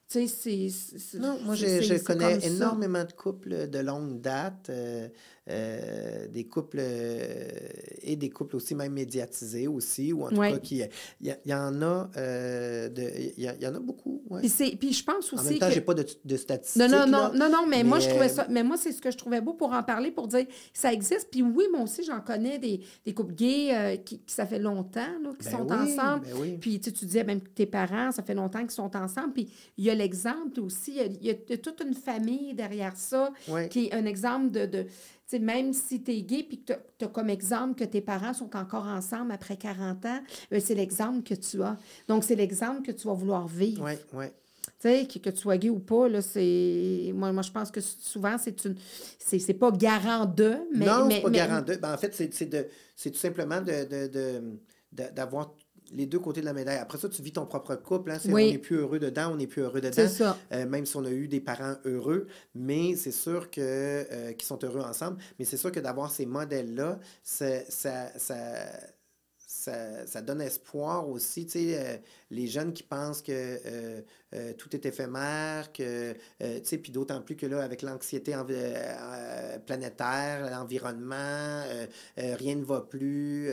tu 0.08 0.26
sais, 0.26 0.68
c'est. 0.68 1.18
Non, 1.18 1.38
moi, 1.44 1.54
je, 1.54 2.02
connais 2.02 2.44
énormément 2.44 3.04
de 3.04 3.12
couples 3.12 3.68
de 3.68 3.78
longue 3.78 4.20
date. 4.20 4.68
Euh, 4.68 5.08
euh, 5.50 6.28
des 6.28 6.44
couples 6.44 6.78
euh, 6.80 7.48
et 8.02 8.14
des 8.14 8.30
couples 8.30 8.56
aussi 8.56 8.74
même 8.74 8.92
médiatisés 8.92 9.66
aussi, 9.66 10.12
ou 10.12 10.24
en 10.24 10.28
tout 10.28 10.36
cas, 10.36 10.58
qui, 10.58 10.82
il 11.20 11.36
y, 11.44 11.54
en 11.54 11.82
a, 11.82 12.08
euh, 12.16 12.88
il 13.36 13.44
y, 13.44 13.66
en 13.66 13.74
a 13.74 13.80
beaucoup. 13.80 14.22
Ouais. 14.30 14.42
Puis, 14.42 14.76
puis 14.76 14.92
je 14.92 15.04
pense 15.04 15.32
aussi. 15.32 15.46
En 15.46 15.50
même 15.50 15.58
temps, 15.58 15.68
que... 15.68 15.74
j'ai 15.74 15.80
pas 15.80 15.94
de, 15.94 16.06
de, 16.24 16.36
statistiques. 16.36 16.80
Non, 16.80 16.88
non, 16.88 17.06
non, 17.06 17.32
non, 17.34 17.50
non, 17.50 17.66
mais, 17.68 17.82
moi, 17.82 17.98
je 17.98 18.08
trouvais 18.08 18.28
ça. 18.28 18.46
Mais 18.48 18.62
moi, 18.62 18.76
c'est 18.76 18.92
ce 18.92 19.00
que 19.00 19.10
je 19.10 19.18
trouvais 19.18 19.40
beau 19.40 19.54
pour 19.54 19.72
en 19.72 19.82
parler, 19.82 20.10
pour 20.10 20.28
dire 20.28 20.46
ça 20.72 20.92
existe. 20.92 21.28
Puis 21.30 21.42
oui, 21.42 21.64
moi 21.72 21.82
aussi, 21.82 22.04
j'en 22.04 22.20
connais 22.20 22.58
des, 22.58 22.80
des 23.04 23.12
couples 23.12 23.34
gays 23.34 24.00
qui, 24.04 24.22
ça 24.26 24.46
fait 24.46 24.60
longtemps, 24.60 25.18
là, 25.22 25.30
qui 25.38 25.46
ben 25.46 25.58
sont 25.58 25.72
ensemble. 25.72 26.26
Ben 26.26 26.58
puis 26.60 26.78
tu, 26.80 26.92
tu 26.92 27.04
disais, 27.06 27.24
même 27.24 27.40
tes 27.40 27.66
parents, 27.66 28.12
ça 28.12 28.22
fait 28.22 28.34
longtemps 28.34 28.60
qu'ils 28.60 28.70
sont 28.70 28.94
ensemble. 28.96 29.32
Puis 29.32 29.48
il 29.78 29.84
y 29.84 29.90
a 29.90 29.94
l'exemple 29.94 30.60
aussi, 30.60 30.98
il 31.20 31.26
y, 31.26 31.30
a, 31.30 31.56
toute 31.58 31.80
une 31.80 31.94
famille 31.94 32.54
derrière 32.54 32.96
ça, 32.96 33.32
qui 33.70 33.86
est 33.86 33.94
un 33.94 34.06
exemple 34.06 34.50
de, 34.50 34.66
de 34.66 34.86
même 35.38 35.72
si 35.72 36.02
tu 36.02 36.12
es 36.12 36.22
gay 36.22 36.42
puis 36.42 36.62
que 36.62 36.72
tu 36.98 37.04
as, 37.04 37.08
comme 37.08 37.30
exemple 37.30 37.78
que 37.78 37.84
tes 37.84 38.00
parents 38.00 38.34
sont 38.34 38.56
encore 38.56 38.86
ensemble 38.86 39.32
après 39.32 39.56
40 39.56 40.04
ans, 40.06 40.20
ben, 40.50 40.60
c'est 40.60 40.74
l'exemple 40.74 41.22
que 41.22 41.34
tu 41.34 41.62
as. 41.62 41.76
Donc, 42.08 42.24
c'est 42.24 42.34
l'exemple 42.34 42.82
que 42.82 42.92
tu 42.92 43.06
vas 43.06 43.14
vouloir 43.14 43.46
vivre. 43.46 43.84
Oui, 43.84 43.92
oui. 44.14 44.26
Tu 44.80 44.88
sais, 44.88 45.06
que, 45.06 45.18
que, 45.18 45.30
tu 45.30 45.36
sois 45.36 45.58
gay 45.58 45.68
ou 45.68 45.78
pas, 45.78 46.08
là, 46.08 46.22
c'est... 46.22 47.12
Moi, 47.14 47.32
moi, 47.32 47.42
je 47.42 47.50
pense 47.50 47.70
que 47.70 47.80
souvent, 47.80 48.36
c'est 48.38 48.64
une... 48.64 48.76
C'est 49.18 49.54
pas 49.54 49.70
garant 49.70 50.24
de, 50.24 50.56
mais... 50.74 50.86
Non, 50.86 51.08
c'est 51.10 51.20
pas 51.20 51.30
garant 51.30 51.62
de. 51.62 51.76
Ben, 51.76 51.94
en 51.94 51.98
fait, 51.98 52.14
c'est 52.14 52.46
de... 52.46 52.66
tout 53.02 53.14
simplement 53.14 53.60
de, 53.60 54.40
d'avoir 55.12 55.54
les 55.92 56.06
deux 56.06 56.18
côtés 56.18 56.40
de 56.40 56.46
la 56.46 56.52
médaille. 56.52 56.78
Après 56.78 56.98
ça, 56.98 57.08
tu 57.08 57.22
vis 57.22 57.32
ton 57.32 57.46
propre 57.46 57.74
couple. 57.76 58.10
Hein, 58.10 58.18
On 58.28 58.36
n'est 58.36 58.58
plus 58.58 58.76
heureux 58.76 58.98
dedans, 58.98 59.30
on 59.32 59.36
n'est 59.36 59.46
plus 59.46 59.62
heureux 59.62 59.80
dedans. 59.80 60.08
Ça. 60.08 60.36
Euh, 60.52 60.66
même 60.66 60.86
si 60.86 60.96
on 60.96 61.04
a 61.04 61.10
eu 61.10 61.28
des 61.28 61.40
parents 61.40 61.76
heureux. 61.84 62.26
Mais 62.54 62.94
c'est 62.96 63.12
sûr 63.12 63.50
que 63.50 63.60
euh, 63.60 64.32
qu'ils 64.32 64.46
sont 64.46 64.58
heureux 64.64 64.80
ensemble. 64.80 65.18
Mais 65.38 65.44
c'est 65.44 65.56
sûr 65.56 65.72
que 65.72 65.80
d'avoir 65.80 66.10
ces 66.10 66.26
modèles-là, 66.26 67.00
ça, 67.22 67.64
ça, 67.68 68.18
ça 68.18 68.36
ça, 69.46 70.06
ça, 70.06 70.22
donne 70.22 70.40
espoir 70.40 71.08
aussi. 71.08 71.44
Tu 71.44 71.52
sais, 71.52 71.78
euh, 71.78 71.96
les 72.30 72.46
jeunes 72.46 72.72
qui 72.72 72.82
pensent 72.82 73.22
que 73.22 73.32
euh, 73.32 74.00
euh, 74.34 74.52
tout 74.54 74.74
est 74.74 74.86
éphémère, 74.86 75.72
que, 75.72 76.12
tu 76.12 76.18
sais, 76.62 76.78
puis 76.78 76.92
d'autant 76.92 77.20
plus 77.20 77.36
que 77.36 77.46
là, 77.46 77.62
avec 77.62 77.82
l'anxiété 77.82 78.34
planétaire, 79.66 80.50
l'environnement, 80.50 81.62
rien 82.16 82.54
ne 82.54 82.64
va 82.64 82.80
plus. 82.80 83.50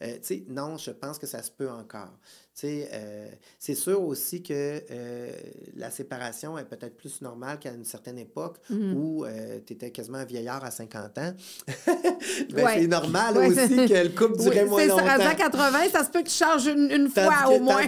tu 0.00 0.06
sais, 0.22 0.44
non, 0.48 0.76
je 0.76 0.90
pense 0.90 1.18
que 1.18 1.26
ça 1.26 1.42
se 1.42 1.50
peut 1.50 1.70
encore. 1.70 2.16
Euh, 2.64 3.28
c'est 3.58 3.74
sûr 3.74 4.02
aussi 4.02 4.42
que 4.42 4.82
euh, 4.90 5.30
la 5.76 5.90
séparation 5.90 6.58
est 6.58 6.64
peut-être 6.64 6.96
plus 6.96 7.22
normale 7.22 7.58
qu'à 7.58 7.72
une 7.72 7.84
certaine 7.84 8.18
époque 8.18 8.58
mm-hmm. 8.70 8.94
où 8.94 9.24
euh, 9.24 9.58
tu 9.66 9.72
étais 9.72 9.90
quasiment 9.90 10.18
un 10.18 10.24
vieillard 10.24 10.64
à 10.64 10.70
50 10.70 11.18
ans. 11.18 11.32
ben, 12.52 12.68
C'est 12.74 12.86
normal 12.86 13.38
aussi 13.38 13.68
que 13.86 14.02
le 14.02 14.08
couple 14.10 14.38
durait 14.42 14.64
moins 14.64 14.84
longtemps. 14.86 15.06
À 15.06 15.34
80, 15.34 15.78
ça 15.92 16.04
se 16.04 16.10
peut 16.10 16.22
que 16.22 16.28
tu 16.28 16.34
changes 16.34 16.66
une, 16.66 17.08
fois 17.08 17.50
au 17.50 17.60
moins. 17.60 17.82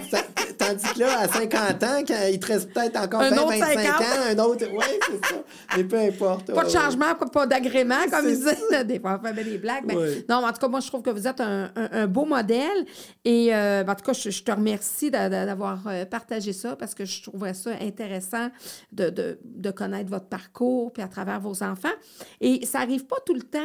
Tandis 0.57 0.93
que 0.93 0.99
là, 0.99 1.19
à 1.19 1.27
50 1.27 1.83
ans, 1.83 2.03
quand 2.07 2.27
il 2.31 2.39
te 2.39 2.47
reste 2.47 2.73
peut-être 2.73 2.97
encore 2.97 3.21
20, 3.21 3.29
25 3.29 3.87
ans, 3.87 4.03
un 4.29 4.39
autre. 4.39 4.65
Oui, 4.71 4.85
c'est 5.07 5.25
ça. 5.25 5.43
Mais 5.77 5.83
peu 5.83 5.97
importe. 5.97 6.53
Pas 6.53 6.63
de 6.63 6.69
changement, 6.69 7.15
pas 7.15 7.47
d'agrément, 7.47 8.05
comme 8.11 8.27
ils 8.27 8.35
disent. 8.35 8.83
Des 8.85 8.99
fois, 8.99 9.19
on 9.23 9.33
fait 9.33 9.43
des 9.43 9.57
blagues. 9.57 9.83
Mais... 9.85 9.95
Non, 10.29 10.45
en 10.45 10.51
tout 10.51 10.59
cas, 10.59 10.67
moi, 10.67 10.79
je 10.79 10.87
trouve 10.87 11.01
que 11.01 11.09
vous 11.09 11.27
êtes 11.27 11.39
un, 11.39 11.71
un, 11.75 12.07
beau 12.07 12.25
modèle. 12.25 12.85
Et 13.23 13.49
ben, 13.49 13.89
en 13.89 13.95
tout 13.95 14.03
cas, 14.03 14.13
je, 14.13 14.29
je 14.29 14.43
te 14.43 14.51
remercie 14.51 15.11
d'avoir 15.11 15.87
euh, 15.87 16.05
partagé 16.05 16.53
ça 16.53 16.75
parce 16.75 16.93
que 16.93 17.05
je 17.05 17.23
trouverais 17.23 17.53
ça 17.53 17.71
intéressant 17.81 18.49
de, 18.91 19.09
de, 19.09 19.39
de, 19.43 19.71
connaître 19.71 20.09
votre 20.09 20.27
parcours 20.27 20.91
puis 20.91 21.01
à 21.01 21.07
travers 21.07 21.39
vos 21.39 21.63
enfants. 21.63 21.93
Et 22.41 22.65
ça 22.65 22.79
n'arrive 22.79 23.05
pas 23.05 23.17
tout 23.25 23.33
le 23.33 23.43
temps, 23.43 23.59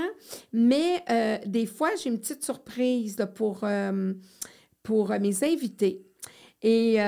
mais 0.53 1.03
euh, 1.11 1.39
des 1.47 1.67
fois, 1.67 1.91
j'ai 2.03 2.11
une 2.11 2.19
petite 2.19 2.45
surprise 2.45 3.17
pour, 3.35 3.61
euh, 3.63 4.13
pour 4.83 5.11
mes 5.11 5.45
invités. 5.45 6.08
Et 6.63 6.99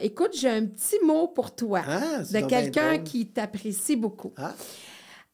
écoute, 0.00 0.32
j'ai 0.34 0.50
un 0.50 0.66
petit 0.66 0.98
mot 1.04 1.28
pour 1.28 1.54
toi 1.54 1.82
ah, 1.86 2.22
de 2.22 2.46
quelqu'un 2.46 2.98
qui 2.98 3.26
t'apprécie 3.26 3.96
beaucoup. 3.96 4.32
Ah. 4.36 4.54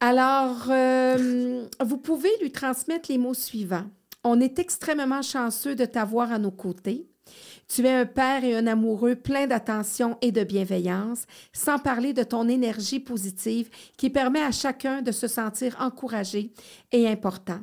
Alors, 0.00 0.66
vous 1.80 1.98
pouvez 1.98 2.30
lui 2.40 2.52
transmettre 2.52 3.10
les 3.10 3.18
mots 3.18 3.34
suivants. 3.34 3.86
On 4.24 4.40
est 4.40 4.58
extrêmement 4.58 5.22
chanceux 5.22 5.74
de 5.74 5.84
t'avoir 5.84 6.32
à 6.32 6.38
nos 6.38 6.50
côtés. 6.50 7.06
Tu 7.74 7.86
es 7.86 7.92
un 7.92 8.06
père 8.06 8.44
et 8.44 8.54
un 8.54 8.66
amoureux 8.66 9.14
plein 9.14 9.46
d'attention 9.46 10.18
et 10.20 10.30
de 10.30 10.44
bienveillance, 10.44 11.24
sans 11.52 11.78
parler 11.78 12.12
de 12.12 12.22
ton 12.22 12.48
énergie 12.48 13.00
positive 13.00 13.70
qui 13.96 14.10
permet 14.10 14.42
à 14.42 14.52
chacun 14.52 15.00
de 15.00 15.10
se 15.10 15.26
sentir 15.26 15.76
encouragé 15.80 16.52
et 16.92 17.08
important. 17.08 17.60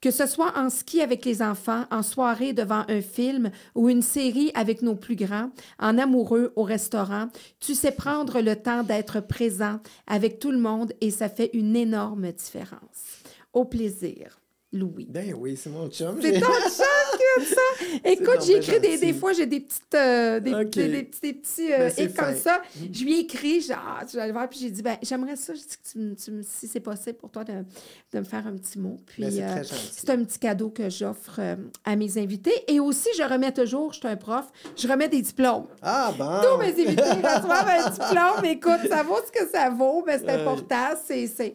Que 0.00 0.10
ce 0.12 0.26
soit 0.26 0.56
en 0.56 0.70
ski 0.70 1.00
avec 1.00 1.24
les 1.24 1.42
enfants, 1.42 1.84
en 1.90 2.02
soirée 2.02 2.52
devant 2.52 2.84
un 2.88 3.00
film 3.00 3.50
ou 3.74 3.88
une 3.88 4.02
série 4.02 4.52
avec 4.54 4.80
nos 4.82 4.94
plus 4.94 5.16
grands, 5.16 5.50
en 5.80 5.98
amoureux 5.98 6.52
au 6.54 6.62
restaurant, 6.62 7.28
tu 7.58 7.74
sais 7.74 7.90
prendre 7.90 8.40
le 8.40 8.54
temps 8.54 8.84
d'être 8.84 9.20
présent 9.20 9.80
avec 10.06 10.38
tout 10.38 10.52
le 10.52 10.58
monde 10.58 10.92
et 11.00 11.10
ça 11.10 11.28
fait 11.28 11.50
une 11.52 11.74
énorme 11.74 12.30
différence. 12.30 13.22
Au 13.52 13.64
plaisir. 13.64 14.38
Louis. 14.70 15.06
Ben 15.08 15.34
oui, 15.34 15.56
c'est 15.56 15.70
mon 15.70 15.88
chum. 15.88 16.18
C'est 16.20 16.40
ton 16.40 16.46
chum 16.46 17.16
qui 17.16 17.40
a 17.40 17.44
ça. 17.46 17.84
Écoute, 18.04 18.44
j'ai 18.44 18.56
écrit 18.58 18.78
des, 18.78 18.98
des, 18.98 19.14
fois, 19.14 19.32
j'ai 19.32 19.46
des 19.46 19.60
petites 19.60 19.94
euh, 19.94 20.40
des, 20.40 20.52
des, 20.66 20.88
des, 20.88 21.32
petits 21.32 21.72
euh, 21.72 21.88
ben, 21.96 22.12
comme 22.12 22.34
ça. 22.36 22.60
Mm. 22.76 22.84
Je 22.92 23.04
lui 23.04 23.14
ai 23.14 23.20
écrit, 23.20 23.62
genre, 23.62 24.00
tu 24.06 24.18
vas 24.18 24.30
voir, 24.30 24.46
puis 24.46 24.58
j'ai 24.60 24.70
dit, 24.70 24.82
ben 24.82 24.98
j'aimerais 25.00 25.36
ça, 25.36 25.54
je 25.54 25.60
dis 25.60 25.66
que 25.68 25.90
tu, 25.90 26.16
tu, 26.22 26.42
si 26.42 26.68
c'est 26.68 26.80
possible 26.80 27.16
pour 27.16 27.30
toi 27.30 27.44
de, 27.44 27.64
de, 28.12 28.18
me 28.18 28.24
faire 28.24 28.46
un 28.46 28.56
petit 28.56 28.78
mot. 28.78 28.98
Puis 29.06 29.22
ben, 29.22 29.40
euh, 29.40 29.62
c'est 29.64 30.10
un 30.10 30.22
petit 30.22 30.38
cadeau 30.38 30.68
que 30.68 30.90
j'offre 30.90 31.36
euh, 31.38 31.56
à 31.86 31.96
mes 31.96 32.18
invités. 32.18 32.64
Et 32.66 32.78
aussi, 32.78 33.08
je 33.16 33.22
remets 33.22 33.52
toujours, 33.52 33.94
je 33.94 34.00
suis 34.00 34.08
un 34.08 34.16
prof, 34.16 34.48
je 34.76 34.86
remets 34.86 35.08
des 35.08 35.22
diplômes. 35.22 35.64
Ah 35.80 36.12
bon? 36.16 36.40
Tous 36.42 36.58
mes 36.58 36.72
invités 36.72 37.02
reçoivent 37.02 37.68
un 37.68 37.88
diplôme. 37.88 38.44
Écoute, 38.44 38.86
ça 38.90 39.02
vaut 39.02 39.20
ce 39.26 39.32
que 39.32 39.48
ça 39.50 39.70
vaut, 39.70 40.04
mais 40.06 40.18
c'est 40.18 40.28
important, 40.28 40.90
c'est 41.06 41.54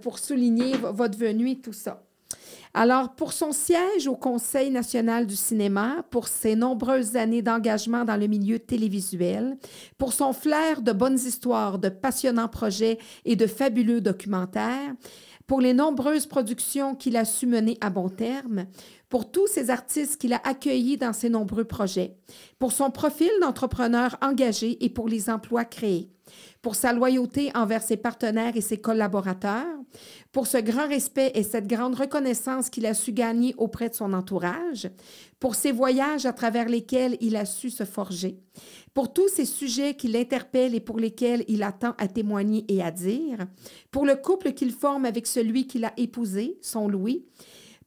pour 0.00 0.18
souligner 0.18 0.74
votre 0.78 1.18
venue 1.18 1.50
et 1.50 1.58
tout 1.58 1.74
ça. 1.74 2.02
Alors, 2.78 3.14
pour 3.14 3.32
son 3.32 3.52
siège 3.52 4.06
au 4.06 4.16
Conseil 4.16 4.70
national 4.70 5.26
du 5.26 5.34
cinéma, 5.34 6.04
pour 6.10 6.28
ses 6.28 6.56
nombreuses 6.56 7.16
années 7.16 7.40
d'engagement 7.40 8.04
dans 8.04 8.18
le 8.18 8.26
milieu 8.26 8.58
télévisuel, 8.58 9.56
pour 9.96 10.12
son 10.12 10.34
flair 10.34 10.82
de 10.82 10.92
bonnes 10.92 11.18
histoires, 11.18 11.78
de 11.78 11.88
passionnants 11.88 12.48
projets 12.48 12.98
et 13.24 13.34
de 13.34 13.46
fabuleux 13.46 14.02
documentaires, 14.02 14.92
pour 15.46 15.62
les 15.62 15.72
nombreuses 15.72 16.26
productions 16.26 16.94
qu'il 16.94 17.16
a 17.16 17.24
su 17.24 17.46
mener 17.46 17.78
à 17.80 17.88
bon 17.88 18.10
terme, 18.10 18.66
pour 19.08 19.30
tous 19.30 19.46
ces 19.46 19.70
artistes 19.70 20.20
qu'il 20.20 20.34
a 20.34 20.42
accueillis 20.44 20.98
dans 20.98 21.14
ses 21.14 21.30
nombreux 21.30 21.64
projets, 21.64 22.18
pour 22.58 22.72
son 22.72 22.90
profil 22.90 23.30
d'entrepreneur 23.40 24.18
engagé 24.20 24.84
et 24.84 24.90
pour 24.90 25.08
les 25.08 25.30
emplois 25.30 25.64
créés 25.64 26.10
pour 26.62 26.74
sa 26.74 26.92
loyauté 26.92 27.50
envers 27.54 27.82
ses 27.82 27.96
partenaires 27.96 28.56
et 28.56 28.60
ses 28.60 28.78
collaborateurs, 28.78 29.66
pour 30.32 30.46
ce 30.46 30.58
grand 30.58 30.88
respect 30.88 31.32
et 31.34 31.42
cette 31.42 31.66
grande 31.66 31.94
reconnaissance 31.94 32.70
qu'il 32.70 32.86
a 32.86 32.94
su 32.94 33.12
gagner 33.12 33.54
auprès 33.56 33.88
de 33.88 33.94
son 33.94 34.12
entourage, 34.12 34.90
pour 35.38 35.54
ses 35.54 35.72
voyages 35.72 36.26
à 36.26 36.32
travers 36.32 36.68
lesquels 36.68 37.16
il 37.20 37.36
a 37.36 37.44
su 37.44 37.70
se 37.70 37.84
forger, 37.84 38.38
pour 38.94 39.12
tous 39.12 39.28
ces 39.28 39.44
sujets 39.44 39.94
qui 39.94 40.08
l'interpellent 40.08 40.74
et 40.74 40.80
pour 40.80 40.98
lesquels 40.98 41.44
il 41.48 41.62
attend 41.62 41.94
à 41.98 42.08
témoigner 42.08 42.64
et 42.68 42.82
à 42.82 42.90
dire, 42.90 43.46
pour 43.90 44.06
le 44.06 44.16
couple 44.16 44.52
qu'il 44.52 44.72
forme 44.72 45.04
avec 45.04 45.26
celui 45.26 45.66
qu'il 45.66 45.84
a 45.84 45.92
épousé, 45.96 46.58
son 46.62 46.88
Louis, 46.88 47.24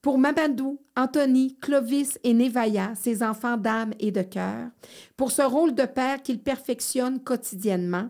pour 0.01 0.17
Mabandou, 0.17 0.79
Anthony, 0.95 1.57
Clovis 1.59 2.19
et 2.23 2.33
Nevaya, 2.33 2.93
ses 2.95 3.21
enfants 3.21 3.57
d'âme 3.57 3.93
et 3.99 4.11
de 4.11 4.21
cœur, 4.21 4.67
pour 5.17 5.31
ce 5.31 5.41
rôle 5.41 5.75
de 5.75 5.85
père 5.85 6.21
qu'il 6.21 6.39
perfectionne 6.39 7.19
quotidiennement, 7.19 8.09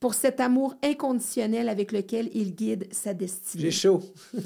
pour 0.00 0.14
cet 0.14 0.40
amour 0.40 0.74
inconditionnel 0.82 1.68
avec 1.68 1.92
lequel 1.92 2.30
il 2.34 2.54
guide 2.54 2.88
sa 2.90 3.14
destinée. 3.14 3.64
J'ai 3.64 3.70
chaud. 3.70 4.02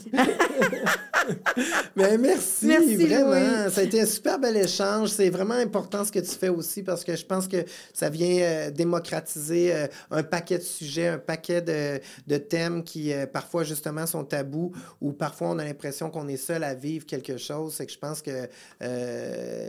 Mais 1.97 2.19
merci, 2.19 2.67
merci 2.67 2.97
vraiment. 2.97 3.71
Ça 3.71 3.81
a 3.81 3.85
été 3.85 4.01
un 4.01 4.07
super 4.07 4.39
bel 4.39 4.57
échange. 4.57 5.11
C'est 5.11 5.31
vraiment 5.31 5.55
important 5.55 6.05
ce 6.05 6.13
que 6.13 6.19
tu 6.19 6.31
fais 6.31 6.49
aussi 6.49 6.83
parce 6.83 7.05
que 7.05 7.17
je 7.17 7.25
pense 7.25 7.49
que 7.49 7.65
ça 7.93 8.09
vient 8.09 8.39
euh, 8.41 8.71
démocratiser 8.71 9.75
euh, 9.75 9.87
un 10.11 10.23
paquet 10.23 10.59
de 10.59 10.63
sujets, 10.63 11.09
un 11.09 11.19
paquet 11.19 11.61
de, 11.63 12.01
de 12.27 12.37
thèmes 12.37 12.83
qui 12.83 13.13
euh, 13.13 13.27
parfois 13.27 13.65
justement 13.65 14.07
sont 14.07 14.25
tabous 14.25 14.73
ou 15.01 15.13
parfois 15.13 15.51
on 15.51 15.59
a 15.59 15.65
l'impression 15.65 16.11
qu'on 16.11 16.29
est 16.29 16.37
seul 16.37 16.65
à 16.65 16.75
vivre 16.75 17.07
quelque 17.07 17.37
chose. 17.37 17.75
C'est 17.75 17.87
que 17.87 17.93
je 17.93 17.99
pense 17.99 18.23
que 18.23 18.49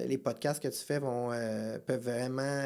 les 0.08 0.18
podcasts 0.18 0.62
que 0.62 0.68
tu 0.68 0.80
fais 0.86 1.00
vont, 1.00 1.30
peuvent 1.86 2.04
vraiment 2.04 2.62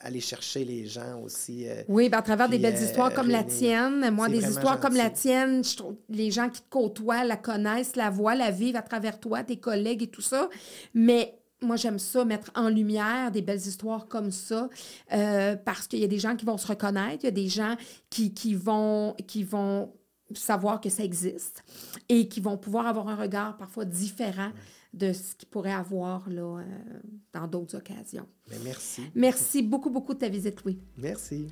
aller 0.00 0.20
chercher 0.20 0.64
les 0.64 0.86
gens 0.86 1.20
aussi. 1.22 1.66
oui, 1.88 2.08
ben, 2.08 2.18
à 2.18 2.22
travers 2.22 2.48
des 2.48 2.58
belles 2.58 2.80
histoires 2.80 3.12
comme 3.12 3.28
la 3.28 3.44
tienne. 3.44 4.10
Moi, 4.10 4.28
des 4.28 4.48
histoires 4.48 4.80
comme 4.80 4.96
la 4.96 5.10
tienne, 5.10 5.64
je 5.64 5.76
trouve 5.76 5.96
les 6.08 6.30
gens 6.30 6.48
qui 6.48 6.60
te 6.60 6.70
côtoient 6.70 7.24
la 7.24 7.36
connaissent, 7.36 7.87
la 7.96 8.10
voient, 8.10 8.34
la 8.34 8.50
vivent 8.50 8.76
à 8.76 8.82
travers 8.82 9.20
toi, 9.20 9.44
tes 9.44 9.56
collègues 9.56 10.02
et 10.02 10.08
tout 10.08 10.22
ça. 10.22 10.48
Mais 10.94 11.38
moi, 11.60 11.76
j'aime 11.76 11.98
ça, 11.98 12.24
mettre 12.24 12.50
en 12.54 12.68
lumière 12.68 13.30
des 13.30 13.42
belles 13.42 13.58
histoires 13.58 14.06
comme 14.06 14.30
ça, 14.30 14.68
euh, 15.12 15.56
parce 15.56 15.86
qu'il 15.88 15.98
y 15.98 16.04
a 16.04 16.08
des 16.08 16.18
gens 16.18 16.36
qui 16.36 16.44
vont 16.44 16.58
se 16.58 16.66
reconnaître, 16.66 17.24
il 17.24 17.26
y 17.26 17.28
a 17.28 17.32
des 17.32 17.48
gens 17.48 17.76
qui, 18.10 18.32
qui, 18.32 18.54
vont, 18.54 19.14
qui 19.26 19.42
vont 19.42 19.92
savoir 20.34 20.80
que 20.80 20.90
ça 20.90 21.02
existe 21.02 21.64
et 22.08 22.28
qui 22.28 22.40
vont 22.40 22.56
pouvoir 22.56 22.86
avoir 22.86 23.08
un 23.08 23.16
regard 23.16 23.56
parfois 23.56 23.84
différent 23.84 24.52
de 24.94 25.12
ce 25.12 25.34
qu'ils 25.34 25.48
pourraient 25.48 25.72
avoir 25.72 26.28
là, 26.30 26.60
euh, 26.60 26.64
dans 27.32 27.46
d'autres 27.46 27.76
occasions. 27.76 28.26
merci. 28.64 29.02
Merci 29.14 29.62
beaucoup, 29.62 29.90
beaucoup 29.90 30.14
de 30.14 30.20
ta 30.20 30.28
visite, 30.28 30.64
Louis. 30.64 30.78
Merci. 30.96 31.48